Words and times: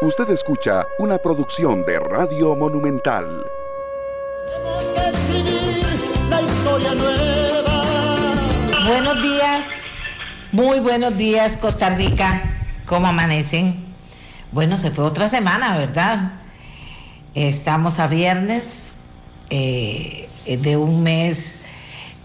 Usted 0.00 0.30
escucha 0.30 0.86
una 1.00 1.18
producción 1.18 1.84
de 1.84 1.98
Radio 1.98 2.54
Monumental. 2.54 3.44
Buenos 8.86 9.20
días, 9.20 9.82
muy 10.52 10.78
buenos 10.78 11.16
días 11.16 11.56
Costa 11.56 11.90
Rica, 11.90 12.60
¿cómo 12.86 13.08
amanecen? 13.08 13.86
Bueno, 14.52 14.76
se 14.76 14.92
fue 14.92 15.04
otra 15.04 15.28
semana, 15.28 15.76
¿verdad? 15.76 16.30
Estamos 17.34 17.98
a 17.98 18.06
viernes 18.06 19.00
eh, 19.50 20.28
de 20.46 20.76
un 20.76 21.02
mes 21.02 21.57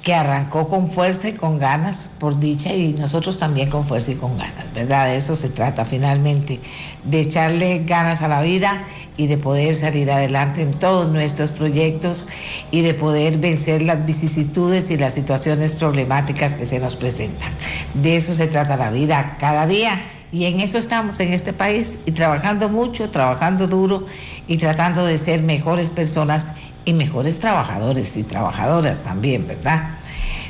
que 0.03 0.13
arrancó 0.13 0.67
con 0.67 0.89
fuerza 0.89 1.29
y 1.29 1.33
con 1.33 1.59
ganas, 1.59 2.11
por 2.19 2.37
dicha, 2.37 2.73
y 2.73 2.91
nosotros 2.91 3.39
también 3.39 3.69
con 3.69 3.85
fuerza 3.85 4.11
y 4.11 4.15
con 4.15 4.37
ganas, 4.37 4.71
¿verdad? 4.73 5.05
De 5.05 5.15
eso 5.15 5.37
se 5.37 5.47
trata 5.47 5.85
finalmente, 5.85 6.59
de 7.05 7.21
echarle 7.21 7.83
ganas 7.85 8.21
a 8.21 8.27
la 8.27 8.41
vida 8.41 8.83
y 9.15 9.27
de 9.27 9.37
poder 9.37 9.73
salir 9.75 10.11
adelante 10.11 10.61
en 10.61 10.73
todos 10.73 11.09
nuestros 11.09 11.53
proyectos 11.53 12.27
y 12.69 12.81
de 12.81 12.93
poder 12.93 13.37
vencer 13.37 13.81
las 13.81 14.05
vicisitudes 14.05 14.91
y 14.91 14.97
las 14.97 15.13
situaciones 15.13 15.73
problemáticas 15.75 16.55
que 16.55 16.65
se 16.65 16.79
nos 16.79 16.97
presentan. 16.97 17.53
De 17.93 18.17
eso 18.17 18.33
se 18.33 18.47
trata 18.47 18.75
la 18.75 18.91
vida 18.91 19.37
cada 19.39 19.67
día. 19.67 20.01
Y 20.33 20.45
en 20.45 20.61
eso 20.61 20.79
estamos 20.79 21.19
en 21.19 21.31
este 21.31 21.53
país 21.53 21.99
y 22.07 22.11
trabajando 22.11 22.67
mucho, 22.67 23.11
trabajando 23.11 23.67
duro 23.67 24.07
y 24.47 24.57
tratando 24.57 25.05
de 25.05 25.19
ser 25.19 25.43
mejores 25.43 25.91
personas 25.91 26.53
y 26.85 26.93
mejores 26.93 27.39
trabajadores 27.39 28.17
y 28.17 28.23
trabajadoras 28.23 29.03
también, 29.03 29.47
¿verdad? 29.47 29.97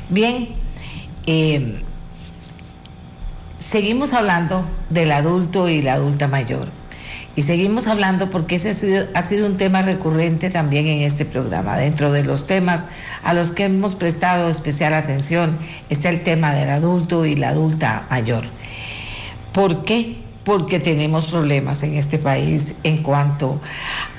Bien, 0.08 0.48
eh, 1.26 1.82
seguimos 3.58 4.12
hablando 4.12 4.66
del 4.90 5.12
adulto 5.12 5.68
y 5.68 5.82
la 5.82 5.94
adulta 5.94 6.28
mayor. 6.28 6.68
Y 7.36 7.42
seguimos 7.42 7.88
hablando 7.88 8.30
porque 8.30 8.56
ese 8.56 8.70
ha 8.70 8.74
sido, 8.74 9.06
ha 9.14 9.22
sido, 9.22 9.48
un 9.48 9.56
tema 9.56 9.82
recurrente 9.82 10.50
también 10.50 10.86
en 10.86 11.00
este 11.00 11.24
programa. 11.24 11.76
Dentro 11.76 12.12
de 12.12 12.24
los 12.24 12.46
temas 12.46 12.86
a 13.24 13.34
los 13.34 13.50
que 13.50 13.64
hemos 13.64 13.96
prestado 13.96 14.48
especial 14.48 14.94
atención 14.94 15.58
está 15.88 16.10
el 16.10 16.22
tema 16.22 16.52
del 16.52 16.70
adulto 16.70 17.26
y 17.26 17.34
la 17.34 17.48
adulta 17.48 18.06
mayor. 18.08 18.44
¿Por 19.52 19.84
qué? 19.84 20.18
Porque 20.44 20.78
tenemos 20.78 21.26
problemas 21.26 21.82
en 21.82 21.96
este 21.96 22.18
país 22.18 22.76
en 22.84 23.02
cuanto 23.02 23.60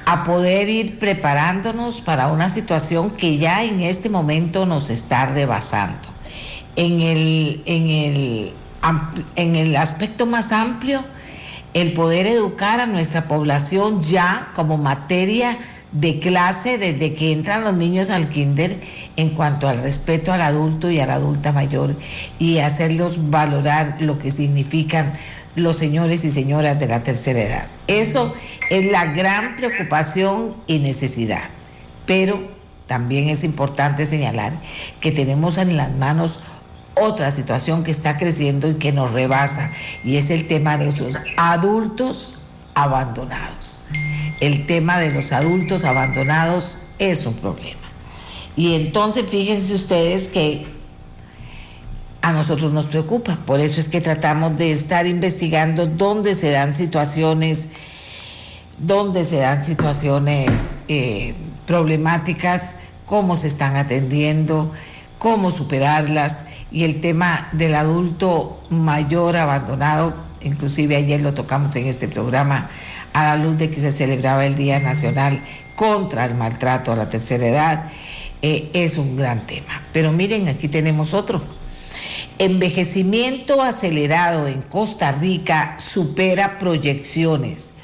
a 0.05 0.23
poder 0.23 0.69
ir 0.69 0.99
preparándonos 0.99 2.01
para 2.01 2.27
una 2.27 2.49
situación 2.49 3.11
que 3.11 3.37
ya 3.37 3.63
en 3.63 3.81
este 3.81 4.09
momento 4.09 4.65
nos 4.65 4.89
está 4.89 5.25
rebasando. 5.25 6.09
En 6.75 7.01
el, 7.01 7.63
en 7.65 7.87
el, 7.89 8.53
en 9.35 9.55
el 9.55 9.75
aspecto 9.75 10.25
más 10.25 10.51
amplio, 10.51 11.03
el 11.73 11.93
poder 11.93 12.27
educar 12.27 12.79
a 12.79 12.85
nuestra 12.85 13.27
población 13.27 14.01
ya 14.01 14.51
como 14.55 14.77
materia 14.77 15.57
de 15.91 16.19
clase 16.19 16.77
desde 16.77 17.13
que 17.15 17.31
entran 17.31 17.63
los 17.63 17.73
niños 17.73 18.09
al 18.09 18.29
kinder 18.29 18.79
en 19.15 19.29
cuanto 19.29 19.67
al 19.69 19.81
respeto 19.81 20.33
al 20.33 20.41
adulto 20.41 20.91
y 20.91 20.99
a 20.99 21.05
la 21.05 21.15
adulta 21.15 21.53
mayor 21.53 21.95
y 22.37 22.59
hacerlos 22.59 23.29
valorar 23.29 24.01
lo 24.01 24.17
que 24.17 24.29
significan 24.29 25.13
los 25.55 25.77
señores 25.77 26.25
y 26.25 26.31
señoras 26.31 26.79
de 26.79 26.87
la 26.87 27.03
tercera 27.03 27.41
edad. 27.41 27.67
Eso 27.87 28.33
es 28.69 28.91
la 28.91 29.05
gran 29.13 29.55
preocupación 29.55 30.55
y 30.67 30.79
necesidad. 30.79 31.49
Pero 32.05 32.41
también 32.87 33.29
es 33.29 33.43
importante 33.43 34.05
señalar 34.05 34.53
que 34.99 35.11
tenemos 35.11 35.57
en 35.57 35.77
las 35.77 35.91
manos 35.91 36.41
otra 36.95 37.31
situación 37.31 37.83
que 37.83 37.91
está 37.91 38.17
creciendo 38.17 38.69
y 38.69 38.75
que 38.75 38.91
nos 38.91 39.11
rebasa, 39.11 39.71
y 40.03 40.17
es 40.17 40.29
el 40.29 40.47
tema 40.47 40.77
de 40.77 40.89
esos 40.89 41.17
adultos 41.35 42.37
abandonados. 42.73 43.81
El 44.39 44.65
tema 44.65 44.97
de 44.99 45.11
los 45.11 45.31
adultos 45.31 45.83
abandonados 45.83 46.85
es 46.99 47.25
un 47.25 47.33
problema. 47.33 47.81
Y 48.55 48.75
entonces 48.75 49.25
fíjense 49.29 49.73
ustedes 49.73 50.29
que 50.29 50.74
a 52.25 52.33
nosotros 52.33 52.73
nos 52.73 52.87
preocupa. 52.87 53.37
Por 53.45 53.59
eso 53.59 53.79
es 53.79 53.87
que 53.87 54.01
tratamos 54.01 54.57
de 54.57 54.71
estar 54.71 55.05
investigando 55.05 55.85
dónde 55.85 56.33
se 56.33 56.49
dan 56.49 56.75
situaciones, 56.75 57.67
dónde 58.79 59.23
se 59.25 59.37
dan 59.37 59.63
situaciones 59.63 60.77
eh, 60.87 61.35
problemáticas, 61.67 62.77
cómo 63.05 63.35
se 63.35 63.45
están 63.45 63.75
atendiendo, 63.75 64.71
cómo 65.19 65.51
superarlas 65.51 66.45
y 66.71 66.85
el 66.85 66.99
tema 66.99 67.47
del 67.51 67.75
adulto 67.75 68.59
mayor 68.71 69.37
abandonado, 69.37 70.11
inclusive 70.41 70.95
ayer 70.95 71.21
lo 71.21 71.35
tocamos 71.35 71.75
en 71.75 71.85
este 71.85 72.07
programa 72.07 72.71
a 73.13 73.23
la 73.23 73.37
luz 73.37 73.59
de 73.59 73.69
que 73.69 73.79
se 73.79 73.91
celebraba 73.91 74.47
el 74.47 74.55
Día 74.55 74.79
Nacional 74.79 75.45
contra 75.75 76.25
el 76.25 76.33
Maltrato 76.33 76.91
a 76.91 76.95
la 76.95 77.07
Tercera 77.07 77.45
Edad, 77.45 77.91
eh, 78.41 78.71
es 78.73 78.97
un 78.97 79.15
gran 79.15 79.45
tema. 79.45 79.83
Pero 79.93 80.11
miren, 80.11 80.47
aquí 80.47 80.67
tenemos 80.67 81.13
otro 81.13 81.39
Envejecimiento 82.37 83.61
acelerado 83.61 84.47
en 84.47 84.61
Costa 84.61 85.13
Rica 85.13 85.77
supera 85.79 86.59
proyecciones. 86.59 87.75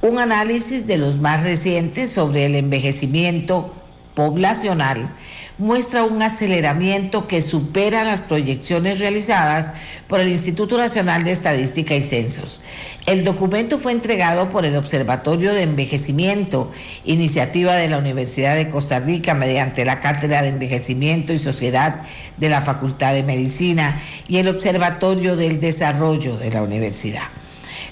Un 0.00 0.18
análisis 0.18 0.86
de 0.86 0.96
los 0.96 1.18
más 1.18 1.42
recientes 1.42 2.10
sobre 2.10 2.46
el 2.46 2.54
envejecimiento 2.54 3.74
poblacional 4.14 5.14
muestra 5.58 6.04
un 6.04 6.22
aceleramiento 6.22 7.26
que 7.26 7.42
supera 7.42 8.04
las 8.04 8.22
proyecciones 8.22 8.98
realizadas 8.98 9.72
por 10.08 10.20
el 10.20 10.28
Instituto 10.28 10.78
Nacional 10.78 11.24
de 11.24 11.32
Estadística 11.32 11.94
y 11.94 12.02
Censos. 12.02 12.62
El 13.06 13.24
documento 13.24 13.78
fue 13.78 13.92
entregado 13.92 14.50
por 14.50 14.64
el 14.64 14.76
Observatorio 14.76 15.54
de 15.54 15.62
Envejecimiento, 15.62 16.70
iniciativa 17.04 17.74
de 17.74 17.88
la 17.88 17.98
Universidad 17.98 18.56
de 18.56 18.70
Costa 18.70 19.00
Rica 19.00 19.34
mediante 19.34 19.84
la 19.84 20.00
Cátedra 20.00 20.42
de 20.42 20.48
Envejecimiento 20.48 21.32
y 21.32 21.38
Sociedad 21.38 22.02
de 22.36 22.48
la 22.48 22.62
Facultad 22.62 23.14
de 23.14 23.22
Medicina 23.22 24.00
y 24.28 24.38
el 24.38 24.48
Observatorio 24.48 25.36
del 25.36 25.60
Desarrollo 25.60 26.36
de 26.36 26.50
la 26.50 26.62
Universidad. 26.62 27.28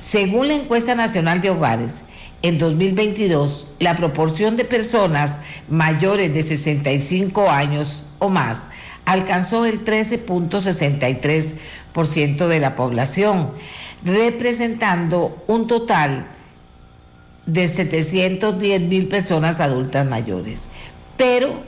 Según 0.01 0.49
la 0.49 0.55
encuesta 0.55 0.95
nacional 0.95 1.41
de 1.41 1.51
hogares, 1.51 2.05
en 2.43 2.59
2022 2.59 3.67
la 3.79 3.97
proporción 3.97 4.57
de 4.57 4.65
personas 4.65 5.41
mayores 5.69 6.33
de 6.33 6.43
65 6.43 7.51
años 7.51 8.05
o 8.19 8.29
más 8.29 8.69
alcanzó 9.05 9.67
el 9.67 9.85
13.63% 9.85 12.47
de 12.47 12.61
la 12.61 12.75
población, 12.77 13.51
representando 14.05 15.43
un 15.49 15.67
total 15.67 16.29
de 17.47 17.67
710 17.67 18.83
mil 18.83 19.09
personas 19.09 19.61
adultas 19.61 20.07
mayores. 20.07 20.69
Pero 21.17 21.65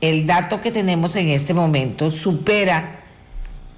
el 0.00 0.26
dato 0.26 0.62
que 0.62 0.72
tenemos 0.72 1.14
en 1.16 1.28
este 1.28 1.52
momento 1.52 2.08
supera 2.08 2.99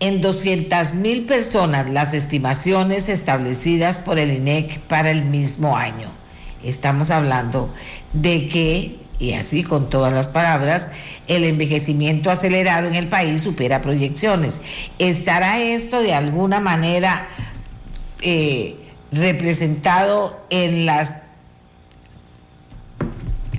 en 0.02 0.20
200 0.20 0.94
mil 0.94 1.26
personas 1.26 1.88
las 1.88 2.12
estimaciones 2.12 3.08
establecidas 3.08 4.00
por 4.00 4.18
el 4.18 4.32
INEC 4.32 4.80
para 4.80 5.12
el 5.12 5.24
mismo 5.24 5.76
año. 5.76 6.10
Estamos 6.64 7.12
hablando 7.12 7.72
de 8.12 8.48
que, 8.48 8.96
y 9.20 9.34
así 9.34 9.62
con 9.62 9.88
todas 9.88 10.12
las 10.12 10.26
palabras, 10.26 10.90
el 11.28 11.44
envejecimiento 11.44 12.32
acelerado 12.32 12.88
en 12.88 12.96
el 12.96 13.08
país 13.08 13.42
supera 13.42 13.80
proyecciones. 13.80 14.60
¿Estará 14.98 15.60
esto 15.60 16.02
de 16.02 16.14
alguna 16.14 16.58
manera 16.58 17.28
eh, 18.22 18.74
representado 19.12 20.44
en 20.50 20.84
las 20.84 21.21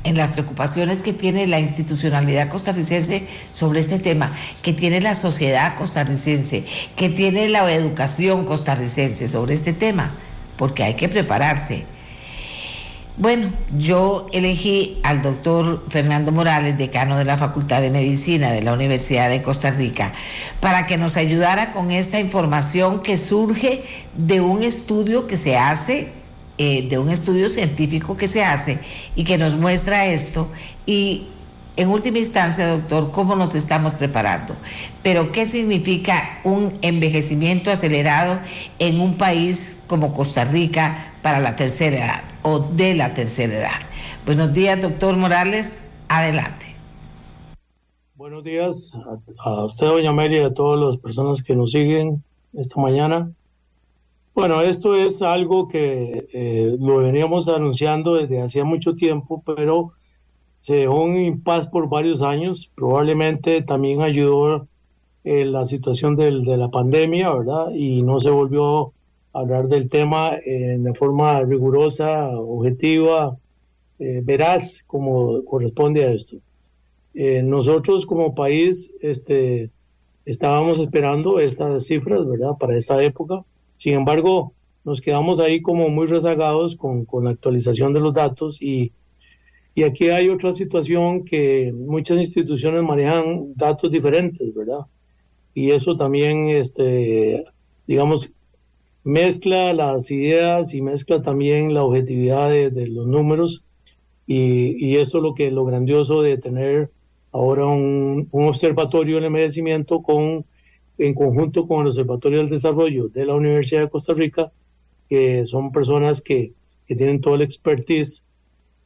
en 0.03 0.17
las 0.17 0.31
preocupaciones 0.31 1.03
que 1.03 1.13
tiene 1.13 1.47
la 1.47 1.59
institucionalidad 1.59 2.49
costarricense 2.49 3.25
sobre 3.51 3.79
este 3.79 3.99
tema, 3.99 4.31
que 4.61 4.73
tiene 4.73 5.01
la 5.01 5.15
sociedad 5.15 5.75
costarricense, 5.75 6.63
que 6.95 7.09
tiene 7.09 7.49
la 7.49 7.71
educación 7.71 8.45
costarricense 8.45 9.27
sobre 9.27 9.53
este 9.53 9.73
tema, 9.73 10.15
porque 10.57 10.83
hay 10.83 10.95
que 10.95 11.09
prepararse. 11.09 11.85
Bueno, 13.15 13.53
yo 13.77 14.25
elegí 14.33 14.99
al 15.03 15.21
doctor 15.21 15.85
Fernando 15.87 16.31
Morales, 16.31 16.79
decano 16.79 17.15
de 17.15 17.25
la 17.25 17.37
Facultad 17.37 17.79
de 17.79 17.91
Medicina 17.91 18.51
de 18.51 18.63
la 18.63 18.73
Universidad 18.73 19.29
de 19.29 19.43
Costa 19.43 19.69
Rica, 19.69 20.13
para 20.59 20.87
que 20.87 20.97
nos 20.97 21.15
ayudara 21.15 21.71
con 21.71 21.91
esta 21.91 22.19
información 22.19 23.03
que 23.03 23.17
surge 23.17 23.83
de 24.17 24.41
un 24.41 24.63
estudio 24.63 25.27
que 25.27 25.37
se 25.37 25.57
hace 25.57 26.22
eh, 26.57 26.87
de 26.87 26.97
un 26.99 27.09
estudio 27.09 27.49
científico 27.49 28.15
que 28.15 28.27
se 28.27 28.43
hace 28.43 28.79
y 29.15 29.23
que 29.23 29.37
nos 29.37 29.55
muestra 29.55 30.05
esto 30.05 30.49
y 30.85 31.27
en 31.75 31.89
última 31.89 32.19
instancia, 32.19 32.67
doctor, 32.67 33.11
cómo 33.11 33.35
nos 33.35 33.55
estamos 33.55 33.95
preparando. 33.95 34.55
Pero, 35.01 35.31
¿qué 35.31 35.45
significa 35.45 36.39
un 36.43 36.71
envejecimiento 36.81 37.71
acelerado 37.71 38.39
en 38.77 39.01
un 39.01 39.15
país 39.15 39.83
como 39.87 40.13
Costa 40.13 40.45
Rica 40.45 41.15
para 41.23 41.39
la 41.39 41.55
tercera 41.55 41.97
edad 41.97 42.23
o 42.43 42.59
de 42.59 42.93
la 42.93 43.13
tercera 43.13 43.53
edad? 43.53 43.81
Buenos 44.25 44.53
días, 44.53 44.81
doctor 44.81 45.17
Morales. 45.17 45.89
Adelante. 46.07 46.67
Buenos 48.15 48.43
días 48.43 48.91
a, 49.43 49.65
usted, 49.65 49.87
doña 49.87 50.11
Mary, 50.11 50.37
y 50.37 50.43
a 50.43 50.53
todas 50.53 50.79
las 50.79 50.97
personas 50.97 51.41
que 51.41 51.55
nos 51.55 51.71
siguen 51.71 52.23
esta 52.53 52.79
mañana. 52.79 53.31
Bueno, 54.35 54.61
esto 54.61 54.95
es 54.95 55.21
algo 55.21 55.67
que 55.67 56.27
eh, 56.33 56.75
lo 56.79 56.97
veníamos 56.97 57.47
anunciando 57.47 58.15
desde 58.15 58.41
hacía 58.41 58.63
mucho 58.63 58.95
tiempo, 58.95 59.43
pero 59.45 59.91
se 60.59 60.75
dejó 60.75 61.03
un 61.03 61.17
impas 61.17 61.67
por 61.67 61.87
varios 61.87 62.23
años. 62.23 62.71
Probablemente 62.73 63.61
también 63.61 64.01
ayudó 64.01 64.67
eh, 65.23 65.45
la 65.45 65.67
situación 65.67 66.15
de 66.15 66.31
la 66.31 66.69
pandemia, 66.71 67.31
¿verdad? 67.31 67.69
Y 67.75 68.01
no 68.01 68.19
se 68.19 68.31
volvió 68.31 68.93
a 69.33 69.39
hablar 69.39 69.67
del 69.67 69.87
tema 69.87 70.31
en 70.43 70.83
de 70.83 70.95
forma 70.95 71.39
rigurosa, 71.41 72.29
objetiva, 72.39 73.37
eh, 73.99 74.21
veraz, 74.23 74.83
como 74.87 75.45
corresponde 75.45 76.05
a 76.05 76.11
esto. 76.11 76.37
nosotros 77.43 78.07
como 78.07 78.33
país 78.33 78.91
este, 78.99 79.69
estábamos 80.25 80.79
esperando 80.79 81.39
estas 81.39 81.85
cifras, 81.85 82.27
¿verdad? 82.27 82.57
Para 82.59 82.75
esta 82.75 83.01
época 83.03 83.45
sin 83.83 83.95
embargo, 83.95 84.53
nos 84.85 85.01
quedamos 85.01 85.41
ahí 85.41 85.61
como 85.61 85.89
muy 85.89 86.07
rezagados 86.07 86.77
con, 86.77 87.03
con 87.03 87.25
la 87.25 87.31
actualización 87.31 87.91
de 87.91 87.99
los 87.99 88.13
datos 88.13 88.57
y, 88.61 88.93
y 89.75 89.83
aquí 89.83 90.07
hay 90.07 90.29
otra 90.29 90.53
situación 90.53 91.25
que 91.25 91.73
muchas 91.75 92.17
instituciones 92.17 92.81
manejan 92.81 93.53
datos 93.55 93.91
diferentes, 93.91 94.55
¿verdad? 94.55 94.85
Y 95.53 95.71
eso 95.71 95.97
también, 95.97 96.47
este, 96.47 97.43
digamos, 97.85 98.31
mezcla 99.03 99.73
las 99.73 100.09
ideas 100.11 100.73
y 100.73 100.81
mezcla 100.81 101.21
también 101.21 101.73
la 101.73 101.83
objetividad 101.83 102.51
de, 102.51 102.87
los 102.87 103.05
números. 103.05 103.65
Y, 104.25 104.77
y, 104.79 104.95
esto 104.95 105.17
es 105.17 105.23
lo 105.23 105.33
que 105.33 105.51
lo 105.51 105.65
grandioso 105.65 106.21
de 106.21 106.37
tener 106.37 106.89
ahora 107.33 107.65
un, 107.65 108.29
un 108.31 108.45
observatorio 108.45 109.17
el 109.17 109.25
envejecimiento 109.25 110.01
con 110.01 110.45
en 111.07 111.13
conjunto 111.13 111.67
con 111.67 111.81
el 111.81 111.87
Observatorio 111.87 112.39
del 112.39 112.49
Desarrollo 112.49 113.09
de 113.09 113.25
la 113.25 113.35
Universidad 113.35 113.81
de 113.81 113.89
Costa 113.89 114.13
Rica, 114.13 114.51
que 115.09 115.45
son 115.47 115.73
personas 115.73 116.21
que, 116.21 116.53
que 116.87 116.95
tienen 116.95 117.19
todo 117.19 117.35
el 117.35 117.41
expertise 117.41 118.23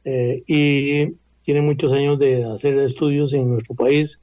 eh, 0.04 0.42
y 0.46 1.14
tienen 1.42 1.64
muchos 1.64 1.92
años 1.92 2.18
de 2.18 2.44
hacer 2.44 2.76
estudios 2.78 3.32
en 3.34 3.48
nuestro 3.48 3.76
país, 3.76 4.18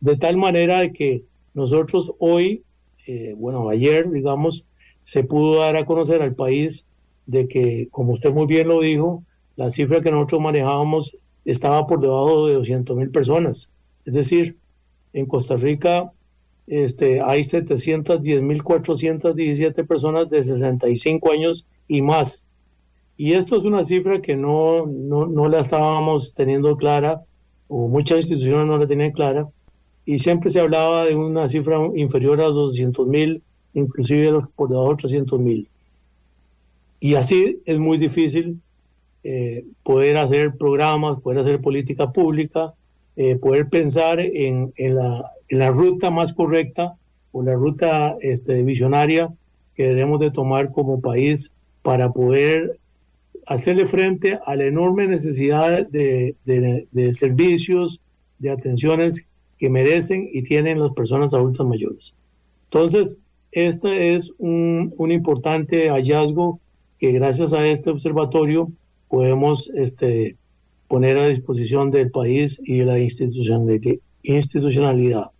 de 0.00 0.16
tal 0.16 0.36
manera 0.36 0.92
que 0.92 1.24
nosotros 1.54 2.12
hoy, 2.20 2.62
eh, 3.06 3.34
bueno, 3.36 3.68
ayer, 3.68 4.08
digamos, 4.10 4.64
se 5.02 5.24
pudo 5.24 5.58
dar 5.58 5.74
a 5.74 5.84
conocer 5.84 6.22
al 6.22 6.36
país 6.36 6.84
de 7.26 7.48
que, 7.48 7.88
como 7.90 8.12
usted 8.12 8.30
muy 8.30 8.46
bien 8.46 8.68
lo 8.68 8.80
dijo, 8.80 9.24
la 9.56 9.72
cifra 9.72 10.02
que 10.02 10.12
nosotros 10.12 10.40
manejábamos 10.40 11.16
estaba 11.44 11.86
por 11.88 12.00
debajo 12.00 12.46
de 12.46 12.54
200 12.54 12.96
mil 12.96 13.10
personas. 13.10 13.68
Es 14.04 14.14
decir, 14.14 14.56
en 15.12 15.26
Costa 15.26 15.56
Rica 15.56 16.12
este, 16.66 17.20
hay 17.20 17.42
710.417 17.42 19.86
personas 19.86 20.30
de 20.30 20.42
65 20.42 21.32
años 21.32 21.66
y 21.88 22.00
más. 22.02 22.44
Y 23.16 23.32
esto 23.34 23.56
es 23.56 23.64
una 23.64 23.84
cifra 23.84 24.20
que 24.20 24.34
no, 24.36 24.86
no, 24.86 25.26
no 25.26 25.48
la 25.48 25.60
estábamos 25.60 26.34
teniendo 26.34 26.76
clara, 26.76 27.22
o 27.68 27.86
muchas 27.88 28.18
instituciones 28.20 28.66
no 28.66 28.76
la 28.78 28.86
tenían 28.86 29.12
clara, 29.12 29.48
y 30.04 30.18
siempre 30.18 30.50
se 30.50 30.60
hablaba 30.60 31.04
de 31.04 31.14
una 31.14 31.48
cifra 31.48 31.78
inferior 31.94 32.40
a 32.40 32.48
200.000, 32.48 33.40
inclusive 33.74 34.32
por 34.56 34.68
debajo 34.68 34.96
de 34.96 35.04
300.000. 35.04 35.68
Y 37.00 37.14
así 37.14 37.60
es 37.66 37.78
muy 37.78 37.98
difícil 37.98 38.60
eh, 39.22 39.64
poder 39.82 40.16
hacer 40.18 40.56
programas, 40.56 41.20
poder 41.20 41.38
hacer 41.38 41.60
política 41.60 42.12
pública, 42.12 42.74
eh, 43.16 43.36
poder 43.36 43.68
pensar 43.68 44.20
en, 44.20 44.72
en, 44.76 44.96
la, 44.96 45.32
la 45.48 45.70
ruta 45.70 46.10
más 46.10 46.32
correcta 46.32 46.96
o 47.32 47.42
la 47.42 47.54
ruta 47.54 48.16
este, 48.20 48.62
visionaria 48.62 49.32
que 49.74 49.88
debemos 49.88 50.20
de 50.20 50.30
tomar 50.30 50.70
como 50.70 51.00
país 51.00 51.52
para 51.82 52.12
poder 52.12 52.78
hacerle 53.46 53.86
frente 53.86 54.38
a 54.44 54.56
la 54.56 54.64
enorme 54.64 55.06
necesidad 55.06 55.86
de, 55.88 56.34
de, 56.44 57.14
servicios, 57.14 58.00
de 58.38 58.50
atenciones 58.50 59.26
que 59.58 59.68
merecen 59.68 60.28
y 60.32 60.42
tienen 60.42 60.80
las 60.80 60.92
personas 60.92 61.34
adultas 61.34 61.66
mayores. 61.66 62.14
Entonces, 62.64 63.18
este 63.52 64.14
es 64.14 64.32
un, 64.38 64.94
un 64.96 65.12
importante 65.12 65.90
hallazgo 65.90 66.60
que 66.98 67.12
gracias 67.12 67.52
a 67.52 67.66
este 67.66 67.90
observatorio 67.90 68.70
podemos 69.08 69.70
este, 69.74 70.36
poner 70.88 71.18
a 71.18 71.28
disposición 71.28 71.90
del 71.90 72.10
país 72.10 72.60
y 72.64 72.82
la 72.82 72.98
institucionalidad. 72.98 75.30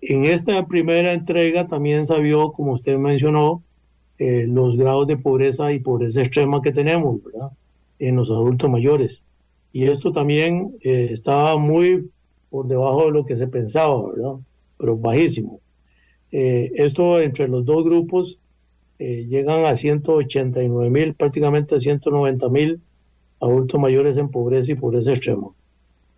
En 0.00 0.24
esta 0.24 0.66
primera 0.66 1.12
entrega 1.12 1.66
también 1.66 2.06
se 2.06 2.18
vio, 2.18 2.52
como 2.52 2.72
usted 2.72 2.96
mencionó, 2.98 3.62
eh, 4.18 4.46
los 4.48 4.76
grados 4.76 5.06
de 5.06 5.16
pobreza 5.16 5.72
y 5.72 5.80
pobreza 5.80 6.22
extrema 6.22 6.62
que 6.62 6.72
tenemos, 6.72 7.22
¿verdad? 7.24 7.50
En 7.98 8.16
los 8.16 8.30
adultos 8.30 8.70
mayores. 8.70 9.22
Y 9.72 9.84
esto 9.84 10.12
también 10.12 10.76
eh, 10.82 11.08
estaba 11.12 11.56
muy 11.56 12.10
por 12.50 12.66
debajo 12.66 13.06
de 13.06 13.12
lo 13.12 13.24
que 13.24 13.36
se 13.36 13.46
pensaba, 13.46 14.12
¿verdad? 14.12 14.34
Pero 14.78 14.96
bajísimo. 14.96 15.60
Eh, 16.30 16.70
esto 16.74 17.20
entre 17.20 17.48
los 17.48 17.64
dos 17.64 17.84
grupos 17.84 18.38
llegan 18.98 19.64
a 19.64 19.74
189 19.74 20.88
mil, 20.88 21.14
prácticamente 21.14 21.80
190 21.80 22.48
mil 22.50 22.80
adultos 23.42 23.80
mayores 23.80 24.16
en 24.16 24.28
pobreza 24.28 24.72
y 24.72 24.76
pobreza 24.76 25.10
extrema. 25.10 25.48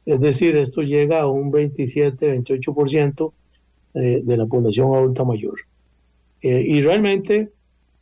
Es 0.04 0.20
decir, 0.20 0.54
esto 0.56 0.82
llega 0.82 1.22
a 1.22 1.26
un 1.26 1.50
27-28% 1.50 3.32
de, 3.94 4.36
la 4.36 4.46
población 4.46 4.94
adulta 4.94 5.24
mayor. 5.24 5.54
Eh, 6.42 6.62
y 6.66 6.82
realmente, 6.82 7.50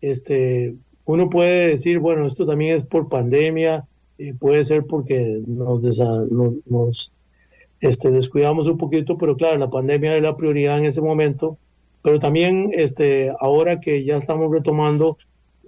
este, 0.01 0.75
uno 1.05 1.31
puede 1.31 1.69
decir, 1.69 2.01
bueno, 2.01 2.27
esto 2.27 2.45
también 2.45 2.77
es 2.77 2.85
por 2.85 3.09
pandemia, 3.09 3.87
eh, 4.19 4.35
puede 4.35 4.65
ser 4.65 4.85
porque 4.85 5.41
nos, 5.47 5.81
nos, 6.67 7.13
este, 7.81 8.11
descuidamos 8.11 8.67
un 8.67 8.79
poquito, 8.79 9.17
pero 9.17 9.37
claro, 9.37 9.59
la 9.59 9.71
pandemia 9.71 10.17
es 10.17 10.23
la 10.23 10.37
prioridad 10.37 10.79
en 10.79 10.87
ese 10.87 11.01
momento, 11.01 11.59
pero 12.03 12.19
también 12.19 12.71
este, 12.73 13.33
ahora 13.39 13.79
que 13.79 14.03
ya 14.03 14.17
estamos 14.17 14.51
retomando, 14.51 15.19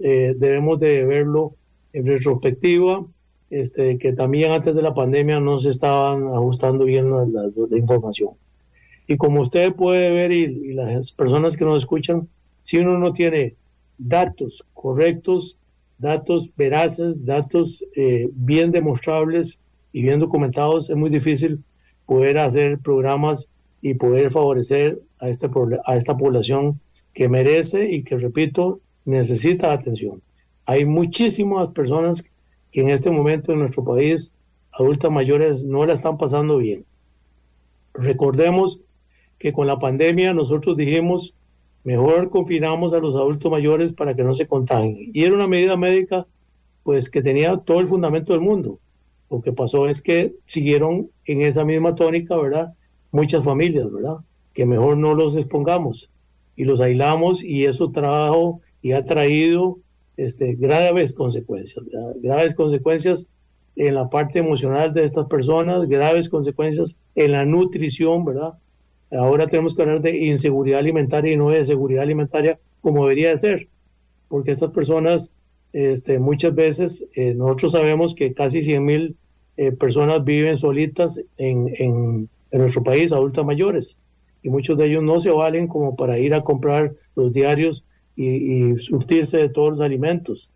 eh, 0.01 0.33
debemos 0.37 0.79
de 0.81 1.05
verlo 1.05 1.55
en 1.93 2.05
retrospectiva, 2.05 3.05
este, 3.55 3.97
que 3.97 4.11
también 4.11 4.51
antes 4.51 4.75
de 4.75 4.81
la 4.81 4.93
pandemia 4.93 5.39
no 5.39 5.59
se 5.59 5.69
estaban 5.69 6.27
ajustando 6.27 6.83
bien 6.83 7.09
la, 7.09 7.25
la 7.25 7.77
información. 7.77 8.31
Y 9.07 9.15
como 9.15 9.41
usted 9.41 9.73
puede 9.73 10.11
ver 10.11 10.33
y, 10.33 10.73
las 10.73 11.13
personas 11.13 11.55
que 11.55 11.63
nos 11.63 11.77
escuchan, 11.77 12.27
si 12.63 12.79
uno 12.79 12.97
no 12.97 13.13
tiene 13.13 13.55
datos 13.97 14.65
correctos, 14.73 15.57
datos 15.97 16.51
veraces, 16.57 17.23
datos 17.23 17.81
eh, 17.95 18.27
bien 18.33 18.71
demostrables 18.71 19.57
y 19.93 20.01
bien 20.01 20.19
documentados, 20.19 20.89
es 20.89 20.97
muy 20.97 21.09
difícil 21.09 21.63
poder 22.05 22.39
hacer 22.39 22.79
programas 22.79 23.47
y 23.81 23.93
poder 23.93 24.31
favorecer 24.31 24.99
a 25.19 25.29
esta, 25.29 25.49
a 25.85 25.95
esta 25.95 26.17
población 26.17 26.81
que 27.13 27.29
merece 27.29 27.89
y 27.89 28.03
que, 28.03 28.17
repito, 28.17 28.81
necesita 29.05 29.71
atención. 29.71 30.21
Hay 30.65 30.83
muchísimas 30.83 31.69
personas 31.69 32.25
que 32.75 32.81
en 32.81 32.89
este 32.89 33.09
momento 33.09 33.53
en 33.53 33.59
nuestro 33.59 33.85
país, 33.85 34.33
adultas 34.69 35.09
mayores, 35.09 35.63
no 35.63 35.85
la 35.85 35.93
están 35.93 36.17
pasando 36.17 36.57
bien. 36.57 36.83
Recordemos 37.93 38.81
que 39.37 39.53
con 39.53 39.65
la 39.65 39.79
pandemia 39.79 40.33
nosotros 40.33 40.75
dijimos, 40.75 41.33
mejor 41.85 42.29
confinamos 42.29 42.91
a 42.91 42.99
los 42.99 43.15
adultos 43.15 43.49
mayores 43.49 43.93
para 43.93 44.13
que 44.13 44.25
no 44.25 44.33
se 44.33 44.45
contagien. 44.47 45.09
Y 45.13 45.23
era 45.23 45.35
una 45.35 45.47
medida 45.47 45.77
médica 45.77 46.27
pues 46.83 47.09
que 47.09 47.21
tenía 47.21 47.55
todo 47.55 47.79
el 47.79 47.87
fundamento 47.87 48.33
del 48.33 48.41
mundo. 48.41 48.81
Lo 49.31 49.41
que 49.41 49.53
pasó 49.53 49.87
es 49.87 50.01
que 50.01 50.35
siguieron 50.45 51.09
en 51.23 51.43
esa 51.43 51.63
misma 51.63 51.95
tónica, 51.95 52.35
¿verdad? 52.35 52.73
Muchas 53.09 53.45
familias, 53.45 53.89
¿verdad? 53.89 54.17
Que 54.53 54.65
mejor 54.65 54.97
no 54.97 55.13
los 55.13 55.37
expongamos 55.37 56.09
y 56.57 56.65
los 56.65 56.81
aislamos 56.81 57.41
y 57.41 57.63
eso 57.63 57.91
trajo 57.91 58.59
y 58.81 58.91
ha 58.91 59.05
traído 59.05 59.77
este, 60.17 60.55
graves 60.55 61.13
consecuencias, 61.13 61.83
graves 62.21 62.53
consecuencias 62.53 63.25
en 63.75 63.95
la 63.95 64.09
parte 64.09 64.39
emocional 64.39 64.93
de 64.93 65.03
estas 65.03 65.25
personas, 65.25 65.87
graves 65.87 66.29
consecuencias 66.29 66.97
en 67.15 67.31
la 67.33 67.45
nutrición, 67.45 68.23
¿verdad? 68.23 68.53
Ahora 69.11 69.47
tenemos 69.47 69.75
que 69.75 69.81
hablar 69.81 70.01
de 70.01 70.25
inseguridad 70.25 70.79
alimentaria 70.79 71.33
y 71.33 71.37
no 71.37 71.49
de 71.49 71.63
seguridad 71.65 72.03
alimentaria 72.03 72.59
como 72.81 73.03
debería 73.03 73.29
de 73.29 73.37
ser, 73.37 73.67
porque 74.27 74.51
estas 74.51 74.71
personas, 74.71 75.31
este, 75.73 76.19
muchas 76.19 76.53
veces, 76.55 77.05
eh, 77.13 77.33
nosotros 77.33 77.73
sabemos 77.73 78.15
que 78.15 78.33
casi 78.33 78.61
100 78.61 78.85
mil 78.85 79.15
eh, 79.57 79.71
personas 79.71 80.23
viven 80.23 80.57
solitas 80.57 81.19
en, 81.37 81.73
en, 81.77 82.29
nuestro 82.51 82.83
país, 82.83 83.11
adultas 83.11 83.43
mayores, 83.43 83.97
y 84.41 84.49
muchos 84.49 84.77
de 84.77 84.85
ellos 84.85 85.03
no 85.03 85.19
se 85.19 85.29
valen 85.29 85.67
como 85.67 85.97
para 85.97 86.19
ir 86.19 86.33
a 86.33 86.41
comprar 86.41 86.93
los 87.15 87.33
diarios 87.33 87.83
y, 88.15 88.71
y 88.71 88.77
surtirse 88.77 89.37
de 89.37 89.49
todos 89.49 89.71
los 89.71 89.81
alimentos. 89.81 90.49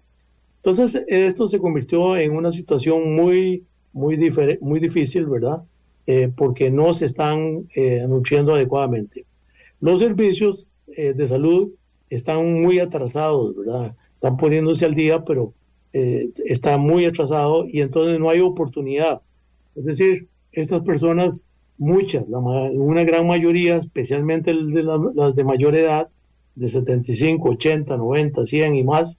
Entonces, 0.57 1.03
esto 1.07 1.47
se 1.47 1.59
convirtió 1.59 2.17
en 2.17 2.35
una 2.35 2.51
situación 2.51 3.15
muy, 3.15 3.63
muy, 3.93 4.17
muy 4.61 4.79
difícil, 4.79 5.25
¿verdad? 5.25 5.63
Eh, 6.05 6.31
porque 6.35 6.69
no 6.69 6.93
se 6.93 7.05
están 7.05 7.67
eh, 7.75 8.05
nutriendo 8.07 8.53
adecuadamente. 8.53 9.25
Los 9.79 9.99
servicios 9.99 10.75
eh, 10.97 11.13
de 11.13 11.27
salud 11.27 11.69
están 12.09 12.61
muy 12.61 12.79
atrasados, 12.79 13.55
¿verdad? 13.55 13.95
Están 14.13 14.35
poniéndose 14.35 14.85
al 14.85 14.95
día, 14.95 15.23
pero 15.23 15.53
eh, 15.93 16.29
está 16.45 16.77
muy 16.77 17.05
atrasado 17.05 17.65
y 17.65 17.81
entonces 17.81 18.19
no 18.19 18.29
hay 18.29 18.41
oportunidad. 18.41 19.21
Es 19.75 19.85
decir, 19.85 20.27
estas 20.51 20.81
personas, 20.81 21.45
muchas, 21.77 22.25
una 22.27 23.03
gran 23.03 23.25
mayoría, 23.27 23.77
especialmente 23.77 24.53
las 24.53 25.35
de 25.35 25.43
mayor 25.43 25.75
edad, 25.75 26.09
de 26.59 26.69
75, 26.69 27.49
80, 27.49 27.97
90, 27.97 28.45
100 28.45 28.75
y 28.75 28.83
más, 28.83 29.17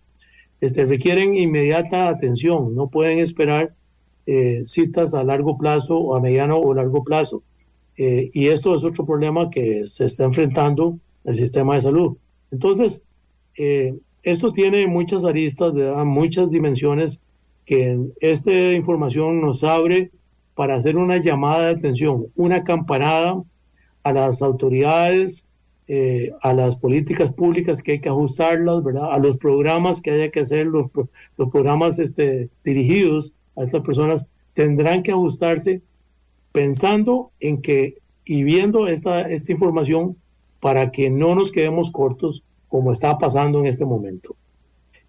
este, 0.60 0.84
requieren 0.84 1.34
inmediata 1.34 2.08
atención, 2.08 2.74
no 2.74 2.88
pueden 2.88 3.18
esperar 3.18 3.74
eh, 4.26 4.62
citas 4.66 5.14
a 5.14 5.24
largo 5.24 5.56
plazo 5.56 5.96
o 5.98 6.14
a 6.14 6.20
mediano 6.20 6.58
o 6.58 6.74
largo 6.74 7.02
plazo. 7.02 7.42
Eh, 7.96 8.30
y 8.32 8.48
esto 8.48 8.74
es 8.74 8.84
otro 8.84 9.04
problema 9.04 9.50
que 9.50 9.86
se 9.86 10.04
está 10.04 10.24
enfrentando 10.24 10.98
el 11.24 11.34
sistema 11.34 11.74
de 11.74 11.80
salud. 11.80 12.16
Entonces, 12.50 13.02
eh, 13.56 13.94
esto 14.22 14.52
tiene 14.52 14.86
muchas 14.86 15.24
aristas, 15.24 15.72
muchas 16.04 16.50
dimensiones 16.50 17.20
que 17.64 17.98
esta 18.20 18.72
información 18.72 19.40
nos 19.40 19.64
abre 19.64 20.10
para 20.54 20.74
hacer 20.74 20.96
una 20.96 21.16
llamada 21.16 21.68
de 21.68 21.74
atención, 21.76 22.26
una 22.36 22.64
campanada 22.64 23.42
a 24.02 24.12
las 24.12 24.42
autoridades, 24.42 25.46
eh, 25.92 26.30
a 26.40 26.52
las 26.52 26.76
políticas 26.76 27.32
públicas 27.32 27.82
que 27.82 27.90
hay 27.90 28.00
que 28.00 28.08
ajustarlas, 28.08 28.84
¿verdad? 28.84 29.12
A 29.12 29.18
los 29.18 29.36
programas 29.38 30.00
que 30.00 30.12
haya 30.12 30.30
que 30.30 30.38
hacer, 30.38 30.66
los, 30.66 30.86
programas 31.50 31.98
este, 31.98 32.48
dirigidos 32.62 33.32
a 33.56 33.64
estas 33.64 33.82
personas 33.82 34.28
tendrán 34.54 35.02
que 35.02 35.10
ajustarse 35.10 35.82
pensando 36.52 37.32
en 37.40 37.60
que 37.60 37.96
y 38.24 38.44
viendo 38.44 38.86
esta, 38.86 39.22
esta 39.22 39.50
información 39.50 40.16
para 40.60 40.92
que 40.92 41.10
no 41.10 41.34
nos 41.34 41.50
quedemos 41.50 41.90
cortos 41.90 42.44
como 42.68 42.92
está 42.92 43.18
pasando 43.18 43.58
en 43.58 43.66
este 43.66 43.84
momento. 43.84 44.36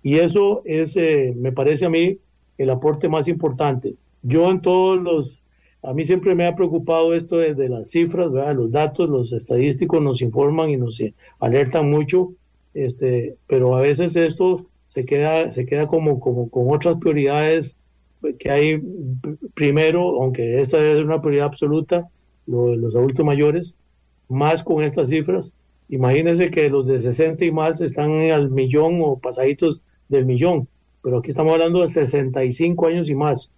Y 0.01 0.15
eso 0.15 0.63
es, 0.65 0.97
eh, 0.97 1.31
me 1.37 1.51
parece 1.51 1.85
a 1.85 1.91
mí, 1.91 2.17
el 2.57 2.69
aporte 2.71 3.07
más 3.07 3.27
importante. 3.27 3.93
Yo 4.23 4.49
en 4.49 4.61
todos 4.61 4.99
los, 4.99 5.40
a 5.83 5.93
mí 5.93 6.05
siempre 6.05 6.35
me 6.35 6.45
ha 6.45 6.55
preocupado 6.55 7.13
esto 7.13 7.37
desde 7.37 7.67
las 7.69 7.89
cifras, 7.89 8.31
¿verdad? 8.31 8.55
los 8.55 8.71
datos, 8.71 9.09
los 9.09 9.33
estadísticos 9.33 10.01
nos 10.01 10.21
informan 10.21 10.69
y 10.69 10.77
nos 10.77 11.01
alertan 11.39 11.89
mucho, 11.89 12.33
este, 12.73 13.35
pero 13.47 13.75
a 13.75 13.81
veces 13.81 14.15
esto 14.15 14.67
se 14.85 15.05
queda, 15.05 15.51
se 15.51 15.65
queda 15.65 15.87
como, 15.87 16.19
como 16.19 16.49
con 16.49 16.69
otras 16.69 16.97
prioridades 16.97 17.77
que 18.37 18.51
hay 18.51 18.81
primero, 19.53 20.21
aunque 20.21 20.61
esta 20.61 20.85
es 20.85 20.99
una 20.99 21.21
prioridad 21.21 21.47
absoluta, 21.47 22.09
lo 22.45 22.67
de 22.67 22.77
los 22.77 22.95
adultos 22.95 23.25
mayores, 23.25 23.75
más 24.27 24.63
con 24.63 24.83
estas 24.83 25.09
cifras. 25.09 25.51
Imagínense 25.89 26.51
que 26.51 26.69
los 26.69 26.85
de 26.85 26.99
60 26.99 27.43
y 27.43 27.51
más 27.51 27.81
están 27.81 28.11
al 28.31 28.51
millón 28.51 29.01
o 29.01 29.17
pasaditos 29.17 29.83
del 30.07 30.25
millón, 30.25 30.67
pero 31.01 31.17
aquí 31.17 31.31
estamos 31.31 31.53
hablando 31.53 31.81
de 31.81 31.87
65 31.87 32.87
años 32.87 33.09
y 33.09 33.15
más. 33.15 33.49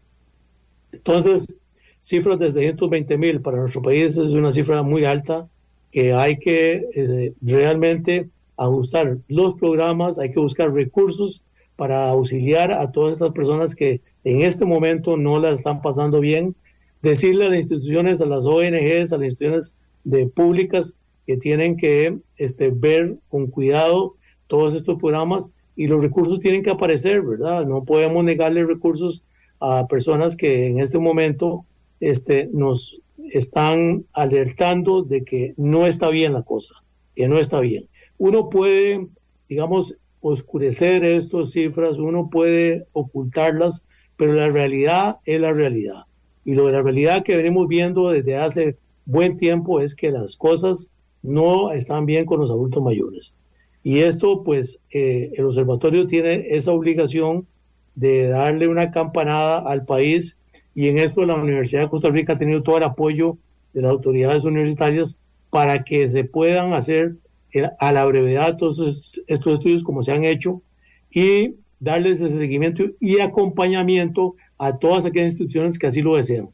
Entonces, 0.92 1.48
cifras 2.04 2.38
de 2.38 2.52
120 2.52 3.18
mil 3.18 3.40
para 3.42 3.60
nuestro 3.60 3.82
país 3.82 4.18
es 4.18 4.34
una 4.34 4.52
cifra 4.52 4.84
muy 4.84 5.06
alta 5.06 5.48
que 5.90 6.12
hay 6.14 6.38
que 6.38 6.86
eh, 6.94 7.34
realmente 7.42 8.30
ajustar 8.58 9.20
los 9.30 9.56
programas, 9.56 10.20
hay 10.20 10.32
que 10.32 10.40
buscar 10.40 10.74
recursos 10.74 11.42
para 11.78 12.10
auxiliar 12.10 12.74
a 12.74 12.92
todas 12.92 13.14
estas 13.14 13.32
personas 13.32 13.74
que 13.74 14.02
en 14.26 14.42
este 14.42 14.66
momento 14.66 15.16
no 15.16 15.40
la 15.40 15.52
están 15.52 15.82
pasando 15.82 16.20
bien, 16.20 16.56
decirle 17.02 17.46
a 17.46 17.50
las 17.50 17.60
instituciones, 17.60 18.20
a 18.20 18.26
las 18.26 18.46
ONGs, 18.46 19.14
a 19.14 19.18
las 19.18 19.26
instituciones 19.26 19.74
de 20.04 20.28
públicas 20.28 20.94
que 21.26 21.38
tienen 21.38 21.78
que 21.78 22.18
este, 22.38 22.70
ver 22.70 23.16
con 23.30 23.48
cuidado 23.48 24.16
todos 24.48 24.74
estos 24.74 25.00
programas 25.00 25.52
y 25.76 25.88
los 25.88 26.02
recursos 26.02 26.40
tienen 26.40 26.64
que 26.64 26.70
aparecer, 26.70 27.22
¿verdad? 27.22 27.66
No 27.66 27.86
podemos 27.86 28.24
negarle 28.26 28.66
recursos 28.66 29.24
a 29.60 29.88
personas 29.88 30.36
que 30.36 30.68
en 30.68 30.80
este 30.80 31.00
momento 31.00 31.66
este, 32.04 32.50
nos 32.52 33.00
están 33.32 34.06
alertando 34.12 35.04
de 35.04 35.24
que 35.24 35.54
no 35.56 35.88
está 35.88 36.10
bien 36.10 36.34
la 36.34 36.44
cosa, 36.44 36.76
que 37.16 37.30
no 37.30 37.40
está 37.40 37.62
bien. 37.62 37.88
Uno 38.18 38.50
puede, 38.50 39.08
digamos, 39.48 39.96
oscurecer 40.20 41.06
estas 41.06 41.52
cifras, 41.52 42.00
uno 42.00 42.30
puede 42.30 42.86
ocultarlas, 42.92 43.86
pero 44.18 44.34
la 44.34 44.50
realidad 44.50 45.20
es 45.24 45.40
la 45.40 45.54
realidad. 45.54 46.04
Y 46.44 46.56
lo 46.56 46.68
de 46.68 46.74
la 46.74 46.82
realidad 46.82 47.24
que 47.24 47.38
venimos 47.38 47.70
viendo 47.70 48.10
desde 48.10 48.36
hace 48.36 48.78
buen 49.06 49.38
tiempo 49.38 49.80
es 49.80 49.96
que 49.96 50.12
las 50.12 50.36
cosas 50.36 50.90
no 51.22 51.72
están 51.72 52.06
bien 52.06 52.26
con 52.26 52.42
los 52.42 52.50
adultos 52.50 52.84
mayores. 52.84 53.34
Y 53.82 54.00
esto, 54.00 54.44
pues, 54.44 54.82
eh, 54.92 55.32
el 55.36 55.46
observatorio 55.46 56.06
tiene 56.06 56.48
esa 56.50 56.74
obligación 56.74 57.48
de 57.96 58.28
darle 58.28 58.68
una 58.68 58.92
campanada 58.92 59.60
al 59.60 59.86
país 59.86 60.36
y 60.76 60.88
en 60.88 60.98
esto 60.98 61.26
la 61.26 61.36
Universidad 61.36 61.82
de 61.82 61.90
Costa 61.90 62.10
Rica 62.10 62.34
ha 62.34 62.38
tenido 62.38 62.64
todo 62.64 62.78
el 62.78 62.84
apoyo 62.84 63.38
de 63.74 63.82
las 63.82 63.92
autoridades 63.92 64.44
universitarias 64.44 65.18
para 65.50 65.84
que 65.84 66.10
se 66.10 66.24
puedan 66.24 66.74
hacer 66.74 67.16
a 67.80 67.92
la 67.92 68.06
brevedad 68.06 68.58
todos 68.58 68.80
estos 69.28 69.54
estudios 69.54 69.84
como 69.84 70.02
se 70.02 70.12
han 70.12 70.24
hecho 70.24 70.62
y 71.12 71.56
darles 71.80 72.22
ese 72.22 72.40
seguimiento 72.40 72.84
y 73.00 73.20
acompañamiento 73.20 74.36
a 74.58 74.78
todas 74.78 75.06
aquellas 75.06 75.34
instituciones 75.34 75.78
que 75.78 75.88
así 75.88 76.02
lo 76.02 76.16
desean. 76.16 76.50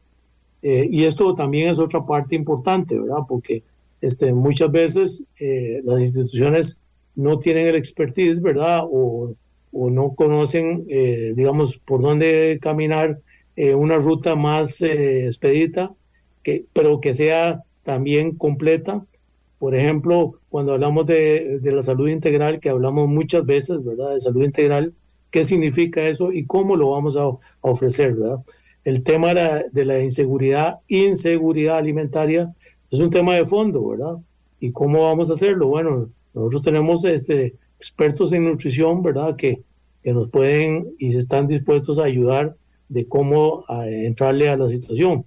Eh, 0.61 0.87
y 0.91 1.03
esto 1.05 1.33
también 1.35 1.69
es 1.69 1.79
otra 1.79 2.05
parte 2.05 2.35
importante, 2.35 2.99
¿verdad? 2.99 3.19
Porque 3.27 3.63
este, 4.01 4.33
muchas 4.33 4.71
veces 4.71 5.23
eh, 5.39 5.81
las 5.85 5.99
instituciones 5.99 6.77
no 7.15 7.39
tienen 7.39 7.67
el 7.67 7.75
expertise, 7.75 8.41
¿verdad? 8.41 8.83
O, 8.89 9.35
o 9.71 9.89
no 9.89 10.15
conocen, 10.15 10.85
eh, 10.89 11.33
digamos, 11.35 11.77
por 11.77 12.01
dónde 12.01 12.59
caminar 12.61 13.19
eh, 13.55 13.75
una 13.75 13.97
ruta 13.97 14.35
más 14.35 14.81
expedita, 14.81 15.91
que, 16.43 16.65
pero 16.73 17.01
que 17.01 17.13
sea 17.13 17.63
también 17.83 18.35
completa. 18.35 19.05
Por 19.57 19.75
ejemplo, 19.75 20.39
cuando 20.49 20.73
hablamos 20.73 21.05
de, 21.05 21.59
de, 21.59 21.71
la 21.71 21.83
salud 21.83 22.07
integral, 22.07 22.59
que 22.59 22.69
hablamos 22.69 23.09
muchas 23.09 23.45
veces, 23.45 23.83
¿verdad? 23.83 24.13
De 24.13 24.21
salud 24.21 24.43
integral, 24.43 24.93
¿qué 25.31 25.43
significa 25.43 26.07
eso 26.07 26.31
y 26.31 26.45
cómo 26.45 26.75
lo 26.75 26.91
vamos 26.91 27.17
a, 27.17 27.23
a 27.23 27.37
ofrecer, 27.61 28.13
¿verdad? 28.13 28.39
El 28.85 29.03
tema 29.03 29.29
de 29.29 29.33
la, 29.33 29.63
de 29.71 29.85
la 29.85 29.99
inseguridad, 29.99 30.77
inseguridad 30.87 31.77
alimentaria, 31.77 32.53
es 32.89 32.99
un 32.99 33.09
tema 33.09 33.35
de 33.35 33.45
fondo, 33.45 33.85
¿verdad? 33.87 34.17
¿Y 34.59 34.71
cómo 34.71 35.03
vamos 35.03 35.29
a 35.29 35.33
hacerlo? 35.33 35.67
Bueno, 35.67 36.09
nosotros 36.33 36.61
tenemos 36.61 37.03
este, 37.05 37.55
expertos 37.77 38.31
en 38.31 38.45
nutrición, 38.45 39.03
¿verdad? 39.03 39.35
Que, 39.35 39.61
que 40.03 40.13
nos 40.13 40.29
pueden 40.29 40.93
y 40.97 41.15
están 41.15 41.47
dispuestos 41.47 41.99
a 41.99 42.05
ayudar 42.05 42.55
de 42.89 43.07
cómo 43.07 43.63
entrarle 43.69 44.49
a 44.49 44.57
la 44.57 44.67
situación. 44.67 45.25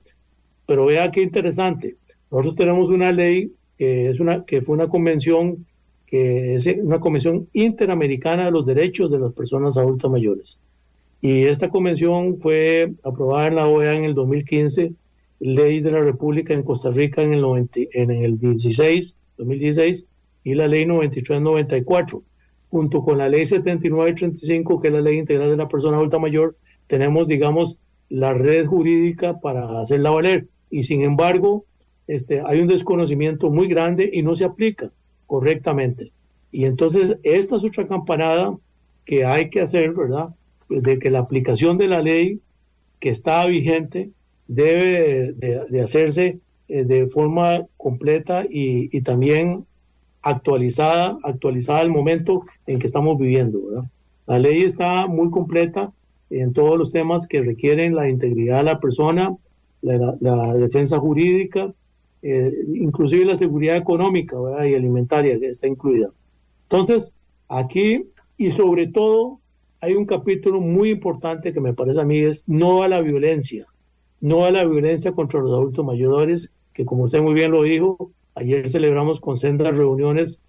Pero 0.67 0.87
vea 0.87 1.11
qué 1.11 1.23
interesante. 1.23 1.97
Nosotros 2.31 2.57
tenemos 2.57 2.89
una 2.91 3.11
ley 3.13 3.53
que, 3.79 4.11
es 4.11 4.21
una, 4.21 4.45
que 4.45 4.61
fue 4.61 4.75
una 4.75 4.89
convención 4.89 5.67
que 6.07 6.57
es 6.57 6.67
una 6.67 7.01
convención 7.01 7.49
interamericana 7.55 8.45
de 8.45 8.51
los 8.51 8.67
derechos 8.67 9.11
de 9.11 9.19
las 9.19 9.33
personas 9.33 9.79
adultas 9.79 10.11
mayores. 10.11 10.59
Y 11.23 11.45
esta 11.45 11.71
convención 11.71 12.37
fue 12.37 12.93
aprobada 13.03 13.47
en 13.47 13.55
la 13.55 13.67
OEA 13.67 13.95
en 13.95 14.05
el 14.05 14.15
2015 14.15 14.93
ley 15.43 15.81
de 15.81 15.91
la 15.91 16.01
República 16.01 16.55
en 16.55 16.63
Costa 16.63 16.91
Rica 16.91 17.21
en 17.23 17.35
el, 17.35 17.41
90, 17.41 17.81
en 17.93 18.11
el 18.13 18.39
16, 18.39 19.17
2016 19.39 20.05
y 20.45 20.55
la 20.55 20.69
ley 20.69 20.85
93-94. 20.85 22.23
Junto 22.71 23.03
con 23.03 23.19
la 23.19 23.29
ley 23.29 23.43
79-35, 23.43 24.81
que 24.81 24.89
es 24.89 24.95
la 24.95 25.01
ley 25.01 25.19
integral 25.19 25.51
de 25.51 25.57
la 25.57 25.69
persona 25.69 25.99
adulta 25.99 26.19
mayor, 26.19 26.57
tenemos, 26.87 27.29
digamos, 27.29 27.79
la 28.09 28.35
red 28.35 28.67
jurídica 28.67 29.41
para 29.41 29.81
hacerla 29.81 30.11
valer. 30.11 30.49
Y 30.71 30.85
sin 30.85 31.03
embargo, 31.03 31.65
este, 32.07 32.43
hay 32.45 32.61
un 32.61 32.69
desconocimiento 32.69 33.51
muy 33.51 33.69
grande 33.69 34.11
y 34.13 34.23
no 34.23 34.35
se 34.35 34.45
aplica 34.45 34.91
correctamente. 35.27 36.13
Y 36.51 36.67
entonces, 36.67 37.17
esta 37.23 37.57
es 37.57 37.65
otra 37.65 37.87
campanada 37.87 38.57
que 39.05 39.25
hay 39.25 39.49
que 39.49 39.61
hacer, 39.61 39.93
¿verdad? 39.93 40.29
De 40.69 40.99
que 40.99 41.11
la 41.11 41.21
aplicación 41.21 41.79
de 41.79 41.89
la 41.89 42.03
ley 42.03 42.41
que 43.01 43.09
está 43.09 43.45
vigente 43.47 44.11
debe 44.47 45.33
de, 45.33 45.81
hacerse 45.81 46.39
eh, 46.69 46.85
de 46.85 47.07
forma 47.07 47.67
completa 47.77 48.45
y, 48.49 49.01
también 49.01 49.65
actualizada, 50.21 51.19
actualizada 51.23 51.81
al 51.81 51.91
momento 51.91 52.45
en 52.67 52.79
que 52.79 52.87
estamos 52.87 53.19
viviendo. 53.19 53.61
La 54.27 54.39
ley 54.39 54.63
está 54.63 55.07
muy 55.07 55.31
completa 55.31 55.93
en 56.41 56.53
todos 56.53 56.79
los 56.79 56.93
temas 56.93 57.27
que 57.27 57.43
requieren 57.43 57.95
la 57.95 58.09
integridad 58.09 58.59
de 58.59 58.65
la 58.65 58.81
persona, 58.81 59.37
la, 59.83 60.55
defensa 60.55 60.99
jurídica, 60.99 61.73
eh, 62.23 62.53
inclusive 62.75 63.25
la 63.25 63.37
seguridad 63.37 63.77
económica 63.77 64.37
y 64.69 64.75
alimentaria 64.75 65.39
que 65.39 65.49
está 65.49 65.67
incluida. 65.67 66.11
Entonces, 66.65 67.13
aquí 67.49 68.07
y 68.37 68.51
sobre 68.51 68.87
todo 68.87 69.41
hay 69.81 69.95
un 69.95 70.07
capítulo 70.07 70.61
muy 70.61 70.91
importante 70.91 71.53
que 71.53 71.61
me 71.61 71.75
parece 71.75 72.01
a 72.01 72.05
mí 72.05 72.19
es 72.19 72.49
no 72.49 72.83
a 72.83 72.89
la 72.89 73.01
violencia 73.01 73.67
no 74.23 74.45
a 74.45 74.53
la 74.53 74.65
violencia 74.65 75.13
contra 75.13 75.41
los 75.41 75.53
adultos 75.53 75.85
mayores, 75.85 76.53
que 76.73 76.87
como 76.87 77.05
usted 77.05 77.21
muy 77.21 77.35
bien 77.35 77.51
lo 77.51 77.65
dijo, 77.65 78.13
ayer 78.37 78.69
celebramos 78.69 79.21
con 79.21 79.37
sendas 79.37 79.77
reuniones 79.77 80.41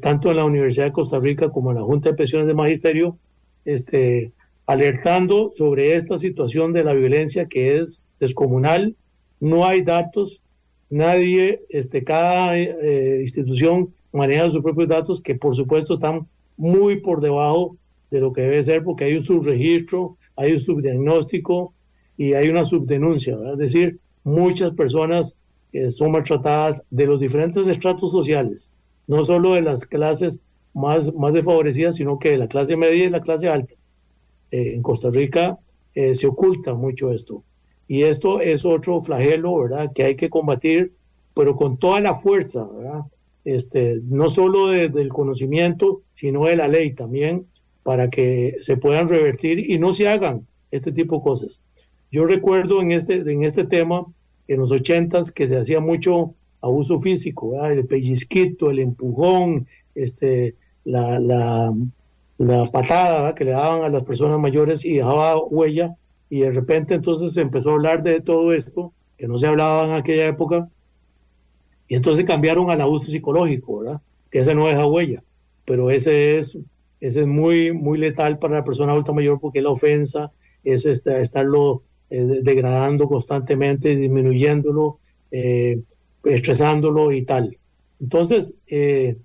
tanto 0.00 0.30
en 0.30 0.36
la 0.36 0.44
Universidad 0.44 0.86
de 0.86 0.92
Costa 0.92 1.18
Rica 1.18 1.50
como 1.50 1.70
en 1.70 1.78
la 1.78 1.84
Junta 1.84 2.10
de 2.10 2.16
Pensiones 2.16 2.48
de 2.48 2.54
Magisterio, 2.54 3.18
este, 3.64 4.32
alertando 4.66 5.50
sobre 5.52 5.94
esta 5.94 6.18
situación 6.18 6.72
de 6.72 6.84
la 6.84 6.92
violencia 6.92 7.46
que 7.46 7.78
es 7.78 8.06
descomunal. 8.18 8.96
No 9.40 9.64
hay 9.64 9.82
datos, 9.82 10.42
nadie, 10.90 11.62
este, 11.68 12.02
cada 12.04 12.58
eh, 12.58 13.20
institución 13.22 13.94
maneja 14.12 14.50
sus 14.50 14.62
propios 14.62 14.88
datos 14.88 15.20
que 15.20 15.34
por 15.34 15.54
supuesto 15.54 15.94
están 15.94 16.26
muy 16.56 17.00
por 17.00 17.20
debajo 17.20 17.76
de 18.10 18.20
lo 18.20 18.32
que 18.32 18.42
debe 18.42 18.62
ser 18.64 18.82
porque 18.82 19.04
hay 19.04 19.14
un 19.14 19.24
subregistro, 19.24 20.16
hay 20.36 20.52
un 20.52 20.60
subdiagnóstico 20.60 21.72
y 22.16 22.32
hay 22.32 22.48
una 22.48 22.64
subdenuncia. 22.64 23.36
Es 23.52 23.58
decir, 23.58 23.98
muchas 24.24 24.72
personas 24.72 25.34
son 25.90 26.12
maltratadas 26.12 26.82
de 26.90 27.06
los 27.06 27.20
diferentes 27.20 27.66
estratos 27.66 28.10
sociales, 28.10 28.70
no 29.06 29.24
solo 29.24 29.54
de 29.54 29.62
las 29.62 29.84
clases 29.84 30.40
más, 30.72 31.12
más 31.14 31.32
desfavorecidas, 31.32 31.96
sino 31.96 32.18
que 32.18 32.30
de 32.30 32.38
la 32.38 32.48
clase 32.48 32.76
media 32.76 33.04
y 33.04 33.10
la 33.10 33.20
clase 33.20 33.48
alta. 33.48 33.74
Eh, 34.50 34.74
en 34.74 34.82
Costa 34.82 35.10
Rica 35.10 35.58
eh, 35.94 36.14
se 36.14 36.26
oculta 36.26 36.74
mucho 36.74 37.10
esto. 37.10 37.42
Y 37.88 38.02
esto 38.02 38.40
es 38.40 38.64
otro 38.64 39.00
flagelo, 39.00 39.56
¿verdad?, 39.58 39.92
que 39.94 40.04
hay 40.04 40.16
que 40.16 40.30
combatir, 40.30 40.92
pero 41.34 41.56
con 41.56 41.78
toda 41.78 42.00
la 42.00 42.14
fuerza, 42.14 42.64
¿verdad? 42.64 43.02
Este, 43.44 44.00
no 44.04 44.28
solo 44.28 44.68
del 44.68 45.08
conocimiento, 45.08 46.02
sino 46.12 46.46
de 46.46 46.56
la 46.56 46.66
ley 46.66 46.92
también, 46.92 47.46
para 47.84 48.10
que 48.10 48.56
se 48.60 48.76
puedan 48.76 49.08
revertir 49.08 49.70
y 49.70 49.78
no 49.78 49.92
se 49.92 50.08
hagan 50.08 50.46
este 50.72 50.90
tipo 50.90 51.16
de 51.16 51.22
cosas. 51.22 51.60
Yo 52.10 52.26
recuerdo 52.26 52.82
en 52.82 52.90
este, 52.90 53.14
en 53.18 53.44
este 53.44 53.64
tema, 53.64 54.04
en 54.48 54.58
los 54.58 54.72
ochentas, 54.72 55.30
que 55.30 55.46
se 55.46 55.56
hacía 55.56 55.78
mucho 55.78 56.34
abuso 56.60 57.00
físico, 57.00 57.50
¿verdad? 57.50 57.72
el 57.72 57.86
pellizquito, 57.86 58.70
el 58.70 58.80
empujón, 58.80 59.68
este, 59.94 60.56
la, 60.84 61.18
la, 61.20 61.72
la 62.38 62.70
patada 62.70 63.34
que 63.34 63.44
le 63.44 63.52
daban 63.52 63.82
a 63.82 63.88
las 63.88 64.04
personas 64.04 64.38
mayores 64.38 64.84
y 64.84 64.94
dejaba 64.94 65.42
huella 65.42 65.96
y 66.28 66.40
de 66.40 66.50
repente 66.50 66.94
entonces 66.94 67.32
se 67.32 67.40
empezó 67.40 67.70
a 67.70 67.74
hablar 67.74 68.02
de 68.02 68.20
todo 68.20 68.52
esto 68.52 68.92
que 69.16 69.26
no 69.26 69.38
se 69.38 69.46
hablaba 69.46 69.86
en 69.86 69.92
aquella 69.92 70.26
época 70.26 70.68
y 71.88 71.94
entonces 71.94 72.24
cambiaron 72.24 72.70
al 72.70 72.80
abuso 72.80 73.10
psicológico, 73.10 73.78
¿verdad? 73.78 74.00
Que 74.30 74.40
ese 74.40 74.54
no 74.54 74.66
deja 74.66 74.86
huella, 74.86 75.22
pero 75.64 75.90
ese 75.90 76.38
es, 76.38 76.58
ese 77.00 77.20
es 77.20 77.26
muy, 77.26 77.72
muy 77.72 77.98
letal 77.98 78.38
para 78.38 78.56
la 78.56 78.64
persona 78.64 78.92
adulta 78.92 79.12
mayor 79.12 79.40
porque 79.40 79.62
la 79.62 79.70
ofensa 79.70 80.32
es 80.64 80.84
este, 80.84 81.20
estarlo 81.20 81.82
eh, 82.10 82.40
degradando 82.42 83.08
constantemente, 83.08 83.96
disminuyéndolo, 83.96 84.98
eh, 85.30 85.80
estresándolo 86.24 87.12
y 87.12 87.22
tal. 87.22 87.56
Entonces, 88.00 88.54
eh, 88.66 89.16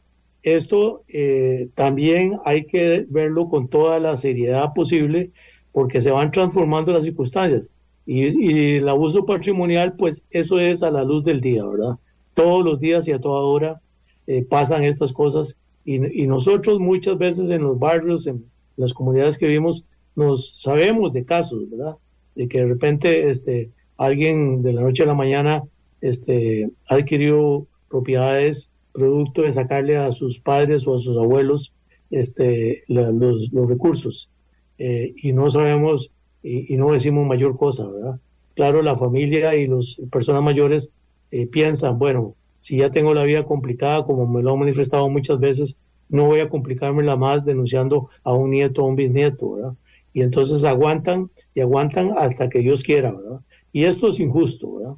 esto 0.44 1.04
eh, 1.08 1.70
también 1.76 2.40
hay 2.46 2.66
que 2.66 3.06
verlo 3.10 3.50
con 3.50 3.68
toda 3.68 4.00
la 4.00 4.18
seriedad 4.18 4.74
posible 4.74 5.32
porque 5.72 6.02
se 6.02 6.12
van 6.12 6.32
transformando 6.32 6.92
las 6.92 7.04
circunstancias. 7.04 7.70
Y, 8.06 8.76
el 8.78 8.90
abuso 8.90 9.26
patrimonial, 9.26 9.94
pues 9.96 10.24
eso 10.32 10.60
es 10.60 10.84
a 10.84 10.92
la 10.92 11.04
luz 11.04 11.24
del 11.24 11.40
día, 11.40 11.66
¿verdad? 11.66 11.98
Todos 12.34 12.66
los 12.66 12.80
días 12.80 13.08
y 13.08 13.12
a 13.12 13.20
toda 13.20 13.42
hora 13.42 13.82
eh, 14.28 14.44
pasan 14.44 14.84
estas 14.84 15.14
cosas 15.14 15.58
y, 15.86 16.28
nosotros 16.28 16.80
muchas 16.80 17.18
veces 17.18 17.50
en 17.50 17.64
los 17.64 17.80
barrios, 17.80 18.28
en 18.28 18.46
las 18.76 18.94
comunidades 18.94 19.38
que 19.38 19.48
vivimos, 19.48 19.84
nos 20.16 20.62
sabemos 20.62 21.14
de 21.14 21.26
casos, 21.26 21.70
¿verdad? 21.70 21.98
De 22.36 22.48
que 22.48 22.60
de 22.60 22.68
repente 22.68 23.30
este, 23.30 23.70
alguien 23.98 24.62
de 24.62 24.74
la 24.74 24.82
noche 24.82 25.04
a 25.04 25.08
la 25.08 25.14
mañana 25.14 25.64
este, 26.02 26.70
adquirió 26.88 27.66
propiedades 27.90 28.71
producto 28.94 29.42
de 29.44 29.52
sacarle 29.52 29.98
a 29.98 30.12
sus 30.12 30.40
padres 30.40 30.88
o 30.88 30.96
a 30.96 31.00
sus 31.00 31.18
abuelos 31.18 31.74
este, 32.10 32.84
los, 32.88 33.50
recursos. 33.68 34.30
Eh, 34.78 35.14
y 35.16 35.34
no 35.34 35.50
sabemos 35.50 36.12
y, 36.44 36.75
no 36.75 36.92
decimos 36.92 37.25
mayor 37.25 37.58
cosa, 37.58 37.88
¿verdad? 37.88 38.20
Claro, 38.56 38.82
la 38.82 38.96
familia 38.96 39.56
y 39.56 39.68
las 39.68 39.98
personas 40.12 40.42
mayores 40.42 40.92
eh, 41.32 41.48
piensan, 41.48 42.00
bueno, 42.00 42.36
si 42.60 42.77
ya 42.77 42.92
tengo 42.92 43.14
la 43.14 43.24
vida 43.24 43.44
complicada, 43.44 44.04
como 44.06 44.27
me 44.27 44.42
lo 44.42 44.54
han 44.54 44.60
manifestado 44.60 45.10
muchas 45.10 45.40
veces, 45.40 45.77
no 46.10 46.25
voy 46.25 46.42
a 46.42 46.50
complicármela 46.50 47.16
más 47.16 47.46
denunciando 47.46 48.10
a 48.24 48.34
un 48.34 48.51
nieto 48.51 48.84
o 48.84 48.88
un 48.88 48.96
bisnieto, 48.96 49.54
¿verdad? 49.54 49.74
Y 50.14 50.22
entonces 50.22 50.64
aguantan 50.66 51.32
y 51.56 51.62
aguantan 51.62 52.12
hasta 52.18 52.50
que 52.50 52.60
Dios 52.60 52.84
quiera, 52.84 53.12
¿verdad? 53.12 53.40
Y 53.72 53.86
esto 53.86 54.10
es 54.10 54.20
injusto, 54.20 54.75
¿verdad? 54.75 54.96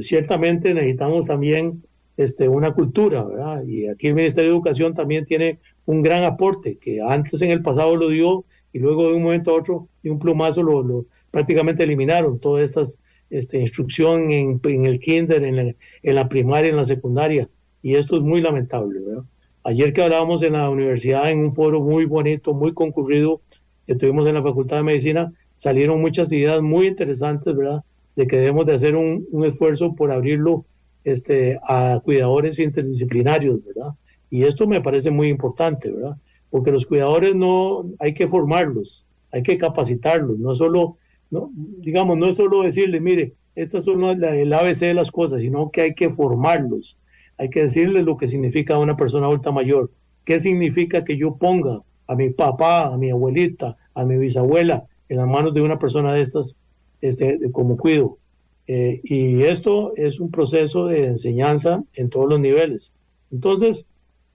Ciertamente 0.00 0.72
necesitamos 0.72 1.26
también 1.26 1.82
este, 2.16 2.48
una 2.48 2.72
cultura, 2.72 3.24
¿verdad? 3.24 3.64
Y 3.64 3.88
aquí 3.88 4.08
el 4.08 4.14
Ministerio 4.14 4.50
de 4.50 4.56
Educación 4.56 4.94
también 4.94 5.24
tiene 5.24 5.58
un 5.86 6.02
gran 6.02 6.24
aporte, 6.24 6.76
que 6.76 7.00
antes 7.00 7.40
en 7.42 7.50
el 7.50 7.62
pasado 7.62 7.96
lo 7.96 8.08
dio 8.08 8.44
y 8.72 8.78
luego 8.78 9.08
de 9.08 9.14
un 9.14 9.22
momento 9.22 9.50
a 9.50 9.54
otro, 9.54 9.88
de 10.02 10.10
un 10.10 10.18
plumazo, 10.18 10.62
lo, 10.62 11.06
prácticamente 11.30 11.82
eliminaron 11.82 12.38
toda 12.38 12.62
esta 12.62 12.82
este, 13.30 13.58
instrucción 13.58 14.30
en, 14.30 14.60
en, 14.62 14.86
el 14.86 15.00
kinder, 15.00 15.42
en 15.42 15.56
la, 15.56 15.74
en 16.02 16.14
la 16.14 16.28
primaria, 16.28 16.70
en 16.70 16.76
la 16.76 16.84
secundaria. 16.84 17.48
Y 17.82 17.96
esto 17.96 18.16
es 18.16 18.22
muy 18.22 18.40
lamentable, 18.40 19.00
¿verdad? 19.00 19.24
Ayer 19.64 19.92
que 19.92 20.02
hablábamos 20.02 20.42
en 20.42 20.54
la 20.54 20.68
universidad, 20.70 21.30
en 21.30 21.38
un 21.38 21.52
foro 21.52 21.80
muy 21.80 22.04
bonito, 22.04 22.52
muy 22.52 22.74
concurrido, 22.74 23.40
que 23.86 23.94
tuvimos 23.94 24.26
en 24.26 24.34
la 24.34 24.42
Facultad 24.42 24.78
de 24.78 24.82
Medicina, 24.82 25.32
salieron 25.54 26.00
muchas 26.00 26.32
ideas 26.32 26.62
muy 26.62 26.86
interesantes, 26.86 27.54
¿verdad? 27.54 27.84
De 28.16 28.26
que 28.26 28.36
debemos 28.36 28.66
de 28.66 28.74
hacer 28.74 28.96
un, 28.96 29.26
un 29.30 29.44
esfuerzo 29.44 29.94
por 29.94 30.10
abrirlo 30.10 30.64
este, 31.04 31.58
a 31.62 32.00
cuidadores 32.04 32.58
interdisciplinarios, 32.58 33.64
¿verdad? 33.64 33.94
Y 34.30 34.44
esto 34.44 34.66
me 34.66 34.80
parece 34.80 35.10
muy 35.10 35.28
importante, 35.28 35.90
¿verdad? 35.90 36.16
Porque 36.50 36.72
los 36.72 36.86
cuidadores 36.86 37.34
no 37.34 37.84
hay 37.98 38.14
que 38.14 38.28
formarlos, 38.28 39.04
hay 39.30 39.42
que 39.42 39.58
capacitarlos, 39.58 40.38
no 40.38 40.54
solo, 40.54 40.96
no, 41.30 41.50
digamos, 41.54 42.16
no 42.16 42.26
es 42.26 42.36
solo 42.36 42.62
decirle, 42.62 43.00
mire, 43.00 43.34
estas 43.54 43.84
son 43.84 44.02
el 44.04 44.52
ABC 44.52 44.80
de 44.80 44.94
las 44.94 45.10
cosas, 45.10 45.42
sino 45.42 45.70
que 45.70 45.82
hay 45.82 45.94
que 45.94 46.10
formarlos, 46.10 46.98
hay 47.36 47.50
que 47.50 47.62
decirles 47.62 48.04
lo 48.04 48.16
que 48.16 48.28
significa 48.28 48.78
una 48.78 48.96
persona 48.96 49.26
adulta 49.26 49.52
mayor, 49.52 49.90
qué 50.24 50.40
significa 50.40 51.04
que 51.04 51.16
yo 51.16 51.36
ponga 51.36 51.80
a 52.06 52.14
mi 52.14 52.30
papá, 52.30 52.92
a 52.92 52.98
mi 52.98 53.10
abuelita, 53.10 53.76
a 53.94 54.04
mi 54.04 54.16
bisabuela 54.16 54.86
en 55.08 55.18
las 55.18 55.26
manos 55.26 55.52
de 55.52 55.60
una 55.60 55.78
persona 55.78 56.14
de 56.14 56.22
estas 56.22 56.56
este, 57.02 57.50
como 57.50 57.76
cuido, 57.76 58.18
eh, 58.66 59.00
y 59.04 59.42
esto 59.42 59.92
es 59.96 60.20
un 60.20 60.30
proceso 60.30 60.86
de 60.86 61.06
enseñanza 61.06 61.82
en 61.94 62.10
todos 62.10 62.28
los 62.28 62.40
niveles. 62.40 62.92
Entonces, 63.30 63.86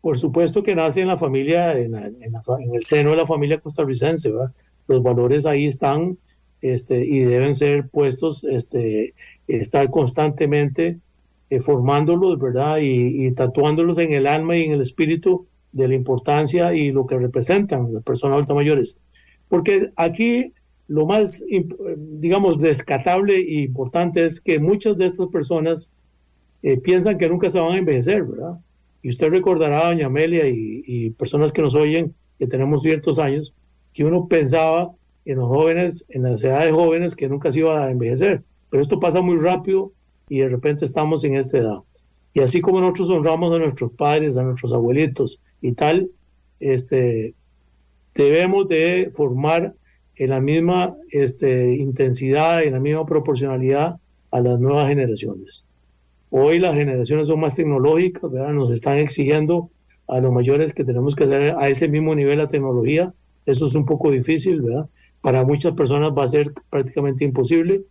por 0.02 0.18
supuesto 0.18 0.64
que 0.64 0.76
nace 0.76 1.02
en 1.02 1.08
la 1.08 1.18
familia, 1.18 1.78
en, 1.78 1.96
el 1.96 2.84
seno 2.84 3.12
de 3.12 3.18
la 3.18 3.26
familia 3.26 3.60
costarricense, 3.60 4.32
¿verdad? 4.32 4.54
Los 4.88 5.04
valores 5.04 5.46
ahí 5.46 5.66
están 5.66 6.18
este, 6.62 7.06
y 7.06 7.20
deben 7.20 7.56
ser 7.56 7.90
puestos, 7.90 8.44
este, 8.44 9.14
estar 9.48 9.90
constantemente 9.90 11.00
eh, 11.50 11.60
formándolos, 11.60 12.40
¿verdad? 12.40 12.80
Y, 12.82 13.32
tatuándolos 13.32 13.98
en 13.98 14.14
el 14.14 14.28
alma 14.28 14.58
y 14.58 14.64
en 14.64 14.72
el 14.72 14.82
espíritu 14.82 15.48
de 15.72 15.88
la 15.88 15.96
importancia 15.96 16.74
y 16.74 16.92
lo 16.92 17.06
que 17.06 17.18
representan 17.18 17.94
las 17.94 18.04
personas 18.04 18.36
adultas 18.36 18.56
mayores. 18.56 18.98
Porque 19.48 19.92
aquí 19.96 20.54
lo 20.88 21.06
más, 21.06 21.44
digamos, 21.98 22.60
descatable 22.60 23.36
e 23.36 23.62
importante 23.62 24.26
es 24.26 24.40
que 24.40 24.60
muchas 24.60 24.98
de 24.98 25.08
estas 25.08 25.28
personas 25.28 25.92
eh, 26.64 26.78
piensan 26.78 27.18
que 27.18 27.30
nunca 27.30 27.50
se 27.50 27.60
van 27.60 27.74
a 27.74 27.78
envejecer, 27.78 28.24
¿verdad? 28.24 28.60
Y 29.02 29.10
usted 29.10 29.30
recordará, 29.30 29.88
doña 29.88 30.08
Amelia, 30.08 30.48
y, 30.48 31.10
personas 31.12 31.52
que 31.52 31.62
nos 31.62 31.76
oyen, 31.76 32.14
que 32.40 32.48
tenemos 32.48 32.82
ciertos 32.82 33.20
años, 33.20 33.54
que 33.94 34.06
uno 34.06 34.28
pensaba 34.28 34.92
en 35.26 35.38
los 35.38 35.48
jóvenes, 35.48 36.06
en 36.10 36.24
las 36.24 36.44
edades 36.44 36.74
jóvenes, 36.74 37.16
que 37.16 37.30
nunca 37.30 37.52
se 37.52 37.60
iba 37.60 37.86
a 37.86 37.92
envejecer. 37.92 38.44
Pero 38.70 38.82
esto 38.82 39.00
pasa 39.00 39.22
muy 39.22 39.38
rápido 39.38 39.92
y 40.30 40.40
de 40.40 40.50
repente 40.50 40.86
estamos 40.86 41.24
en 41.24 41.36
esta 41.36 41.58
edad. 41.58 41.80
Y 42.34 42.42
así 42.42 42.62
como 42.62 42.80
nosotros 42.80 43.10
honramos 43.10 43.54
a 43.54 43.60
nuestros 43.60 43.92
padres, 43.92 44.36
a 44.38 44.44
nuestros 44.44 44.74
abuelitos 44.74 45.40
y 45.62 45.74
tal, 45.74 46.10
este, 46.60 47.34
debemos 48.14 48.68
de 48.68 49.10
formar 49.14 49.74
en 50.18 50.30
la 50.30 50.42
misma 50.42 50.96
este, 51.12 51.76
intensidad, 51.76 52.64
en 52.64 52.74
la 52.74 52.80
misma 52.80 53.06
proporcionalidad 53.06 54.00
a 54.32 54.40
las 54.40 54.60
nuevas 54.60 54.90
generaciones. 54.90 55.64
Hoy 56.30 56.60
las 56.60 56.76
generaciones 56.76 57.28
son 57.28 57.40
más 57.40 57.56
tecnológicas, 57.56 58.30
¿verdad? 58.30 58.52
nos 58.52 58.72
están 58.72 58.98
exigiendo 58.98 59.70
a 60.08 60.20
los 60.20 60.34
mayores 60.34 60.74
que 60.74 60.84
tenemos 60.84 61.16
que 61.16 61.26
hacer 61.26 61.56
a 61.58 61.70
ese 61.70 61.88
mismo 61.88 62.16
nivel 62.16 62.40
la 62.40 62.48
tecnología. 62.48 63.14
Eso 63.46 63.66
es 63.66 63.76
un 63.76 63.86
poco 63.86 64.12
difícil, 64.12 64.62
¿verdad? 64.62 64.90
Para 65.22 65.46
muchas 65.46 65.74
personas 65.74 66.12
va 66.12 66.24
a 66.24 66.28
ser 66.28 66.54
prácticamente 66.70 67.24
imposible, 67.24 67.84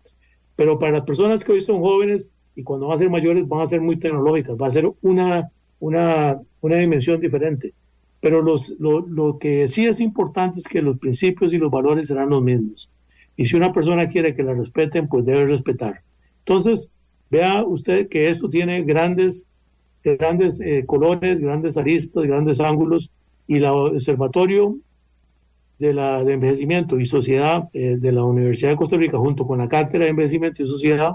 pero 0.54 0.78
para 0.78 0.92
las 0.92 1.02
personas 1.02 1.44
que 1.44 1.52
hoy 1.52 1.60
son 1.60 1.80
jóvenes 1.80 2.30
y 2.54 2.62
cuando 2.62 2.88
van 2.88 2.96
a 2.96 2.98
ser 2.98 3.10
mayores 3.10 3.46
van 3.46 3.60
a 3.60 3.66
ser 3.66 3.80
muy 3.80 3.98
tecnológicas, 3.98 4.56
va 4.60 4.66
a 4.66 4.70
ser 4.70 4.90
una, 5.02 5.50
una, 5.78 6.40
una 6.60 6.76
dimensión 6.76 7.20
diferente. 7.20 7.74
Pero 8.26 8.42
los, 8.42 8.74
lo, 8.80 9.38
que 9.38 9.68
sí 9.68 9.86
es 9.86 10.00
importante 10.00 10.58
es 10.58 10.66
que 10.66 10.82
los 10.82 10.98
principios 10.98 11.52
y 11.52 11.58
los 11.58 11.70
valores 11.70 12.08
serán 12.08 12.30
los 12.30 12.42
mismos. 12.42 12.90
Y 13.36 13.46
si 13.46 13.54
una 13.54 13.72
persona 13.72 14.08
quiere 14.08 14.34
que 14.34 14.42
la 14.42 14.52
respeten, 14.52 15.06
pues 15.06 15.24
debe 15.24 15.46
respetar. 15.46 16.02
Entonces, 16.40 16.90
vea 17.30 17.62
usted 17.62 18.08
que 18.08 18.28
esto 18.28 18.50
tiene 18.50 18.82
grandes 18.82 19.46
grandes 20.02 20.60
eh, 20.60 20.82
colores, 20.84 21.38
grandes 21.38 21.76
aristas, 21.76 22.24
grandes 22.24 22.58
ángulos, 22.58 23.12
y 23.46 23.58
el 23.58 23.66
Observatorio 23.66 24.76
de, 25.78 25.94
la, 25.94 26.24
de 26.24 26.32
Envejecimiento 26.32 26.98
y 26.98 27.06
Sociedad 27.06 27.68
eh, 27.74 27.96
de 27.96 28.10
la 28.10 28.24
Universidad 28.24 28.70
de 28.70 28.76
Costa 28.76 28.96
Rica, 28.96 29.18
junto 29.18 29.46
con 29.46 29.58
la 29.58 29.68
Cátedra 29.68 30.06
de 30.06 30.10
Envejecimiento 30.10 30.64
y 30.64 30.66
Sociedad, 30.66 31.12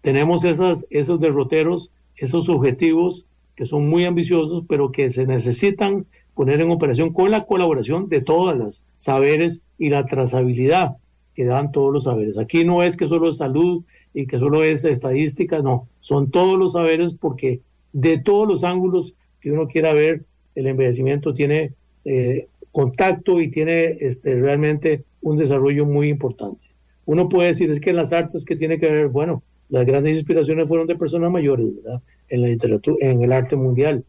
tenemos 0.00 0.42
esos 0.42 1.20
derroteros, 1.20 1.92
esos 2.16 2.48
objetivos 2.48 3.24
que 3.56 3.66
son 3.66 3.88
muy 3.88 4.04
ambiciosos, 4.04 4.64
pero 4.68 4.92
que 4.92 5.10
se 5.10 5.26
necesitan 5.26 6.06
poner 6.34 6.60
en 6.60 6.70
operación 6.70 7.12
con 7.12 7.30
la 7.30 7.46
colaboración 7.46 8.08
de 8.08 8.20
todas 8.20 8.56
las 8.56 8.82
saberes 8.96 9.62
y 9.78 9.88
la 9.88 10.04
trazabilidad 10.06 10.96
que 11.34 11.46
dan 11.46 11.72
todos 11.72 11.92
los 11.92 12.04
saberes. 12.04 12.38
Aquí 12.38 12.64
no 12.64 12.82
es 12.82 12.96
que 12.96 13.08
solo 13.08 13.30
es 13.30 13.38
salud 13.38 13.82
y 14.14 14.26
que 14.26 14.38
solo 14.38 14.62
es 14.62 14.84
estadística, 14.84 15.60
no, 15.60 15.88
son 16.00 16.30
todos 16.30 16.58
los 16.58 16.72
saberes 16.72 17.14
porque 17.14 17.60
de 17.92 18.18
todos 18.18 18.46
los 18.46 18.64
ángulos 18.64 19.14
que 19.40 19.52
uno 19.52 19.66
quiera 19.66 19.92
ver, 19.92 20.24
el 20.54 20.66
envejecimiento 20.66 21.32
tiene 21.32 21.72
eh, 22.04 22.48
contacto 22.72 23.40
y 23.40 23.48
tiene 23.48 23.96
este, 24.00 24.34
realmente 24.34 25.04
un 25.22 25.36
desarrollo 25.36 25.86
muy 25.86 26.08
importante. 26.08 26.66
Uno 27.06 27.28
puede 27.28 27.48
decir, 27.48 27.70
es 27.70 27.80
que 27.80 27.90
en 27.90 27.96
las 27.96 28.12
artes 28.12 28.44
que 28.44 28.56
tiene 28.56 28.78
que 28.78 28.90
ver, 28.90 29.08
bueno, 29.08 29.42
las 29.68 29.84
grandes 29.84 30.14
inspiraciones 30.14 30.68
fueron 30.68 30.86
de 30.86 30.96
personas 30.96 31.30
mayores, 31.30 31.66
¿verdad? 31.82 32.02
En 32.28 32.42
la 32.42 32.48
literatura, 32.48 32.96
en 33.00 33.22
el 33.22 33.32
arte 33.32 33.56
mundial, 33.56 34.04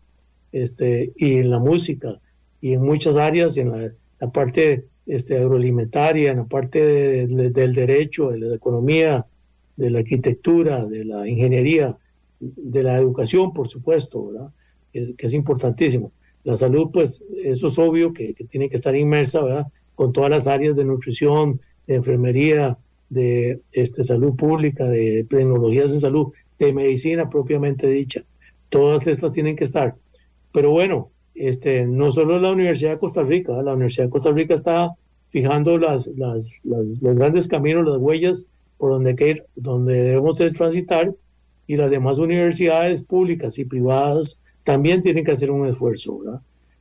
este, 0.52 1.12
y 1.16 1.36
en 1.36 1.50
la 1.50 1.60
música, 1.60 2.20
y 2.62 2.74
en 2.74 2.82
muchas 2.82 3.18
áreas, 3.18 3.58
en 3.58 3.72
la, 3.72 4.32
parte 4.32 4.86
este, 5.06 5.38
agroalimentaria, 5.38 6.32
en 6.32 6.38
la 6.38 6.46
parte 6.46 7.28
del 7.28 7.74
derecho, 7.74 8.30
de 8.30 8.40
la 8.40 8.56
economía, 8.56 9.26
de 9.76 9.90
la 9.92 10.00
arquitectura, 10.00 10.86
de 10.86 11.06
la 11.06 11.28
ingeniería, 11.28 11.98
de 12.40 12.84
la 12.84 12.98
educación, 12.98 13.54
por 13.54 13.70
supuesto, 13.70 14.28
¿verdad? 14.28 14.52
Que, 14.92 15.16
es 15.18 15.34
importantísimo. 15.34 16.12
La 16.44 16.58
salud, 16.58 16.90
pues, 16.92 17.24
eso 17.44 17.68
es 17.68 17.80
obvio 17.80 18.14
que, 18.14 18.34
tiene 18.50 18.70
que 18.70 18.76
estar 18.76 18.96
inmersa, 18.96 19.44
¿verdad? 19.44 19.68
Con 19.96 20.14
todas 20.14 20.30
las 20.30 20.48
áreas 20.48 20.76
de 20.76 20.86
nutrición, 20.86 21.62
de 21.86 21.96
enfermería, 21.96 22.78
de 23.10 23.62
este, 23.72 24.04
salud 24.04 24.36
pública, 24.36 24.86
de 24.86 25.26
tecnologías 25.30 25.94
de 25.94 26.00
salud, 26.00 26.34
de 26.60 26.74
medicina 26.74 27.30
propiamente 27.30 27.88
dicha. 27.88 28.24
Todas 28.70 29.08
estas 29.08 29.32
tienen 29.32 29.56
que 29.56 29.64
estar. 29.64 29.96
Pero 30.52 30.72
bueno, 30.72 31.12
este, 31.36 31.86
no 31.86 32.12
solo 32.12 32.40
la 32.40 32.52
Universidad 32.52 32.92
de 32.92 33.00
Costa 33.00 33.24
Rica, 33.24 33.62
la 33.62 33.74
Universidad 33.74 34.06
de 34.06 34.12
Costa 34.12 34.32
Rica 34.32 34.54
está 34.54 34.92
fijando 35.30 35.78
las, 35.78 36.08
las, 36.08 36.62
los 36.66 37.00
grandes 37.00 37.48
caminos, 37.48 37.88
las 37.88 37.98
huellas 37.98 38.46
por 38.78 38.92
donde, 38.92 39.16
que 39.16 39.44
donde 39.56 40.02
debemos 40.02 40.38
de 40.38 40.52
transitar 40.52 41.14
y 41.66 41.76
las 41.76 41.92
demás 41.92 42.20
universidades 42.20 43.04
públicas 43.04 43.58
y 43.60 43.66
privadas 43.66 44.40
también 44.64 45.02
tienen 45.02 45.24
que 45.24 45.32
hacer 45.32 45.52
un 45.52 45.68
esfuerzo. 45.68 46.20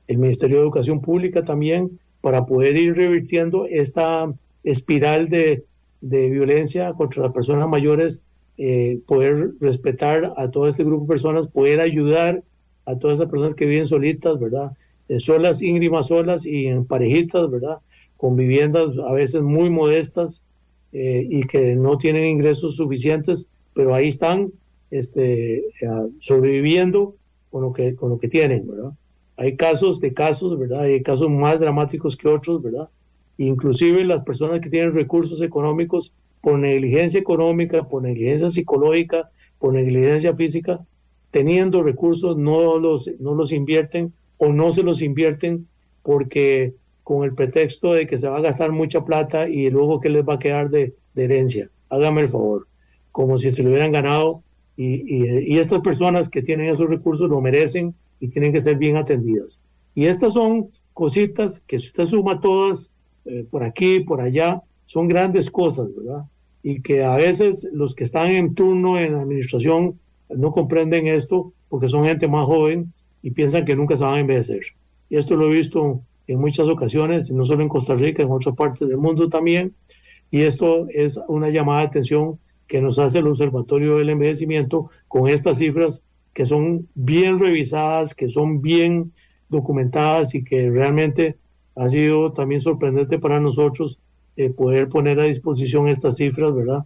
El 0.07 0.19
Ministerio 0.19 0.57
de 0.57 0.63
Educación 0.63 1.01
Pública 1.01 1.45
también 1.45 1.99
para 2.21 2.47
poder 2.47 2.77
ir 2.77 2.95
revirtiendo 2.95 3.67
esta 3.67 4.33
espiral 4.65 5.29
de, 5.29 5.65
de 6.01 6.31
violencia 6.31 6.93
contra 6.95 7.23
las 7.23 7.33
personas 7.33 7.69
mayores, 7.69 8.23
eh, 8.59 9.01
poder 9.07 9.53
respetar 9.61 10.33
a 10.37 10.51
todo 10.51 10.69
este 10.69 10.85
grupo 10.85 11.05
de 11.05 11.09
personas, 11.09 11.47
poder 11.49 11.81
ayudar 11.81 12.43
a 12.87 12.97
todas 12.99 13.19
esas 13.19 13.31
personas 13.31 13.55
que 13.55 13.67
viven 13.67 13.87
solitas, 13.87 14.39
¿verdad? 14.39 14.73
Solas, 15.19 15.63
íntimas 15.63 16.09
solas 16.09 16.47
y 16.47 16.67
en 16.67 16.85
parejitas, 16.85 17.51
¿verdad? 17.51 17.79
Con 18.17 18.37
viviendas 18.37 18.91
a 19.07 19.13
veces 19.13 19.43
muy 19.43 19.71
modestas 19.71 20.43
eh, 20.93 21.27
y 21.29 21.43
que 21.43 21.77
no 21.77 21.99
tienen 21.99 22.25
ingresos 22.25 22.77
suficientes, 22.77 23.47
pero 23.75 23.95
ahí 23.95 24.09
están 24.09 24.53
este, 24.91 25.59
eh, 25.59 25.73
sobreviviendo 26.19 27.15
con 27.51 27.63
lo, 27.63 27.73
que, 27.73 27.95
con 27.95 28.11
lo 28.11 28.19
que 28.19 28.29
tienen, 28.29 28.67
¿verdad? 28.67 28.93
Hay 29.37 29.57
casos 29.57 30.01
de 30.01 30.15
casos, 30.15 30.59
¿verdad? 30.59 30.83
Hay 30.83 31.03
casos 31.03 31.29
más 31.29 31.61
dramáticos 31.61 32.17
que 32.17 32.29
otros, 32.29 32.63
¿verdad? 32.63 32.89
Inclusive 33.39 34.05
las 34.05 34.23
personas 34.23 34.61
que 34.61 34.71
tienen 34.71 34.95
recursos 34.95 35.41
económicos 35.43 36.13
por 36.41 36.59
negligencia 36.59 37.21
económica, 37.21 37.85
por 37.85 38.03
negligencia 38.03 38.51
psicológica, 38.51 39.31
por 39.59 39.73
negligencia 39.73 40.35
física, 40.35 40.81
teniendo 41.31 41.83
recursos 41.83 42.37
no 42.37 42.79
los, 42.79 43.11
no 43.19 43.35
los 43.35 43.53
invierten 43.53 44.13
o 44.39 44.53
no 44.53 44.71
se 44.73 44.83
los 44.83 45.03
invierten 45.03 45.67
porque 46.03 46.75
con 47.03 47.25
el 47.25 47.35
pretexto 47.35 47.93
de 47.93 48.07
que 48.07 48.19
se 48.19 48.29
va 48.29 48.39
a 48.39 48.43
gastar 48.43 48.73
mucha 48.73 49.05
plata 49.05 49.49
y 49.49 49.71
luego 49.71 50.01
qué 50.01 50.09
les 50.09 50.27
va 50.27 50.35
a 50.35 50.39
quedar 50.39 50.71
de, 50.71 50.95
herencia. 51.15 51.71
Hágame 51.89 52.23
el 52.23 52.29
favor, 52.29 52.67
como 53.13 53.39
si 53.39 53.51
se 53.51 53.63
lo 53.63 53.71
hubieran 53.71 53.93
ganado 53.93 54.43
y, 54.77 55.55
y, 55.55 55.59
estas 55.59 55.81
personas 55.81 56.29
que 56.29 56.43
tienen 56.43 56.67
esos 56.67 56.89
recursos 56.89 57.31
lo 57.31 57.41
merecen 57.41 57.95
y 58.21 58.29
tienen 58.29 58.53
que 58.53 58.61
ser 58.61 58.77
bien 58.77 58.97
atendidas. 58.97 59.61
Y 59.95 60.07
estas 60.07 60.35
son 60.35 60.69
cositas 60.93 61.61
que 61.67 61.79
si 61.79 61.89
usted 61.89 62.07
suma 62.07 62.41
todas 62.41 62.91
eh, 63.27 63.47
por 63.51 63.63
aquí, 63.65 64.01
por 64.01 64.21
allá, 64.21 64.63
son 64.85 65.09
grandes 65.09 65.51
cosas, 65.51 65.89
¿verdad? 65.95 66.25
Y 66.63 66.81
que 66.81 67.05
a 67.05 67.17
veces 67.17 67.69
los 67.73 67.95
que 67.95 68.05
están 68.05 68.29
en 68.29 68.55
turno 68.55 68.99
en 68.99 69.13
la 69.13 69.23
administración 69.23 69.99
no 70.29 70.53
comprenden 70.53 71.07
esto 71.07 71.53
porque 71.69 71.89
son 71.89 72.05
gente 72.05 72.29
más 72.29 72.45
joven 72.47 72.93
y 73.23 73.31
piensan 73.31 73.65
que 73.65 73.77
nunca 73.77 73.97
se 73.97 74.05
van 74.05 74.15
a 74.15 74.21
envejecer. 74.21 74.61
Y 75.09 75.17
esto 75.17 75.37
lo 75.37 75.49
he 75.49 75.53
visto 75.53 76.01
en 76.27 76.41
muchas 76.41 76.69
ocasiones, 76.69 77.31
no 77.31 77.45
solo 77.45 77.63
en 77.63 77.69
Costa 77.69 77.95
Rica, 77.95 78.23
en 78.23 78.31
otras 78.31 78.55
partes 78.55 78.89
del 78.89 78.99
mundo 78.99 79.29
también. 79.29 79.75
Y 80.31 80.43
esto 80.43 80.87
es 80.91 81.19
una 81.29 81.51
llamada 81.51 81.81
de 81.81 81.87
atención 81.87 82.39
que 82.67 82.81
nos 82.81 82.99
hace 82.99 83.19
el 83.19 83.29
Observatorio 83.29 83.99
del 83.99 84.11
Envejecimiento 84.11 84.91
con 85.09 85.29
estas 85.29 85.59
cifras 85.59 86.03
que 86.33 86.47
son 86.47 86.89
bien 86.95 87.39
revisadas, 87.39 88.15
que 88.15 88.29
son 88.29 88.61
bien 88.61 89.13
documentadas 89.49 90.35
y 90.35 90.45
que 90.45 90.69
realmente 90.71 91.37
ha 91.77 91.89
sido 91.89 92.33
también 92.33 92.61
sorprendente 92.61 93.19
para 93.19 93.39
nosotros 93.39 94.01
eh, 94.37 94.51
poder 94.51 94.89
poner 94.89 95.21
a 95.21 95.25
disposición 95.25 95.89
estas 95.89 96.17
cifras, 96.17 96.55
¿verdad? 96.55 96.85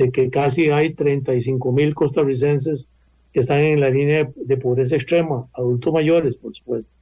de 0.00 0.10
que 0.10 0.30
casi 0.30 0.70
hay 0.70 0.94
35 0.94 1.72
mil 1.72 1.94
costarricenses 1.94 2.88
que 3.32 3.40
están 3.40 3.60
en 3.60 3.80
la 3.80 3.90
línea 3.90 4.30
de 4.34 4.56
pobreza 4.56 4.96
extrema, 4.96 5.46
adultos 5.52 5.92
mayores, 5.92 6.36
por 6.38 6.54
supuesto. 6.54 6.94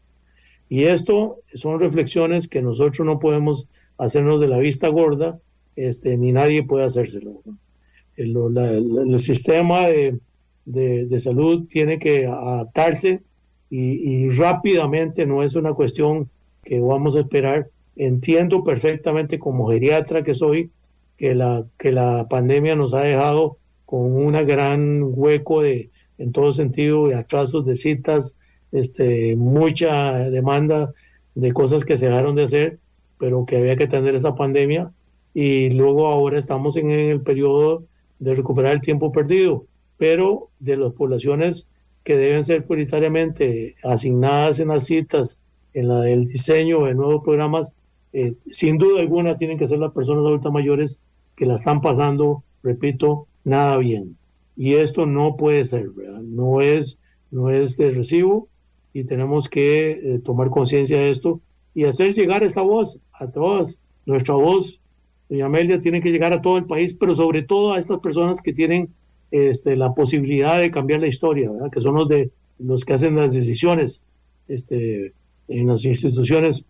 Y 0.68 0.84
esto 0.84 1.38
son 1.54 1.78
reflexiones 1.78 2.48
que 2.48 2.60
nosotros 2.60 3.06
no 3.06 3.20
podemos 3.20 3.68
hacernos 3.96 4.40
de 4.40 4.48
la 4.48 4.58
vista 4.58 4.88
gorda, 4.88 5.38
este, 5.76 6.16
ni 6.18 6.32
nadie 6.32 6.64
puede 6.64 6.86
hacérselo. 6.86 7.40
El, 8.16 8.36
el, 8.56 9.18
sistema 9.20 9.86
de, 9.86 10.18
de, 10.64 11.20
salud 11.20 11.66
tiene 11.68 12.00
que 12.00 12.26
adaptarse 12.26 13.22
y, 13.70 14.24
y 14.24 14.28
rápidamente, 14.28 15.24
no 15.24 15.44
es 15.44 15.54
una 15.54 15.72
cuestión 15.72 16.28
que 16.68 16.80
vamos 16.80 17.16
a 17.16 17.20
esperar. 17.20 17.70
Entiendo 17.96 18.62
perfectamente 18.62 19.38
como 19.38 19.70
geriatra 19.70 20.22
que 20.22 20.34
soy 20.34 20.70
que 21.16 21.34
la, 21.34 21.64
que 21.78 21.90
la 21.92 22.28
pandemia 22.28 22.76
nos 22.76 22.92
ha 22.92 23.00
dejado 23.00 23.56
con 23.86 24.00
un 24.00 24.32
gran 24.46 25.02
hueco 25.02 25.62
de, 25.62 25.90
en 26.18 26.30
todo 26.30 26.52
sentido, 26.52 27.08
de 27.08 27.14
atrasos 27.14 27.64
de 27.64 27.74
citas, 27.74 28.34
este, 28.70 29.34
mucha 29.34 30.28
demanda 30.28 30.92
de 31.34 31.52
cosas 31.54 31.86
que 31.86 31.96
se 31.96 32.06
dejaron 32.06 32.36
de 32.36 32.42
hacer, 32.42 32.78
pero 33.18 33.46
que 33.46 33.56
había 33.56 33.76
que 33.76 33.84
atender 33.84 34.14
esa 34.14 34.34
pandemia. 34.34 34.92
Y 35.32 35.70
luego 35.70 36.06
ahora 36.06 36.38
estamos 36.38 36.76
en 36.76 36.90
el 36.90 37.22
periodo 37.22 37.84
de 38.18 38.34
recuperar 38.34 38.74
el 38.74 38.82
tiempo 38.82 39.10
perdido, 39.10 39.64
pero 39.96 40.50
de 40.60 40.76
las 40.76 40.92
poblaciones 40.92 41.66
que 42.04 42.18
deben 42.18 42.44
ser 42.44 42.66
prioritariamente 42.66 43.76
asignadas 43.82 44.60
en 44.60 44.68
las 44.68 44.84
citas, 44.84 45.38
en 45.74 45.88
la 45.88 46.00
del 46.00 46.24
diseño 46.24 46.84
de 46.84 46.94
nuevos 46.94 47.22
programas, 47.22 47.70
eh, 48.12 48.34
sin 48.50 48.78
duda 48.78 49.00
alguna 49.00 49.34
tienen 49.34 49.58
que 49.58 49.66
ser 49.66 49.78
las 49.78 49.92
personas 49.92 50.24
adultas 50.24 50.52
mayores 50.52 50.98
que 51.36 51.46
la 51.46 51.54
están 51.54 51.80
pasando, 51.80 52.42
repito, 52.62 53.26
nada 53.44 53.76
bien. 53.78 54.16
Y 54.56 54.74
esto 54.74 55.06
no 55.06 55.36
puede 55.36 55.64
ser, 55.64 55.90
¿verdad? 55.90 56.20
No 56.20 56.60
es, 56.60 56.98
no 57.30 57.50
es 57.50 57.76
de 57.76 57.90
recibo 57.90 58.48
y 58.92 59.04
tenemos 59.04 59.48
que 59.48 59.90
eh, 59.90 60.18
tomar 60.24 60.50
conciencia 60.50 60.98
de 60.98 61.10
esto 61.10 61.40
y 61.74 61.84
hacer 61.84 62.14
llegar 62.14 62.42
esta 62.42 62.62
voz 62.62 62.98
a 63.12 63.28
todas. 63.28 63.78
Nuestra 64.04 64.34
voz, 64.34 64.80
doña 65.28 65.46
Amelia, 65.46 65.78
tiene 65.78 66.00
que 66.00 66.10
llegar 66.10 66.32
a 66.32 66.42
todo 66.42 66.56
el 66.56 66.64
país, 66.64 66.96
pero 66.98 67.14
sobre 67.14 67.42
todo 67.42 67.74
a 67.74 67.78
estas 67.78 68.00
personas 68.00 68.40
que 68.40 68.52
tienen 68.52 68.88
este, 69.30 69.76
la 69.76 69.94
posibilidad 69.94 70.58
de 70.58 70.70
cambiar 70.70 71.00
la 71.00 71.06
historia, 71.06 71.50
¿verdad? 71.50 71.70
que 71.70 71.82
son 71.82 71.94
los, 71.94 72.08
de, 72.08 72.30
los 72.58 72.84
que 72.84 72.94
hacen 72.94 73.14
las 73.14 73.34
decisiones 73.34 74.02
este, 74.48 75.12
en 75.48 75.66
las 75.66 75.84
instituciones 75.84 76.64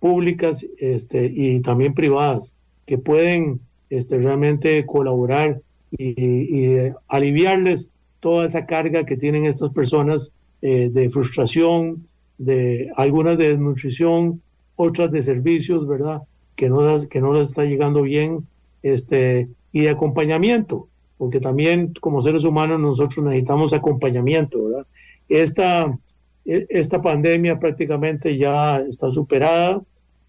públicas 0.00 0.64
este, 0.78 1.30
y 1.32 1.60
también 1.60 1.94
privadas, 1.94 2.52
que 2.86 2.98
pueden 2.98 3.60
este, 3.90 4.18
realmente 4.18 4.84
colaborar 4.86 5.60
y, 5.96 6.72
aliviarles 7.08 7.90
toda 8.20 8.46
esa 8.46 8.66
carga 8.66 9.04
que 9.04 9.16
tienen 9.16 9.44
estas 9.44 9.70
personas 9.70 10.32
eh, 10.62 10.90
de 10.92 11.10
frustración, 11.10 12.06
de 12.38 12.90
algunas 12.96 13.36
de 13.36 13.50
desnutrición, 13.50 14.40
otras 14.76 15.10
de 15.10 15.22
servicios, 15.22 15.86
¿verdad? 15.86 16.22
Que 16.56 16.68
no, 16.68 16.82
las, 16.82 17.06
que 17.06 17.20
no 17.20 17.32
les 17.32 17.48
está 17.48 17.64
llegando 17.64 18.02
bien, 18.02 18.46
este, 18.82 19.48
y 19.72 19.82
de 19.82 19.90
acompañamiento, 19.90 20.88
porque 21.18 21.40
también 21.40 21.92
como 22.00 22.22
seres 22.22 22.44
humanos 22.44 22.80
nosotros 22.80 23.24
necesitamos 23.24 23.72
acompañamiento, 23.72 24.64
¿verdad? 24.64 24.86
esta, 25.28 25.98
esta 26.44 27.00
pandemia 27.00 27.58
prácticamente 27.58 28.36
ya 28.36 28.80
está 28.80 29.10
superada 29.10 29.82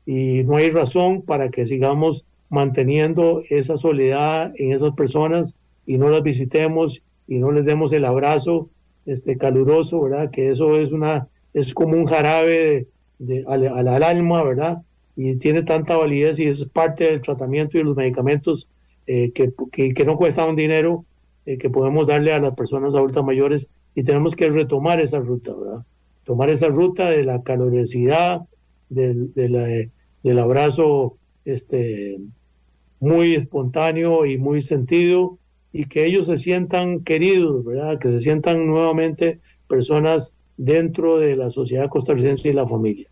y 0.06 0.44
no 0.44 0.58
hay 0.58 0.70
razón 0.70 1.22
para 1.22 1.50
que 1.50 1.66
sigamos 1.66 2.26
manteniendo 2.50 3.42
esa 3.50 3.78
soledad 3.78 4.54
en 4.58 4.74
esas 4.74 4.94
personas 4.94 5.56
y 5.86 5.98
no 5.98 6.10
las 6.10 6.22
visitemos 6.22 7.02
y 7.28 7.40
no 7.40 7.52
les 7.52 7.66
demos 7.66 7.94
el 7.94 8.06
abrazo 8.06 8.70
este 9.06 9.38
caluroso, 9.38 10.02
¿verdad? 10.02 10.30
Que 10.30 10.50
eso 10.50 10.78
es 10.78 10.92
una 10.92 11.28
es 11.54 11.74
como 11.74 11.96
un 11.96 12.06
jarabe 12.06 12.88
de, 13.20 13.44
al, 13.48 13.88
alma, 14.04 14.44
¿verdad? 14.44 14.82
Y 15.16 15.36
tiene 15.36 15.64
tanta 15.64 15.98
validez 15.98 16.40
y 16.40 16.46
es 16.46 16.66
parte 16.66 17.06
del 17.06 17.22
tratamiento 17.22 17.78
y 17.78 17.84
los 17.84 17.96
medicamentos 17.96 18.68
eh, 19.06 19.32
que, 19.32 19.52
que, 19.72 20.06
no 20.06 20.18
cuestan 20.18 20.56
dinero 20.56 21.06
eh, 21.46 21.58
que 21.58 21.70
podemos 21.70 22.08
darle 22.08 22.34
a 22.34 22.40
las 22.40 22.56
personas 22.56 22.96
adultas 22.96 23.24
mayores 23.24 23.68
y 23.94 24.04
tenemos 24.04 24.36
que 24.36 24.50
retomar 24.50 25.00
esa 25.00 25.20
ruta, 25.20 25.54
¿verdad? 25.54 25.86
Tomar 26.24 26.50
esa 26.50 26.68
ruta 26.68 27.10
de 27.10 27.24
la 27.24 27.44
calorosidad, 27.44 28.42
del, 28.90 29.34
de 29.34 29.90
del 30.24 30.40
abrazo 30.40 31.18
este, 31.46 32.20
muy 33.00 33.36
espontáneo 33.36 34.26
y 34.26 34.38
muy 34.38 34.62
sentido 34.62 35.38
y 35.74 35.86
que 35.86 36.06
ellos 36.06 36.28
se 36.28 36.38
sientan 36.38 37.02
queridos, 37.02 37.66
¿verdad? 37.66 38.00
Que 38.00 38.10
se 38.10 38.22
sientan 38.22 38.66
nuevamente 38.66 39.40
personas 39.68 40.34
dentro 40.56 41.18
de 41.18 41.36
la 41.36 41.50
sociedad 41.50 41.90
costarricense 41.90 42.50
y 42.50 42.54
la 42.54 42.68
familia. 42.68 43.08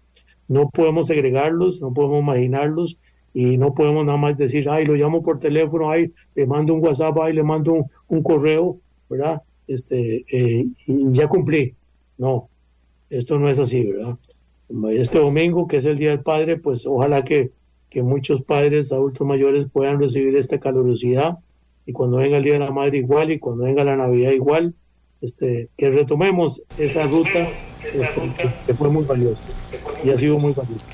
No 0.48 0.70
podemos 0.70 1.08
segregarlos, 1.08 1.82
no 1.82 1.94
podemos 1.94 2.22
imaginarlos 2.22 2.98
y 3.34 3.58
no 3.58 3.74
podemos 3.74 4.06
nada 4.06 4.18
más 4.18 4.38
decir, 4.38 4.70
ay, 4.70 4.86
lo 4.86 4.94
llamo 4.94 5.24
por 5.24 5.40
teléfono, 5.40 5.90
ay, 5.90 6.14
le 6.36 6.46
mando 6.46 6.74
un 6.74 6.84
WhatsApp, 6.84 7.18
ay, 7.22 7.34
le 7.34 7.44
mando 7.44 7.88
un, 8.08 8.24
correo, 8.24 8.78
¿verdad? 9.10 9.42
Este, 9.68 10.26
eh, 10.32 10.68
y 10.88 11.12
ya 11.14 11.28
cumplí. 11.28 11.74
No, 12.18 12.50
esto 13.12 13.38
no 13.38 13.50
es 13.50 13.60
así, 13.60 13.84
¿verdad? 13.84 14.18
Este 14.92 15.20
domingo, 15.20 15.68
que 15.68 15.78
es 15.78 15.86
el 15.86 15.98
Día 15.98 16.12
del 16.12 16.22
Padre, 16.22 16.58
pues 16.58 16.88
ojalá 16.88 17.24
que, 17.24 17.52
que 17.90 18.02
muchos 18.02 18.42
padres 18.42 18.92
adultos 18.92 19.28
mayores 19.28 19.68
puedan 19.72 20.00
recibir 20.00 20.36
esta 20.38 20.60
calurosidad 20.60 21.40
y 21.86 21.92
cuando 21.92 22.18
venga 22.18 22.38
el 22.38 22.44
Día 22.44 22.54
de 22.54 22.60
la 22.60 22.72
Madre 22.72 23.00
igual 23.00 23.32
y 23.32 23.40
cuando 23.40 23.66
venga 23.66 23.84
la 23.84 23.98
Navidad 23.98 24.32
igual, 24.32 24.74
este, 25.20 25.70
que 25.78 25.90
retomemos 25.90 26.62
esa 26.78 27.06
ruta 27.06 27.50
este, 27.84 28.50
que, 28.66 28.74
fue 28.74 28.90
muy 28.90 29.04
valiosa 29.04 29.50
y 30.04 30.10
ha 30.10 30.18
sido 30.18 30.40
muy 30.40 30.54
valiosa. 30.54 30.86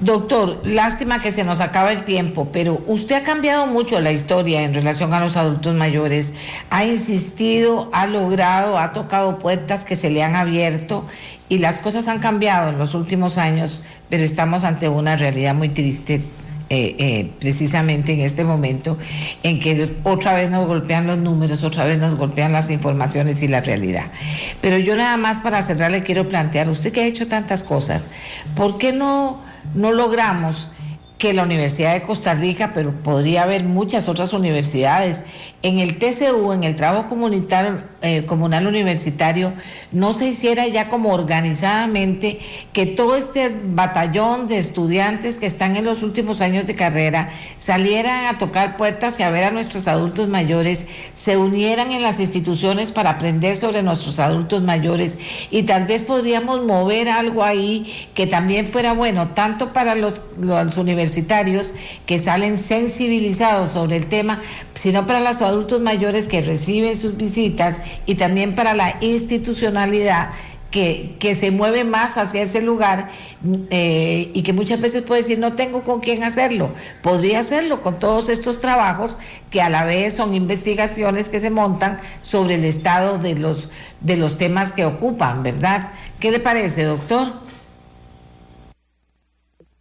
Doctor, 0.00 0.60
lástima 0.64 1.20
que 1.20 1.30
se 1.30 1.44
nos 1.44 1.60
acaba 1.60 1.92
el 1.92 2.02
tiempo, 2.02 2.48
pero 2.52 2.82
usted 2.86 3.16
ha 3.16 3.22
cambiado 3.22 3.66
mucho 3.66 4.00
la 4.00 4.10
historia 4.10 4.62
en 4.62 4.74
relación 4.74 5.14
a 5.14 5.20
los 5.20 5.36
adultos 5.36 5.74
mayores. 5.74 6.34
Ha 6.70 6.84
insistido, 6.84 7.88
ha 7.92 8.06
logrado, 8.06 8.76
ha 8.76 8.92
tocado 8.92 9.38
puertas 9.38 9.84
que 9.84 9.94
se 9.94 10.10
le 10.10 10.22
han 10.22 10.34
abierto 10.34 11.06
y 11.48 11.58
las 11.58 11.78
cosas 11.78 12.08
han 12.08 12.18
cambiado 12.18 12.70
en 12.70 12.78
los 12.78 12.94
últimos 12.94 13.38
años, 13.38 13.84
pero 14.10 14.24
estamos 14.24 14.64
ante 14.64 14.88
una 14.88 15.16
realidad 15.16 15.54
muy 15.54 15.68
triste 15.68 16.24
eh, 16.70 16.96
eh, 16.98 17.30
precisamente 17.38 18.14
en 18.14 18.20
este 18.20 18.42
momento 18.42 18.96
en 19.42 19.60
que 19.60 19.96
otra 20.02 20.34
vez 20.34 20.50
nos 20.50 20.66
golpean 20.66 21.06
los 21.06 21.18
números, 21.18 21.62
otra 21.62 21.84
vez 21.84 21.98
nos 21.98 22.16
golpean 22.16 22.52
las 22.52 22.70
informaciones 22.70 23.42
y 23.42 23.48
la 23.48 23.60
realidad. 23.60 24.10
Pero 24.60 24.78
yo 24.78 24.96
nada 24.96 25.16
más 25.18 25.40
para 25.40 25.62
cerrar 25.62 25.92
le 25.92 26.02
quiero 26.02 26.28
plantear, 26.28 26.68
usted 26.70 26.90
que 26.90 27.02
ha 27.02 27.06
hecho 27.06 27.28
tantas 27.28 27.62
cosas, 27.64 28.08
¿por 28.56 28.78
qué 28.78 28.92
no, 28.92 29.38
no 29.74 29.92
logramos 29.92 30.68
que 31.18 31.32
la 31.32 31.44
Universidad 31.44 31.94
de 31.94 32.02
Costa 32.02 32.34
Rica, 32.34 32.72
pero 32.74 32.92
podría 33.02 33.44
haber 33.44 33.62
muchas 33.62 34.08
otras 34.08 34.32
universidades. 34.32 35.24
En 35.62 35.78
el 35.78 35.98
TCU, 35.98 36.52
en 36.52 36.64
el 36.64 36.74
trabajo 36.74 37.08
comunitario, 37.08 37.78
eh, 38.02 38.26
comunal 38.26 38.66
universitario, 38.66 39.54
no 39.92 40.12
se 40.12 40.28
hiciera 40.28 40.66
ya 40.66 40.88
como 40.88 41.14
organizadamente 41.14 42.38
que 42.72 42.84
todo 42.84 43.16
este 43.16 43.54
batallón 43.64 44.48
de 44.48 44.58
estudiantes 44.58 45.38
que 45.38 45.46
están 45.46 45.76
en 45.76 45.84
los 45.84 46.02
últimos 46.02 46.40
años 46.40 46.66
de 46.66 46.74
carrera 46.74 47.30
salieran 47.58 48.26
a 48.26 48.36
tocar 48.36 48.76
puertas 48.76 49.18
y 49.20 49.22
a 49.22 49.30
ver 49.30 49.44
a 49.44 49.50
nuestros 49.52 49.88
adultos 49.88 50.28
mayores, 50.28 50.86
se 51.12 51.36
unieran 51.36 51.92
en 51.92 52.02
las 52.02 52.20
instituciones 52.20 52.90
para 52.92 53.10
aprender 53.10 53.56
sobre 53.56 53.82
nuestros 53.82 54.18
adultos 54.18 54.62
mayores 54.62 55.16
y 55.50 55.62
tal 55.62 55.86
vez 55.86 56.02
podríamos 56.02 56.64
mover 56.66 57.08
algo 57.08 57.44
ahí 57.44 58.10
que 58.14 58.26
también 58.26 58.66
fuera 58.66 58.92
bueno, 58.92 59.28
tanto 59.28 59.72
para 59.72 59.94
los, 59.94 60.20
los 60.38 60.76
universitarios, 60.76 61.03
que 62.06 62.18
salen 62.18 62.58
sensibilizados 62.58 63.70
sobre 63.70 63.96
el 63.96 64.06
tema, 64.06 64.40
sino 64.74 65.06
para 65.06 65.20
los 65.20 65.42
adultos 65.42 65.80
mayores 65.80 66.28
que 66.28 66.40
reciben 66.40 66.96
sus 66.96 67.16
visitas 67.16 67.80
y 68.06 68.14
también 68.16 68.54
para 68.54 68.74
la 68.74 68.96
institucionalidad 69.00 70.30
que, 70.74 71.14
que, 71.20 71.36
se 71.36 71.52
mueve 71.52 71.84
más 71.84 72.18
hacia 72.18 72.42
ese 72.42 72.60
lugar 72.60 73.08
eh, 73.70 74.32
y 74.34 74.42
que 74.42 74.52
muchas 74.52 74.80
veces 74.80 75.02
puede 75.02 75.20
decir 75.20 75.38
no 75.38 75.52
tengo 75.52 75.84
con 75.84 76.00
quién 76.00 76.24
hacerlo. 76.24 76.68
Podría 77.00 77.38
hacerlo 77.38 77.80
con 77.80 78.00
todos 78.00 78.28
estos 78.28 78.58
trabajos 78.58 79.16
que 79.50 79.62
a 79.62 79.70
la 79.70 79.84
vez 79.84 80.14
son 80.14 80.34
investigaciones 80.34 81.28
que 81.28 81.38
se 81.38 81.50
montan 81.50 81.96
sobre 82.22 82.56
el 82.56 82.64
estado 82.64 83.18
de 83.18 83.36
los, 83.36 83.68
de 84.00 84.16
los 84.16 84.36
temas 84.36 84.72
que 84.72 84.84
ocupan, 84.84 85.44
¿verdad? 85.44 85.92
¿Qué 86.18 86.32
le 86.32 86.40
parece, 86.40 86.82
doctor? 86.82 87.34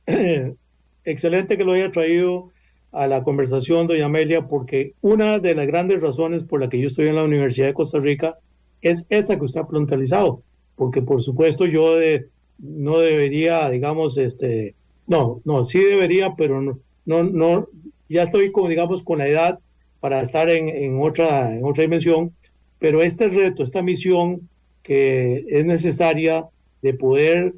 excelente 1.05 1.57
que 1.57 1.63
lo 1.63 1.73
haya 1.73 1.91
traído 1.91 2.51
a 2.91 3.07
la 3.07 3.23
conversación, 3.23 3.87
doña 3.87 4.05
Amelia, 4.05 4.47
porque 4.47 4.93
una 5.01 5.39
de 5.39 5.55
las 5.55 5.67
grandes 5.67 6.01
razones 6.01 6.43
por 6.43 6.61
la 6.61 6.69
que 6.69 6.79
yo 6.79 6.87
estoy 6.87 7.07
en 7.07 7.15
la 7.15 7.23
Universidad 7.23 7.67
de 7.67 7.73
Costa 7.73 7.99
Rica 7.99 8.37
es 8.81 9.05
esa 9.09 9.37
que 9.37 9.45
usted 9.45 9.61
ha 9.61 9.67
planteado, 9.67 10.43
porque 10.75 11.01
por 11.01 11.21
supuesto 11.21 11.65
yo 11.65 11.95
de, 11.95 12.27
no 12.59 12.99
debería, 12.99 13.69
digamos, 13.69 14.17
este, 14.17 14.75
no, 15.07 15.41
no, 15.43 15.65
sí 15.65 15.79
debería, 15.79 16.35
pero 16.35 16.61
no, 16.61 16.79
no, 17.05 17.23
no 17.23 17.67
ya 18.09 18.23
estoy 18.23 18.51
con, 18.51 18.69
digamos, 18.69 19.03
con 19.03 19.17
la 19.17 19.27
edad 19.27 19.59
para 19.99 20.21
estar 20.21 20.49
en, 20.49 20.69
en, 20.69 21.01
otra, 21.01 21.55
en 21.55 21.65
otra 21.65 21.81
dimensión, 21.81 22.33
pero 22.77 23.01
este 23.01 23.27
reto, 23.29 23.63
esta 23.63 23.81
misión 23.81 24.49
que 24.83 25.45
es 25.47 25.65
necesaria 25.65 26.45
de 26.81 26.93
poder, 26.93 27.53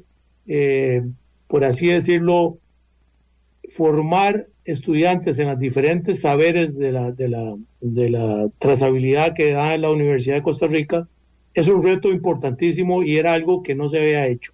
eh, 0.46 1.02
por 1.48 1.64
así 1.64 1.88
decirlo, 1.88 2.58
formar 3.70 4.48
estudiantes 4.64 5.38
en 5.38 5.48
los 5.48 5.58
diferentes 5.58 6.20
saberes 6.20 6.76
de 6.76 6.92
la, 6.92 7.12
de 7.12 7.28
la, 7.28 7.56
de 7.80 8.10
la 8.10 8.48
trazabilidad 8.58 9.34
que 9.34 9.52
da 9.52 9.76
la 9.76 9.90
Universidad 9.90 10.36
de 10.36 10.42
Costa 10.42 10.66
Rica 10.66 11.08
es 11.54 11.68
un 11.68 11.82
reto 11.82 12.10
importantísimo 12.10 13.02
y 13.02 13.16
era 13.16 13.32
algo 13.32 13.62
que 13.62 13.74
no 13.74 13.88
se 13.88 13.98
había 13.98 14.26
hecho. 14.26 14.52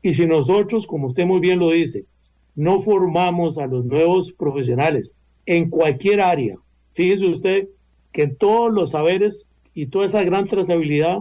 Y 0.00 0.14
si 0.14 0.26
nosotros, 0.26 0.86
como 0.86 1.08
usted 1.08 1.26
muy 1.26 1.40
bien 1.40 1.58
lo 1.58 1.70
dice, 1.70 2.06
no 2.54 2.80
formamos 2.80 3.58
a 3.58 3.66
los 3.66 3.84
nuevos 3.84 4.32
profesionales 4.32 5.14
en 5.44 5.68
cualquier 5.68 6.20
área, 6.20 6.56
fíjese 6.92 7.26
usted 7.26 7.68
que 8.12 8.22
en 8.22 8.36
todos 8.36 8.72
los 8.72 8.90
saberes 8.90 9.48
y 9.74 9.86
toda 9.86 10.06
esa 10.06 10.22
gran 10.22 10.46
trazabilidad, 10.46 11.18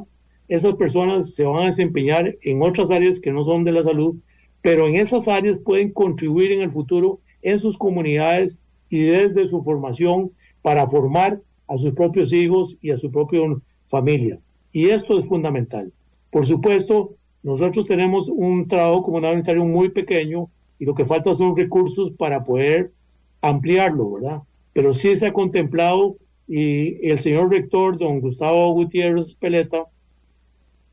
esas 0.47 0.75
personas 0.75 1.33
se 1.33 1.43
van 1.43 1.63
a 1.63 1.65
desempeñar 1.65 2.37
en 2.41 2.61
otras 2.61 2.91
áreas 2.91 3.19
que 3.19 3.31
no 3.31 3.43
son 3.43 3.63
de 3.63 3.71
la 3.71 3.83
salud 3.83 4.15
pero 4.63 4.87
en 4.87 4.95
esas 4.95 5.27
áreas 5.27 5.59
pueden 5.59 5.91
contribuir 5.91 6.53
en 6.53 6.61
el 6.61 6.71
futuro 6.71 7.19
en 7.41 7.59
sus 7.59 7.77
comunidades 7.77 8.57
y 8.89 9.01
desde 9.01 9.45
su 9.45 9.61
formación 9.61 10.31
para 10.61 10.87
formar 10.87 11.41
a 11.67 11.77
sus 11.77 11.93
propios 11.93 12.31
hijos 12.31 12.77
y 12.81 12.91
a 12.91 12.97
su 12.97 13.11
propia 13.11 13.41
familia. 13.87 14.39
Y 14.71 14.87
esto 14.87 15.19
es 15.19 15.27
fundamental. 15.27 15.91
Por 16.31 16.45
supuesto, 16.45 17.15
nosotros 17.43 17.85
tenemos 17.85 18.29
un 18.29 18.69
trabajo 18.69 19.03
comunitario 19.03 19.65
muy 19.65 19.89
pequeño 19.89 20.49
y 20.79 20.85
lo 20.85 20.95
que 20.95 21.03
falta 21.03 21.35
son 21.35 21.57
recursos 21.57 22.11
para 22.11 22.45
poder 22.45 22.93
ampliarlo, 23.41 24.11
¿verdad? 24.13 24.43
Pero 24.71 24.93
sí 24.93 25.13
se 25.17 25.27
ha 25.27 25.33
contemplado 25.33 26.15
y 26.47 27.05
el 27.09 27.19
señor 27.19 27.49
rector, 27.49 27.97
don 27.97 28.21
Gustavo 28.21 28.71
Gutiérrez 28.71 29.35
Peleta, 29.35 29.87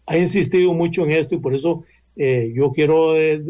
ha 0.06 0.18
insistido 0.18 0.74
mucho 0.74 1.04
en 1.04 1.12
esto 1.12 1.36
y 1.36 1.38
por 1.38 1.54
eso 1.54 1.84
eh, 2.22 2.52
yo 2.54 2.70
quiero 2.70 3.16
eh, 3.16 3.42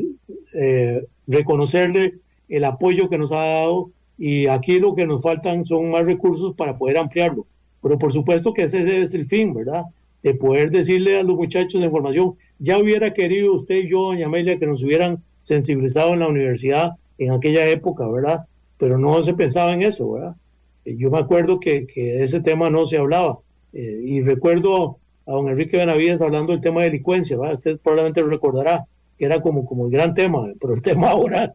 eh, 0.54 1.04
reconocerle 1.26 2.14
el 2.48 2.62
apoyo 2.62 3.10
que 3.10 3.18
nos 3.18 3.32
ha 3.32 3.44
dado 3.44 3.90
y 4.16 4.46
aquí 4.46 4.78
lo 4.78 4.94
que 4.94 5.08
nos 5.08 5.22
faltan 5.22 5.64
son 5.64 5.90
más 5.90 6.04
recursos 6.04 6.54
para 6.54 6.78
poder 6.78 6.98
ampliarlo. 6.98 7.46
Pero 7.82 7.98
por 7.98 8.12
supuesto 8.12 8.54
que 8.54 8.62
ese 8.62 9.02
es 9.02 9.12
el 9.12 9.26
fin, 9.26 9.52
¿verdad? 9.52 9.86
De 10.22 10.34
poder 10.34 10.70
decirle 10.70 11.18
a 11.18 11.24
los 11.24 11.34
muchachos 11.34 11.80
de 11.80 11.90
formación, 11.90 12.36
ya 12.60 12.78
hubiera 12.78 13.12
querido 13.12 13.54
usted 13.54 13.74
y 13.74 13.88
yo, 13.88 14.02
doña 14.02 14.26
Amelia, 14.26 14.56
que 14.56 14.68
nos 14.68 14.84
hubieran 14.84 15.20
sensibilizado 15.40 16.12
en 16.12 16.20
la 16.20 16.28
universidad 16.28 16.92
en 17.18 17.32
aquella 17.32 17.66
época, 17.66 18.06
¿verdad? 18.06 18.46
Pero 18.78 18.98
no 18.98 19.20
se 19.24 19.34
pensaba 19.34 19.74
en 19.74 19.82
eso, 19.82 20.12
¿verdad? 20.12 20.36
Yo 20.84 21.10
me 21.10 21.18
acuerdo 21.18 21.58
que, 21.58 21.88
que 21.88 22.22
ese 22.22 22.40
tema 22.40 22.70
no 22.70 22.86
se 22.86 22.98
hablaba. 22.98 23.40
y 23.72 24.20
recuerdo 24.20 24.98
a 25.30 25.34
don 25.34 25.48
Enrique 25.48 25.76
Benavides 25.76 26.20
hablando 26.20 26.52
del 26.52 26.60
tema 26.60 26.80
de 26.80 26.90
delincuencia, 26.90 27.38
usted 27.38 27.78
probablemente 27.78 28.20
lo 28.20 28.28
recordará, 28.28 28.84
que 29.16 29.24
era 29.24 29.40
como, 29.40 29.64
como 29.64 29.86
el 29.86 29.92
gran 29.92 30.12
tema, 30.12 30.46
pero 30.60 30.74
el 30.74 30.82
tema 30.90 31.10
ahora, 31.10 31.52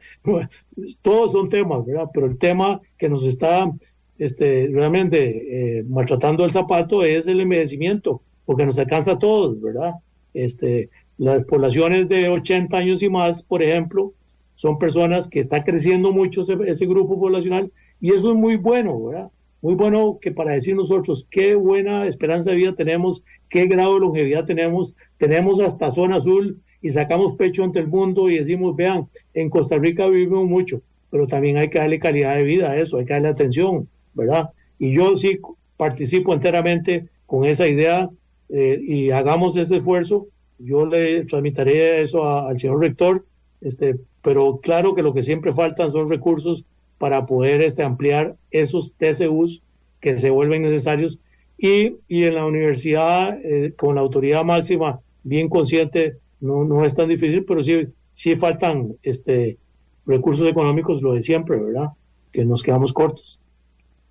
todos 1.01 1.33
son 1.33 1.49
temas, 1.49 1.85
¿verdad? 1.85 2.09
Pero 2.13 2.25
el 2.25 2.37
tema 2.37 2.79
que 2.97 3.09
nos 3.09 3.25
está 3.25 3.69
este, 4.17 4.69
realmente 4.71 5.79
eh, 5.79 5.83
maltratando 5.83 6.45
el 6.45 6.51
zapato 6.51 7.03
es 7.03 7.27
el 7.27 7.41
envejecimiento 7.41 8.21
porque 8.45 8.65
nos 8.65 8.77
alcanza 8.77 9.13
a 9.13 9.19
todos, 9.19 9.59
¿verdad? 9.59 9.95
Este, 10.33 10.89
las 11.17 11.43
poblaciones 11.43 12.07
de 12.07 12.29
80 12.29 12.77
años 12.77 13.01
y 13.01 13.09
más, 13.09 13.43
por 13.43 13.63
ejemplo, 13.63 14.13
son 14.55 14.77
personas 14.77 15.27
que 15.27 15.39
está 15.39 15.63
creciendo 15.63 16.11
mucho 16.11 16.41
ese, 16.41 16.85
grupo 16.85 17.19
poblacional 17.19 17.71
y 17.99 18.11
eso 18.11 18.31
es 18.31 18.37
muy 18.37 18.55
bueno, 18.55 19.03
¿verdad? 19.03 19.31
Muy 19.65 19.73
bueno 19.73 20.19
que 20.21 20.31
para 20.31 20.51
decir 20.51 20.75
nosotros 20.75 21.27
qué 21.27 21.55
buena 21.55 22.05
esperanza 22.05 22.51
de 22.51 22.57
vida 22.57 22.75
tenemos, 22.75 23.23
qué 23.49 23.65
grado 23.65 23.95
de 23.95 24.01
longevidad 24.01 24.45
tenemos, 24.45 24.93
tenemos 25.17 25.59
hasta 25.59 25.89
zona 25.89 26.17
azul 26.17 26.61
y 26.83 26.91
sacamos 26.91 27.33
pecho 27.33 27.63
ante 27.63 27.79
el 27.79 27.87
mundo 27.87 28.29
y 28.29 28.37
decimos, 28.37 28.75
vean, 28.75 29.07
en 29.33 29.49
Costa 29.49 29.79
Rica 29.79 30.07
vivimos 30.07 30.45
mucho, 30.45 30.83
pero 31.09 31.25
también 31.25 31.57
hay 31.57 31.69
que 31.69 31.79
darle 31.79 31.97
calidad 31.97 32.35
de 32.35 32.43
vida 32.43 32.69
a 32.69 32.77
eso, 32.77 32.99
hay 32.99 33.05
que 33.05 33.13
darle 33.13 33.29
atención, 33.29 33.89
¿verdad? 34.13 34.51
Y 34.77 34.93
yo 34.93 35.17
sí 35.17 35.39
participo 35.77 36.31
enteramente 36.31 37.07
con 37.25 37.45
esa 37.45 37.67
idea 37.67 38.07
eh, 38.49 38.79
y 38.79 39.09
hagamos 39.09 39.57
ese 39.57 39.77
esfuerzo. 39.77 40.27
Yo 40.59 40.85
le 40.85 41.25
transmitiré 41.25 42.03
eso 42.03 42.29
al 42.29 42.59
señor 42.59 42.81
rector, 42.81 43.25
este, 43.61 43.95
pero 44.21 44.59
claro 44.61 44.93
que 44.93 45.01
lo 45.01 45.11
que 45.11 45.23
siempre 45.23 45.53
faltan 45.53 45.91
son 45.91 46.07
recursos 46.07 46.65
para 46.97 47.25
poder 47.25 47.61
este, 47.61 47.83
ampliar 47.83 48.35
esos 48.51 48.95
TCUs 48.95 49.61
que 49.99 50.17
se 50.17 50.29
vuelven 50.29 50.61
necesarios 50.61 51.19
y, 51.57 51.97
y 52.07 52.23
en 52.25 52.35
la 52.35 52.45
universidad 52.45 53.37
eh, 53.43 53.73
con 53.75 53.95
la 53.95 54.01
autoridad 54.01 54.43
máxima 54.43 54.99
bien 55.23 55.49
consciente 55.49 56.17
no, 56.39 56.63
no 56.63 56.85
es 56.85 56.95
tan 56.95 57.09
difícil, 57.09 57.43
pero 57.45 57.63
sí, 57.63 57.87
sí 58.13 58.35
faltan 58.35 58.95
este, 59.03 59.57
recursos 60.05 60.47
económicos, 60.47 61.01
lo 61.01 61.13
de 61.13 61.23
siempre, 61.23 61.57
¿verdad? 61.57 61.89
Que 62.31 62.45
nos 62.45 62.61
quedamos 62.61 62.93
cortos. 62.93 63.39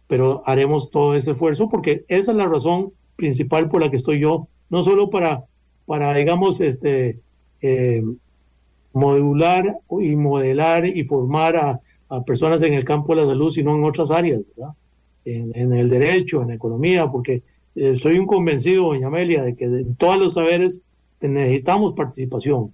Pero 0.07 0.43
haremos 0.45 0.91
todo 0.91 1.15
ese 1.15 1.33
esfuerzo 1.33 1.69
porque 1.69 2.05
esa 2.09 2.33
es 2.33 2.37
la 2.37 2.47
razón 2.47 2.93
principal 3.17 3.69
por 3.69 3.81
la 3.81 3.91
que 3.91 3.97
estoy 3.97 4.21
yo, 4.21 4.49
no 4.69 4.83
solo 4.83 5.11
para, 5.11 5.45
para 5.87 6.15
digamos, 6.15 6.61
este, 6.61 7.21
eh, 7.63 8.03
modular 8.93 9.79
y 10.01 10.17
modelar 10.17 10.87
y 10.87 11.05
formar 11.05 11.57
a, 11.57 11.81
personas 12.27 12.63
en 12.63 12.75
el 12.75 12.85
campo 12.85 13.15
de 13.15 13.23
la 13.23 13.29
salud, 13.29 13.51
sino 13.51 13.75
en 13.75 13.85
otras 13.85 14.11
áreas, 14.11 14.43
¿verdad? 14.57 14.75
En, 15.25 15.73
el 15.73 15.89
derecho, 15.89 16.43
en 16.43 16.49
la 16.49 16.55
economía, 16.55 17.11
porque 17.11 17.43
eh, 17.75 17.97
soy 17.97 18.19
un 18.19 18.27
convencido, 18.27 18.85
doña 18.85 19.07
Amelia, 19.07 19.43
de 19.43 19.55
que 19.55 19.65
en 19.65 19.95
todos 19.97 20.19
los 20.19 20.35
saberes 20.35 20.83
necesitamos 21.21 21.95
participación 21.95 22.73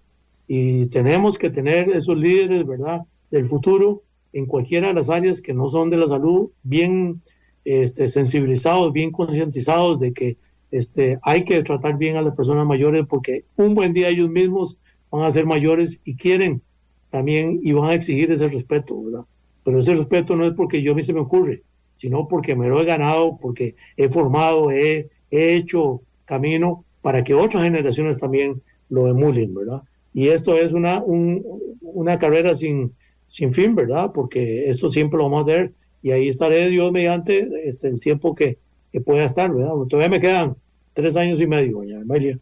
y 0.48 0.86
tenemos 0.86 1.38
que 1.38 1.50
tener 1.50 1.90
esos 1.90 2.18
líderes, 2.18 2.66
¿verdad?, 2.66 3.02
del 3.30 3.44
futuro 3.44 4.02
en 4.32 4.46
cualquiera 4.46 4.88
de 4.88 4.94
las 4.94 5.08
áreas 5.08 5.40
que 5.40 5.54
no 5.54 5.68
son 5.70 5.90
de 5.90 5.96
la 5.96 6.06
salud, 6.06 6.50
bien 6.62 7.22
este, 7.64 8.08
sensibilizados, 8.08 8.92
bien 8.92 9.12
concientizados 9.12 10.00
de 10.00 10.12
que 10.12 10.36
este, 10.70 11.18
hay 11.22 11.44
que 11.44 11.62
tratar 11.62 11.96
bien 11.96 12.16
a 12.16 12.22
las 12.22 12.34
personas 12.34 12.66
mayores 12.66 13.04
porque 13.08 13.44
un 13.56 13.74
buen 13.74 13.92
día 13.92 14.08
ellos 14.08 14.30
mismos 14.30 14.76
van 15.10 15.24
a 15.24 15.30
ser 15.30 15.46
mayores 15.46 16.00
y 16.04 16.16
quieren 16.16 16.62
también 17.10 17.58
y 17.62 17.72
a 17.72 17.94
exigir 17.94 18.30
ese 18.30 18.48
respeto, 18.48 19.02
¿verdad? 19.02 19.24
Pero 19.64 19.80
ese 19.80 19.94
respeto 19.94 20.36
no 20.36 20.44
es 20.46 20.52
porque 20.52 20.82
yo 20.82 20.92
a 20.92 20.94
mí 20.94 21.02
se 21.02 21.12
me 21.12 21.20
ocurre, 21.20 21.62
sino 21.96 22.28
porque 22.28 22.56
me 22.56 22.68
lo 22.68 22.80
he 22.80 22.84
ganado, 22.84 23.38
porque 23.40 23.74
he 23.96 24.08
formado, 24.08 24.70
he, 24.70 25.10
he 25.30 25.54
hecho 25.54 26.02
camino 26.24 26.84
para 27.02 27.24
que 27.24 27.34
otras 27.34 27.64
generaciones 27.64 28.18
también 28.18 28.62
lo 28.88 29.08
emulen, 29.08 29.54
¿verdad? 29.54 29.82
Y 30.12 30.28
esto 30.28 30.56
es 30.56 30.72
una, 30.72 31.02
una 31.04 32.18
carrera 32.18 32.54
sin, 32.54 32.92
sin 33.26 33.52
fin, 33.52 33.74
¿verdad? 33.74 34.10
Porque 34.12 34.70
esto 34.70 34.88
siempre 34.88 35.18
lo 35.18 35.24
vamos 35.24 35.40
a 35.40 35.52
hacer 35.52 35.72
y 36.02 36.10
ahí 36.12 36.28
estaré 36.28 36.68
Dios 36.68 36.90
mediante 36.92 37.48
este, 37.64 37.88
el 37.88 38.00
tiempo 38.00 38.34
que, 38.34 38.58
que 38.92 39.00
pueda 39.00 39.24
estar, 39.24 39.52
¿verdad? 39.52 39.72
Todavía 39.88 40.08
me 40.08 40.20
quedan 40.20 40.56
tres 40.94 41.16
años 41.16 41.40
y 41.40 41.46
medio, 41.46 41.78
doña 41.78 42.00
Amelia. 42.00 42.38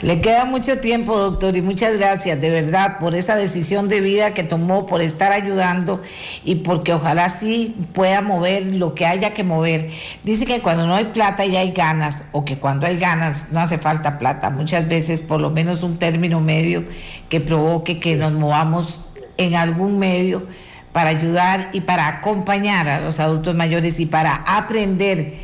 Le 0.00 0.20
queda 0.20 0.44
mucho 0.44 0.78
tiempo, 0.78 1.18
doctor, 1.18 1.56
y 1.56 1.62
muchas 1.62 1.98
gracias 1.98 2.40
de 2.40 2.50
verdad 2.50 3.00
por 3.00 3.16
esa 3.16 3.34
decisión 3.34 3.88
de 3.88 4.00
vida 4.00 4.32
que 4.32 4.44
tomó, 4.44 4.86
por 4.86 5.02
estar 5.02 5.32
ayudando 5.32 6.00
y 6.44 6.56
porque 6.56 6.94
ojalá 6.94 7.28
sí 7.28 7.74
pueda 7.94 8.20
mover 8.20 8.74
lo 8.74 8.94
que 8.94 9.06
haya 9.06 9.34
que 9.34 9.42
mover. 9.42 9.90
Dice 10.22 10.46
que 10.46 10.60
cuando 10.60 10.86
no 10.86 10.94
hay 10.94 11.06
plata 11.06 11.44
ya 11.46 11.60
hay 11.60 11.72
ganas, 11.72 12.26
o 12.30 12.44
que 12.44 12.60
cuando 12.60 12.86
hay 12.86 12.96
ganas 12.96 13.50
no 13.50 13.58
hace 13.58 13.78
falta 13.78 14.18
plata. 14.18 14.50
Muchas 14.50 14.86
veces 14.86 15.20
por 15.20 15.40
lo 15.40 15.50
menos 15.50 15.82
un 15.82 15.98
término 15.98 16.40
medio 16.40 16.84
que 17.28 17.40
provoque 17.40 17.98
que 17.98 18.14
nos 18.14 18.32
movamos 18.32 19.04
en 19.36 19.56
algún 19.56 19.98
medio 19.98 20.46
para 20.92 21.10
ayudar 21.10 21.70
y 21.72 21.80
para 21.80 22.06
acompañar 22.06 22.88
a 22.88 23.00
los 23.00 23.18
adultos 23.18 23.56
mayores 23.56 23.98
y 23.98 24.06
para 24.06 24.34
aprender 24.34 25.34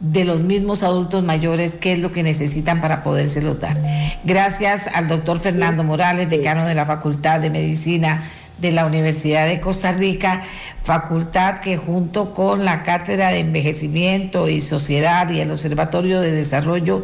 de 0.00 0.24
los 0.24 0.40
mismos 0.40 0.82
adultos 0.82 1.22
mayores 1.22 1.76
qué 1.76 1.92
es 1.92 1.98
lo 2.00 2.12
que 2.12 2.22
necesitan 2.22 2.80
para 2.80 3.02
podérselos 3.02 3.60
dar. 3.60 3.80
Gracias 4.24 4.88
al 4.88 5.08
doctor 5.08 5.38
Fernando 5.40 5.84
Morales, 5.84 6.28
decano 6.28 6.66
de 6.66 6.74
la 6.74 6.86
Facultad 6.86 7.40
de 7.40 7.50
Medicina 7.50 8.22
de 8.58 8.72
la 8.72 8.86
Universidad 8.86 9.48
de 9.48 9.60
Costa 9.60 9.92
Rica, 9.92 10.42
facultad 10.84 11.58
que 11.58 11.76
junto 11.76 12.32
con 12.32 12.64
la 12.64 12.82
Cátedra 12.82 13.30
de 13.30 13.40
Envejecimiento 13.40 14.48
y 14.48 14.60
Sociedad 14.60 15.28
y 15.30 15.40
el 15.40 15.50
Observatorio 15.50 16.20
de 16.20 16.32
Desarrollo 16.32 17.02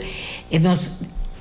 eh, 0.50 0.60
nos 0.60 0.92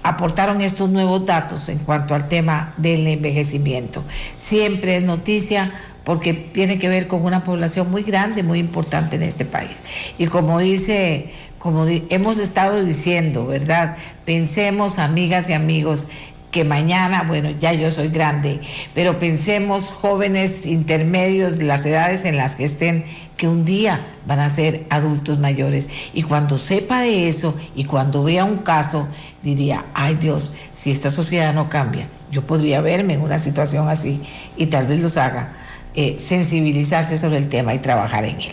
aportaron 0.02 0.62
estos 0.62 0.90
nuevos 0.90 1.26
datos 1.26 1.70
en 1.70 1.80
cuanto 1.80 2.16
al 2.16 2.28
tema 2.28 2.74
del 2.78 3.06
envejecimiento. 3.06 4.04
Siempre 4.36 4.98
es 4.98 5.04
noticia 5.04 5.72
porque 6.10 6.34
tiene 6.34 6.80
que 6.80 6.90
ver 6.90 7.08
con 7.08 7.24
una 7.24 7.44
población 7.44 7.92
muy 7.92 8.02
grande, 8.02 8.42
muy 8.42 8.58
importante 8.58 9.18
en 9.18 9.22
este 9.22 9.46
país. 9.46 9.84
Y 10.18 10.26
como 10.26 10.58
dice, 10.58 11.30
como 11.60 11.86
hemos 11.86 12.40
estado 12.40 12.84
diciendo, 12.84 13.46
¿verdad? 13.46 13.96
Pensemos, 14.26 14.98
amigas 14.98 15.52
y 15.52 15.54
amigos, 15.54 16.08
que 16.50 16.64
mañana, 16.64 17.26
bueno, 17.28 17.52
ya 17.52 17.74
yo 17.74 17.92
soy 17.92 18.08
grande, 18.08 18.60
pero 18.96 19.20
pensemos 19.20 19.92
jóvenes 19.92 20.66
intermedios, 20.66 21.62
las 21.62 21.86
edades 21.86 22.26
en 22.26 22.38
las 22.38 22.56
que 22.56 22.64
estén, 22.64 23.06
que 23.38 23.48
un 23.48 23.64
día 23.64 24.04
van 24.26 24.40
a 24.40 24.50
ser 24.50 24.88
adultos 24.90 25.38
mayores. 25.38 25.90
Y 26.16 26.24
cuando 26.24 26.58
sepa 26.58 27.02
de 27.02 27.30
eso 27.30 27.56
y 27.76 27.84
cuando 27.84 28.24
vea 28.24 28.46
un 28.46 28.58
caso, 28.58 29.08
diría, 29.44 29.86
ay 29.94 30.16
Dios, 30.16 30.54
si 30.74 30.90
esta 30.90 31.12
sociedad 31.12 31.54
no 31.54 31.70
cambia, 31.70 32.08
yo 32.32 32.44
podría 32.48 32.82
verme 32.82 33.14
en 33.14 33.22
una 33.22 33.38
situación 33.38 33.88
así 33.90 34.20
y 34.58 34.66
tal 34.66 34.88
vez 34.88 35.02
los 35.02 35.16
haga 35.16 35.54
eh, 35.96 36.18
sensibilizarse 36.20 37.18
sobre 37.18 37.38
el 37.38 37.50
tema 37.50 37.74
y 37.74 37.80
trabajar 37.80 38.26
en 38.26 38.36
él. 38.40 38.52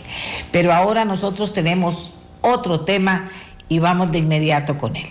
Pero 0.51 0.73
ahora 0.73 1.05
nosotros 1.05 1.53
tenemos 1.53 2.11
otro 2.41 2.81
tema 2.81 3.29
y 3.69 3.79
vamos 3.79 4.11
de 4.11 4.19
inmediato 4.19 4.77
con 4.77 4.95
él. 4.95 5.07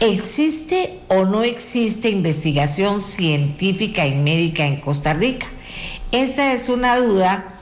¿Existe 0.00 1.00
o 1.08 1.24
no 1.24 1.44
existe 1.44 2.10
investigación 2.10 3.00
científica 3.00 4.06
y 4.06 4.14
médica 4.14 4.66
en 4.66 4.76
Costa 4.76 5.14
Rica? 5.14 5.46
Esta 6.12 6.52
es 6.52 6.68
una 6.68 6.96
duda 6.96 7.52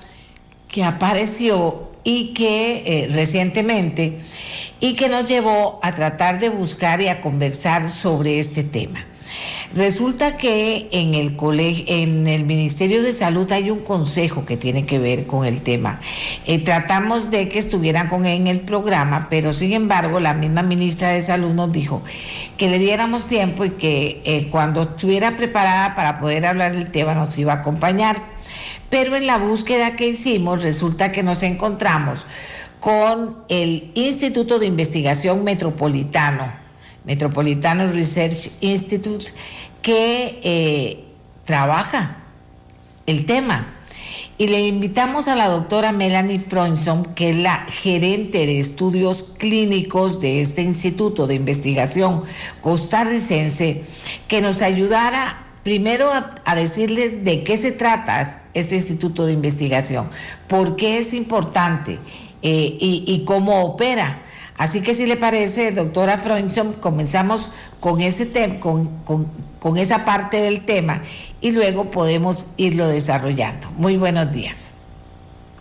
que 0.69 0.83
apareció 0.83 1.91
y 2.05 2.35
que 2.35 2.83
eh, 2.85 3.09
recientemente 3.13 4.19
y 4.81 4.95
que 4.95 5.09
nos 5.09 5.29
llevó 5.29 5.79
a 5.83 5.95
tratar 5.95 6.41
de 6.41 6.49
buscar 6.49 7.01
y 7.01 7.09
a 7.09 7.21
conversar 7.21 7.89
sobre 7.89 8.41
este 8.41 8.65
tema. 8.65 9.05
Resulta 9.75 10.37
que 10.37 10.89
en 10.93 11.15
el 11.15 11.35
colegio, 11.35 11.87
en 11.89 12.27
el 12.29 12.45
Ministerio 12.45 13.03
de 13.03 13.15
Salud 13.15 13.51
hay 13.53 13.71
un 13.71 13.79
consejo 13.79 14.45
que 14.45 14.59
tiene 14.59 14.85
que 14.85 14.99
ver 14.99 15.27
con 15.27 15.47
el 15.47 15.63
tema. 15.63 15.99
Eh, 16.45 16.59
tratamos 16.59 17.31
de 17.31 17.49
que 17.49 17.59
estuvieran 17.59 18.09
con 18.09 18.27
él 18.27 18.43
en 18.43 18.47
el 18.49 18.61
programa, 18.61 19.29
pero 19.31 19.55
sin 19.55 19.73
embargo 19.73 20.21
la 20.21 20.35
misma 20.35 20.63
ministra 20.63 21.09
de 21.09 21.23
Salud 21.23 21.55
nos 21.55 21.73
dijo 21.73 22.03
que 22.59 22.69
le 22.69 22.79
diéramos 22.79 23.27
tiempo 23.27 23.65
y 23.65 23.71
que 23.71 24.21
eh, 24.25 24.49
cuando 24.51 24.83
estuviera 24.83 25.39
preparada 25.39 25.95
para 25.95 26.21
poder 26.21 26.45
hablar 26.45 26.73
del 26.73 26.91
tema 26.91 27.15
nos 27.15 27.39
iba 27.39 27.55
a 27.55 27.57
acompañar. 27.57 28.21
Pero 28.91 29.17
en 29.17 29.27
la 29.27 29.39
búsqueda 29.39 29.97
que 29.97 30.09
hicimos 30.09 30.63
resulta 30.63 31.13
que 31.13 31.23
nos 31.23 31.43
encontramos 31.43 32.27
con 32.79 33.39
el 33.49 33.91
Instituto 33.95 34.59
de 34.59 34.67
Investigación 34.67 35.45
Metropolitano 35.45 36.62
Metropolitano 37.05 37.87
Research 37.89 38.51
Institute, 38.61 39.27
que 39.81 40.41
eh, 40.43 41.05
trabaja 41.45 42.17
el 43.07 43.27
tema. 43.27 43.75
Y 44.39 44.49
le 44.49 44.67
invitamos 44.67 45.29
a 45.29 45.35
la 45.35 45.49
doctora 45.49 45.93
Melanie 45.93 46.41
Freunson, 46.41 47.05
que 47.15 47.31
es 47.31 47.37
la 47.37 47.67
gerente 47.69 48.47
de 48.47 48.59
estudios 48.59 49.35
clínicos 49.39 50.21
de 50.21 50.41
este 50.41 50.63
Instituto 50.63 51.27
de 51.27 51.35
Investigación 51.35 52.25
costarricense, 52.61 53.83
que 54.29 54.41
nos 54.41 54.63
ayudara 54.63 55.47
primero 55.63 56.11
a, 56.11 56.55
decirles 56.57 57.25
de 57.25 57.45
qué 57.45 57.57
se 57.57 57.73
trata 57.73 58.47
ese 58.55 58.77
Instituto 58.77 59.27
de 59.27 59.33
Investigación, 59.33 60.09
por 60.49 60.77
qué 60.77 60.99
es 60.99 61.15
importante 61.15 61.99
eh, 62.43 62.77
y 62.81 63.23
cómo 63.25 63.63
opera 63.63 64.23
Así 64.57 64.83
que 64.83 64.95
si 64.95 65.07
le 65.07 65.17
parece, 65.17 65.73
doctora 65.73 66.19
Freunson, 66.19 66.75
comenzamos 66.75 67.51
con 67.81 68.01
ese 68.01 68.27
tema, 68.27 68.61
con, 68.61 69.77
esa 69.77 70.05
parte 70.05 70.39
del 70.39 70.65
tema 70.65 71.03
y 71.41 71.53
luego 71.53 71.91
podemos 71.91 72.55
irlo 72.57 72.87
desarrollando. 72.87 73.71
Muy 73.77 73.97
buenos 73.97 74.31
días. 74.33 74.77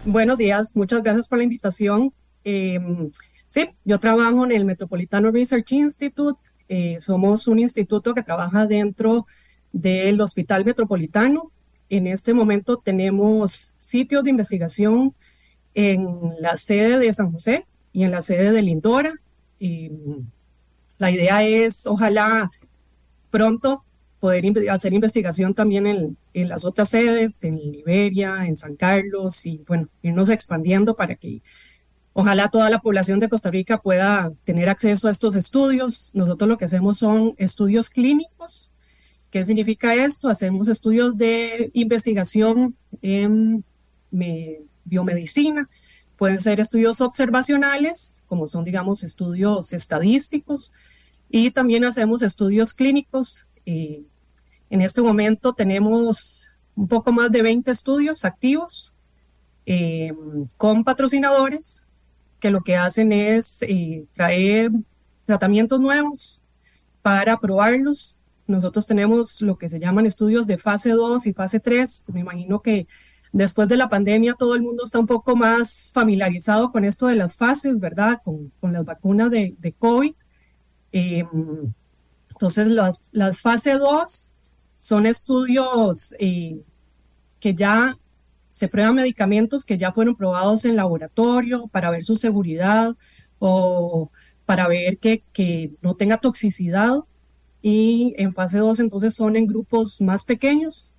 Buenos 0.03 0.37
días, 0.37 0.75
muchas 0.75 1.03
gracias 1.03 1.27
por 1.27 1.37
la 1.37 1.43
invitación. 1.43 2.11
Em, 2.43 3.11
sí, 3.47 3.69
yo 3.85 3.99
trabajo 3.99 4.43
en 4.45 4.51
el 4.51 4.65
Metropolitano 4.65 5.31
Research 5.31 5.71
Institute. 5.71 6.39
Eh, 6.67 6.97
somos 6.99 7.47
un 7.47 7.59
instituto 7.59 8.13
que 8.13 8.23
trabaja 8.23 8.65
dentro 8.65 9.27
del 9.71 10.19
Hospital 10.19 10.65
Metropolitano. 10.65 11.51
En 11.89 12.07
este 12.07 12.33
momento 12.33 12.77
tenemos 12.77 13.73
sitios 13.77 14.23
de 14.23 14.31
investigación 14.31 15.13
en 15.73 16.07
la 16.39 16.57
sede 16.57 16.99
de 16.99 17.13
San 17.13 17.31
José 17.31 17.65
y 17.93 18.03
en 18.03 18.11
la 18.11 18.21
sede 18.21 18.51
de 18.51 18.61
Lindora. 18.61 19.13
Y 19.59 19.91
la 20.97 21.11
idea 21.11 21.43
es, 21.43 21.85
ojalá 21.87 22.51
pronto, 23.29 23.83
poder 24.19 24.45
hacer 24.69 24.93
investigación 24.93 25.53
también 25.53 25.87
en, 25.87 26.17
en, 26.33 26.49
las 26.49 26.63
otras 26.63 26.89
sedes, 26.89 27.43
en 27.43 27.57
Liberia, 27.57 28.45
en 28.45 28.55
San 28.55 28.75
Carlos, 28.75 29.45
y 29.45 29.63
bueno, 29.67 29.89
irnos 30.03 30.29
expandiendo 30.29 30.95
para 30.95 31.15
que 31.15 31.41
ojalá 32.13 32.49
toda 32.49 32.69
la 32.69 32.79
población 32.79 33.19
de 33.19 33.29
Costa 33.29 33.49
Rica 33.49 33.81
pueda 33.81 34.31
tener 34.43 34.69
acceso 34.69 35.07
a 35.07 35.11
estos 35.11 35.35
estudios. 35.35 36.11
Nosotros 36.13 36.47
lo 36.47 36.57
que 36.57 36.65
hacemos 36.65 36.99
son 36.99 37.33
estudios 37.37 37.89
clínicos. 37.89 38.75
¿Qué 39.31 39.45
significa 39.45 39.95
esto? 39.95 40.29
Hacemos 40.29 40.67
estudios 40.67 41.17
de 41.17 41.71
investigación 41.73 42.75
en 43.01 43.63
biomedicina, 44.83 45.69
pueden 46.21 46.39
ser 46.39 46.59
estudios 46.59 47.01
observacionales, 47.01 48.23
como 48.27 48.45
son, 48.45 48.63
digamos, 48.63 49.01
estudios 49.01 49.73
estadísticos, 49.73 50.71
y 51.31 51.49
también 51.49 51.83
hacemos 51.83 52.21
estudios 52.21 52.75
clínicos. 52.75 53.47
Eh, 53.65 54.03
en 54.69 54.81
este 54.81 55.01
momento 55.01 55.53
tenemos 55.53 56.45
un 56.75 56.87
poco 56.87 57.11
más 57.11 57.31
de 57.31 57.41
20 57.41 57.71
estudios 57.71 58.23
activos 58.23 58.93
eh, 59.65 60.13
con 60.57 60.83
patrocinadores 60.83 61.87
que 62.39 62.51
lo 62.51 62.61
que 62.61 62.75
hacen 62.75 63.11
es 63.13 63.63
eh, 63.63 64.05
traer 64.13 64.69
tratamientos 65.25 65.81
nuevos 65.81 66.43
para 67.01 67.39
probarlos. 67.39 68.19
Nosotros 68.45 68.85
tenemos 68.85 69.41
lo 69.41 69.57
que 69.57 69.69
se 69.69 69.79
llaman 69.79 70.05
estudios 70.05 70.45
de 70.45 70.59
fase 70.59 70.91
2 70.91 71.25
y 71.25 71.33
fase 71.33 71.59
3. 71.59 72.11
Me 72.13 72.19
imagino 72.19 72.61
que 72.61 72.85
Después 73.31 73.69
de 73.69 73.77
la 73.77 73.89
pandemia, 73.89 74.33
todo 74.33 74.55
el 74.55 74.61
mundo 74.61 74.83
está 74.83 74.99
un 74.99 75.07
poco 75.07 75.35
más 75.35 75.91
familiarizado 75.93 76.71
con 76.71 76.83
esto 76.83 77.07
de 77.07 77.15
las 77.15 77.35
fases, 77.35 77.79
¿verdad? 77.79 78.21
Con, 78.23 78.51
las 78.61 78.83
vacunas 78.83 79.31
de, 79.31 79.55
de 79.57 79.71
COVID. 79.71 80.13
Eh, 80.91 81.25
entonces, 82.29 82.67
las, 82.67 83.07
las 83.11 83.39
fase 83.39 83.73
2 83.77 84.33
son 84.79 85.05
estudios 85.05 86.15
eh, 86.19 86.61
que 87.39 87.55
ya 87.55 87.97
se 88.49 88.67
prueban 88.67 88.95
medicamentos 88.95 89.63
que 89.63 89.77
ya 89.77 89.93
fueron 89.93 90.15
probados 90.15 90.65
en 90.65 90.75
laboratorio 90.75 91.67
para 91.67 91.89
ver 91.89 92.03
su 92.03 92.17
seguridad 92.17 92.97
o 93.39 94.11
para 94.45 94.67
ver 94.67 94.97
que, 94.97 95.23
que 95.31 95.71
no 95.81 95.95
tenga 95.95 96.17
toxicidad. 96.17 96.95
Y 97.61 98.13
en 98.17 98.33
fase 98.33 98.57
2 98.57 98.81
entonces 98.81 99.13
son 99.13 99.35
en 99.35 99.47
grupos 99.47 100.01
más 100.01 100.25
pequeños 100.25 100.95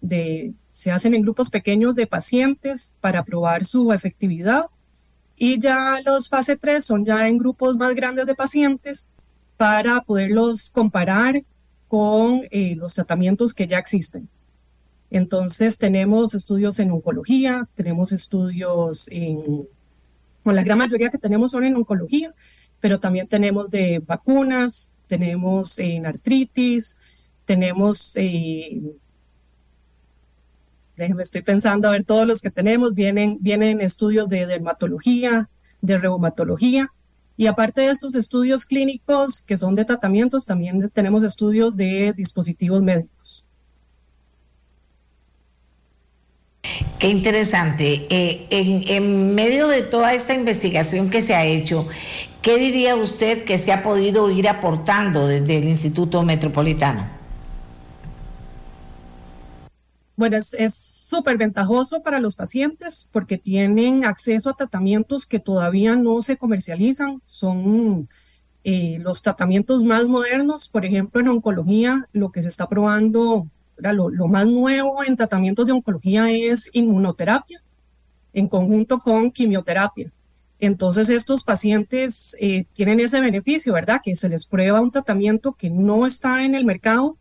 de 0.00 0.54
se 0.74 0.90
hacen 0.90 1.14
en 1.14 1.22
grupos 1.22 1.50
pequeños 1.50 1.94
de 1.94 2.08
pacientes 2.08 2.96
para 3.00 3.24
probar 3.24 3.64
su 3.64 3.92
efectividad 3.92 4.66
y 5.36 5.60
ya 5.60 6.00
los 6.04 6.28
fase 6.28 6.56
3 6.56 6.84
son 6.84 7.04
ya 7.04 7.28
en 7.28 7.38
grupos 7.38 7.76
más 7.76 7.94
grandes 7.94 8.26
de 8.26 8.34
pacientes 8.34 9.08
para 9.56 10.00
poderlos 10.00 10.70
comparar 10.70 11.44
con 11.86 12.42
eh, 12.50 12.74
los 12.74 12.94
tratamientos 12.94 13.54
que 13.54 13.68
ya 13.68 13.78
existen. 13.78 14.28
Entonces 15.12 15.78
tenemos 15.78 16.34
estudios 16.34 16.80
en 16.80 16.90
oncología, 16.90 17.68
tenemos 17.76 18.10
estudios 18.10 19.06
en, 19.12 19.68
bueno, 20.42 20.56
la 20.56 20.64
gran 20.64 20.78
mayoría 20.78 21.08
que 21.08 21.18
tenemos 21.18 21.52
son 21.52 21.62
en 21.62 21.76
oncología, 21.76 22.34
pero 22.80 22.98
también 22.98 23.28
tenemos 23.28 23.70
de 23.70 24.00
vacunas, 24.00 24.92
tenemos 25.06 25.78
en 25.78 26.04
artritis, 26.04 26.98
tenemos 27.44 28.16
eh, 28.16 28.80
déjenme, 30.96 31.22
estoy 31.22 31.42
pensando 31.42 31.88
a 31.88 31.92
ver 31.92 32.04
todos 32.04 32.26
los 32.26 32.40
que 32.40 32.50
tenemos, 32.50 32.94
vienen, 32.94 33.38
vienen 33.40 33.80
estudios 33.80 34.28
de 34.28 34.46
dermatología, 34.46 35.48
de 35.80 35.98
reumatología, 35.98 36.90
y 37.36 37.46
aparte 37.46 37.80
de 37.80 37.90
estos 37.90 38.14
estudios 38.14 38.64
clínicos 38.64 39.42
que 39.42 39.56
son 39.56 39.74
de 39.74 39.84
tratamientos, 39.84 40.44
también 40.44 40.88
tenemos 40.90 41.24
estudios 41.24 41.76
de 41.76 42.12
dispositivos 42.16 42.82
médicos. 42.82 43.48
Qué 46.98 47.08
interesante. 47.08 48.06
Eh, 48.08 48.46
en, 48.50 49.34
medio 49.34 49.68
de 49.68 49.82
toda 49.82 50.14
esta 50.14 50.34
investigación 50.34 51.10
que 51.10 51.20
se 51.20 51.34
ha 51.34 51.44
hecho, 51.44 51.86
¿qué 52.40 52.56
diría 52.56 52.94
usted 52.96 53.44
que 53.44 53.58
se 53.58 53.72
ha 53.72 53.82
podido 53.82 54.30
ir 54.30 54.48
aportando 54.48 55.26
desde 55.26 55.58
el 55.58 55.64
Instituto 55.64 56.22
Metropolitano? 56.22 57.13
Bueno, 60.16 60.36
es 60.36 60.74
súper 60.74 61.36
ventajoso 61.36 62.02
para 62.02 62.20
los 62.20 62.36
pacientes 62.36 63.08
porque 63.12 63.36
tienen 63.36 64.04
acceso 64.04 64.48
a 64.48 64.54
tratamientos 64.54 65.26
que 65.26 65.40
todavía 65.40 65.96
no 65.96 66.22
se 66.22 66.36
comercializan. 66.36 67.20
Son 67.26 68.08
eh, 68.62 68.98
los 69.00 69.22
tratamientos 69.22 69.82
más 69.82 70.06
modernos, 70.06 70.68
por 70.68 70.86
ejemplo, 70.86 71.20
en 71.20 71.28
oncología, 71.28 72.08
lo 72.12 72.30
que 72.30 72.42
se 72.42 72.48
está 72.48 72.68
probando, 72.68 73.48
lo, 73.76 74.08
lo, 74.08 74.28
más 74.28 74.46
nuevo 74.46 75.02
en 75.02 75.16
tratamientos 75.16 75.66
de 75.66 75.72
oncología 75.72 76.30
es 76.30 76.70
inmunoterapia 76.72 77.60
en 78.32 78.46
conjunto 78.46 78.98
con 78.98 79.32
quimioterapia. 79.32 80.12
Entonces, 80.60 81.10
estos 81.10 81.42
pacientes 81.42 82.36
eh, 82.40 82.66
tienen 82.72 83.00
ese 83.00 83.20
beneficio, 83.20 83.72
¿verdad? 83.72 84.00
Que 84.02 84.14
se 84.16 84.28
les 84.28 84.46
prueba 84.46 84.80
un 84.80 84.90
tratamiento 84.92 85.52
que 85.52 85.70
no 85.70 86.06
está 86.06 86.44
en 86.44 86.54
el 86.54 86.64
mercado, 86.64 87.18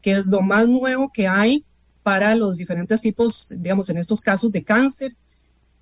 que 0.00 0.12
es 0.12 0.26
lo 0.26 0.40
más 0.40 0.68
nuevo 0.68 1.10
que 1.12 1.26
hay 1.26 1.64
para 2.02 2.34
los 2.34 2.56
diferentes 2.56 3.00
tipos, 3.00 3.54
digamos, 3.56 3.90
en 3.90 3.98
estos 3.98 4.20
casos 4.20 4.52
de 4.52 4.64
cáncer. 4.64 5.16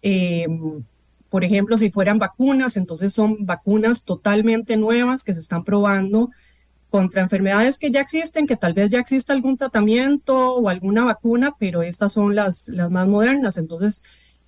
Em, 0.02 0.82
por 1.28 1.44
ejemplo, 1.44 1.76
si 1.76 1.90
fueran 1.90 2.18
vacunas, 2.18 2.76
entonces 2.76 3.12
son 3.12 3.44
vacunas 3.44 4.04
totalmente 4.04 4.76
nuevas 4.76 5.24
que 5.24 5.34
se 5.34 5.40
están 5.40 5.64
probando 5.64 6.30
contra 6.90 7.20
enfermedades 7.20 7.78
que 7.78 7.90
ya 7.90 8.00
existen, 8.00 8.46
que 8.46 8.56
tal 8.56 8.72
vez 8.72 8.90
ya 8.90 8.98
exista 8.98 9.32
algún 9.32 9.58
tratamiento 9.58 10.54
o 10.54 10.68
alguna 10.68 11.04
vacuna, 11.04 11.54
pero 11.58 11.82
estas 11.82 12.12
son 12.12 12.34
las, 12.34 12.68
las 12.68 12.90
más 12.90 13.06
modernas. 13.06 13.58
Entonces, 13.58 14.02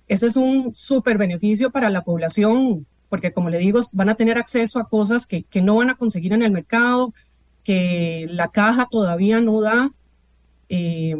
ese 0.07 0.27
es 0.27 0.35
un 0.35 0.73
súper 0.73 1.17
beneficio 1.17 1.69
para 1.69 1.89
la 1.89 2.03
población, 2.03 2.87
porque 3.09 3.31
como 3.31 3.49
le 3.49 3.59
digo, 3.59 3.79
van 3.93 4.09
a 4.09 4.15
tener 4.15 4.37
acceso 4.37 4.79
a 4.79 4.89
cosas 4.89 5.27
que, 5.27 5.43
que 5.43 5.61
no 5.61 5.75
van 5.75 5.91
a 5.91 5.95
conseguir 5.95 6.33
en 6.33 6.41
el 6.41 6.51
mercado, 6.51 7.13
que 7.63 8.27
la 8.29 8.47
caja 8.47 8.87
todavía 8.89 9.39
no 9.39 9.61
da. 9.61 9.91
Eh, 10.73 11.17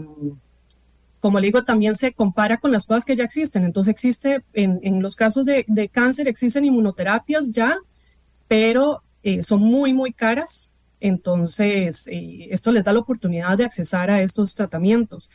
como 1.20 1.39
le 1.39 1.47
digo, 1.47 1.64
también 1.64 1.95
se 1.95 2.14
compara 2.14 2.58
con 2.58 2.72
las 2.72 2.86
cosas 2.86 3.06
que 3.06 3.16
ya 3.16 3.24
existen. 3.24 3.64
Entonces 3.64 3.91
existe, 3.91 4.43
en, 4.54 4.80
en 4.82 5.02
los 5.02 5.16
casos 5.16 5.45
de, 5.45 5.66
de, 5.68 5.88
cáncer 5.88 6.28
existen 6.28 6.66
inmunoterapias 6.66 7.52
ya, 7.52 7.78
pero 8.47 9.04
eh, 9.22 9.43
son 9.43 9.62
muy, 9.62 9.93
muy 9.93 10.14
caras. 10.14 10.74
Entonces, 10.99 12.08
eh, 12.08 12.47
esto 12.49 12.72
les 12.72 12.84
da 12.84 12.93
la 12.93 12.99
oportunidad 12.99 13.58
de 13.58 13.66
accesar 13.66 14.10
a 14.10 14.22
estos 14.24 14.56
tratamientos. 14.56 15.30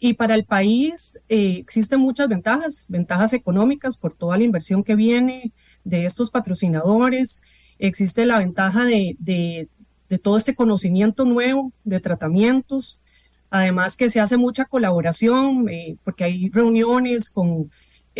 Y 0.00 0.14
para 0.14 0.34
el 0.34 0.44
país 0.44 1.20
eh, 1.28 1.58
existen 1.58 2.00
muchas 2.00 2.28
ventajas, 2.28 2.86
ventajas 2.88 3.32
económicas 3.32 3.96
por 3.96 4.14
toda 4.14 4.38
la 4.38 4.44
inversión 4.44 4.82
que 4.82 4.96
viene 4.96 5.52
de 5.84 6.04
estos 6.04 6.30
patrocinadores. 6.30 7.42
Existe 7.78 8.26
la 8.26 8.38
ventaja 8.38 8.84
de, 8.84 9.16
de, 9.20 9.68
de 10.08 10.18
todo 10.18 10.36
este 10.36 10.56
conocimiento 10.56 11.24
nuevo 11.24 11.72
de 11.84 12.00
tratamientos. 12.00 13.02
Además 13.50 13.96
que 13.96 14.10
se 14.10 14.20
hace 14.20 14.36
mucha 14.36 14.64
colaboración, 14.66 15.68
eh, 15.68 15.96
porque 16.04 16.24
hay 16.24 16.50
reuniones 16.50 17.30
con 17.30 17.70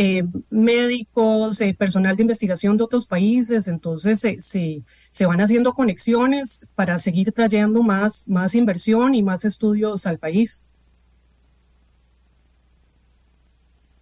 eh, 0.01 0.25
médicos, 0.49 1.61
eh, 1.61 1.75
personal 1.75 2.15
de 2.15 2.23
investigación 2.23 2.77
de 2.77 2.85
otros 2.85 3.07
países, 3.07 3.67
entonces 3.67 4.21
se, 4.21 4.41
se, 4.41 4.83
se, 5.11 5.27
van 5.27 5.41
haciendo 5.41 5.75
conexiones 5.75 6.69
para 6.77 7.01
seguir 7.01 7.33
trayendo 7.33 7.83
más, 7.83 8.29
más 8.29 8.55
inversión 8.55 9.17
y 9.17 9.25
más 9.25 9.45
estudios 9.45 10.07
al 10.07 10.19
país. 10.19 10.69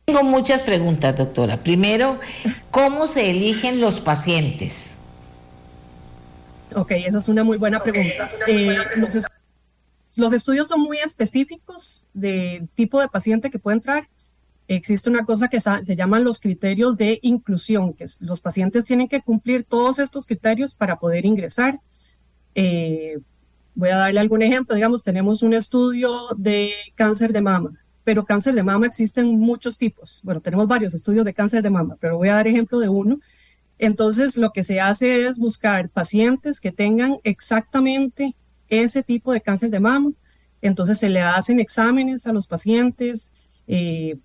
Tengo 0.04 0.22
muchas 0.22 0.62
preguntas, 0.62 1.16
doctora. 1.16 1.56
Primero, 1.64 2.20
¿cómo 2.70 3.06
se 3.06 3.30
eligen 3.30 3.80
los 3.80 4.00
pacientes? 4.00 4.98
Ok, 6.74 6.90
esa 6.90 7.18
es 7.18 7.28
una 7.28 7.42
muy 7.42 7.56
buena 7.56 7.82
pregunta. 7.82 8.30
Eh, 8.46 8.76
los 10.16 10.32
estudios 10.32 10.68
son 10.68 10.80
muy 10.80 10.98
específicos 10.98 12.08
del 12.14 12.68
tipo 12.70 13.00
de 13.00 13.08
paciente 13.08 13.50
que 13.50 13.58
puede 13.58 13.76
entrar. 13.76 14.08
Existe 14.68 15.08
una 15.08 15.24
cosa 15.24 15.48
que 15.48 15.60
se 15.60 15.96
llaman 15.96 16.24
los 16.24 16.40
criterios 16.40 16.96
de 16.96 17.20
inclusión, 17.22 17.92
que 17.94 18.06
los 18.20 18.40
pacientes 18.40 18.84
tienen 18.84 19.08
que 19.08 19.22
cumplir 19.22 19.64
todos 19.64 19.98
estos 20.00 20.26
criterios 20.26 20.74
para 20.74 20.98
poder 20.98 21.24
ingresar. 21.24 21.80
Eh, 22.54 23.18
voy 23.74 23.90
a 23.90 23.96
darle 23.96 24.18
algún 24.18 24.42
ejemplo. 24.42 24.74
Digamos, 24.74 25.04
tenemos 25.04 25.42
un 25.42 25.54
estudio 25.54 26.28
de 26.36 26.72
cáncer 26.96 27.32
de 27.32 27.42
mama, 27.42 27.72
pero 28.02 28.24
cáncer 28.24 28.54
de 28.54 28.64
mama 28.64 28.86
existen 28.86 29.38
muchos 29.38 29.78
tipos. 29.78 30.20
Bueno, 30.24 30.40
tenemos 30.40 30.66
varios 30.66 30.94
estudios 30.94 31.24
de 31.24 31.34
cáncer 31.34 31.62
de 31.62 31.70
mama, 31.70 31.96
pero 32.00 32.16
voy 32.16 32.28
a 32.28 32.34
dar 32.34 32.48
ejemplo 32.48 32.80
de 32.80 32.88
uno 32.88 33.20
Entonces, 33.78 34.36
lo 34.36 34.50
que 34.52 34.64
se 34.64 34.80
hace 34.80 35.26
es 35.28 35.38
buscar 35.38 35.90
pacientes 35.90 36.60
que 36.60 36.72
tengan 36.72 37.18
exactamente 37.22 38.34
ese 38.68 39.02
tipo 39.02 39.32
de 39.32 39.40
cáncer 39.40 39.70
de 39.70 39.80
mama. 39.80 40.12
Entonces, 40.60 40.98
se 40.98 41.08
le 41.08 41.20
hacen 41.20 41.60
exámenes 41.60 42.26
a 42.26 42.32
los 42.32 42.46
pacientes, 42.46 43.32
eh, 43.66 44.16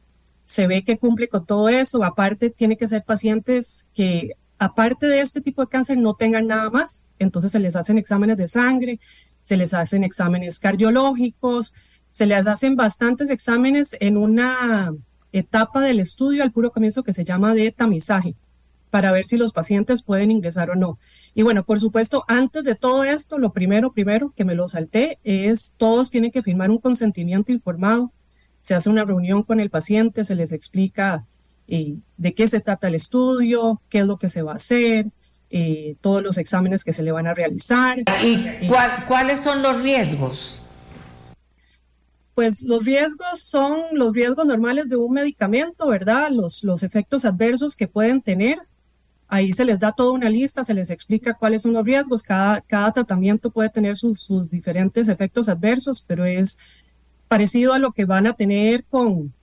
se 0.45 0.67
ve 0.67 0.83
que 0.83 0.97
cumple 0.97 1.27
con 1.27 1.45
todo 1.45 1.69
eso. 1.69 2.03
Aparte, 2.03 2.49
tiene 2.49 2.77
que 2.77 2.87
ser 2.87 3.03
pacientes 3.03 3.87
que, 3.93 4.33
aparte 4.57 5.07
de 5.07 5.21
este 5.21 5.41
tipo 5.41 5.61
de 5.61 5.69
cáncer, 5.69 5.97
no 5.97 6.15
tengan 6.15 6.47
nada 6.47 6.69
más. 6.69 7.07
Entonces, 7.19 7.51
se 7.51 7.59
les 7.59 7.75
hacen 7.75 7.97
exámenes 7.97 8.37
de 8.37 8.47
sangre, 8.47 8.99
se 9.43 9.57
les 9.57 9.73
hacen 9.73 10.03
exámenes 10.03 10.59
cardiológicos, 10.59 11.73
se 12.11 12.25
les 12.25 12.47
hacen 12.47 12.75
bastantes 12.75 13.29
exámenes 13.29 13.95
en 13.99 14.17
una 14.17 14.93
etapa 15.31 15.81
del 15.81 15.99
estudio 15.99 16.43
al 16.43 16.51
puro 16.51 16.71
comienzo 16.71 17.03
que 17.03 17.13
se 17.13 17.23
llama 17.23 17.53
de 17.53 17.71
tamizaje 17.71 18.35
para 18.91 19.11
ver 19.11 19.25
si 19.25 19.37
los 19.37 19.53
pacientes 19.53 20.03
pueden 20.03 20.29
ingresar 20.29 20.69
o 20.69 20.75
no. 20.75 20.99
Y 21.33 21.41
bueno, 21.41 21.63
por 21.63 21.79
supuesto, 21.79 22.23
antes 22.27 22.63
de 22.63 22.75
todo 22.75 23.03
esto, 23.03 23.39
lo 23.39 23.53
primero, 23.53 23.93
primero 23.93 24.33
que 24.35 24.45
me 24.45 24.53
lo 24.53 24.67
salté 24.67 25.17
es 25.23 25.73
todos 25.77 26.11
tienen 26.11 26.29
que 26.29 26.43
firmar 26.43 26.69
un 26.69 26.77
consentimiento 26.77 27.51
informado. 27.51 28.11
Se 28.61 28.75
hace 28.75 28.89
una 28.89 29.05
reunión 29.05 29.41
con 29.41 29.59
el 29.59 29.71
paciente, 29.71 30.25
se 30.25 30.35
les 30.35 30.51
explica 30.51 31.25
eh, 31.67 31.95
de 32.17 32.33
qué 32.35 32.47
se 32.47 32.59
trata 32.59 32.89
el 32.89 32.95
estudio, 32.95 33.81
qué 33.89 33.99
es 33.99 34.05
lo 34.05 34.17
que 34.17 34.27
se 34.27 34.41
va 34.41 34.51
a 34.51 34.57
hacer, 34.57 35.07
eh, 35.49 35.95
todos 36.01 36.21
los 36.21 36.37
exámenes 36.37 36.83
que 36.83 36.93
se 36.93 37.01
le 37.01 37.13
van 37.13 37.27
a 37.27 37.33
realizar. 37.33 37.97
¿Y 38.23 38.67
cuáles 39.07 39.39
son 39.39 39.61
los 39.61 39.81
riesgos? 39.81 40.61
Pues 42.35 42.61
los 42.61 42.83
riesgos 42.83 43.39
son 43.39 43.81
los 43.93 44.13
riesgos 44.13 44.45
normales 44.45 44.89
de 44.89 44.97
un 44.97 45.13
medicamento, 45.13 45.87
¿verdad? 45.87 46.29
Los, 46.29 46.63
los 46.63 46.83
efectos 46.83 47.23
adversos 47.23 47.75
que 47.75 47.87
pueden 47.87 48.21
tener. 48.21 48.59
Ahí 49.33 49.53
se 49.53 49.63
les 49.63 49.79
da 49.79 49.93
toda 49.93 50.11
una 50.11 50.29
lista, 50.29 50.65
se 50.65 50.73
les 50.73 50.89
explica 50.89 51.33
cuáles 51.33 51.61
son 51.61 51.73
los 51.73 51.85
riesgos. 51.85 52.21
Cada, 52.21 52.59
cada 52.61 52.91
tratamiento 52.91 53.49
puede 53.49 53.69
tener 53.69 53.95
sus, 53.95 54.19
sus 54.19 54.49
diferentes 54.49 55.07
efectos 55.07 55.47
adversos, 55.47 56.03
pero 56.05 56.25
es 56.25 56.59
parecido 57.29 57.73
a 57.73 57.79
lo 57.79 57.93
que 57.93 58.03
van 58.03 58.27
a 58.27 58.33
tener 58.33 58.83
con, 58.83 59.33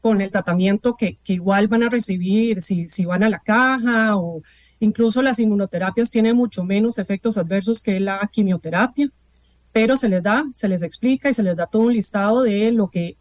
con 0.00 0.20
el 0.20 0.30
tratamiento 0.30 0.96
que, 0.96 1.18
que 1.24 1.32
igual 1.32 1.66
van 1.66 1.82
a 1.82 1.88
recibir 1.88 2.62
si, 2.62 2.86
si 2.86 3.04
van 3.04 3.24
a 3.24 3.28
la 3.28 3.40
caja 3.40 4.16
o 4.16 4.42
incluso 4.78 5.20
las 5.20 5.40
inmunoterapias 5.40 6.12
tienen 6.12 6.36
mucho 6.36 6.62
menos 6.62 6.98
efectos 6.98 7.36
adversos 7.36 7.82
que 7.82 7.98
la 7.98 8.30
quimioterapia 8.32 9.10
pero 9.74 9.96
se 9.96 10.08
les 10.08 10.22
da, 10.22 10.44
se 10.52 10.68
les 10.68 10.82
explica 10.82 11.28
y 11.28 11.34
se 11.34 11.42
les 11.42 11.56
da 11.56 11.66
todo 11.66 11.82
un 11.82 11.92
listado 11.92 12.42
de 12.42 12.70
lo 12.70 12.90
que, 12.90 13.16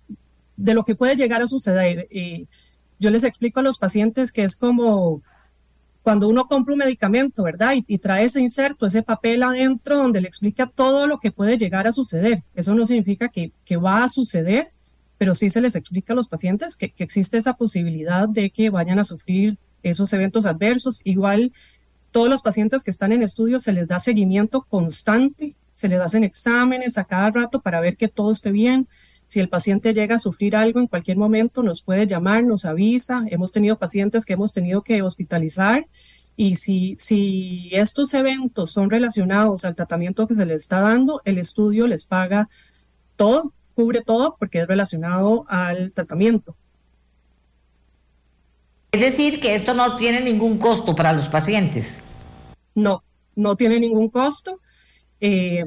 de 0.56 0.76
lo 0.76 0.84
que 0.84 0.94
puede 0.94 1.16
llegar 1.16 1.42
a 1.42 1.48
suceder. 1.48 2.08
Eh, 2.12 2.46
yo 3.00 3.10
les 3.10 3.24
explico 3.24 3.60
a 3.60 3.64
los 3.64 3.80
pacientes 3.80 4.32
que 4.32 4.44
es 4.44 4.56
como 4.56 5.24
cuando 6.04 6.28
uno 6.28 6.46
compra 6.46 6.74
un 6.74 6.80
medicamento, 6.80 7.44
¿verdad? 7.44 7.74
Y, 7.88 7.98
trae 7.98 8.26
ese 8.26 8.42
inserto, 8.42 8.86
ese 8.86 9.02
papel 9.04 9.42
adentro 9.42 9.98
donde 9.98 10.22
le 10.22 10.28
explica 10.28 10.68
todo 10.68 11.08
lo 11.08 11.20
que 11.20 11.32
puede 11.32 11.58
llegar 11.58 11.88
a 11.88 11.92
suceder. 11.92 12.44
Eso 12.54 12.76
no 12.76 12.86
significa 12.86 13.30
que, 13.30 13.52
que 13.66 13.78
va 13.78 14.04
a 14.04 14.10
suceder, 14.10 14.72
pero 15.18 15.34
sí 15.34 15.50
se 15.50 15.62
les 15.62 15.76
explica 15.76 16.14
a 16.14 16.16
los 16.16 16.28
pacientes 16.28 16.76
que, 16.76 16.92
que, 16.92 17.04
existe 17.04 17.38
esa 17.38 17.54
posibilidad 17.54 18.28
de 18.28 18.50
que 18.50 18.70
vayan 18.70 19.00
a 19.00 19.06
sufrir 19.06 19.58
esos 19.82 20.12
eventos 20.14 20.46
adversos. 20.46 21.02
Igual, 21.06 21.54
todos 22.12 22.30
los 22.30 22.42
pacientes 22.42 22.84
que 22.84 22.92
están 22.92 23.14
en 23.14 23.24
estudio 23.24 23.60
se 23.60 23.72
les 23.72 23.88
da 23.88 24.00
seguimiento 24.00 24.64
constante 24.70 25.56
se 25.74 25.88
les 25.88 26.00
hacen 26.00 26.24
exámenes 26.24 26.98
a 26.98 27.04
cada 27.04 27.32
rato 27.32 27.62
para 27.62 27.82
ver 27.82 27.98
que 27.98 28.08
todo 28.08 28.32
esté 28.32 28.52
bien. 28.52 28.88
Si 29.34 29.40
el 29.40 29.50
paciente 29.50 29.96
llega 29.96 30.14
a 30.14 30.20
sufrir 30.20 30.56
algo 30.56 30.80
en 30.80 30.86
cualquier 30.86 31.18
momento, 31.18 31.64
nos 31.64 31.82
puede 31.82 32.06
llamar, 32.06 32.44
nos 32.44 32.66
avisa. 32.66 33.26
Hemos 33.32 33.52
tenido 33.52 33.80
pacientes 33.80 34.26
que 34.26 34.34
hemos 34.34 34.54
tenido 34.54 34.84
que 34.84 35.02
hospitalizar 35.02 35.88
y 36.38 36.58
si, 36.58 36.96
si 37.00 37.72
estos 37.72 38.14
eventos 38.14 38.70
son 38.70 38.92
relacionados 38.92 39.66
al 39.66 39.74
tratamiento 39.74 40.28
que 40.28 40.36
se 40.36 40.46
les 40.46 40.58
está 40.58 40.82
dando, 40.82 41.20
el 41.26 41.40
estudio 41.40 41.88
les 41.88 42.06
paga 42.06 42.48
todo, 43.16 43.54
cubre 43.74 44.04
todo 44.04 44.36
porque 44.38 44.60
es 44.60 44.68
relacionado 44.68 45.46
al 45.50 45.92
tratamiento. 45.94 46.56
Es 48.92 49.02
decir, 49.02 49.40
que 49.40 49.56
esto 49.56 49.74
no 49.74 49.96
tiene 49.96 50.22
ningún 50.22 50.60
costo 50.60 50.96
para 50.96 51.12
los 51.12 51.28
pacientes. 51.28 52.04
No, 52.76 53.04
no 53.36 53.56
tiene 53.56 53.80
ningún 53.80 54.10
costo. 54.10 54.60
Eh, 55.20 55.66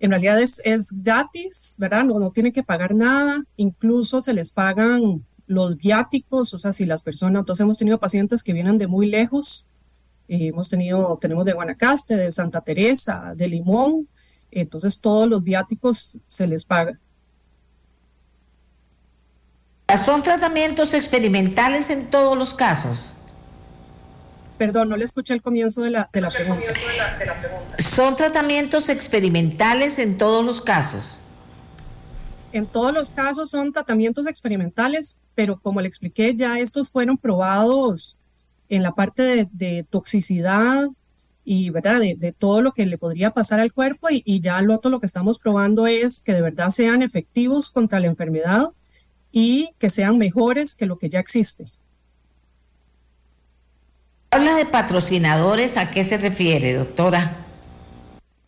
en 0.00 0.10
realidad 0.10 0.40
es, 0.40 0.60
es, 0.64 0.90
gratis, 1.02 1.76
¿verdad? 1.78 2.04
No, 2.04 2.18
no 2.18 2.30
tienen 2.30 2.52
que 2.52 2.62
pagar 2.62 2.94
nada, 2.94 3.44
incluso 3.56 4.22
se 4.22 4.32
les 4.32 4.50
pagan 4.50 5.24
los 5.46 5.76
viáticos, 5.76 6.54
o 6.54 6.58
sea, 6.58 6.72
si 6.72 6.86
las 6.86 7.02
personas, 7.02 7.40
entonces 7.40 7.62
hemos 7.62 7.76
tenido 7.76 7.98
pacientes 7.98 8.42
que 8.42 8.52
vienen 8.52 8.78
de 8.78 8.86
muy 8.86 9.06
lejos, 9.06 9.68
eh, 10.28 10.48
hemos 10.48 10.68
tenido, 10.68 11.18
tenemos 11.20 11.44
de 11.44 11.52
Guanacaste, 11.52 12.16
de 12.16 12.32
Santa 12.32 12.62
Teresa, 12.62 13.34
de 13.36 13.48
Limón, 13.48 14.08
entonces 14.50 15.00
todos 15.00 15.28
los 15.28 15.44
viáticos 15.44 16.18
se 16.26 16.46
les 16.46 16.64
paga. 16.64 16.98
¿Son 19.96 20.22
tratamientos 20.22 20.94
experimentales 20.94 21.90
en 21.90 22.10
todos 22.10 22.38
los 22.38 22.54
casos? 22.54 23.16
Perdón, 24.56 24.88
no 24.88 24.96
le 24.96 25.04
escuché 25.04 25.34
el 25.34 25.42
comienzo 25.42 25.82
de 25.82 25.90
la, 25.90 26.08
de 26.12 26.20
la 26.20 26.30
pregunta. 26.30 26.72
¿Son 27.94 28.14
tratamientos 28.14 28.88
experimentales 28.88 29.98
en 29.98 30.16
todos 30.16 30.44
los 30.44 30.60
casos? 30.60 31.18
En 32.52 32.66
todos 32.66 32.94
los 32.94 33.10
casos 33.10 33.50
son 33.50 33.72
tratamientos 33.72 34.28
experimentales, 34.28 35.18
pero 35.34 35.58
como 35.58 35.80
le 35.80 35.88
expliqué, 35.88 36.36
ya 36.36 36.60
estos 36.60 36.88
fueron 36.88 37.18
probados 37.18 38.20
en 38.68 38.84
la 38.84 38.92
parte 38.92 39.48
de, 39.50 39.84
toxicidad 39.90 40.88
y 41.44 41.70
¿verdad? 41.70 41.98
De, 41.98 42.32
todo 42.32 42.62
lo 42.62 42.70
que 42.70 42.86
le 42.86 42.96
podría 42.96 43.32
pasar 43.32 43.58
al 43.58 43.72
cuerpo 43.72 44.08
y, 44.08 44.22
y 44.24 44.40
ya 44.40 44.62
lo 44.62 44.76
otro 44.76 44.88
lo 44.88 45.00
que 45.00 45.06
estamos 45.06 45.40
probando 45.40 45.88
es 45.88 46.22
que 46.22 46.32
de 46.32 46.42
verdad 46.42 46.70
sean 46.70 47.02
efectivos 47.02 47.70
contra 47.70 47.98
la 47.98 48.06
enfermedad 48.06 48.68
y 49.32 49.70
que 49.80 49.90
sean 49.90 50.16
mejores 50.16 50.76
que 50.76 50.86
lo 50.86 50.96
que 50.96 51.10
ya 51.10 51.18
existe. 51.18 51.72
Habla 54.30 54.54
de 54.54 54.66
patrocinadores, 54.66 55.76
¿a 55.76 55.90
qué 55.90 56.04
se 56.04 56.18
refiere, 56.18 56.74
doctora? 56.74 57.49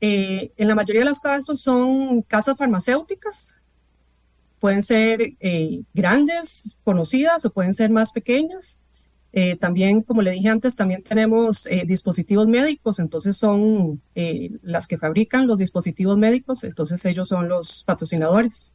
Eh, 0.05 0.53
en 0.57 0.67
la 0.67 0.75
mayoría 0.75 1.03
de 1.03 1.09
los 1.09 1.21
casos 1.21 1.61
son 1.61 2.23
casas 2.23 2.59
farmacéuticas, 2.59 3.55
pueden 4.59 4.83
ser 4.83 5.35
eh, 5.39 5.83
grandes, 5.95 6.77
conocidas 6.83 7.45
o 7.45 7.53
pueden 7.53 7.73
ser 7.73 7.89
más 7.91 8.11
pequeñas. 8.11 8.81
Eh, 9.33 9.57
también, 9.57 10.03
como 10.03 10.21
le 10.21 10.33
dije 10.33 10.49
antes, 10.49 10.75
también 10.75 11.05
tenemos 11.05 11.69
dispositivos 11.87 12.49
médicos, 12.49 12.99
entonces 12.99 13.37
son 13.37 14.03
las 14.63 14.89
que 14.89 14.99
fabrican 14.99 15.47
los 15.47 15.59
dispositivos 15.59 16.19
médicos, 16.19 16.65
entonces 16.65 17.05
ellos 17.07 17.29
son 17.29 17.49
los 17.49 17.85
patrocinadores. 17.85 18.75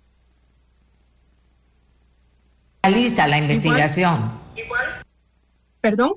Realiza 2.82 3.28
la 3.28 3.38
investigación. 3.38 4.32
¿Perdón? 5.82 6.14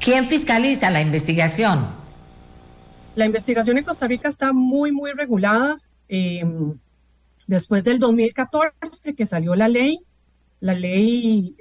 ¿Quién 0.00 0.24
fiscaliza 0.24 0.90
la 0.90 1.00
investigación? 1.00 2.03
La 3.14 3.26
investigación 3.26 3.78
en 3.78 3.84
Costa 3.84 4.06
Rica 4.06 4.28
está 4.28 4.52
muy, 4.52 4.92
muy 4.92 5.12
regulada. 5.12 5.78
Em, 6.08 6.78
después 7.46 7.84
del 7.84 7.98
2014 7.98 9.14
que 9.14 9.26
salió 9.26 9.54
la 9.54 9.68
ley, 9.68 10.00
la 10.60 10.74
ley 10.74 11.56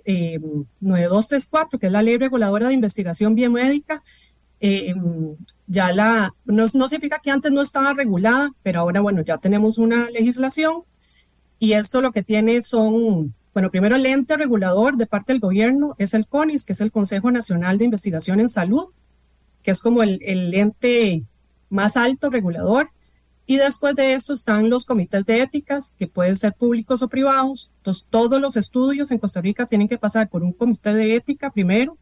9234, 0.80 1.76
em, 1.76 1.80
que 1.80 1.88
es 1.88 1.94
la 1.94 2.02
ley 2.02 2.18
reguladora 2.18 2.68
de 2.68 2.74
investigación 2.74 3.36
biomédica, 3.36 4.04
em, 4.60 5.36
ya 5.68 5.92
la, 5.92 6.34
no, 6.46 6.66
no 6.74 6.88
significa 6.88 7.20
que 7.20 7.32
antes 7.32 7.52
no 7.52 7.62
estaba 7.62 7.94
regulada, 7.94 8.54
pero 8.64 8.80
ahora, 8.80 9.02
bueno, 9.02 9.22
ya 9.22 9.38
tenemos 9.38 9.78
una 9.78 10.10
legislación 10.10 10.84
y 11.60 11.74
esto 11.74 12.02
lo 12.02 12.12
que 12.12 12.24
tiene 12.24 12.62
son 12.62 13.34
bueno, 13.54 13.70
primero 13.70 13.96
el 13.96 14.06
ente 14.08 14.36
regulador 14.36 14.98
de 14.98 15.06
parte 15.06 15.32
del 15.32 15.40
gobierno 15.40 15.96
es 16.00 16.16
el 16.16 16.26
CONIS, 16.26 16.66
que 16.66 16.74
es 16.74 16.82
el 16.82 16.92
Consejo 16.92 17.30
Nacional 17.30 17.78
de 17.78 17.86
Investigación 17.86 18.40
en 18.40 18.50
Salud, 18.50 18.88
que 19.62 19.72
es 19.72 19.80
como 19.80 20.02
el, 20.02 20.20
ente 20.56 21.22
más 21.70 21.98
alto 21.98 22.30
regulador. 22.30 22.90
Y 23.46 23.58
después 23.58 23.96
de 23.96 24.14
esto 24.14 24.34
están 24.34 24.70
los 24.70 24.86
comités 24.86 25.26
de 25.26 25.42
éticas, 25.42 25.94
que 25.98 26.08
pueden 26.08 26.36
ser 26.36 26.54
públicos 26.54 27.02
o 27.02 27.10
privados. 27.10 27.76
Entonces, 27.78 28.08
todos 28.10 28.40
los 28.40 28.56
estudios 28.56 29.12
en 29.12 29.20
Costa 29.20 29.42
Rica 29.42 29.66
tienen 29.66 29.88
que 29.88 29.98
pasar 29.98 30.30
por 30.30 30.44
un 30.44 30.54
comité 30.54 30.94
de 30.94 31.16
ética 31.16 31.50
primero 31.50 31.98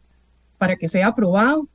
para 0.57 0.76
que 0.76 0.88
sea 0.88 1.07
aprobado. 1.07 1.68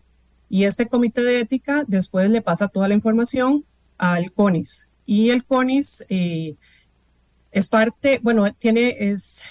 Y 0.49 0.65
este 0.65 0.87
comité 0.87 1.23
de 1.23 1.41
ética 1.41 1.85
después 1.89 2.31
le 2.31 2.43
pasa 2.43 2.69
toda 2.69 2.87
la 2.87 2.95
información 2.95 3.65
al 3.99 4.33
CONIS. 4.33 4.89
Y 5.05 5.31
el 5.31 5.45
CONIS 5.45 6.05
eh, 6.09 6.55
es 7.51 7.69
parte, 7.69 8.21
bueno, 8.23 8.53
tiene, 8.55 8.95
es, 8.99 9.45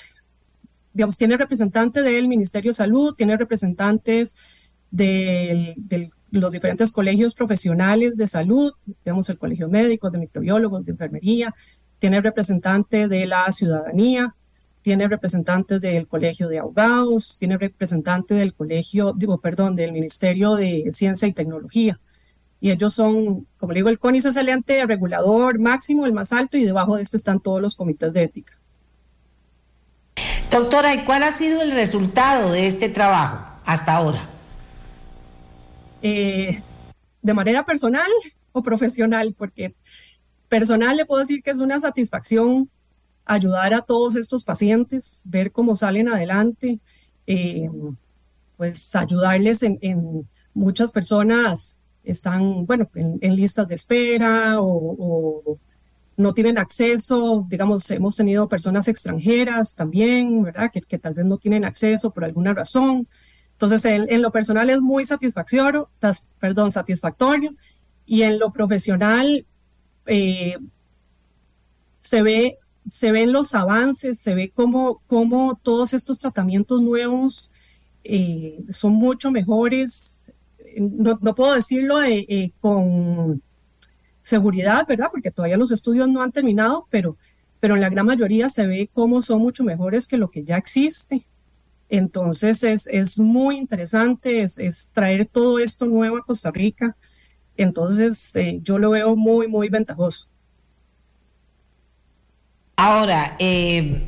digamos, 0.93 1.17
tiene 1.17 1.37
representante 1.37 2.01
del 2.01 2.27
Ministerio 2.27 2.69
de 2.69 2.75
Salud, 2.75 3.15
tiene 3.15 3.35
representantes 3.35 4.37
de, 4.91 5.75
los 6.35 6.51
diferentes 6.51 6.91
colegios 6.91 7.33
profesionales 7.33 8.17
de 8.17 8.27
salud, 8.27 8.73
digamos, 9.03 9.29
el 9.29 9.37
Colegio 9.37 9.69
Médico, 9.69 10.09
de 10.09 10.19
Microbiólogos, 10.19 10.85
de 10.85 10.91
Enfermería, 10.91 11.53
tiene 11.99 12.21
representante 12.21 13.07
de 13.07 13.25
la 13.25 13.51
ciudadanía, 13.51 14.35
tiene 14.81 15.07
representantes 15.07 15.81
del 15.81 16.07
Colegio 16.07 16.47
de 16.47 16.59
Abogados, 16.59 17.37
tiene 17.39 17.57
representantes 17.57 18.37
del 18.37 18.53
Colegio, 18.53 19.13
digo, 19.15 19.39
perdón, 19.39 19.75
del 19.75 19.91
Ministerio 19.91 20.55
de 20.55 20.89
Ciencia 20.91 21.27
y 21.27 21.33
Tecnología. 21.33 21.99
Y 22.61 22.71
ellos 22.71 22.93
son, 22.93 23.47
como 23.57 23.73
le 23.73 23.79
digo, 23.79 23.89
el 23.89 23.99
CONIS 23.99 24.25
es 24.25 24.35
el 24.37 24.63
regulador 24.87 25.59
máximo, 25.59 26.05
el 26.05 26.13
más 26.13 26.31
alto, 26.31 26.57
y 26.57 26.65
debajo 26.65 26.97
de 26.97 27.03
este 27.03 27.17
están 27.17 27.39
todos 27.39 27.61
los 27.61 27.75
comités 27.75 28.13
de 28.13 28.23
ética. 28.23 28.53
Doctora, 30.51 30.93
¿y 30.93 31.03
cuál 31.03 31.23
ha 31.23 31.31
sido 31.31 31.61
el 31.61 31.71
resultado 31.71 32.51
de 32.51 32.67
este 32.67 32.87
trabajo 32.89 33.59
hasta 33.65 33.95
ahora? 33.95 34.34
Eh, 36.01 36.61
de 37.21 37.33
manera 37.33 37.65
personal 37.65 38.09
o 38.51 38.61
profesional, 38.61 39.33
porque 39.37 39.75
personal 40.47 40.95
le 40.95 41.05
puedo 41.05 41.19
decir 41.19 41.41
que 41.41 41.51
es 41.51 41.57
una 41.57 41.79
satisfacción 41.79 42.69
ayudar 43.25 43.73
a 43.73 43.81
todos 43.81 44.15
estos 44.15 44.43
pacientes, 44.43 45.23
ver 45.25 45.51
cómo 45.51 45.75
salen 45.75 46.07
adelante, 46.07 46.79
eh, 47.25 47.69
pues 48.55 48.95
ayudarles 48.95 49.63
en, 49.63 50.27
muchas 50.53 50.91
personas 50.91 51.79
están, 52.03 52.65
bueno, 52.65 52.89
en, 52.95 53.35
listas 53.35 53.67
de 53.67 53.75
espera 53.75 54.61
o, 54.61 55.57
no 56.17 56.33
tienen 56.33 56.57
acceso, 56.57 57.45
digamos, 57.49 57.91
hemos 57.91 58.15
tenido 58.15 58.47
personas 58.47 58.87
extranjeras 58.87 59.75
también, 59.75 60.43
¿verdad? 60.43 60.71
Que, 60.71 60.81
que 60.81 60.97
tal 60.97 61.13
vez 61.13 61.25
no 61.25 61.37
tienen 61.37 61.65
acceso 61.65 62.11
por 62.11 62.23
alguna 62.23 62.53
razón. 62.53 63.05
Entonces, 63.55 63.85
en, 63.85 64.21
lo 64.21 64.31
personal 64.31 64.69
es 64.69 64.81
muy 64.81 65.05
satisfactorio, 65.05 65.89
perdón, 66.39 66.71
satisfactorio, 66.71 67.55
y 68.05 68.23
en 68.23 68.37
lo 68.37 68.51
profesional 68.51 69.45
eh, 70.05 70.57
se 71.99 72.21
ve 72.21 72.57
se 72.87 73.11
ven 73.11 73.31
los 73.31 73.55
avances, 73.55 74.19
se 74.19 74.35
ve 74.35 74.51
cómo, 74.53 75.01
cómo 75.07 75.59
todos 75.61 75.93
estos 75.93 76.19
tratamientos 76.19 76.81
nuevos 76.81 77.51
eh, 78.03 78.63
son 78.69 78.93
mucho 78.93 79.31
mejores. 79.31 80.31
No, 80.77 81.17
puedo 81.35 81.53
decirlo 81.53 82.03
eh, 82.03 82.51
con 82.61 83.41
seguridad, 84.21 84.85
¿verdad? 84.87 85.07
Porque 85.11 85.31
todavía 85.31 85.57
los 85.57 85.71
estudios 85.71 86.07
no 86.09 86.21
han 86.21 86.31
terminado, 86.31 86.87
pero, 86.89 87.17
pero 87.59 87.75
en 87.75 87.81
la 87.81 87.89
gran 87.89 88.05
mayoría 88.05 88.49
se 88.49 88.67
ve 88.67 88.89
cómo 88.93 89.21
son 89.21 89.41
mucho 89.41 89.63
mejores 89.63 90.07
que 90.07 90.17
lo 90.17 90.29
que 90.29 90.43
ya 90.43 90.57
existe. 90.57 91.25
Entonces 91.97 92.63
es, 92.63 92.87
es 92.87 93.19
muy 93.19 93.57
interesante, 93.57 94.41
es, 94.41 94.57
es 94.57 94.89
traer 94.93 95.25
todo 95.25 95.59
esto 95.59 95.85
nuevo 95.85 96.17
a 96.17 96.23
Costa 96.23 96.51
Rica. 96.51 96.95
Entonces 97.57 98.33
yo 98.61 98.77
lo 98.77 98.91
veo 98.91 99.15
muy, 99.15 99.47
muy 99.47 99.69
ventajoso. 99.69 100.27
Ahora, 102.75 103.37
eh, 103.39 104.03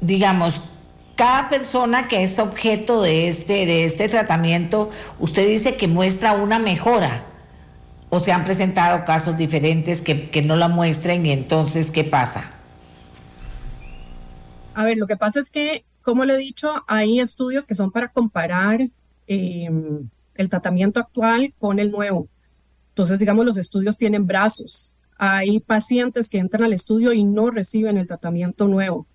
digamos, 0.00 0.62
cada 1.16 1.48
persona 1.48 2.06
que 2.06 2.22
es 2.22 2.38
objeto 2.38 3.02
de 3.02 3.28
este, 3.28 3.64
de 3.64 3.84
este 3.86 4.08
tratamiento, 4.08 4.90
usted 5.18 5.48
dice 5.48 5.76
que 5.76 5.88
muestra 5.88 6.32
una 6.32 6.58
mejora. 6.58 7.24
¿O 8.10 8.20
se 8.20 8.32
han 8.32 8.44
presentado 8.44 9.04
casos 9.04 9.36
diferentes 9.36 10.00
que, 10.00 10.30
que 10.30 10.40
no 10.40 10.56
la 10.56 10.68
muestren 10.68 11.26
y 11.26 11.32
entonces 11.32 11.90
qué 11.90 12.04
pasa? 12.04 12.50
A 14.74 14.84
ver, 14.84 14.96
lo 14.96 15.06
que 15.06 15.16
pasa 15.16 15.40
es 15.40 15.50
que, 15.50 15.84
como 16.08 16.24
le 16.24 16.36
he 16.36 16.38
dicho, 16.38 16.72
hay 16.86 17.20
estudios 17.20 17.66
que 17.66 17.74
son 17.74 17.90
para 17.90 18.08
comparar 18.08 18.80
em, 19.26 20.08
el 20.36 20.48
tratamiento 20.48 21.00
actual 21.00 21.52
con 21.58 21.78
el 21.78 21.90
nuevo. 21.90 22.28
Entonces, 22.88 23.18
digamos, 23.18 23.44
los 23.44 23.58
estudios 23.58 23.98
tienen 23.98 24.26
brazos, 24.26 24.96
hay 25.18 25.60
pacientes 25.60 26.30
que 26.30 26.38
entran 26.38 26.62
al 26.62 26.72
estudio 26.72 27.12
y 27.12 27.24
no 27.24 27.50
reciben 27.50 27.98
el 27.98 28.06
tratamiento 28.06 28.68
nuevo. 28.68 29.06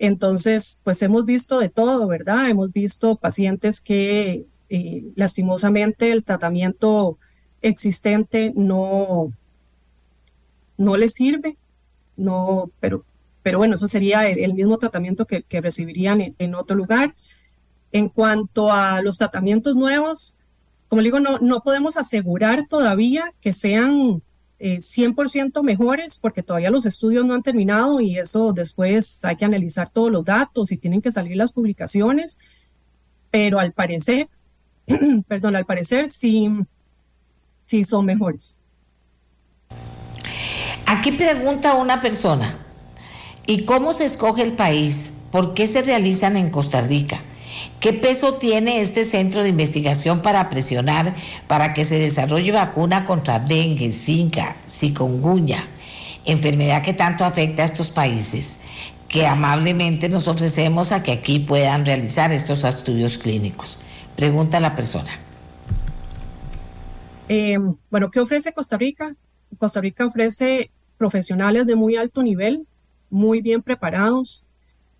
Entonces, 0.00 0.80
pues 0.82 1.00
hemos 1.02 1.24
visto 1.24 1.60
de 1.60 1.68
todo, 1.68 2.08
¿verdad? 2.08 2.48
Hemos 2.48 2.72
visto 2.72 3.14
pacientes 3.14 3.80
que 3.80 4.44
eh, 4.68 5.04
lastimosamente 5.14 6.10
el 6.10 6.24
tratamiento 6.24 7.16
existente 7.62 8.52
no, 8.56 9.32
no 10.78 10.96
les 10.96 11.12
sirve, 11.12 11.56
no, 12.16 12.72
pero, 12.80 13.04
pero 13.44 13.58
bueno, 13.58 13.74
eso 13.74 13.86
sería 13.86 14.26
el, 14.26 14.54
mismo 14.54 14.78
tratamiento 14.78 15.26
que, 15.26 15.44
recibirían 15.60 16.34
en, 16.38 16.54
otro 16.54 16.74
lugar. 16.74 17.14
En 17.92 18.08
cuanto 18.08 18.72
a 18.72 19.02
los 19.02 19.18
tratamientos 19.18 19.76
nuevos, 19.76 20.38
como 20.88 21.02
digo, 21.02 21.20
no, 21.20 21.38
no 21.38 21.60
podemos 21.60 21.98
asegurar 21.98 22.66
todavía 22.68 23.34
que 23.42 23.52
sean 23.52 24.22
100% 24.58 25.58
eh, 25.58 25.62
mejores 25.62 26.16
porque 26.16 26.42
todavía 26.42 26.70
los 26.70 26.86
estudios 26.86 27.26
no 27.26 27.34
han 27.34 27.42
terminado 27.42 28.00
y 28.00 28.18
eso 28.18 28.54
después 28.54 29.22
hay 29.26 29.36
que 29.36 29.44
analizar 29.44 29.90
todos 29.90 30.10
los 30.10 30.24
datos 30.24 30.72
y 30.72 30.78
tienen 30.78 31.02
que 31.02 31.12
salir 31.12 31.36
las 31.36 31.52
publicaciones, 31.52 32.38
pero 33.30 33.58
al 33.58 33.72
parecer, 33.72 34.28
perdón, 35.28 35.56
al 35.56 35.66
parecer 35.66 36.08
sí, 36.08 36.48
sí 37.66 37.84
son 37.84 38.06
mejores. 38.06 38.58
Aquí 40.86 41.12
pregunta 41.12 41.74
una 41.74 42.00
persona, 42.00 42.56
¿y 43.46 43.64
cómo 43.64 43.92
se 43.92 44.04
escoge 44.04 44.42
el 44.42 44.52
país? 44.52 45.12
¿Por 45.30 45.54
qué 45.54 45.66
se 45.66 45.82
realizan 45.82 46.36
en 46.36 46.50
Costa 46.50 46.80
Rica? 46.80 47.20
¿Qué 47.80 47.92
peso 47.92 48.34
tiene 48.34 48.80
este 48.80 49.04
centro 49.04 49.42
de 49.42 49.48
investigación 49.48 50.22
para 50.22 50.48
presionar 50.50 51.14
para 51.46 51.72
que 51.72 51.84
se 51.84 51.98
desarrolle 51.98 52.50
vacuna 52.52 53.04
contra 53.04 53.38
dengue, 53.38 53.92
zika, 53.92 54.56
zikungunya, 54.68 55.68
enfermedad 56.24 56.82
que 56.82 56.94
tanto 56.94 57.24
afecta 57.24 57.62
a 57.62 57.66
estos 57.66 57.90
países? 57.90 58.58
que 59.14 59.28
amablemente 59.28 60.08
nos 60.08 60.26
ofrecemos 60.26 60.90
a 60.90 61.04
que 61.04 61.12
aquí 61.12 61.38
puedan 61.38 61.86
realizar 61.86 62.32
estos 62.32 62.64
estudios 62.64 63.16
clínicos. 63.16 63.78
Pregunta 64.16 64.58
la 64.58 64.74
persona. 64.74 65.12
Eh, 67.28 67.56
bueno, 67.90 68.10
¿qué 68.10 68.18
ofrece 68.18 68.52
Costa 68.52 68.76
Rica? 68.76 69.14
Costa 69.56 69.80
Rica 69.80 70.04
ofrece 70.04 70.72
profesionales 70.98 71.64
de 71.64 71.76
muy 71.76 71.94
alto 71.94 72.24
nivel, 72.24 72.66
muy 73.14 73.40
bien 73.40 73.62
preparados, 73.62 74.46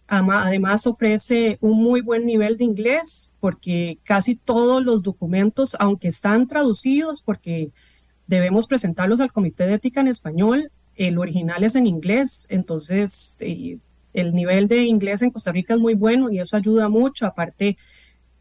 Además 0.07 0.87
ofrece 0.87 1.57
un 1.63 1.83
muy 1.83 2.03
buen 2.03 2.27
nivel 2.27 2.59
de 2.59 2.65
inglés 2.65 3.33
porque 3.41 3.99
casi 4.05 4.37
todos 4.37 4.85
los 4.85 5.03
documentos, 5.03 5.77
aunque 5.81 6.09
están 6.09 6.47
traducidos 6.47 7.23
porque 7.23 7.71
debemos 8.27 8.67
presentarlos 8.67 9.21
al 9.21 9.33
Comité 9.33 9.67
de 9.67 9.75
Ética 9.75 10.03
en 10.03 10.09
español, 10.09 10.71
el 10.97 11.19
original 11.19 11.65
es 11.65 11.75
en 11.75 11.87
inglés, 11.87 12.47
entonces 12.51 13.39
eh, 13.41 13.79
el 14.13 14.35
nivel 14.35 14.69
de 14.69 14.85
inglés 14.85 15.23
en 15.23 15.31
Costa 15.31 15.53
Rica 15.53 15.75
es 15.75 15.81
muy 15.81 15.95
bueno 15.95 16.31
y 16.31 16.39
eso 16.39 16.57
ayuda 16.57 16.89
mucho. 16.91 17.27
Aparte, 17.27 17.79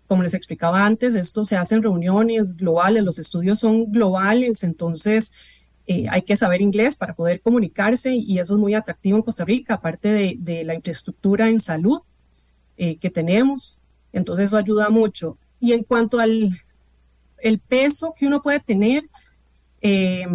como 0.06 0.22
les 0.22 0.34
explicaba 0.34 0.86
antes, 0.86 1.16
esto 1.16 1.46
se 1.46 1.56
hace 1.56 1.76
en 1.76 1.84
reuniones 1.84 2.58
globales, 2.58 3.04
los 3.04 3.20
estudios 3.20 3.60
son 3.60 3.92
globales, 3.92 4.64
entonces 4.64 5.34
eh, 5.86 6.06
hay 6.10 6.22
que 6.22 6.38
saber 6.38 6.62
inglés 6.62 6.96
para 6.96 7.14
poder 7.14 7.42
comunicarse 7.42 8.14
y 8.16 8.40
eso 8.40 8.54
es 8.54 8.60
muy 8.60 8.74
atractivo 8.74 9.18
en 9.18 9.24
Costa 9.24 9.44
Rica, 9.44 9.76
aparte 9.76 10.38
de, 10.38 10.64
la 10.64 10.76
infraestructura 10.76 11.50
en 11.50 11.60
salud 11.60 12.00
eh, 12.78 12.96
que 12.98 13.10
tenemos. 13.10 13.84
Entonces 14.14 14.46
eso 14.48 14.58
ayuda 14.58 14.90
mucho. 14.90 15.38
Y 15.60 15.74
en 15.74 15.84
cuanto 15.84 16.20
al 16.20 16.52
el 17.40 17.60
peso 17.60 18.16
que 18.18 18.26
uno 18.26 18.42
puede 18.42 18.62
tener, 18.62 19.04
eh, 19.82 20.26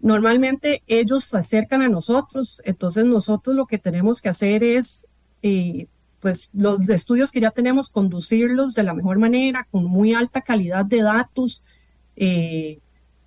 normalmente 0.00 0.82
ellos 0.88 1.22
se 1.22 1.38
acercan 1.38 1.82
a 1.82 1.88
nosotros, 1.88 2.60
entonces 2.64 3.04
nosotros 3.04 3.54
lo 3.54 3.66
que 3.66 3.78
tenemos 3.78 4.20
que 4.20 4.28
hacer 4.28 4.64
es, 4.64 5.06
pues 6.18 6.50
los 6.52 6.88
estudios 6.88 7.30
que 7.30 7.40
ya 7.40 7.52
tenemos, 7.52 7.88
conducirlos 7.88 8.74
de 8.74 8.82
la 8.82 8.94
mejor 8.94 9.20
manera, 9.20 9.68
con 9.70 9.84
muy 9.84 10.14
alta 10.14 10.40
calidad 10.40 10.84
de 10.84 11.02
datos, 11.02 11.64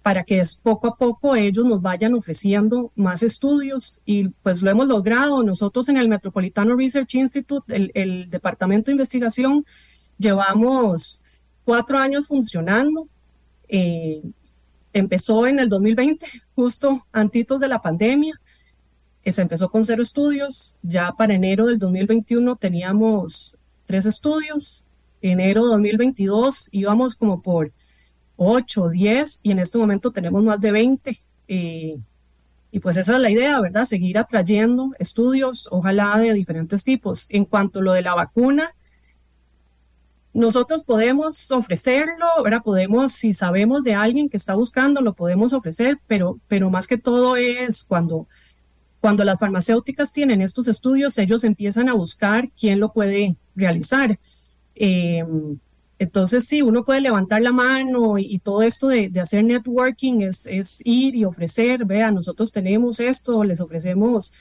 para 0.02 0.24
que 0.24 0.41
poco 0.64 0.88
a 0.88 0.95
poco 0.95 1.36
ellos 1.36 1.66
nos 1.66 1.82
vayan 1.82 2.14
ofreciendo 2.14 2.91
más 2.95 3.22
estudios 3.22 4.02
y 4.06 4.30
pues 4.30 4.62
lo 4.62 4.72
hemos 4.72 4.88
logrado. 4.88 5.43
Nosotros 5.43 5.89
en 5.89 5.97
el 5.97 6.08
Metropolitano 6.08 6.76
Research 6.76 7.16
Institute, 7.16 7.91
el, 7.93 8.30
Departamento 8.30 8.88
de 8.88 8.93
Investigación, 8.93 9.66
llevamos 10.18 11.24
cuatro 11.66 11.97
años 11.97 12.28
funcionando. 12.28 13.08
Eh, 13.68 14.24
empezó 14.93 15.45
en 15.45 15.60
el 15.60 15.70
2020, 15.70 16.26
justo 16.56 17.06
antitos 17.12 17.60
de 17.60 17.68
la 17.68 17.82
pandemia. 17.82 18.39
Eh, 19.24 19.34
se 19.34 19.41
empezó 19.41 19.70
con 19.70 19.84
cero 19.84 20.02
estudios. 20.02 20.78
Ya 20.82 21.12
para 21.12 21.34
enero 21.34 21.66
del 21.68 21.78
2021 21.78 22.56
teníamos 22.56 23.60
tres 23.86 24.06
estudios. 24.06 24.86
Enero 25.22 25.66
2022 25.66 26.70
íbamos 26.72 27.16
como 27.16 27.41
por 27.41 27.74
8, 28.41 28.89
10 28.89 29.41
y 29.43 29.51
en 29.51 29.59
este 29.59 29.77
momento 29.77 30.11
tenemos 30.11 30.41
más 30.43 30.61
de 30.61 30.71
20. 30.71 31.21
Eh, 31.49 31.97
y 32.71 32.79
pues 32.79 32.95
esa 32.95 33.15
es 33.15 33.19
la 33.19 33.29
idea, 33.29 33.59
¿verdad? 33.59 33.83
Seguir 33.83 34.17
atrayendo 34.17 34.91
estudios, 34.97 35.67
ojalá 35.71 36.17
de 36.17 36.33
diferentes 36.33 36.85
tipos. 36.85 37.27
En 37.31 37.43
cuanto 37.43 37.79
a 37.79 37.81
lo 37.81 37.91
de 37.91 38.01
la 38.01 38.15
vacuna, 38.15 38.73
nosotros 40.33 40.83
podemos 40.85 41.51
ofrecerlo, 41.51 42.27
¿verdad? 42.41 42.61
Podemos, 42.63 43.11
si 43.11 43.33
sabemos 43.33 43.83
de 43.83 43.95
alguien 43.95 44.29
que 44.29 44.37
está 44.37 44.55
buscando, 44.55 45.01
lo 45.01 45.13
podemos 45.13 45.51
ofrecer, 45.51 45.99
pero, 46.07 46.39
pero 46.47 46.69
más 46.69 46.87
que 46.87 46.97
todo 46.97 47.35
es 47.35 47.83
cuando 47.83 48.27
Cuando 49.01 49.23
las 49.23 49.39
farmacéuticas 49.39 50.13
tienen 50.13 50.41
estos 50.41 50.67
estudios, 50.67 51.17
ellos 51.17 51.43
empiezan 51.43 51.89
a 51.89 51.93
buscar 51.93 52.49
quién 52.59 52.79
lo 52.79 52.93
puede 52.93 53.35
realizar. 53.55 54.17
Eh, 54.75 55.25
entonces, 56.00 56.45
sí, 56.45 56.62
uno 56.62 56.86
puede 56.86 57.02
levantar 57.02 57.41
la 57.41 57.52
mano 57.52 58.18
y, 58.18 58.39
todo 58.39 58.62
esto 58.62 58.88
de, 58.88 59.12
hacer 59.20 59.43
networking 59.43 60.22
es, 60.22 60.47
ir 60.86 61.14
y 61.16 61.26
ofrecer, 61.26 61.84
vea, 61.84 62.10
nosotros 62.10 62.54
tenemos 62.54 63.02
esto, 63.02 63.43
les 63.43 63.60
ofrecemos 63.60 64.34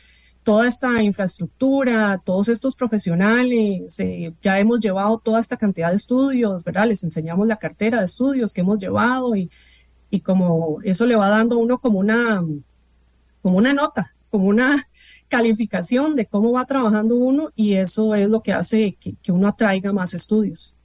toda 0.45 0.69
esta 0.69 1.03
infraestructura, 1.03 2.23
todos 2.25 2.49
estos 2.49 2.77
profesionales, 2.77 3.99
eh, 3.99 4.33
ya 4.41 4.61
hemos 4.61 4.79
llevado 4.79 5.19
toda 5.19 5.41
esta 5.41 5.57
cantidad 5.57 5.91
de 5.91 5.97
estudios, 5.97 6.63
¿verdad? 6.63 6.87
Les 6.87 7.03
enseñamos 7.03 7.49
la 7.49 7.57
cartera 7.57 7.99
de 7.99 8.05
estudios 8.07 8.53
que 8.53 8.61
hemos 8.61 8.79
llevado 8.79 9.35
y, 9.35 9.51
y 10.11 10.21
como 10.21 10.79
eso 10.85 11.07
le 11.07 11.17
va 11.17 11.29
dando 11.29 11.57
a 11.57 11.59
uno 11.59 11.81
como 11.81 11.99
una, 11.99 12.41
como 13.43 13.59
una 13.59 13.73
nota, 13.73 14.15
como 14.31 14.47
una 14.47 14.85
calificación 15.29 16.15
de 16.15 16.27
cómo 16.27 16.53
va 16.53 16.67
trabajando 16.67 17.17
uno 17.17 17.51
y 17.57 17.75
eso 17.75 18.15
es 18.15 18.29
lo 18.29 18.43
que 18.45 18.53
hace 18.53 18.95
que, 18.95 19.17
que 19.21 19.33
uno 19.33 19.49
atraiga 19.49 19.93
más 19.93 20.15
estudios. 20.15 20.78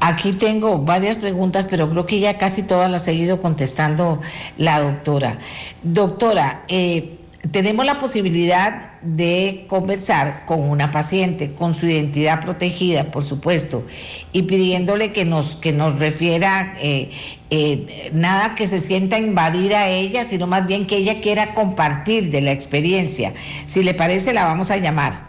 Aquí 0.00 0.32
tengo 0.32 0.78
varias 0.78 1.18
preguntas, 1.18 1.68
pero 1.68 1.90
creo 1.90 2.06
que 2.06 2.20
ya 2.20 2.38
casi 2.38 2.62
todas 2.62 2.90
las 2.90 3.06
ha 3.06 3.12
ido 3.12 3.38
contestando 3.40 4.20
la 4.56 4.80
doctora. 4.80 5.38
Doctora, 5.82 6.62
eh, 6.68 7.18
tenemos 7.50 7.86
la 7.86 7.98
posibilidad 7.98 9.00
de 9.02 9.64
conversar 9.68 10.44
con 10.46 10.60
una 10.60 10.90
paciente 10.90 11.52
con 11.52 11.72
su 11.74 11.86
identidad 11.86 12.40
protegida, 12.40 13.04
por 13.04 13.22
supuesto, 13.22 13.86
y 14.32 14.42
pidiéndole 14.42 15.12
que 15.12 15.24
nos, 15.24 15.56
que 15.56 15.72
nos 15.72 15.98
refiera 15.98 16.74
eh, 16.80 17.10
eh, 17.50 18.10
nada 18.12 18.54
que 18.54 18.66
se 18.66 18.78
sienta 18.78 19.18
invadir 19.18 19.74
a 19.74 19.88
ella, 19.88 20.26
sino 20.26 20.46
más 20.46 20.66
bien 20.66 20.86
que 20.86 20.96
ella 20.96 21.20
quiera 21.20 21.54
compartir 21.54 22.30
de 22.30 22.40
la 22.42 22.52
experiencia. 22.52 23.32
Si 23.66 23.82
le 23.82 23.94
parece, 23.94 24.32
la 24.32 24.44
vamos 24.44 24.70
a 24.70 24.76
llamar. 24.76 25.28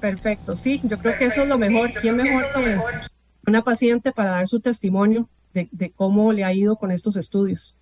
Perfecto, 0.00 0.56
sí, 0.56 0.80
yo 0.84 0.98
creo 0.98 1.18
que 1.18 1.26
eso 1.26 1.42
es 1.42 1.48
lo 1.48 1.58
mejor. 1.58 1.92
¿Quién 2.00 2.16
mejor 2.16 2.46
que 2.54 3.17
una 3.48 3.64
paciente 3.64 4.12
para 4.12 4.32
dar 4.32 4.48
su 4.48 4.60
testimonio 4.60 5.28
de, 5.54 5.92
cómo 5.96 6.32
le 6.32 6.44
ha 6.44 6.52
ido 6.52 6.76
con 6.76 6.92
estos 6.92 7.16
estudios. 7.16 7.78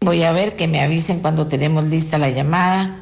Voy 0.00 0.22
a 0.22 0.32
ver 0.32 0.56
que 0.56 0.68
me 0.68 0.82
avisen 0.82 1.20
cuando 1.20 1.46
tenemos 1.46 1.86
lista 1.86 2.18
la 2.18 2.30
llamada 2.30 2.96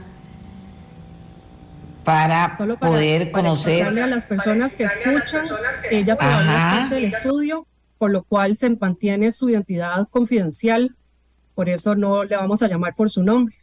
para, 2.05 2.57
poder 2.81 3.33
conocer 3.33 3.87
a 3.87 4.07
las 4.07 4.25
personas 4.27 4.75
que 4.75 4.85
escuchan 4.85 5.49
ella 5.91 6.17
todavía 6.17 6.53
es 6.53 6.81
parte 6.81 6.95
del 6.95 7.05
estudio, 7.07 7.67
por 7.99 8.13
lo 8.13 8.23
cual 8.23 8.55
se 8.55 8.71
mantiene 8.71 9.33
su 9.33 9.51
identidad 9.51 10.07
confidencial, 10.09 10.95
por 11.55 11.69
eso 11.69 11.97
no 11.97 12.23
le 12.23 12.37
vamos 12.37 12.63
a 12.63 12.69
llamar 12.69 12.95
por 12.95 13.11
su 13.11 13.25
nombre. 13.25 13.57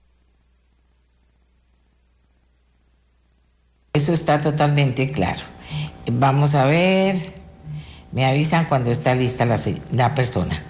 Eso 3.93 4.11
está 4.11 4.41
totalmente 4.41 5.11
claro. 5.11 5.52
Vamos 6.11 6.55
a 6.55 6.65
ver. 6.65 7.15
Me 8.11 8.25
avisan 8.25 8.65
cuando 8.65 8.91
está 8.91 9.15
lista 9.15 9.45
la, 9.45 10.15
persona. 10.15 10.61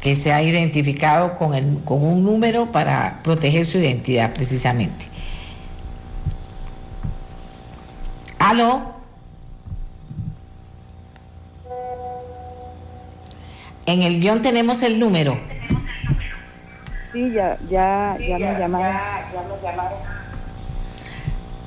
Que 0.00 0.16
se 0.16 0.32
ha 0.32 0.42
identificado 0.42 1.34
con, 1.34 1.54
el, 1.54 1.80
con 1.84 2.02
un 2.02 2.24
número 2.24 2.66
para 2.66 3.20
proteger 3.22 3.66
su 3.66 3.78
identidad 3.78 4.32
precisamente. 4.32 5.06
¿Aló? 8.38 8.94
En 13.84 14.02
el 14.02 14.20
guion 14.20 14.40
tenemos 14.40 14.82
el 14.82 14.98
número. 15.00 15.38
Sí, 17.12 17.32
ya, 17.32 17.58
ya, 17.68 18.16
ya, 18.18 18.38
me 18.38 18.58
llamaron. 18.58 19.00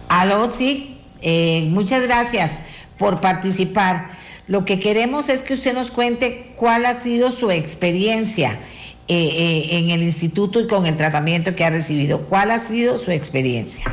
¿Aló? 0.08 0.50
Sí. 0.50 0.91
Eh, 1.22 1.68
muchas 1.70 2.06
gracias 2.06 2.60
por 2.98 3.22
participar. 3.22 4.10
Lo 4.48 4.66
que 4.66 4.80
queremos 4.80 5.30
es 5.30 5.44
que 5.44 5.54
usted 5.54 5.74
nos 5.74 5.92
cuente 5.92 6.52
cuál 6.56 6.86
ha 6.86 6.96
sido 6.96 7.32
su 7.32 7.52
experiencia 7.52 8.60
eh, 9.08 9.16
eh, 9.16 9.78
en 9.78 9.90
el 9.90 10.04
instituto 10.04 10.60
y 10.60 10.68
con 10.68 10.86
el 10.86 10.98
tratamiento 10.98 11.56
que 11.56 11.64
ha 11.64 11.70
recibido. 11.70 12.28
¿Cuál 12.28 12.52
ha 12.52 12.60
sido 12.60 12.98
su 12.98 13.12
experiencia? 13.12 13.86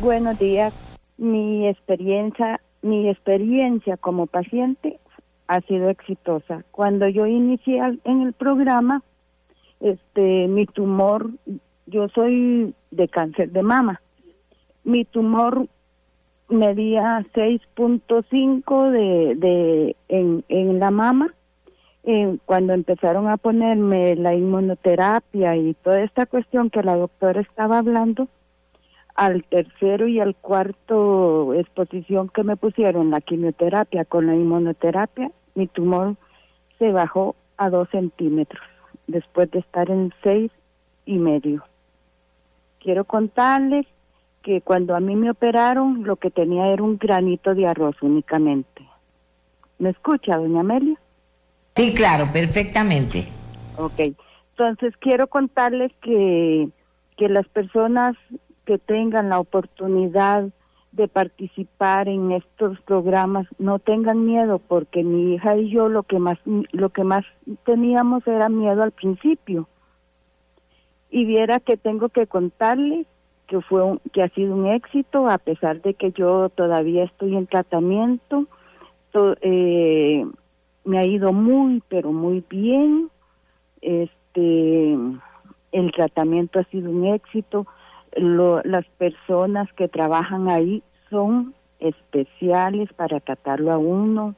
Buenos 0.00 0.38
días. 0.38 0.74
Mi 1.18 1.68
experiencia, 1.68 2.60
mi 2.82 3.08
experiencia 3.08 3.96
como 3.96 4.26
paciente 4.26 4.98
ha 5.46 5.60
sido 5.62 5.90
exitosa. 5.90 6.64
Cuando 6.70 7.08
yo 7.08 7.26
inicié 7.26 7.80
en 8.04 8.22
el 8.22 8.32
programa, 8.32 9.02
este, 9.80 10.48
mi 10.48 10.66
tumor, 10.66 11.30
yo 11.86 12.08
soy 12.08 12.74
de 12.90 13.08
cáncer 13.08 13.50
de 13.50 13.62
mama. 13.62 14.00
Mi 14.84 15.04
tumor 15.04 15.68
medía 16.48 17.24
6.5 17.34 18.90
de, 18.90 19.34
de 19.36 19.96
en, 20.08 20.44
en 20.48 20.78
la 20.78 20.90
mama. 20.90 21.34
cuando 22.44 22.74
empezaron 22.74 23.28
a 23.28 23.36
ponerme 23.36 24.14
la 24.16 24.34
inmunoterapia 24.34 25.56
y 25.56 25.74
toda 25.74 26.02
esta 26.02 26.26
cuestión 26.26 26.70
que 26.70 26.82
la 26.82 26.96
doctora 26.96 27.40
estaba 27.40 27.78
hablando, 27.78 28.28
al 29.14 29.44
tercero 29.44 30.08
y 30.08 30.20
al 30.20 30.34
cuarto 30.34 31.54
exposición 31.54 32.28
que 32.28 32.42
me 32.42 32.56
pusieron 32.56 33.10
la 33.10 33.20
quimioterapia 33.20 34.04
con 34.04 34.26
la 34.26 34.34
inmunoterapia, 34.34 35.30
mi 35.54 35.66
tumor 35.68 36.16
se 36.78 36.90
bajó 36.90 37.36
a 37.56 37.70
dos 37.70 37.88
centímetros 37.90 38.62
después 39.06 39.50
de 39.52 39.60
estar 39.60 39.90
en 39.90 40.12
seis 40.22 40.50
y 41.06 41.18
medio. 41.18 41.62
Quiero 42.80 43.04
contarles 43.04 43.86
que 44.44 44.60
cuando 44.60 44.94
a 44.94 45.00
mí 45.00 45.16
me 45.16 45.30
operaron 45.30 46.04
lo 46.04 46.16
que 46.16 46.30
tenía 46.30 46.68
era 46.68 46.82
un 46.82 46.98
granito 46.98 47.54
de 47.54 47.66
arroz 47.66 47.96
únicamente. 48.02 48.86
¿Me 49.78 49.88
escucha, 49.90 50.36
doña 50.36 50.60
Amelia? 50.60 51.00
Sí, 51.74 51.94
claro, 51.94 52.26
perfectamente. 52.30 53.26
Ok, 53.78 54.14
entonces 54.50 54.94
quiero 55.00 55.26
contarles 55.28 55.92
que, 56.02 56.68
que 57.16 57.28
las 57.28 57.48
personas 57.48 58.16
que 58.66 58.78
tengan 58.78 59.30
la 59.30 59.40
oportunidad 59.40 60.44
de 60.92 61.08
participar 61.08 62.08
en 62.08 62.30
estos 62.30 62.78
programas 62.82 63.46
no 63.58 63.78
tengan 63.78 64.26
miedo 64.26 64.58
porque 64.60 65.02
mi 65.02 65.34
hija 65.34 65.56
y 65.56 65.70
yo 65.70 65.88
lo 65.88 66.04
que 66.04 66.20
más 66.20 66.38
lo 66.44 66.90
que 66.90 67.02
más 67.02 67.24
teníamos 67.64 68.24
era 68.28 68.48
miedo 68.48 68.82
al 68.82 68.92
principio 68.92 69.68
y 71.10 71.24
viera 71.24 71.58
que 71.58 71.76
tengo 71.76 72.10
que 72.10 72.28
contarles 72.28 73.08
que 73.46 73.60
fue 73.60 73.98
que 74.12 74.22
ha 74.22 74.28
sido 74.30 74.54
un 74.54 74.66
éxito 74.66 75.28
a 75.28 75.38
pesar 75.38 75.82
de 75.82 75.94
que 75.94 76.12
yo 76.12 76.48
todavía 76.48 77.04
estoy 77.04 77.36
en 77.36 77.46
tratamiento. 77.46 78.46
Eh, 79.42 80.26
me 80.84 80.98
ha 80.98 81.06
ido 81.06 81.32
muy 81.32 81.82
pero 81.88 82.12
muy 82.12 82.44
bien. 82.48 83.10
Este 83.80 84.96
el 85.72 85.92
tratamiento 85.92 86.60
ha 86.60 86.64
sido 86.64 86.90
un 86.90 87.06
éxito. 87.06 87.66
Las 88.16 88.86
personas 88.98 89.72
que 89.72 89.88
trabajan 89.88 90.48
ahí 90.48 90.82
son 91.10 91.54
especiales 91.80 92.92
para 92.94 93.20
tratarlo 93.20 93.72
a 93.72 93.78
uno. 93.78 94.34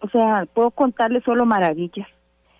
O 0.00 0.08
sea 0.08 0.46
puedo 0.52 0.70
contarles 0.70 1.24
solo 1.24 1.44
maravillas. 1.46 2.08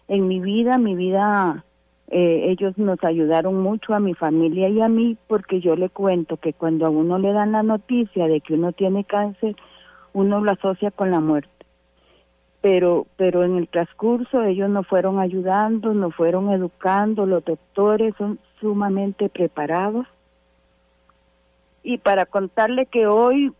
En 0.06 0.28
mi 0.28 0.40
vida 0.40 0.78
mi 0.78 0.94
vida 0.94 1.64
eh, 2.08 2.50
ellos 2.50 2.76
nos 2.76 3.02
ayudaron 3.02 3.60
mucho 3.62 3.94
a 3.94 4.00
mi 4.00 4.14
familia 4.14 4.68
y 4.68 4.80
a 4.80 4.88
mí 4.88 5.16
porque 5.26 5.60
yo 5.60 5.74
le 5.74 5.88
cuento 5.88 6.36
que 6.36 6.52
cuando 6.52 6.86
a 6.86 6.90
uno 6.90 7.18
le 7.18 7.32
dan 7.32 7.52
la 7.52 7.62
noticia 7.62 8.28
de 8.28 8.40
que 8.40 8.54
uno 8.54 8.72
tiene 8.72 9.04
cáncer, 9.04 9.56
uno 10.12 10.40
lo 10.40 10.52
asocia 10.52 10.90
con 10.90 11.10
la 11.10 11.20
muerte. 11.20 11.50
Pero, 12.60 13.06
pero 13.16 13.44
en 13.44 13.56
el 13.56 13.68
transcurso 13.68 14.42
ellos 14.42 14.70
nos 14.70 14.86
fueron 14.86 15.18
ayudando, 15.18 15.92
nos 15.92 16.14
fueron 16.14 16.50
educando, 16.50 17.26
los 17.26 17.44
doctores 17.44 18.14
son 18.16 18.38
sumamente 18.60 19.28
preparados. 19.28 20.06
Y 21.82 21.98
para 21.98 22.24
contarle 22.24 22.86
que 22.86 23.06
hoy, 23.06 23.52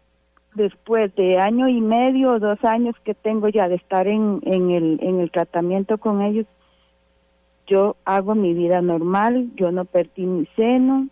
después 0.55 1.14
de 1.16 1.38
año 1.38 1.68
y 1.68 1.80
medio 1.80 2.32
o 2.32 2.38
dos 2.38 2.62
años 2.64 2.95
que 3.05 3.14
tengo 3.14 3.49
ya 3.49 3.68
de 3.68 3.74
estar 3.74 4.07
en, 4.07 4.40
en, 4.45 4.70
el, 4.70 4.99
en 5.03 5.20
el 5.20 5.30
tratamiento 5.30 5.99
con 5.99 6.22
ellos, 6.22 6.47
yo 7.66 7.96
hago 8.04 8.34
mi 8.34 8.54
vida 8.54 8.80
normal, 8.82 9.50
yo 9.56 9.72
no 9.72 9.84
perdí 9.84 10.26
mi 10.26 10.46
seno, 10.56 11.08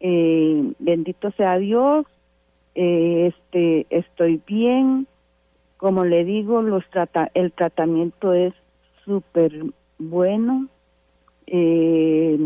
eh, 0.00 0.72
bendito 0.78 1.30
sea 1.32 1.58
Dios, 1.58 2.06
eh, 2.74 3.32
este, 3.32 3.86
estoy 3.90 4.40
bien, 4.46 5.06
como 5.76 6.04
le 6.04 6.24
digo, 6.24 6.62
los 6.62 6.88
trata 6.90 7.30
el 7.34 7.52
tratamiento 7.52 8.32
es 8.32 8.54
súper 9.04 9.52
bueno. 9.98 10.68
Eh, 11.46 12.38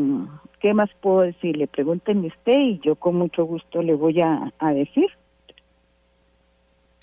¿Qué 0.61 0.75
más 0.75 0.91
puedo 1.01 1.21
decirle? 1.21 1.69
Pregúntenme 1.69 2.29
usted 2.29 2.59
y 2.59 2.81
yo 2.81 2.97
con 2.97 3.15
mucho 3.15 3.45
gusto 3.45 3.81
le 3.81 3.95
voy 3.95 4.21
a, 4.21 4.53
a 4.59 4.73
decir. 4.73 5.09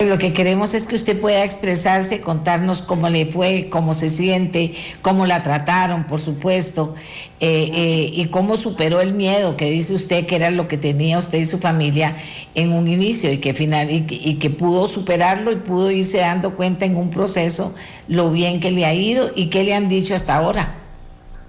Lo 0.04 0.18
que 0.18 0.34
queremos 0.34 0.74
es 0.74 0.86
que 0.86 0.94
usted 0.94 1.18
pueda 1.18 1.42
expresarse, 1.42 2.20
contarnos 2.20 2.82
cómo 2.82 3.08
le 3.08 3.24
fue, 3.24 3.68
cómo 3.70 3.94
se 3.94 4.10
siente, 4.10 4.74
cómo 5.00 5.24
la 5.24 5.42
trataron, 5.42 6.04
por 6.04 6.20
supuesto, 6.20 6.94
eh, 7.40 7.70
eh, 7.72 8.10
y 8.12 8.26
cómo 8.28 8.58
superó 8.58 9.00
el 9.00 9.14
miedo 9.14 9.56
que 9.56 9.70
dice 9.70 9.94
usted 9.94 10.26
que 10.26 10.36
era 10.36 10.50
lo 10.50 10.68
que 10.68 10.76
tenía 10.76 11.16
usted 11.16 11.38
y 11.38 11.46
su 11.46 11.56
familia 11.56 12.14
en 12.54 12.74
un 12.74 12.88
inicio 12.88 13.32
y 13.32 13.38
que, 13.38 13.54
final, 13.54 13.90
y, 13.90 14.04
y 14.10 14.38
que 14.38 14.50
pudo 14.50 14.86
superarlo 14.86 15.50
y 15.50 15.56
pudo 15.56 15.90
irse 15.90 16.18
dando 16.18 16.54
cuenta 16.56 16.84
en 16.84 16.94
un 16.94 17.08
proceso 17.08 17.74
lo 18.06 18.30
bien 18.30 18.60
que 18.60 18.72
le 18.72 18.84
ha 18.84 18.92
ido 18.92 19.30
y 19.34 19.48
qué 19.48 19.64
le 19.64 19.72
han 19.72 19.88
dicho 19.88 20.14
hasta 20.14 20.36
ahora. 20.36 20.74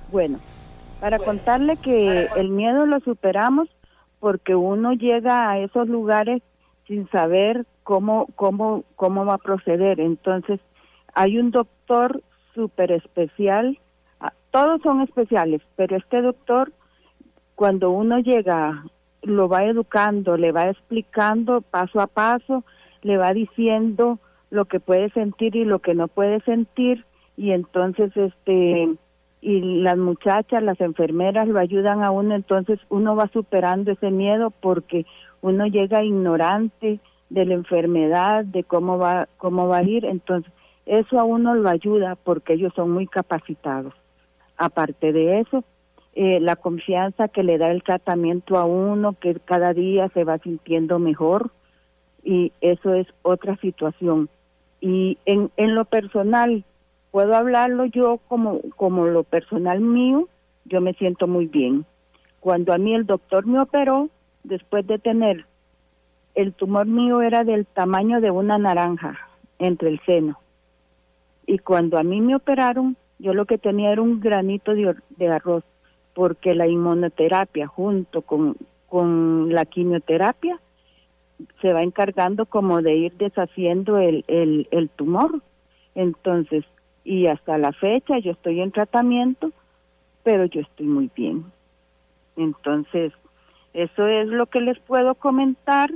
Bueno, 0.09 0.39
para 1.01 1.19
contarle 1.19 1.75
que 1.75 2.29
el 2.37 2.47
miedo 2.47 2.85
lo 2.85 3.01
superamos 3.01 3.67
porque 4.21 4.55
uno 4.55 4.93
llega 4.93 5.49
a 5.49 5.59
esos 5.59 5.89
lugares 5.89 6.41
sin 6.87 7.09
saber 7.09 7.65
cómo, 7.87 8.27
cómo, 8.35 8.83
cómo 8.97 9.25
va 9.25 9.35
a 9.35 9.37
proceder. 9.37 10.01
Entonces, 10.01 10.59
hay 11.13 11.37
un 11.37 11.51
doctor 11.51 12.21
súper 12.53 12.91
especial, 12.91 13.79
ah, 14.19 14.33
todos 14.51 14.81
son 14.81 14.99
especiales, 15.03 15.61
pero 15.77 15.95
este 15.95 16.21
doctor, 16.21 16.73
cuando 17.55 17.91
uno 17.91 18.19
llega, 18.19 18.83
lo 19.21 19.47
va 19.47 19.63
educando, 19.63 20.35
le 20.35 20.51
va 20.51 20.69
explicando 20.69 21.61
paso 21.61 22.01
a 22.01 22.07
paso, 22.07 22.65
le 23.03 23.15
va 23.15 23.31
diciendo 23.31 24.19
lo 24.49 24.65
que 24.65 24.81
puede 24.81 25.09
sentir 25.11 25.55
y 25.55 25.63
lo 25.63 25.79
que 25.79 25.95
no 25.95 26.09
puede 26.09 26.41
sentir, 26.41 27.05
y 27.37 27.51
entonces, 27.51 28.11
este, 28.17 28.97
y 29.39 29.61
las 29.81 29.97
muchachas, 29.97 30.61
las 30.61 30.81
enfermeras 30.81 31.47
lo 31.47 31.57
ayudan 31.57 32.03
a 32.03 32.11
uno, 32.11 32.35
entonces 32.35 32.81
uno 32.89 33.15
va 33.15 33.29
superando 33.29 33.93
ese 33.93 34.11
miedo 34.11 34.51
porque 34.51 35.05
uno 35.39 35.67
llega 35.67 36.03
ignorante, 36.03 36.99
de 37.29 37.45
la 37.45 37.53
enfermedad, 37.53 38.45
de 38.45 38.63
cómo 38.63 38.97
va, 38.97 39.27
cómo 39.37 39.67
va 39.67 39.79
a 39.79 39.83
ir. 39.83 40.05
Entonces, 40.05 40.51
eso 40.85 41.19
a 41.19 41.23
uno 41.23 41.55
lo 41.55 41.69
ayuda 41.69 42.15
porque 42.15 42.53
ellos 42.53 42.73
son 42.75 42.91
muy 42.91 43.07
capacitados. 43.07 43.93
Aparte 44.57 45.11
de 45.11 45.41
eso, 45.41 45.63
eh, 46.15 46.39
la 46.39 46.55
confianza 46.55 47.27
que 47.27 47.43
le 47.43 47.57
da 47.57 47.69
el 47.69 47.83
tratamiento 47.83 48.57
a 48.57 48.65
uno, 48.65 49.13
que 49.13 49.35
cada 49.35 49.73
día 49.73 50.09
se 50.09 50.23
va 50.23 50.37
sintiendo 50.39 50.97
mejor, 50.99 51.51
y 52.23 52.51
eso 52.61 52.93
es 52.93 53.07
otra 53.21 53.55
situación. 53.57 54.29
Y 54.81 55.17
en, 55.25 55.51
en 55.57 55.75
lo 55.75 55.85
personal, 55.85 56.63
puedo 57.11 57.35
hablarlo 57.35 57.85
yo 57.85 58.19
como, 58.27 58.61
como 58.75 59.05
lo 59.05 59.23
personal 59.23 59.79
mío, 59.79 60.27
yo 60.65 60.81
me 60.81 60.93
siento 60.93 61.27
muy 61.27 61.45
bien. 61.45 61.85
Cuando 62.39 62.73
a 62.73 62.77
mí 62.77 62.93
el 62.93 63.05
doctor 63.05 63.45
me 63.45 63.59
operó, 63.59 64.09
después 64.43 64.85
de 64.87 64.99
tener 64.99 65.45
el 66.37 66.53
tumor 66.53 66.85
mío 66.85 67.23
era 67.23 67.43
del 67.43 67.65
tamaño 67.65 68.21
de 68.21 68.29
una 68.29 68.59
naranja 68.59 69.17
entre 69.57 69.89
el 69.89 69.99
seno. 70.05 70.39
Y 71.47 71.57
cuando 71.57 71.97
a 71.97 72.03
mí 72.03 72.21
me 72.21 72.35
operaron, 72.35 72.95
yo 73.17 73.33
lo 73.33 73.45
que 73.47 73.57
tenía 73.57 73.91
era 73.91 74.03
un 74.03 74.19
granito 74.19 74.75
de, 74.75 75.27
arroz, 75.27 75.63
porque 76.13 76.53
la 76.53 76.67
inmunoterapia 76.67 77.65
junto 77.65 78.21
con, 78.21 78.55
con 78.87 79.51
la 79.51 79.65
quimioterapia 79.65 80.59
se 81.59 81.73
va 81.73 81.81
encargando 81.81 82.45
como 82.45 82.83
de 82.83 82.95
ir 82.95 83.13
deshaciendo 83.13 83.97
el, 83.97 84.23
el, 84.27 84.67
el 84.69 84.89
tumor. 84.89 85.41
Entonces, 85.95 86.65
y 87.03 87.25
hasta 87.25 87.57
la 87.57 87.71
fecha 87.71 88.19
yo 88.19 88.33
estoy 88.33 88.61
en 88.61 88.71
tratamiento, 88.71 89.51
pero 90.21 90.45
yo 90.45 90.61
estoy 90.61 90.85
muy 90.85 91.09
bien. 91.15 91.45
Entonces, 92.35 93.11
eso 93.73 94.05
es 94.05 94.27
lo 94.27 94.45
que 94.45 94.61
les 94.61 94.77
puedo 94.77 95.15
comentar 95.15 95.89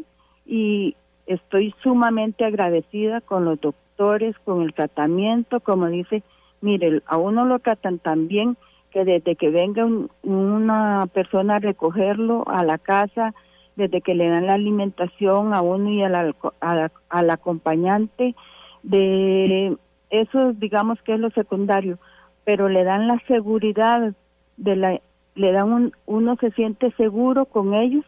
y 0.51 0.97
estoy 1.27 1.73
sumamente 1.81 2.43
agradecida 2.43 3.21
con 3.21 3.45
los 3.45 3.61
doctores, 3.61 4.35
con 4.43 4.63
el 4.63 4.73
tratamiento, 4.73 5.61
como 5.61 5.87
dice, 5.87 6.23
mire, 6.59 7.01
a 7.05 7.15
uno 7.15 7.45
lo 7.45 7.59
tratan 7.59 7.99
tan 7.99 8.27
bien 8.27 8.57
que 8.91 9.05
desde 9.05 9.37
que 9.37 9.49
venga 9.49 9.87
una 10.23 11.07
persona 11.13 11.55
a 11.55 11.59
recogerlo 11.59 12.43
a 12.47 12.65
la 12.65 12.77
casa, 12.77 13.33
desde 13.77 14.01
que 14.01 14.13
le 14.13 14.27
dan 14.27 14.47
la 14.47 14.55
alimentación 14.55 15.53
a 15.53 15.61
uno 15.61 15.89
y 15.89 16.03
al, 16.03 16.35
al 16.59 17.29
acompañante, 17.29 18.35
de 18.83 19.77
eso 20.09 20.51
digamos 20.51 21.01
que 21.03 21.13
es 21.13 21.19
lo 21.21 21.29
secundario, 21.29 21.97
pero 22.43 22.67
le 22.67 22.83
dan 22.83 23.07
la 23.07 23.21
seguridad 23.25 24.13
de 24.57 24.75
la, 24.75 24.99
le 25.35 25.51
dan 25.53 25.71
un, 25.71 25.93
uno 26.07 26.35
se 26.41 26.51
siente 26.51 26.91
seguro 26.97 27.45
con 27.45 27.73
ellos 27.73 28.03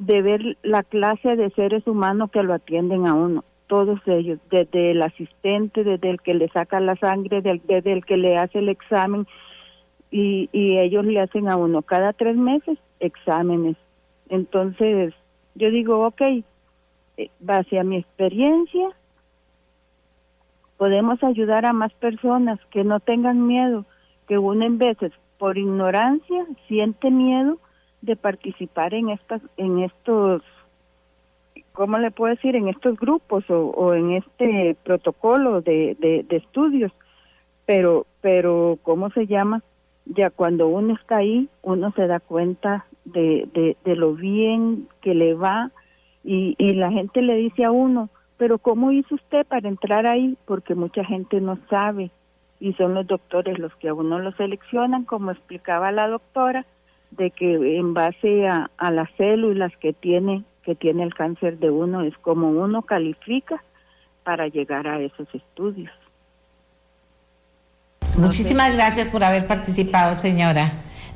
de 0.00 0.22
ver 0.22 0.56
la 0.62 0.82
clase 0.82 1.36
de 1.36 1.50
seres 1.50 1.86
humanos 1.86 2.30
que 2.30 2.42
lo 2.42 2.54
atienden 2.54 3.06
a 3.06 3.14
uno, 3.14 3.44
todos 3.66 4.00
ellos, 4.06 4.38
desde 4.50 4.92
el 4.92 5.02
asistente, 5.02 5.84
desde 5.84 6.08
el 6.08 6.22
que 6.22 6.32
le 6.32 6.48
saca 6.48 6.80
la 6.80 6.96
sangre, 6.96 7.42
desde 7.42 7.92
el 7.92 8.04
que 8.06 8.16
le 8.16 8.38
hace 8.38 8.60
el 8.60 8.70
examen, 8.70 9.26
y, 10.10 10.48
ellos 10.52 11.04
le 11.04 11.20
hacen 11.20 11.48
a 11.48 11.56
uno 11.56 11.82
cada 11.82 12.14
tres 12.14 12.34
meses 12.34 12.78
exámenes. 12.98 13.76
Entonces, 14.30 15.12
yo 15.54 15.70
digo, 15.70 16.06
ok, 16.06 16.22
eh, 16.22 17.30
base 17.38 17.78
a 17.78 17.84
mi 17.84 17.98
experiencia, 17.98 18.88
podemos 20.78 21.22
ayudar 21.22 21.66
a 21.66 21.74
más 21.74 21.92
personas 21.92 22.58
que 22.70 22.84
no 22.84 23.00
tengan 23.00 23.46
miedo, 23.46 23.84
que 24.26 24.38
uno 24.38 24.64
en 24.64 24.78
veces 24.78 25.12
por 25.38 25.58
ignorancia 25.58 26.46
siente 26.68 27.10
miedo 27.10 27.58
de 28.02 28.16
participar 28.16 28.94
en 28.94 29.10
estas 29.10 29.42
en 29.56 29.80
estos 29.80 30.42
cómo 31.72 31.98
le 31.98 32.10
puedo 32.10 32.34
decir 32.34 32.56
en 32.56 32.68
estos 32.68 32.98
grupos 32.98 33.44
o, 33.48 33.94
en 33.94 34.12
este 34.12 34.76
protocolo 34.84 35.60
de, 35.60 35.96
de, 35.98 36.36
estudios. 36.36 36.92
Pero 37.66 38.06
pero 38.20 38.78
cómo 38.82 39.10
se 39.10 39.26
llama 39.26 39.62
ya 40.06 40.30
cuando 40.30 40.68
uno 40.68 40.94
está 40.94 41.18
ahí 41.18 41.48
uno 41.62 41.92
se 41.92 42.06
da 42.06 42.20
cuenta 42.20 42.86
de, 43.04 43.76
de, 43.84 43.96
lo 43.96 44.14
bien 44.14 44.88
que 45.00 45.14
le 45.14 45.34
va 45.34 45.70
y, 46.24 46.54
y 46.58 46.74
la 46.74 46.90
gente 46.90 47.22
le 47.22 47.36
dice 47.36 47.64
a 47.64 47.70
uno 47.70 48.08
pero 48.36 48.58
cómo 48.58 48.92
hizo 48.92 49.14
usted 49.14 49.46
para 49.46 49.68
entrar 49.68 50.06
ahí 50.06 50.36
porque 50.46 50.74
mucha 50.74 51.04
gente 51.04 51.40
no 51.40 51.58
sabe 51.68 52.10
y 52.58 52.72
son 52.74 52.94
los 52.94 53.06
doctores 53.06 53.58
los 53.58 53.74
que 53.76 53.88
a 53.88 53.94
uno 53.94 54.18
lo 54.18 54.32
seleccionan 54.32 55.04
como 55.04 55.30
explicaba 55.30 55.92
la 55.92 56.08
doctora 56.08 56.66
de 57.10 57.30
que 57.30 57.78
en 57.78 57.94
base 57.94 58.46
a, 58.48 58.70
las 58.90 59.08
células 59.16 59.72
que 59.80 59.92
tiene 59.92 60.44
que 60.64 60.74
tiene 60.74 61.02
el 61.02 61.14
cáncer 61.14 61.58
de 61.58 61.70
uno 61.70 62.02
es 62.02 62.16
como 62.18 62.50
uno 62.50 62.82
califica 62.82 63.64
para 64.24 64.46
llegar 64.48 64.86
a 64.86 65.00
esos 65.00 65.26
estudios. 65.34 65.90
Muchísimas 68.18 68.74
gracias 68.74 69.08
por 69.08 69.24
haber 69.24 69.46
participado, 69.46 70.14
señora. 70.14 70.72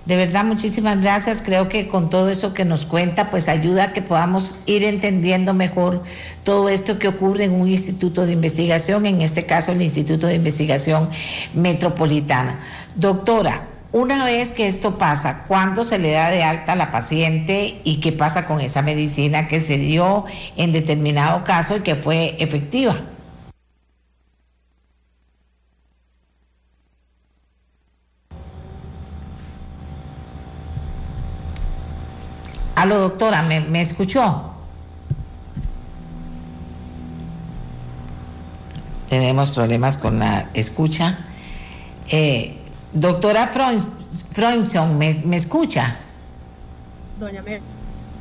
De 0.07 0.17
verdad, 0.17 0.45
muchísimas 0.45 1.01
gracias. 1.01 1.43
Creo 1.43 1.69
que 1.69 1.89
con 1.89 2.11
todo 2.11 2.29
eso 2.29 2.53
que 2.53 2.65
nos 2.65 2.85
cuenta, 2.85 3.31
pues 3.31 3.49
ayuda 3.49 3.85
a 3.85 3.93
que 3.93 4.03
podamos 4.03 4.63
ir 4.67 4.85
entendiendo 4.85 5.55
mejor 5.55 6.03
todo 6.43 6.69
esto 6.69 6.99
que 6.99 7.09
ocurre 7.09 7.45
en 7.45 7.53
un 7.53 7.69
instituto 7.69 8.27
de 8.27 8.33
investigación, 8.33 9.07
en 9.07 9.23
este 9.23 9.47
caso 9.47 9.73
el 9.73 9.81
Instituto 9.81 10.27
de 10.27 10.35
Investigación 10.35 11.09
Metropolitana. 11.55 12.61
Doctora, 12.97 13.69
una 13.95 14.25
vez 14.25 14.53
que 14.53 14.67
esto 14.67 14.99
pasa, 14.99 15.45
¿cuándo 15.47 15.85
se 15.85 15.99
le 15.99 16.11
da 16.11 16.29
de 16.29 16.43
alta 16.43 16.73
a 16.73 16.77
la 16.77 16.91
paciente 16.91 17.81
y 17.85 18.01
qué 18.01 18.11
pasa 18.11 18.45
con 18.45 18.61
esa 18.61 18.83
medicina 18.83 19.47
que 19.47 19.61
se 19.61 19.79
dio 19.79 20.25
en 20.57 20.73
determinado 20.73 21.45
caso 21.45 21.77
y 21.77 21.81
que 21.81 21.95
fue 21.95 22.35
efectiva? 22.41 22.97
Aló, 32.75 32.99
doctora, 32.99 33.43
¿me, 33.43 33.81
escuchó? 33.81 34.55
Tenemos 39.09 39.53
problemas 39.53 39.99
con 39.99 40.19
la 40.19 40.51
escucha. 40.53 41.17
Eh, 42.09 42.61
Doctora 42.95 43.49
Freundson, 43.49 44.97
¿me, 44.97 45.21
¿me 45.25 45.37
escucha? 45.37 45.97
Doña 47.19 47.43
Mer. 47.43 47.61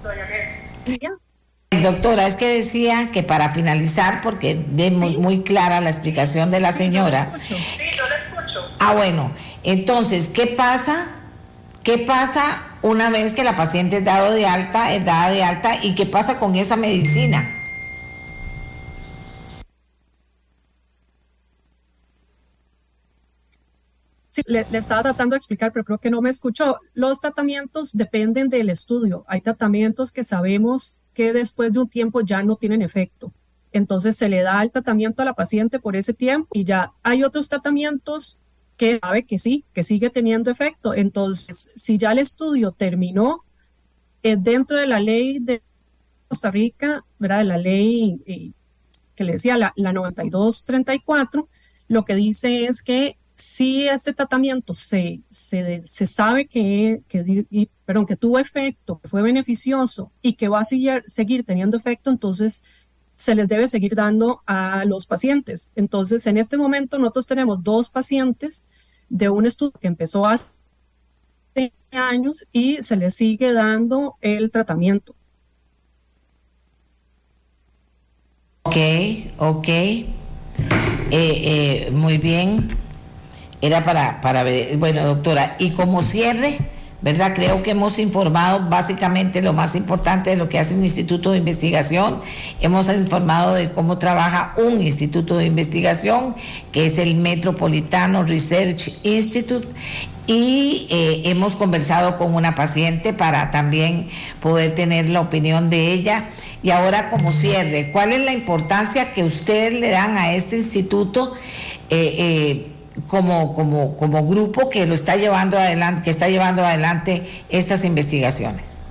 Doña 0.04 0.26
Mer. 0.26 1.82
Doctora, 1.82 2.28
es 2.28 2.38
que 2.38 2.48
decía 2.48 3.10
que 3.12 3.24
para 3.24 3.52
finalizar, 3.52 4.22
porque 4.22 4.56
de 4.56 4.90
muy, 4.92 5.18
muy 5.18 5.42
clara 5.44 5.80
la 5.80 5.90
explicación 5.90 6.50
de 6.50 6.60
la 6.60 6.72
señora. 6.72 7.34
Sí, 7.38 7.56
yo 7.96 8.04
la 8.08 8.16
escucho. 8.18 8.68
Ah, 8.80 8.94
bueno. 8.94 9.32
Entonces, 9.64 10.30
¿qué 10.30 10.48
pasa? 10.48 11.12
¿Qué 11.84 12.00
pasa 12.00 12.64
una 12.82 13.10
vez 13.10 13.36
que 13.36 13.44
la 13.44 13.56
paciente 13.56 13.98
es 13.98 14.06
dado 14.06 14.32
de 14.32 14.48
alta, 14.48 14.94
es 14.94 15.06
dada 15.06 15.30
de 15.30 15.44
alta 15.44 15.84
y 15.84 15.96
qué 15.96 16.06
pasa 16.06 16.40
con 16.40 16.56
esa 16.56 16.78
medicina? 16.78 17.53
Sí, 24.34 24.42
le, 24.48 24.66
estaba 24.72 25.04
tratando 25.04 25.36
de 25.36 25.38
explicar, 25.38 25.72
pero 25.72 25.86
creo 25.86 26.00
que 26.00 26.10
no 26.10 26.20
me 26.20 26.32
escuchó. 26.32 26.80
Los 26.96 27.20
tratamientos 27.20 27.92
dependen 27.94 28.50
del 28.50 28.72
estudio. 28.72 29.26
Hay 29.28 29.42
tratamientos 29.42 30.12
que 30.12 30.24
sabemos 30.24 31.04
que 31.14 31.34
después 31.34 31.72
de 31.72 31.78
un 31.78 31.88
tiempo 31.88 32.20
ya 32.22 32.42
no 32.42 32.56
tienen 32.56 32.82
efecto. 32.82 33.32
entonces 33.72 34.18
se 34.18 34.30
le 34.30 34.42
da 34.42 34.64
el 34.64 34.72
tratamiento 34.72 35.22
a 35.22 35.26
la 35.26 35.36
paciente 35.36 35.80
por 35.80 35.96
ese 35.96 36.16
tiempo 36.16 36.48
y 36.54 36.64
ya 36.64 36.94
hay 37.04 37.24
otros 37.24 37.48
tratamientos 37.48 38.42
que 38.76 38.98
sabe 39.00 39.24
que 39.24 39.38
sí, 39.38 39.66
que 39.72 39.84
sigue 39.84 40.10
teniendo 40.10 40.50
efecto. 40.50 40.96
Entonces, 40.96 41.70
si 41.76 42.00
ya 42.00 42.12
el 42.12 42.18
estudio 42.18 42.72
terminó 42.72 43.44
eh, 44.24 44.36
dentro 44.36 44.78
de 44.78 44.88
la 44.88 45.00
ley 45.00 45.38
de 45.38 45.62
Costa 46.28 46.50
Rica, 46.50 47.06
¿verdad? 47.20 47.38
De 47.38 47.44
la 47.44 47.58
ley 47.60 48.20
eh, 48.26 48.52
que 49.16 49.26
le 49.26 49.34
decía 49.34 49.58
la, 49.58 49.74
la 49.76 49.94
9234, 49.94 51.48
lo 51.88 52.04
que 52.04 52.16
dice 52.16 52.66
es 52.66 52.82
que 52.82 53.20
si 53.36 53.88
este 53.88 54.14
tratamiento 54.14 54.74
se, 54.74 55.22
se, 55.30 55.82
se 55.86 56.08
sabe 56.08 56.48
que, 56.48 57.02
que, 57.08 57.68
perdón, 57.86 58.06
que 58.06 58.16
tuvo 58.16 58.40
efecto, 58.40 59.00
que 59.00 59.08
fue 59.08 59.22
beneficioso 59.22 60.12
y 60.22 60.34
que 60.34 60.48
va 60.48 60.60
a 60.60 60.66
seguir, 60.66 61.04
seguir 61.08 61.44
teniendo 61.44 61.78
efecto, 61.78 62.10
entonces 62.10 62.64
se 63.16 63.36
les 63.36 63.48
debe 63.48 63.68
seguir 63.68 63.96
dando 63.96 64.42
a 64.46 64.86
los 64.86 65.06
pacientes. 65.06 65.72
Entonces, 65.76 66.26
en 66.28 66.38
este 66.38 66.58
momento 66.58 66.98
nosotros 66.98 67.28
tenemos 67.28 67.64
dos 67.64 67.90
pacientes 67.90 68.68
de 69.10 69.30
un 69.30 69.46
estudio 69.46 69.74
que 69.80 69.88
empezó 69.88 70.26
hace 70.26 70.58
años 71.92 72.48
y 72.52 72.82
se 72.82 72.96
les 72.98 73.14
sigue 73.16 73.54
dando 73.54 74.16
el 74.22 74.50
tratamiento. 74.52 75.16
Ok, 78.64 78.78
ok. 79.38 79.68
Eh, 79.70 80.08
eh, 81.12 81.92
muy 81.92 82.18
bien. 82.18 82.83
Era 83.64 83.86
para, 83.86 84.20
para 84.20 84.44
ver, 84.44 84.76
bueno, 84.76 85.06
doctora, 85.06 85.56
y 85.58 85.70
como 85.70 86.04
cierre, 86.04 86.58
¿verdad? 87.02 87.32
Creo 87.34 87.64
que 87.64 87.72
hemos 87.72 87.98
informado 87.98 88.68
básicamente 88.70 89.42
lo 89.42 89.54
más 89.54 89.74
importante 89.76 90.32
de 90.32 90.36
lo 90.36 90.50
que 90.50 90.60
hace 90.60 90.74
un 90.74 90.84
instituto 90.84 91.32
de 91.32 91.38
investigación. 91.38 92.20
Hemos 92.60 92.90
informado 92.90 93.54
de 93.54 93.72
cómo 93.72 93.98
trabaja 94.00 94.54
un 94.58 94.82
instituto 94.82 95.38
de 95.38 95.46
investigación, 95.46 96.36
que 96.74 96.88
es 96.88 96.98
el 96.98 97.16
Metropolitano 97.16 98.26
Research 98.26 98.92
Institute. 99.04 99.66
Y 100.28 100.88
eh, 100.90 101.22
hemos 101.30 101.56
conversado 101.56 102.18
con 102.18 102.36
una 102.36 102.56
paciente 102.56 103.14
para 103.14 103.50
también 103.52 104.10
poder 104.42 104.76
tener 104.76 105.08
la 105.08 105.22
opinión 105.22 105.70
de 105.70 105.94
ella. 105.94 106.28
Y 106.64 106.72
ahora 106.72 107.10
como 107.10 107.32
cierre, 107.32 107.92
¿cuál 107.94 108.12
es 108.12 108.26
la 108.26 108.34
importancia 108.34 109.14
que 109.14 109.24
ustedes 109.24 109.72
le 109.72 109.90
dan 109.90 110.18
a 110.18 110.34
este 110.34 110.58
instituto? 110.58 111.34
Eh, 111.90 112.16
eh, 112.18 112.73
como, 113.08 113.54
como, 113.54 113.96
como 113.98 114.26
grupo 114.28 114.70
que 114.70 114.86
lo 114.86 114.94
está 114.94 115.16
llevando 115.16 115.58
adelante, 115.58 116.04
que 116.04 116.10
está 116.10 116.30
llevando 116.30 116.64
adelante 116.64 117.26
estas 117.50 117.86
investigaciones? 117.86 118.82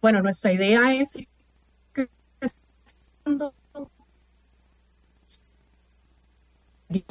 Bueno, 0.00 0.22
nuestra 0.22 0.52
idea 0.52 0.94
es 0.94 1.16
ir 6.88 7.06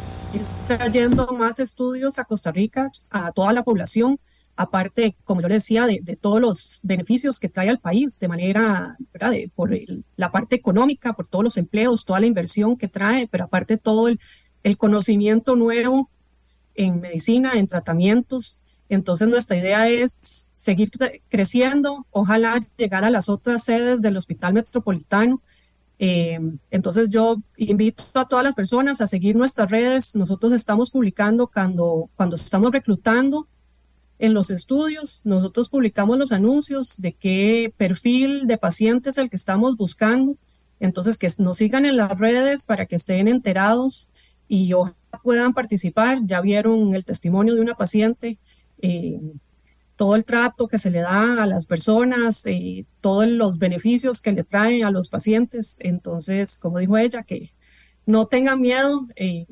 trayendo 0.67 1.27
más 1.27 1.59
estudios 1.59 2.19
a 2.19 2.25
Costa 2.25 2.51
Rica, 2.51 2.91
a 3.09 3.31
toda 3.31 3.53
la 3.53 3.63
población, 3.63 4.19
aparte, 4.59 5.15
como 5.23 5.41
yo 5.41 5.47
le 5.47 5.53
decía, 5.53 5.87
de, 5.87 6.17
todos 6.19 6.41
los 6.41 6.81
beneficios 6.83 7.39
que 7.39 7.47
trae 7.47 7.69
al 7.69 7.79
país 7.79 8.19
de 8.19 8.27
manera, 8.27 8.97
¿verdad? 9.13 9.31
por 9.55 9.71
la 10.17 10.33
parte 10.33 10.57
económica, 10.57 11.13
por 11.13 11.27
todos 11.27 11.45
los 11.45 11.57
empleos, 11.57 12.03
toda 12.03 12.19
la 12.19 12.25
inversión 12.25 12.75
que 12.75 12.89
trae, 12.89 13.25
pero 13.29 13.45
aparte 13.45 13.77
todo 13.77 14.09
el, 14.09 14.19
conocimiento 14.77 15.55
nuevo 15.55 16.09
en 16.75 16.99
medicina, 16.99 17.53
en 17.53 17.69
tratamientos. 17.69 18.61
Entonces 18.89 19.29
nuestra 19.29 19.55
idea 19.55 19.87
es 19.87 20.13
seguir 20.21 20.91
creciendo, 21.29 22.05
ojalá 22.11 22.59
llegar 22.75 23.05
a 23.05 23.09
las 23.09 23.29
otras 23.29 23.63
sedes 23.63 24.01
del 24.01 24.17
Hospital 24.17 24.55
Metropolitano. 24.55 25.41
Eh, 25.99 26.37
entonces 26.69 27.09
yo 27.09 27.37
invito 27.55 28.03
a 28.13 28.27
todas 28.27 28.43
las 28.43 28.55
personas 28.55 28.99
a 28.99 29.07
seguir 29.07 29.37
nuestras 29.37 29.71
redes. 29.71 30.17
Nosotros 30.17 30.51
estamos 30.51 30.91
publicando 30.91 31.47
cuando, 31.47 32.09
cuando 32.17 32.35
estamos 32.35 32.73
reclutando 32.73 33.47
en 34.19 34.33
los 34.33 34.51
estudios, 34.51 35.21
nosotros 35.23 35.69
publicamos 35.69 36.17
los 36.17 36.33
anuncios 36.33 37.01
de 37.01 37.13
qué 37.13 37.73
perfil 37.77 38.47
de 38.47 38.57
paciente 38.57 39.09
es 39.09 39.17
el 39.17 39.29
que 39.29 39.37
estamos 39.37 39.77
buscando. 39.77 40.35
Entonces, 40.81 41.17
que 41.17 41.29
nos 41.39 41.57
sigan 41.57 41.85
en 41.85 41.95
las 41.95 42.17
redes 42.19 42.65
para 42.65 42.85
que 42.85 42.97
estén 42.97 43.29
enterados 43.29 44.11
y 44.49 44.73
ojalá 44.73 44.95
puedan 45.23 45.53
participar. 45.53 46.19
Ya 46.25 46.41
vieron 46.41 46.93
el 46.95 47.05
testimonio 47.05 47.55
de 47.55 47.61
una 47.61 47.75
paciente, 47.75 48.37
eh, 48.81 49.21
todo 49.95 50.15
el 50.15 50.25
trato 50.25 50.67
que 50.67 50.77
se 50.77 50.91
le 50.91 50.99
da 50.99 51.43
a 51.43 51.47
las 51.47 51.65
personas, 51.65 52.45
eh, 52.45 52.85
todos 52.99 53.27
los 53.27 53.57
beneficios 53.57 54.21
que 54.21 54.33
le 54.33 54.43
traen 54.43 54.83
a 54.83 54.91
los 54.91 55.07
pacientes. 55.07 55.77
Entonces, 55.79 56.59
como 56.59 56.79
dijo 56.79 56.97
ella, 56.97 57.23
que 57.23 57.51
no 58.05 58.25
tengan 58.25 58.59
miedo. 58.59 59.07
Eh, 59.15 59.45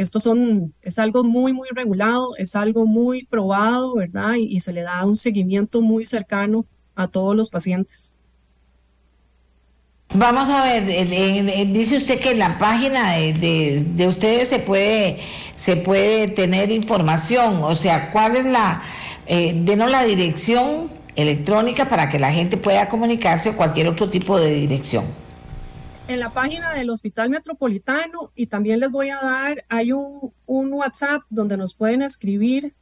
esto 0.00 0.18
son, 0.18 0.72
es 0.80 0.98
algo 0.98 1.24
muy, 1.24 1.52
muy 1.52 1.68
regulado, 1.74 2.34
es 2.38 2.56
algo 2.56 2.86
muy 2.86 3.26
probado, 3.26 3.96
¿verdad? 3.96 4.32
Y, 4.38 4.58
se 4.60 4.72
le 4.72 4.80
da 4.80 5.04
un 5.04 5.16
seguimiento 5.16 5.82
muy 5.82 6.06
cercano 6.06 6.64
a 6.94 7.06
todos 7.06 7.36
los 7.36 7.50
pacientes. 7.50 8.14
Vamos 10.14 10.48
a 10.48 10.64
ver, 10.64 10.86
dice 11.68 11.96
usted 11.96 12.18
que 12.18 12.30
en 12.30 12.38
la 12.38 12.58
página 12.58 13.12
de, 13.12 14.06
ustedes 14.08 14.48
se 14.48 14.58
puede, 14.58 15.18
se 15.54 15.76
puede 15.76 16.28
tener 16.28 16.72
información, 16.72 17.60
o 17.62 17.74
sea, 17.74 18.10
¿cuál 18.10 18.36
es 18.36 18.46
la, 18.46 18.82
eh, 19.26 19.52
denos 19.54 19.90
la 19.90 20.02
dirección 20.04 20.90
electrónica 21.14 21.90
para 21.90 22.08
que 22.08 22.18
la 22.18 22.32
gente 22.32 22.56
pueda 22.56 22.88
comunicarse 22.88 23.50
o 23.50 23.56
cualquier 23.56 23.86
otro 23.88 24.08
tipo 24.08 24.40
de 24.40 24.54
dirección? 24.54 25.04
En 26.10 26.18
la 26.18 26.30
página 26.30 26.74
del 26.74 26.90
Hospital 26.90 27.30
Metropolitano 27.30 28.32
y 28.34 28.48
también 28.48 28.80
les 28.80 28.90
voy 28.90 29.10
a 29.10 29.20
dar, 29.20 29.64
hay 29.68 29.92
un, 29.92 30.32
WhatsApp 30.48 31.22
donde 31.30 31.56
nos 31.56 31.74
pueden 31.74 32.02
escribir. 32.02 32.74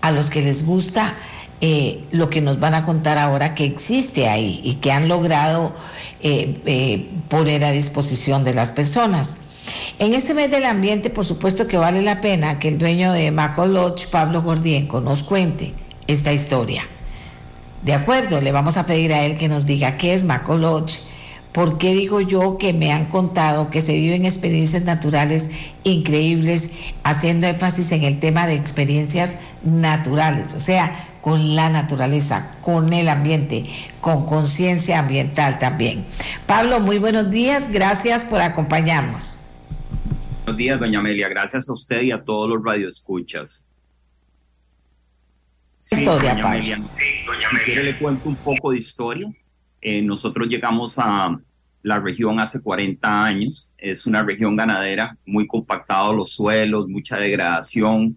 A 0.00 0.10
los 0.10 0.30
que 0.30 0.42
les 0.42 0.64
gusta 0.64 1.14
eh, 1.60 2.04
lo 2.12 2.30
que 2.30 2.40
nos 2.40 2.60
van 2.60 2.74
a 2.74 2.84
contar 2.84 3.18
ahora 3.18 3.56
que 3.56 3.64
existe 3.64 4.28
ahí 4.28 4.60
y 4.62 4.74
que 4.74 4.92
han 4.92 5.08
logrado 5.08 5.74
eh, 6.22 6.60
eh, 6.66 7.08
poner 7.28 7.64
a 7.64 7.72
disposición 7.72 8.44
de 8.44 8.54
las 8.54 8.70
personas. 8.70 9.38
En 9.98 10.14
este 10.14 10.34
mes 10.34 10.52
del 10.52 10.64
ambiente, 10.64 11.10
por 11.10 11.24
supuesto 11.24 11.66
que 11.66 11.76
vale 11.76 12.00
la 12.02 12.20
pena 12.20 12.60
que 12.60 12.68
el 12.68 12.78
dueño 12.78 13.12
de 13.12 13.32
Maco 13.32 13.66
Pablo 14.10 14.42
Gordienco, 14.42 15.00
nos 15.00 15.24
cuente 15.24 15.74
esta 16.06 16.32
historia. 16.32 16.84
De 17.82 17.92
acuerdo, 17.92 18.40
le 18.40 18.52
vamos 18.52 18.76
a 18.76 18.86
pedir 18.86 19.12
a 19.12 19.24
él 19.24 19.36
que 19.36 19.48
nos 19.48 19.66
diga 19.66 19.96
qué 19.98 20.14
es 20.14 20.24
Maco 20.24 20.56
Lodge, 20.56 21.00
por 21.52 21.78
qué 21.78 21.94
digo 21.94 22.20
yo 22.20 22.58
que 22.58 22.72
me 22.72 22.92
han 22.92 23.06
contado 23.06 23.70
que 23.70 23.80
se 23.80 23.94
viven 23.94 24.24
experiencias 24.24 24.84
naturales 24.84 25.50
increíbles, 25.84 26.92
haciendo 27.04 27.46
énfasis 27.46 27.92
en 27.92 28.04
el 28.04 28.20
tema 28.20 28.46
de 28.46 28.54
experiencias 28.54 29.38
naturales, 29.62 30.54
o 30.54 30.60
sea, 30.60 31.08
con 31.20 31.56
la 31.56 31.68
naturaleza, 31.68 32.56
con 32.62 32.92
el 32.92 33.08
ambiente, 33.08 33.66
con 34.00 34.24
conciencia 34.24 35.00
ambiental 35.00 35.58
también. 35.58 36.06
Pablo, 36.46 36.80
muy 36.80 36.98
buenos 36.98 37.30
días, 37.30 37.72
gracias 37.72 38.24
por 38.24 38.40
acompañarnos. 38.40 39.40
Buenos 40.44 40.56
días, 40.56 40.80
doña 40.80 41.00
Amelia, 41.00 41.28
gracias 41.28 41.68
a 41.68 41.72
usted 41.72 42.02
y 42.02 42.12
a 42.12 42.22
todos 42.22 42.48
los 42.48 42.64
radioescuchas. 42.64 43.64
historia, 45.76 46.38
Pablo. 46.40 46.62
si 46.62 47.56
quiere 47.64 47.82
le 47.82 47.98
cuento 47.98 48.28
un 48.28 48.36
poco 48.36 48.70
de 48.70 48.78
historia. 48.78 49.28
Eh, 49.80 50.02
nosotros 50.02 50.48
llegamos 50.48 50.98
a 50.98 51.38
la 51.82 52.00
región 52.00 52.40
hace 52.40 52.60
40 52.60 53.24
años. 53.24 53.70
Es 53.78 54.06
una 54.06 54.22
región 54.22 54.56
ganadera, 54.56 55.16
muy 55.24 55.46
compactados 55.46 56.14
los 56.14 56.30
suelos, 56.30 56.88
mucha 56.88 57.16
degradación 57.16 58.16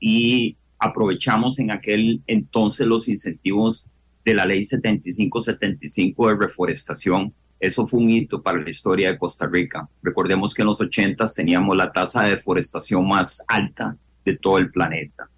y 0.00 0.56
aprovechamos 0.78 1.58
en 1.58 1.70
aquel 1.70 2.22
entonces 2.26 2.86
los 2.86 3.08
incentivos 3.08 3.86
de 4.24 4.34
la 4.34 4.46
ley 4.46 4.64
7575 4.64 6.28
de 6.28 6.34
reforestación. 6.34 7.32
Eso 7.60 7.86
fue 7.86 8.00
un 8.00 8.10
hito 8.10 8.42
para 8.42 8.60
la 8.60 8.70
historia 8.70 9.12
de 9.12 9.18
Costa 9.18 9.46
Rica. 9.46 9.88
Recordemos 10.02 10.52
que 10.52 10.62
en 10.62 10.68
los 10.68 10.80
80 10.80 11.24
teníamos 11.36 11.76
la 11.76 11.92
tasa 11.92 12.24
de 12.24 12.30
deforestación 12.30 13.06
más 13.06 13.44
alta 13.46 13.96
de 14.24 14.36
todo 14.36 14.58
el 14.58 14.70
planeta. 14.70 15.28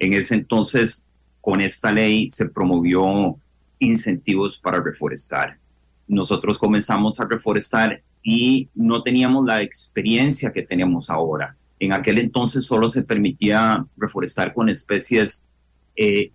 En 0.00 0.14
ese 0.14 0.34
entonces, 0.34 1.06
con 1.40 1.60
esta 1.60 1.92
ley 1.92 2.30
se 2.30 2.48
promovió 2.48 3.36
incentivos 3.78 4.58
para 4.58 4.80
reforestar. 4.80 5.58
Nosotros 6.06 6.58
comenzamos 6.58 7.20
a 7.20 7.26
reforestar 7.26 8.02
y 8.22 8.68
no 8.74 9.02
teníamos 9.02 9.44
la 9.44 9.62
experiencia 9.62 10.52
que 10.52 10.62
tenemos 10.62 11.10
ahora. 11.10 11.56
En 11.78 11.92
aquel 11.92 12.18
entonces 12.18 12.64
solo 12.64 12.88
se 12.88 13.02
permitía 13.02 13.84
reforestar 13.96 14.52
con 14.52 14.68
especies 14.68 15.46
eh, 15.96 16.32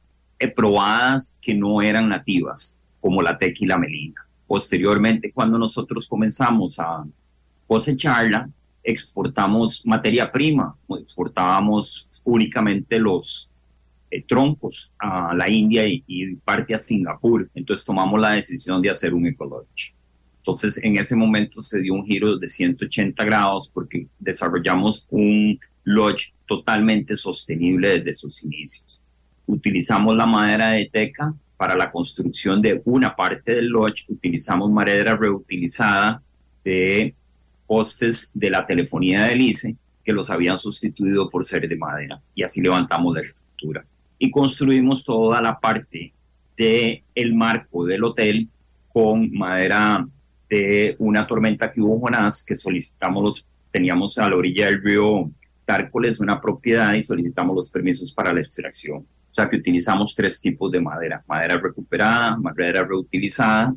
probadas 0.55 1.37
que 1.41 1.53
no 1.53 1.81
eran 1.81 2.09
nativas, 2.09 2.77
como 2.99 3.21
la 3.21 3.37
tequila 3.37 3.65
y 3.65 3.67
la 3.67 3.77
melina. 3.77 4.27
Posteriormente, 4.47 5.31
cuando 5.31 5.57
nosotros 5.57 6.07
comenzamos 6.07 6.79
a 6.79 7.03
cosecharla, 7.67 8.49
exportamos 8.83 9.85
materia 9.85 10.31
prima, 10.31 10.75
exportábamos 10.89 12.09
únicamente 12.23 12.99
los 12.99 13.49
eh, 14.13 14.23
troncos 14.27 14.91
a 14.99 15.33
la 15.33 15.49
India 15.49 15.87
y, 15.87 16.35
parte 16.45 16.75
a 16.75 16.77
Singapur. 16.77 17.49
Entonces 17.55 17.83
tomamos 17.83 18.21
la 18.21 18.33
decisión 18.33 18.79
de 18.79 18.91
hacer 18.91 19.11
un 19.11 19.25
ecology. 19.25 19.91
Entonces, 20.37 20.79
en 20.83 20.97
ese 20.97 21.15
momento 21.15 21.63
se 21.63 21.79
dio 21.79 21.95
un 21.95 22.05
giro 22.05 22.37
de 22.37 22.47
180 22.47 23.23
grados 23.23 23.71
porque 23.73 24.05
desarrollamos 24.19 25.07
un 25.09 25.59
lodge 25.83 26.33
totalmente 26.45 27.17
sostenible 27.17 27.97
desde 27.97 28.13
sus 28.13 28.43
inicios. 28.43 29.01
Utilizamos 29.47 30.15
la 30.15 30.27
madera 30.27 30.73
de 30.73 30.87
teca 30.91 31.33
para 31.57 31.75
la 31.75 31.91
construcción 31.91 32.61
de 32.61 32.83
una 32.85 33.15
parte 33.15 33.55
del 33.55 33.69
lodge, 33.69 34.05
utilizamos 34.09 34.69
madera 34.69 35.15
reutilizada 35.15 36.21
de 36.63 37.15
postes 37.65 38.29
de 38.31 38.51
la 38.51 38.67
telefonía 38.67 39.23
de 39.23 39.37
ICE 39.37 39.75
que 40.05 40.13
los 40.13 40.29
habían 40.29 40.59
sustituido 40.59 41.31
por 41.31 41.45
ser 41.45 41.67
de 41.67 41.77
madera 41.77 42.21
y 42.35 42.43
así 42.43 42.61
levantamos 42.61 43.15
la 43.15 43.21
estructura 43.21 43.85
y 44.23 44.31
construimos 44.31 45.03
toda 45.03 45.41
la 45.41 45.59
parte 45.59 46.13
del 46.55 47.03
el 47.13 47.35
marco 47.35 47.83
del 47.83 48.05
hotel 48.05 48.47
con 48.87 49.29
madera 49.33 50.07
de 50.49 50.95
una 50.99 51.27
tormenta 51.27 51.69
que 51.69 51.81
hubo 51.81 51.99
Jonás, 51.99 52.45
que 52.45 52.55
solicitamos 52.55 53.21
los, 53.21 53.45
teníamos 53.69 54.17
a 54.17 54.29
la 54.29 54.37
orilla 54.37 54.67
del 54.67 54.81
río 54.81 55.29
Tárcoles 55.65 56.21
una 56.21 56.39
propiedad 56.39 56.93
y 56.93 57.03
solicitamos 57.03 57.53
los 57.53 57.69
permisos 57.69 58.13
para 58.13 58.31
la 58.31 58.39
extracción. 58.39 58.99
O 58.99 59.33
sea 59.33 59.49
que 59.49 59.57
utilizamos 59.57 60.15
tres 60.15 60.39
tipos 60.39 60.71
de 60.71 60.79
madera, 60.79 61.21
madera 61.27 61.57
recuperada, 61.57 62.37
madera 62.37 62.81
reutilizada 62.85 63.75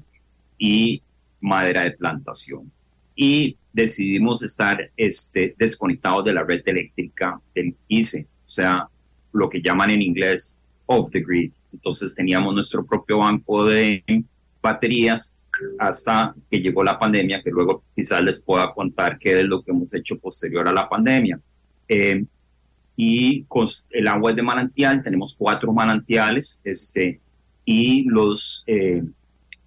y 0.57 1.03
madera 1.40 1.82
de 1.82 1.90
plantación. 1.90 2.70
Y 3.16 3.57
decidimos 3.72 4.44
estar 4.44 4.92
este, 4.97 5.57
desconectados 5.59 6.24
de 6.24 6.34
la 6.34 6.44
red 6.44 6.62
eléctrica 6.66 7.40
del 7.53 7.74
ICE, 7.88 8.28
o 8.47 8.49
sea, 8.49 8.88
lo 9.37 9.49
que 9.49 9.62
llaman 9.62 9.91
en 9.91 10.03
inglés 10.03 10.57
off 10.87 11.11
the 11.11 11.20
grid. 11.20 11.53
Entonces 11.72 12.14
teníamos 12.14 12.55
nuestro 12.55 12.84
propio 12.84 13.18
banco 13.18 13.66
de 13.66 14.03
baterías 14.62 15.34
hasta 15.78 16.34
que 16.51 16.59
llegó 16.59 16.82
la 16.82 16.99
pandemia, 16.99 17.43
que 17.43 17.51
luego 17.51 17.82
quizás 17.95 18.22
les 18.22 18.41
pueda 18.41 18.72
contar 18.72 19.18
qué 19.18 19.41
es 19.41 19.47
lo 19.47 19.62
que 19.62 19.70
hemos 19.70 19.93
hecho 19.95 20.18
posterior 20.18 20.66
a 20.66 20.72
la 20.72 20.89
pandemia. 20.89 21.41
Eh, 21.89 22.24
y 22.97 23.45
con 23.45 23.66
el 23.91 24.09
agua 24.09 24.30
es 24.30 24.37
de 24.37 24.43
manantial, 24.43 25.03
tenemos 25.03 25.34
cuatro 25.37 25.72
manantiales 25.72 26.61
este, 26.64 27.20
y 27.64 28.05
los 28.05 28.64
eh, 28.66 29.03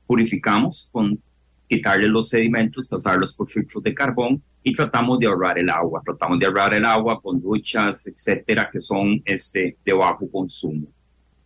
purificamos 0.07 0.89
con 0.91 1.19
quitarle 1.67 2.07
los 2.07 2.29
sedimentos, 2.29 2.87
pasarlos 2.87 3.33
por 3.33 3.47
filtros 3.47 3.83
de 3.83 3.93
carbón 3.93 4.41
y 4.63 4.73
tratamos 4.73 5.19
de 5.19 5.27
ahorrar 5.27 5.57
el 5.59 5.69
agua. 5.69 6.01
Tratamos 6.03 6.39
de 6.39 6.45
ahorrar 6.45 6.73
el 6.73 6.85
agua 6.85 7.21
con 7.21 7.41
duchas, 7.41 8.07
etcétera, 8.07 8.69
que 8.71 8.81
son 8.81 9.21
este, 9.25 9.77
de 9.83 9.93
bajo 9.93 10.29
consumo. 10.29 10.87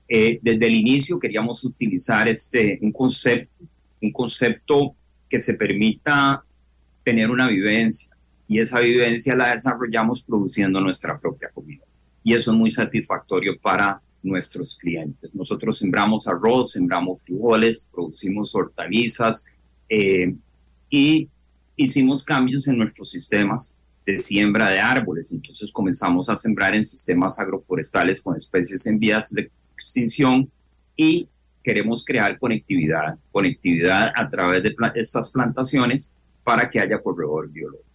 Eh, 0.07 0.39
desde 0.41 0.68
el 0.68 0.76
inicio 0.76 1.20
queríamos 1.20 1.64
utilizar 1.64 2.28
este, 2.28 2.78
un 2.82 2.91
concepto 2.91 3.66
un 4.03 4.11
concepto 4.11 4.95
que 5.30 5.39
se 5.39 5.55
permita 5.55 6.43
tener 7.03 7.30
una 7.30 7.47
vivencia 7.47 8.16
y 8.47 8.59
esa 8.59 8.80
vivencia 8.80 9.36
la 9.36 9.53
desarrollamos 9.53 10.22
produciendo 10.22 10.80
nuestra 10.82 11.18
propia 11.20 11.49
comida. 11.49 11.84
Y 12.24 12.36
eso 12.36 12.51
es 12.51 12.57
muy 12.57 12.72
satisfactorio 12.72 13.57
para 13.59 14.01
nuestros 14.22 14.78
clientes. 14.78 15.34
Nosotros 15.34 15.80
sembramos 15.80 16.28
arroz, 16.28 16.74
sembramos 16.74 17.22
frijoles, 17.24 17.89
producimos 17.91 18.53
hortalizas 18.53 19.45
eh, 19.89 20.36
y 20.89 21.30
hicimos 21.76 22.24
cambios 22.24 22.67
en 22.67 22.78
nuestros 22.78 23.09
sistemas 23.09 23.77
de 24.06 24.18
siembra 24.18 24.69
de 24.69 24.80
árboles. 24.80 25.31
Entonces 25.31 25.72
comenzamos 25.72 26.30
a 26.30 26.35
sembrar 26.35 26.76
en 26.76 26.85
sistemas 26.85 27.39
agroforestales 27.39 28.22
con 28.22 28.35
especies 28.35 28.85
en 28.85 28.99
vías 28.99 29.31
de 29.31 29.49
extinción 29.73 30.49
y 30.95 31.27
queremos 31.64 32.03
crear 32.03 32.38
conectividad, 32.38 33.18
conectividad 33.31 34.11
a 34.15 34.30
través 34.30 34.64
de 34.64 34.76
estas 34.95 35.31
plantaciones 35.31 36.14
para 36.43 36.69
que 36.69 36.80
haya 36.80 37.02
corredor 37.02 37.49
biológico. 37.49 37.93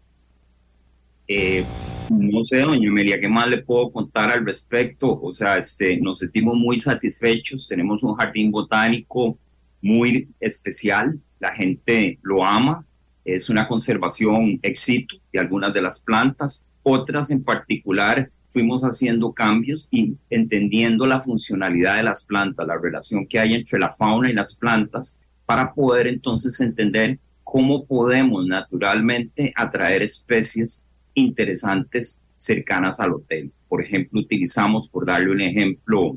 Eh, 1.31 1.63
no 2.11 2.43
sé, 2.47 2.61
doña 2.61 2.89
Emilia, 2.89 3.21
¿qué 3.21 3.29
más 3.29 3.47
le 3.49 3.59
puedo 3.59 3.93
contar 3.93 4.31
al 4.31 4.47
respecto? 4.47 5.21
O 5.21 5.31
sea, 5.31 5.59
este, 5.59 5.99
nos 5.99 6.21
sentimos 6.21 6.57
muy 6.57 6.79
satisfechos, 6.79 7.69
tenemos 7.69 8.03
un 8.03 8.15
jardín 8.15 8.51
botánico 8.51 9.39
muy 9.83 10.29
especial, 10.41 11.21
la 11.39 11.53
gente 11.53 12.19
lo 12.23 12.43
ama, 12.43 12.87
es 13.35 13.51
una 13.51 13.69
conservación 13.69 14.59
éxito 14.63 15.17
de 15.33 15.39
algunas 15.39 15.75
de 15.75 15.83
las 15.83 16.01
plantas, 16.01 16.65
otras 16.83 17.31
en 17.31 17.45
particular 17.45 18.31
fuimos 18.47 18.83
haciendo 18.83 19.33
cambios 19.33 19.89
y 19.91 20.17
entendiendo 20.31 21.07
la 21.07 21.21
funcionalidad 21.21 21.97
de 21.97 22.03
las 22.03 22.25
plantas, 22.25 22.67
la 22.67 22.79
relación 22.79 23.27
que 23.27 23.39
hay 23.39 23.55
entre 23.55 23.79
la 23.79 23.91
fauna 23.91 24.31
y 24.31 24.33
las 24.33 24.57
plantas, 24.57 25.19
para 25.45 25.75
poder 25.75 26.07
entonces 26.07 26.59
entender 26.61 27.19
cómo 27.45 27.87
podemos 27.87 28.47
naturalmente 28.47 29.53
atraer 29.55 30.03
especies 30.03 30.85
interesantes 31.15 32.21
cercanas 32.35 33.01
al 33.01 33.13
hotel. 33.13 33.53
Por 33.69 33.83
ejemplo, 33.83 34.21
utilizamos, 34.21 34.89
por 34.89 35.07
darle 35.07 35.31
un 35.31 35.41
ejemplo, 35.41 36.17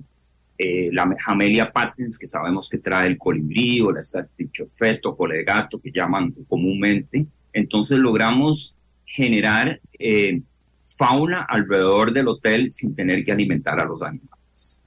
eh, 0.63 0.89
la 0.91 1.11
Jamelia 1.17 1.71
patens, 1.71 2.19
que 2.19 2.27
sabemos 2.27 2.69
que 2.69 2.77
trae 2.77 3.07
el 3.07 3.17
colibrí 3.17 3.81
o 3.81 3.91
la 3.91 4.01
o 5.05 5.17
colegato, 5.17 5.81
que 5.81 5.91
llaman 5.91 6.35
comúnmente. 6.47 7.25
Entonces 7.51 7.97
logramos 7.97 8.75
generar 9.03 9.81
eh, 9.97 10.39
fauna 10.77 11.41
alrededor 11.49 12.13
del 12.13 12.27
hotel 12.27 12.71
sin 12.71 12.93
tener 12.93 13.25
que 13.25 13.31
alimentar 13.31 13.79
a 13.79 13.85
los 13.85 14.03
animales. 14.03 14.79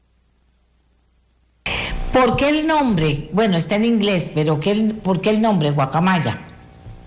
¿Por 2.13 2.37
qué 2.37 2.51
el 2.51 2.69
nombre? 2.69 3.29
Bueno, 3.33 3.57
está 3.57 3.75
en 3.75 3.85
inglés, 3.85 4.31
pero 4.33 4.61
¿qué, 4.61 4.95
¿por 5.03 5.21
qué 5.21 5.31
el 5.31 5.43
nombre 5.43 5.73
Guacamaya? 5.73 6.39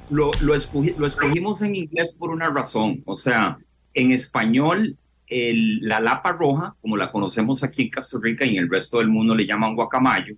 Lo, 0.10 0.32
lo, 0.42 0.56
escogimos 0.56 1.62
en 1.62 1.78
inglés 1.78 2.14
por 2.20 2.32
una 2.32 2.50
razón. 2.50 3.02
O 3.06 3.16
sea, 3.16 3.58
en 3.94 4.12
español 4.12 4.98
la 5.30 6.00
lapa 6.00 6.32
roja, 6.32 6.76
como 6.82 6.96
la 6.96 7.12
conocemos 7.12 7.64
aquí 7.64 7.84
en 7.84 7.92
Costa 7.92 8.18
Rica 8.22 8.46
y 8.46 8.58
en 8.58 8.64
el 8.64 8.70
resto 8.70 9.00
del 9.00 9.10
mundo 9.10 9.36
le 9.36 9.46
llaman 9.46 9.76
guacamayo, 9.76 10.36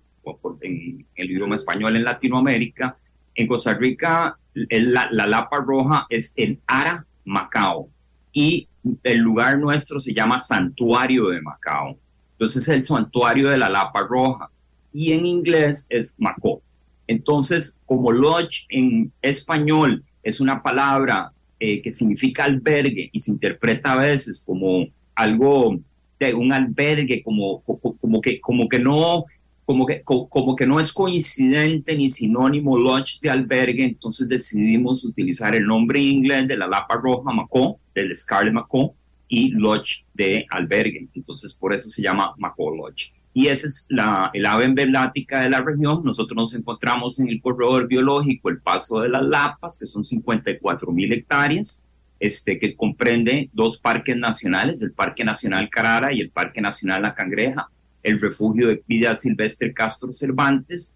en 0.60 1.06
el 1.14 1.30
idioma 1.30 1.54
español 1.54 1.96
en 1.96 2.04
Latinoamérica, 2.04 2.96
en 3.34 3.46
Costa 3.46 3.74
Rica 3.74 4.36
la, 4.54 5.08
la 5.10 5.26
lapa 5.26 5.58
roja 5.58 6.06
es 6.08 6.32
el 6.36 6.58
Ara 6.66 7.04
Macao 7.24 7.88
y 8.32 8.68
el 9.02 9.18
lugar 9.18 9.58
nuestro 9.58 10.00
se 10.00 10.12
llama 10.12 10.38
Santuario 10.38 11.28
de 11.28 11.40
Macao. 11.40 11.98
Entonces 12.32 12.68
el 12.68 12.82
santuario 12.84 13.48
de 13.48 13.58
la 13.58 13.68
lapa 13.68 14.00
roja 14.00 14.50
y 14.92 15.12
en 15.12 15.26
inglés 15.26 15.86
es 15.88 16.14
Macao. 16.18 16.62
Entonces, 17.06 17.76
como 17.86 18.12
lodge 18.12 18.66
en 18.68 19.12
español 19.20 20.04
es 20.22 20.40
una 20.40 20.62
palabra 20.62 21.32
eh, 21.60 21.82
que 21.82 21.92
significa 21.92 22.44
albergue 22.44 23.10
y 23.12 23.20
se 23.20 23.30
interpreta 23.30 23.92
a 23.92 23.96
veces 23.96 24.42
como 24.44 24.86
algo 25.14 25.78
de 26.18 26.34
un 26.34 26.52
albergue, 26.52 27.22
como, 27.22 27.62
como, 27.62 28.20
que, 28.20 28.40
como 28.40 28.68
que 28.68 28.78
no 28.78 29.24
como 29.64 29.86
que, 29.86 30.02
como 30.02 30.56
que 30.56 30.66
no 30.66 30.80
es 30.80 30.92
coincidente 30.92 31.96
ni 31.96 32.08
sinónimo 32.08 32.76
lodge 32.76 33.20
de 33.22 33.30
albergue, 33.30 33.84
entonces 33.84 34.28
decidimos 34.28 35.04
utilizar 35.04 35.54
el 35.54 35.64
nombre 35.64 36.00
inglés 36.00 36.48
de 36.48 36.56
la 36.56 36.66
Lapa 36.66 36.96
Roja 36.96 37.32
Macó, 37.32 37.78
del 37.94 38.12
Scarlet 38.16 38.52
Macó, 38.52 38.96
y 39.28 39.50
lodge 39.50 40.04
de 40.12 40.44
albergue. 40.50 41.06
Entonces 41.14 41.54
por 41.54 41.72
eso 41.72 41.88
se 41.88 42.02
llama 42.02 42.34
Macó 42.36 42.74
Lodge. 42.74 43.12
Y 43.32 43.46
esa 43.46 43.68
es 43.68 43.86
la, 43.90 44.30
el 44.34 44.44
ave 44.44 44.64
emblemática 44.64 45.40
de 45.40 45.50
la 45.50 45.60
región. 45.60 46.02
Nosotros 46.04 46.36
nos 46.36 46.54
encontramos 46.54 47.20
en 47.20 47.28
el 47.28 47.40
corredor 47.40 47.86
biológico 47.86 48.50
El 48.50 48.60
Paso 48.60 49.00
de 49.00 49.08
las 49.08 49.22
Lapas, 49.22 49.78
que 49.78 49.86
son 49.86 50.04
54 50.04 50.90
mil 50.90 51.12
hectáreas, 51.12 51.84
este, 52.18 52.58
que 52.58 52.74
comprende 52.74 53.48
dos 53.52 53.78
parques 53.78 54.16
nacionales, 54.16 54.82
el 54.82 54.92
Parque 54.92 55.24
Nacional 55.24 55.70
Carara 55.70 56.12
y 56.12 56.20
el 56.20 56.30
Parque 56.30 56.60
Nacional 56.60 57.02
La 57.02 57.14
Cangreja 57.14 57.68
el 58.02 58.20
refugio 58.20 58.68
de 58.68 58.82
vida 58.86 59.14
silvestre 59.16 59.72
Castro 59.72 60.12
Cervantes 60.12 60.94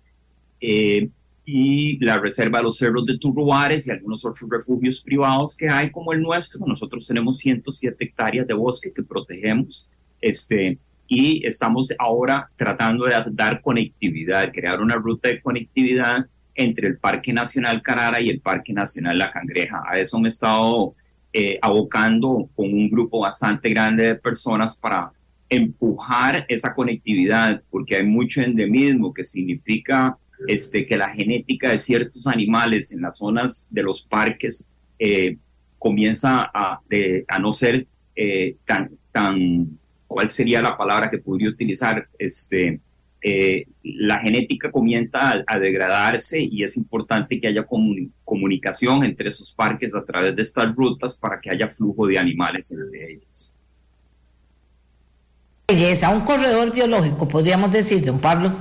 eh, 0.60 1.08
y 1.44 2.02
la 2.02 2.18
reserva 2.18 2.58
de 2.58 2.64
los 2.64 2.78
cerros 2.78 3.04
de 3.04 3.18
Turruares 3.18 3.86
y 3.86 3.90
algunos 3.90 4.24
otros 4.24 4.48
refugios 4.50 5.00
privados 5.00 5.56
que 5.56 5.68
hay 5.68 5.90
como 5.90 6.12
el 6.12 6.22
nuestro. 6.22 6.64
Nosotros 6.66 7.06
tenemos 7.06 7.38
107 7.38 8.02
hectáreas 8.02 8.46
de 8.46 8.54
bosque 8.54 8.92
que 8.92 9.02
protegemos 9.02 9.88
este, 10.20 10.78
y 11.14 11.46
estamos 11.46 11.92
ahora 11.98 12.50
tratando 12.56 13.04
de 13.04 13.14
dar 13.30 13.60
conectividad, 13.60 14.52
crear 14.52 14.80
una 14.80 14.96
ruta 14.96 15.28
de 15.28 15.40
conectividad 15.40 16.26
entre 16.56 16.88
el 16.88 16.98
Parque 16.98 17.32
Nacional 17.32 17.82
Carara 17.82 18.20
y 18.20 18.30
el 18.30 18.40
Parque 18.40 18.72
Nacional 18.72 19.18
La 19.18 19.30
Cangreja. 19.30 19.82
A 19.86 19.98
eso 19.98 20.18
me 20.18 20.28
he 20.28 20.30
estado 20.30 20.94
eh, 21.32 21.58
abocando 21.62 22.48
con 22.56 22.72
un 22.72 22.88
grupo 22.90 23.20
bastante 23.20 23.68
grande 23.70 24.08
de 24.08 24.14
personas 24.16 24.76
para 24.76 25.12
empujar 25.48 26.44
esa 26.48 26.74
conectividad, 26.74 27.62
porque 27.70 27.96
hay 27.96 28.04
mucho 28.04 28.40
endemismo 28.40 29.14
que 29.14 29.24
significa 29.24 30.18
este, 30.48 30.84
que 30.84 30.96
la 30.96 31.10
genética 31.10 31.70
de 31.70 31.78
ciertos 31.78 32.26
animales 32.26 32.92
en 32.92 33.02
las 33.02 33.18
zonas 33.18 33.68
de 33.70 33.82
los 33.82 34.02
parques 34.02 34.66
eh, 34.98 35.36
comienza 35.78 36.50
a, 36.52 36.80
a, 37.28 37.38
no 37.38 37.52
ser 37.52 37.86
eh, 38.16 38.56
tan, 38.64 38.90
tan, 39.12 39.78
¿cuál 40.14 40.30
sería 40.30 40.62
la 40.62 40.76
palabra 40.76 41.10
que 41.10 41.18
podría 41.18 41.48
utilizar? 41.50 42.06
Este, 42.16 42.78
eh, 43.20 43.66
la 43.82 44.20
genética 44.20 44.70
comienza 44.70 45.42
a, 45.44 45.58
degradarse 45.58 46.40
y 46.40 46.62
es 46.62 46.76
importante 46.76 47.40
que 47.40 47.48
haya 47.48 47.66
comunicación 48.24 49.02
entre 49.02 49.30
esos 49.30 49.52
parques 49.52 49.92
a 49.92 50.04
través 50.04 50.36
de 50.36 50.42
estas 50.42 50.72
rutas 50.72 51.16
para 51.16 51.40
que 51.40 51.50
haya 51.50 51.68
flujo 51.68 52.06
de 52.06 52.16
animales 52.16 52.70
entre 52.70 53.12
ellos 53.12 53.52
belleza, 55.66 56.10
un 56.10 56.20
corredor 56.20 56.72
biológico, 56.72 57.26
podríamos 57.26 57.72
decir, 57.72 58.04
don 58.04 58.20
Pablo. 58.20 58.52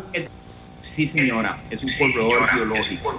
Sí, 0.93 1.07
señora, 1.07 1.59
es 1.71 1.83
un 1.83 1.89
corredor 1.97 2.43
biológico. 2.53 3.13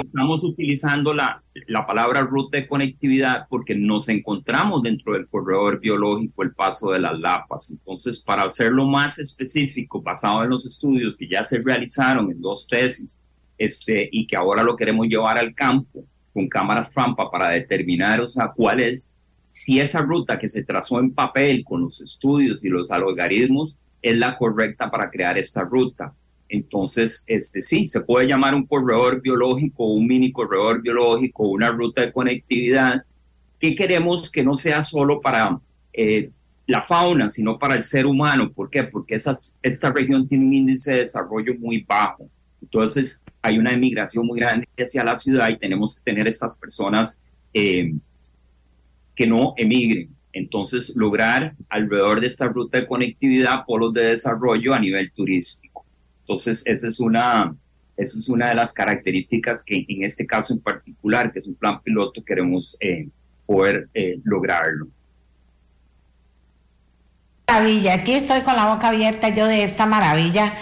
Estamos 0.00 0.44
utilizando 0.44 1.12
la, 1.12 1.42
la 1.66 1.84
palabra 1.84 2.20
ruta 2.20 2.58
de 2.58 2.68
conectividad 2.68 3.46
porque 3.48 3.74
nos 3.74 4.08
encontramos 4.08 4.82
dentro 4.82 5.14
del 5.14 5.26
corredor 5.26 5.80
biológico 5.80 6.44
el 6.44 6.52
paso 6.52 6.92
de 6.92 7.00
las 7.00 7.18
lapas. 7.18 7.68
Entonces, 7.70 8.20
para 8.20 8.44
hacerlo 8.44 8.86
más 8.86 9.18
específico, 9.18 10.00
basado 10.00 10.44
en 10.44 10.50
los 10.50 10.64
estudios 10.64 11.16
que 11.16 11.28
ya 11.28 11.42
se 11.42 11.58
realizaron 11.58 12.30
en 12.30 12.40
dos 12.40 12.68
tesis 12.68 13.20
este, 13.58 14.08
y 14.12 14.28
que 14.28 14.36
ahora 14.36 14.62
lo 14.62 14.76
queremos 14.76 15.08
llevar 15.08 15.36
al 15.36 15.52
campo 15.52 16.04
con 16.32 16.48
cámaras 16.48 16.90
trampa 16.90 17.28
para 17.28 17.48
determinar 17.48 18.20
o 18.20 18.28
sea, 18.28 18.52
cuál 18.54 18.78
es 18.78 19.10
si 19.48 19.80
esa 19.80 20.00
ruta 20.00 20.38
que 20.38 20.48
se 20.48 20.62
trazó 20.62 21.00
en 21.00 21.12
papel 21.12 21.64
con 21.64 21.80
los 21.80 22.00
estudios 22.00 22.64
y 22.64 22.68
los 22.68 22.92
algoritmos 22.92 23.76
es 24.00 24.16
la 24.16 24.38
correcta 24.38 24.88
para 24.92 25.10
crear 25.10 25.36
esta 25.38 25.62
ruta. 25.62 26.14
Entonces, 26.50 27.22
este 27.28 27.62
sí, 27.62 27.86
se 27.86 28.00
puede 28.00 28.26
llamar 28.26 28.56
un 28.56 28.66
corredor 28.66 29.22
biológico, 29.22 29.86
un 29.86 30.06
mini 30.06 30.32
corredor 30.32 30.82
biológico, 30.82 31.48
una 31.48 31.70
ruta 31.70 32.02
de 32.02 32.12
conectividad, 32.12 33.04
que 33.60 33.76
queremos 33.76 34.28
que 34.30 34.42
no 34.42 34.56
sea 34.56 34.82
solo 34.82 35.20
para 35.20 35.60
eh, 35.92 36.30
la 36.66 36.82
fauna, 36.82 37.28
sino 37.28 37.56
para 37.56 37.76
el 37.76 37.82
ser 37.82 38.04
humano. 38.04 38.52
¿Por 38.52 38.68
qué? 38.68 38.82
Porque 38.82 39.14
esa, 39.14 39.38
esta 39.62 39.92
región 39.92 40.26
tiene 40.26 40.44
un 40.44 40.52
índice 40.52 40.92
de 40.92 40.98
desarrollo 40.98 41.54
muy 41.56 41.82
bajo. 41.82 42.28
Entonces, 42.60 43.22
hay 43.40 43.56
una 43.56 43.70
emigración 43.70 44.26
muy 44.26 44.40
grande 44.40 44.66
hacia 44.76 45.04
la 45.04 45.14
ciudad 45.14 45.50
y 45.50 45.58
tenemos 45.58 45.94
que 45.94 46.02
tener 46.02 46.26
estas 46.26 46.58
personas 46.58 47.22
eh, 47.54 47.94
que 49.14 49.26
no 49.26 49.54
emigren. 49.56 50.10
Entonces, 50.32 50.92
lograr 50.96 51.54
alrededor 51.68 52.20
de 52.20 52.26
esta 52.26 52.48
ruta 52.48 52.78
de 52.78 52.86
conectividad 52.88 53.64
polos 53.66 53.92
de 53.92 54.06
desarrollo 54.06 54.74
a 54.74 54.80
nivel 54.80 55.12
turístico. 55.12 55.69
Entonces, 56.30 56.62
esa 56.64 56.86
es 56.86 57.00
una, 57.00 57.56
esa 57.96 58.18
es 58.20 58.28
una 58.28 58.50
de 58.50 58.54
las 58.54 58.72
características 58.72 59.64
que 59.64 59.84
en 59.88 60.04
este 60.04 60.24
caso 60.24 60.52
en 60.52 60.60
particular, 60.60 61.32
que 61.32 61.40
es 61.40 61.46
un 61.48 61.56
plan 61.56 61.82
piloto, 61.82 62.22
queremos 62.24 62.76
eh, 62.78 63.08
poder 63.46 63.88
eh, 63.94 64.20
lograrlo 64.22 64.86
maravilla, 67.50 67.94
aquí 67.94 68.12
estoy 68.12 68.42
con 68.42 68.54
la 68.54 68.66
boca 68.66 68.88
abierta 68.88 69.28
yo 69.30 69.46
de 69.46 69.64
esta 69.64 69.84
maravilla, 69.84 70.52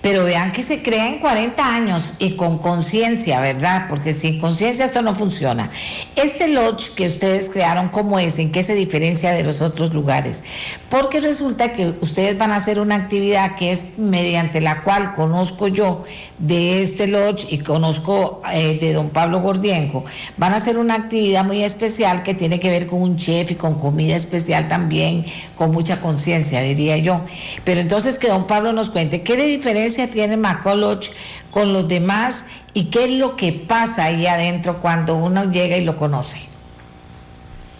pero 0.00 0.22
vean 0.22 0.52
que 0.52 0.62
se 0.62 0.80
crea 0.80 1.08
en 1.08 1.18
40 1.18 1.74
años 1.74 2.14
y 2.20 2.36
con 2.36 2.58
conciencia, 2.58 3.40
¿verdad? 3.40 3.86
Porque 3.88 4.12
sin 4.12 4.38
conciencia 4.40 4.84
esto 4.84 5.02
no 5.02 5.16
funciona. 5.16 5.68
Este 6.14 6.46
lodge 6.46 6.94
que 6.94 7.06
ustedes 7.06 7.48
crearon, 7.48 7.88
¿cómo 7.88 8.20
es? 8.20 8.38
¿En 8.38 8.52
qué 8.52 8.62
se 8.62 8.76
diferencia 8.76 9.32
de 9.32 9.42
los 9.42 9.60
otros 9.60 9.92
lugares? 9.92 10.44
Porque 10.88 11.20
resulta 11.20 11.72
que 11.72 11.96
ustedes 12.00 12.38
van 12.38 12.52
a 12.52 12.56
hacer 12.56 12.78
una 12.78 12.94
actividad 12.94 13.56
que 13.56 13.72
es 13.72 13.98
mediante 13.98 14.60
la 14.60 14.82
cual 14.82 15.14
conozco 15.14 15.66
yo 15.66 16.04
de 16.38 16.82
este 16.82 17.08
lodge 17.08 17.46
y 17.50 17.58
conozco 17.58 18.40
eh, 18.52 18.78
de 18.80 18.92
don 18.92 19.10
Pablo 19.10 19.40
Gordienco, 19.40 20.04
van 20.36 20.52
a 20.52 20.56
hacer 20.56 20.78
una 20.78 20.94
actividad 20.94 21.44
muy 21.44 21.64
especial 21.64 22.22
que 22.22 22.34
tiene 22.34 22.60
que 22.60 22.68
ver 22.68 22.86
con 22.86 23.02
un 23.02 23.16
chef 23.16 23.50
y 23.50 23.54
con 23.56 23.74
comida 23.74 24.14
especial 24.14 24.68
también, 24.68 25.24
con 25.56 25.72
mucha 25.72 26.00
conciencia 26.00 26.35
diría 26.44 26.98
yo. 26.98 27.24
Pero 27.64 27.80
entonces 27.80 28.18
que 28.18 28.28
don 28.28 28.46
Pablo 28.46 28.72
nos 28.72 28.90
cuente 28.90 29.22
qué 29.22 29.36
de 29.36 29.46
diferencia 29.46 30.10
tiene 30.10 30.36
McCulloch 30.36 31.06
con 31.50 31.72
los 31.72 31.88
demás 31.88 32.46
y 32.74 32.90
qué 32.90 33.04
es 33.04 33.12
lo 33.18 33.36
que 33.36 33.52
pasa 33.52 34.04
ahí 34.04 34.26
adentro 34.26 34.80
cuando 34.80 35.16
uno 35.16 35.50
llega 35.50 35.76
y 35.76 35.84
lo 35.84 35.96
conoce. 35.96 36.56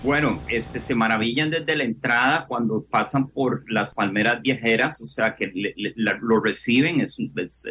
Bueno, 0.06 0.40
este, 0.48 0.78
se 0.78 0.94
maravillan 0.94 1.50
desde 1.50 1.74
la 1.74 1.82
entrada 1.82 2.46
cuando 2.46 2.84
pasan 2.84 3.26
por 3.26 3.64
las 3.68 3.92
palmeras 3.92 4.40
viajeras, 4.40 5.00
o 5.00 5.06
sea 5.08 5.34
que 5.34 5.52
lo 5.96 6.40
reciben, 6.40 7.00
es, 7.00 7.18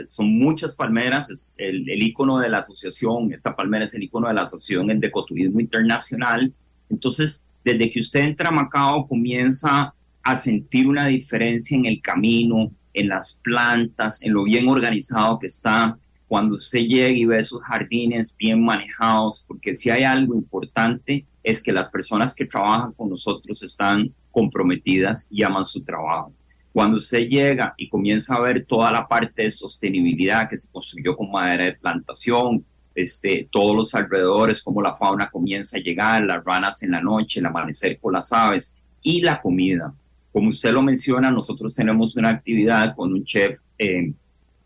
son 0.10 0.38
muchas 0.38 0.76
palmeras, 0.76 1.32
es 1.32 1.56
el, 1.58 1.90
el, 1.90 2.04
icono 2.04 2.40
de 2.40 2.50
la 2.50 2.58
asociación, 2.58 3.32
esta 3.32 3.56
palmera 3.56 3.86
es 3.86 3.96
el 3.96 4.04
icono 4.04 4.28
de 4.28 4.34
la 4.34 4.42
asociación 4.42 4.92
en 4.92 5.00
Decoturismo 5.00 5.62
Internacional. 5.62 6.54
Entonces, 6.90 7.42
desde 7.64 7.90
que 7.90 8.02
usted 8.02 8.20
entra 8.20 8.50
a 8.50 8.52
Macao, 8.52 9.08
comienza 9.08 9.95
a 10.26 10.36
sentir 10.36 10.88
una 10.88 11.06
diferencia 11.06 11.78
en 11.78 11.86
el 11.86 12.02
camino, 12.02 12.72
en 12.94 13.10
las 13.10 13.40
plantas, 13.44 14.24
en 14.24 14.34
lo 14.34 14.44
bien 14.44 14.68
organizado 14.68 15.38
que 15.38 15.46
está, 15.46 15.98
cuando 16.28 16.56
usted 16.56 16.80
llega 16.80 17.16
y 17.16 17.26
ve 17.26 17.40
esos 17.40 17.62
jardines 17.62 18.36
bien 18.36 18.66
manejados, 18.66 19.46
porque 19.48 19.76
si 19.76 19.92
hay 19.92 20.04
algo 20.04 20.34
importante 20.34 21.28
es 21.44 21.62
que 21.62 21.72
las 21.72 21.92
personas 21.92 22.34
que 22.34 22.48
trabajan 22.48 22.92
con 22.94 23.12
nosotros 23.12 23.62
están 23.62 24.12
comprometidas 24.32 25.28
y 25.30 25.44
aman 25.44 25.64
su 25.64 25.84
trabajo. 25.84 26.34
Cuando 26.74 26.98
usted 26.98 27.28
llega 27.30 27.76
y 27.78 27.88
comienza 27.88 28.36
a 28.36 28.42
ver 28.42 28.66
toda 28.66 28.92
la 28.92 29.08
parte 29.08 29.44
de 29.44 29.52
sostenibilidad 29.52 30.50
que 30.50 30.58
se 30.58 30.72
construyó 30.72 31.16
con 31.16 31.30
madera 31.30 31.66
de 31.66 31.74
plantación, 31.74 32.66
este, 32.96 33.48
todos 33.52 33.76
los 33.76 33.94
alrededores, 33.94 34.64
cómo 34.64 34.82
la 34.82 34.96
fauna 34.96 35.30
comienza 35.30 35.78
a 35.78 35.82
llegar, 35.82 36.24
las 36.24 36.44
ranas 36.44 36.82
en 36.82 36.92
la 36.92 37.02
noche, 37.02 37.40
el 37.40 37.46
amanecer 37.46 38.00
con 38.00 38.14
las 38.14 38.34
aves 38.34 38.74
y 39.04 39.22
la 39.22 39.40
comida. 39.40 39.94
Como 40.36 40.50
usted 40.50 40.74
lo 40.74 40.82
menciona, 40.82 41.32
nosotros 41.32 41.74
tenemos 41.74 42.18
una 42.18 42.28
actividad 42.28 42.94
con 42.94 43.14
un 43.14 43.24
chef 43.24 43.58
eh, 43.80 44.12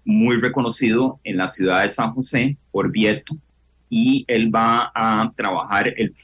muy 0.04 0.38
reconocido 0.38 1.20
en 1.24 1.38
la 1.38 1.48
ciudad 1.48 1.84
de 1.84 1.92
San 1.92 2.12
José, 2.16 2.58
Orvieto, 2.72 3.38
y 3.88 4.26
él 4.28 4.50
va 4.54 4.92
a 4.96 5.32
trabajar 5.36 5.94
el, 5.96 6.16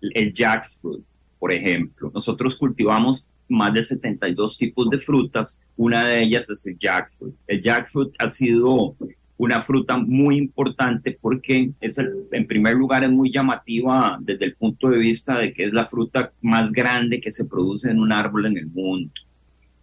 el 0.00 0.32
jackfruit, 0.32 1.04
por 1.38 1.52
ejemplo. 1.52 2.10
Nosotros 2.12 2.56
cultivamos 2.56 3.28
más 3.48 3.72
de 3.72 3.84
72 3.84 4.58
tipos 4.58 4.90
de 4.90 4.98
frutas. 4.98 5.60
Una 5.76 6.02
de 6.02 6.20
ellas 6.20 6.50
es 6.50 6.66
el 6.66 6.76
jackfruit. 6.76 7.36
El 7.46 7.62
jackfruit 7.62 8.12
ha 8.18 8.28
sido 8.28 8.96
una 9.38 9.62
fruta 9.62 9.96
muy 9.96 10.36
importante 10.36 11.16
porque 11.18 11.70
es 11.80 11.96
en 11.98 12.46
primer 12.46 12.74
lugar 12.74 13.04
es 13.04 13.10
muy 13.10 13.32
llamativa 13.32 14.18
desde 14.20 14.46
el 14.46 14.56
punto 14.56 14.90
de 14.90 14.98
vista 14.98 15.38
de 15.38 15.54
que 15.54 15.64
es 15.64 15.72
la 15.72 15.86
fruta 15.86 16.32
más 16.42 16.72
grande 16.72 17.20
que 17.20 17.30
se 17.30 17.44
produce 17.44 17.90
en 17.90 18.00
un 18.00 18.12
árbol 18.12 18.46
en 18.46 18.58
el 18.58 18.66
mundo. 18.66 19.12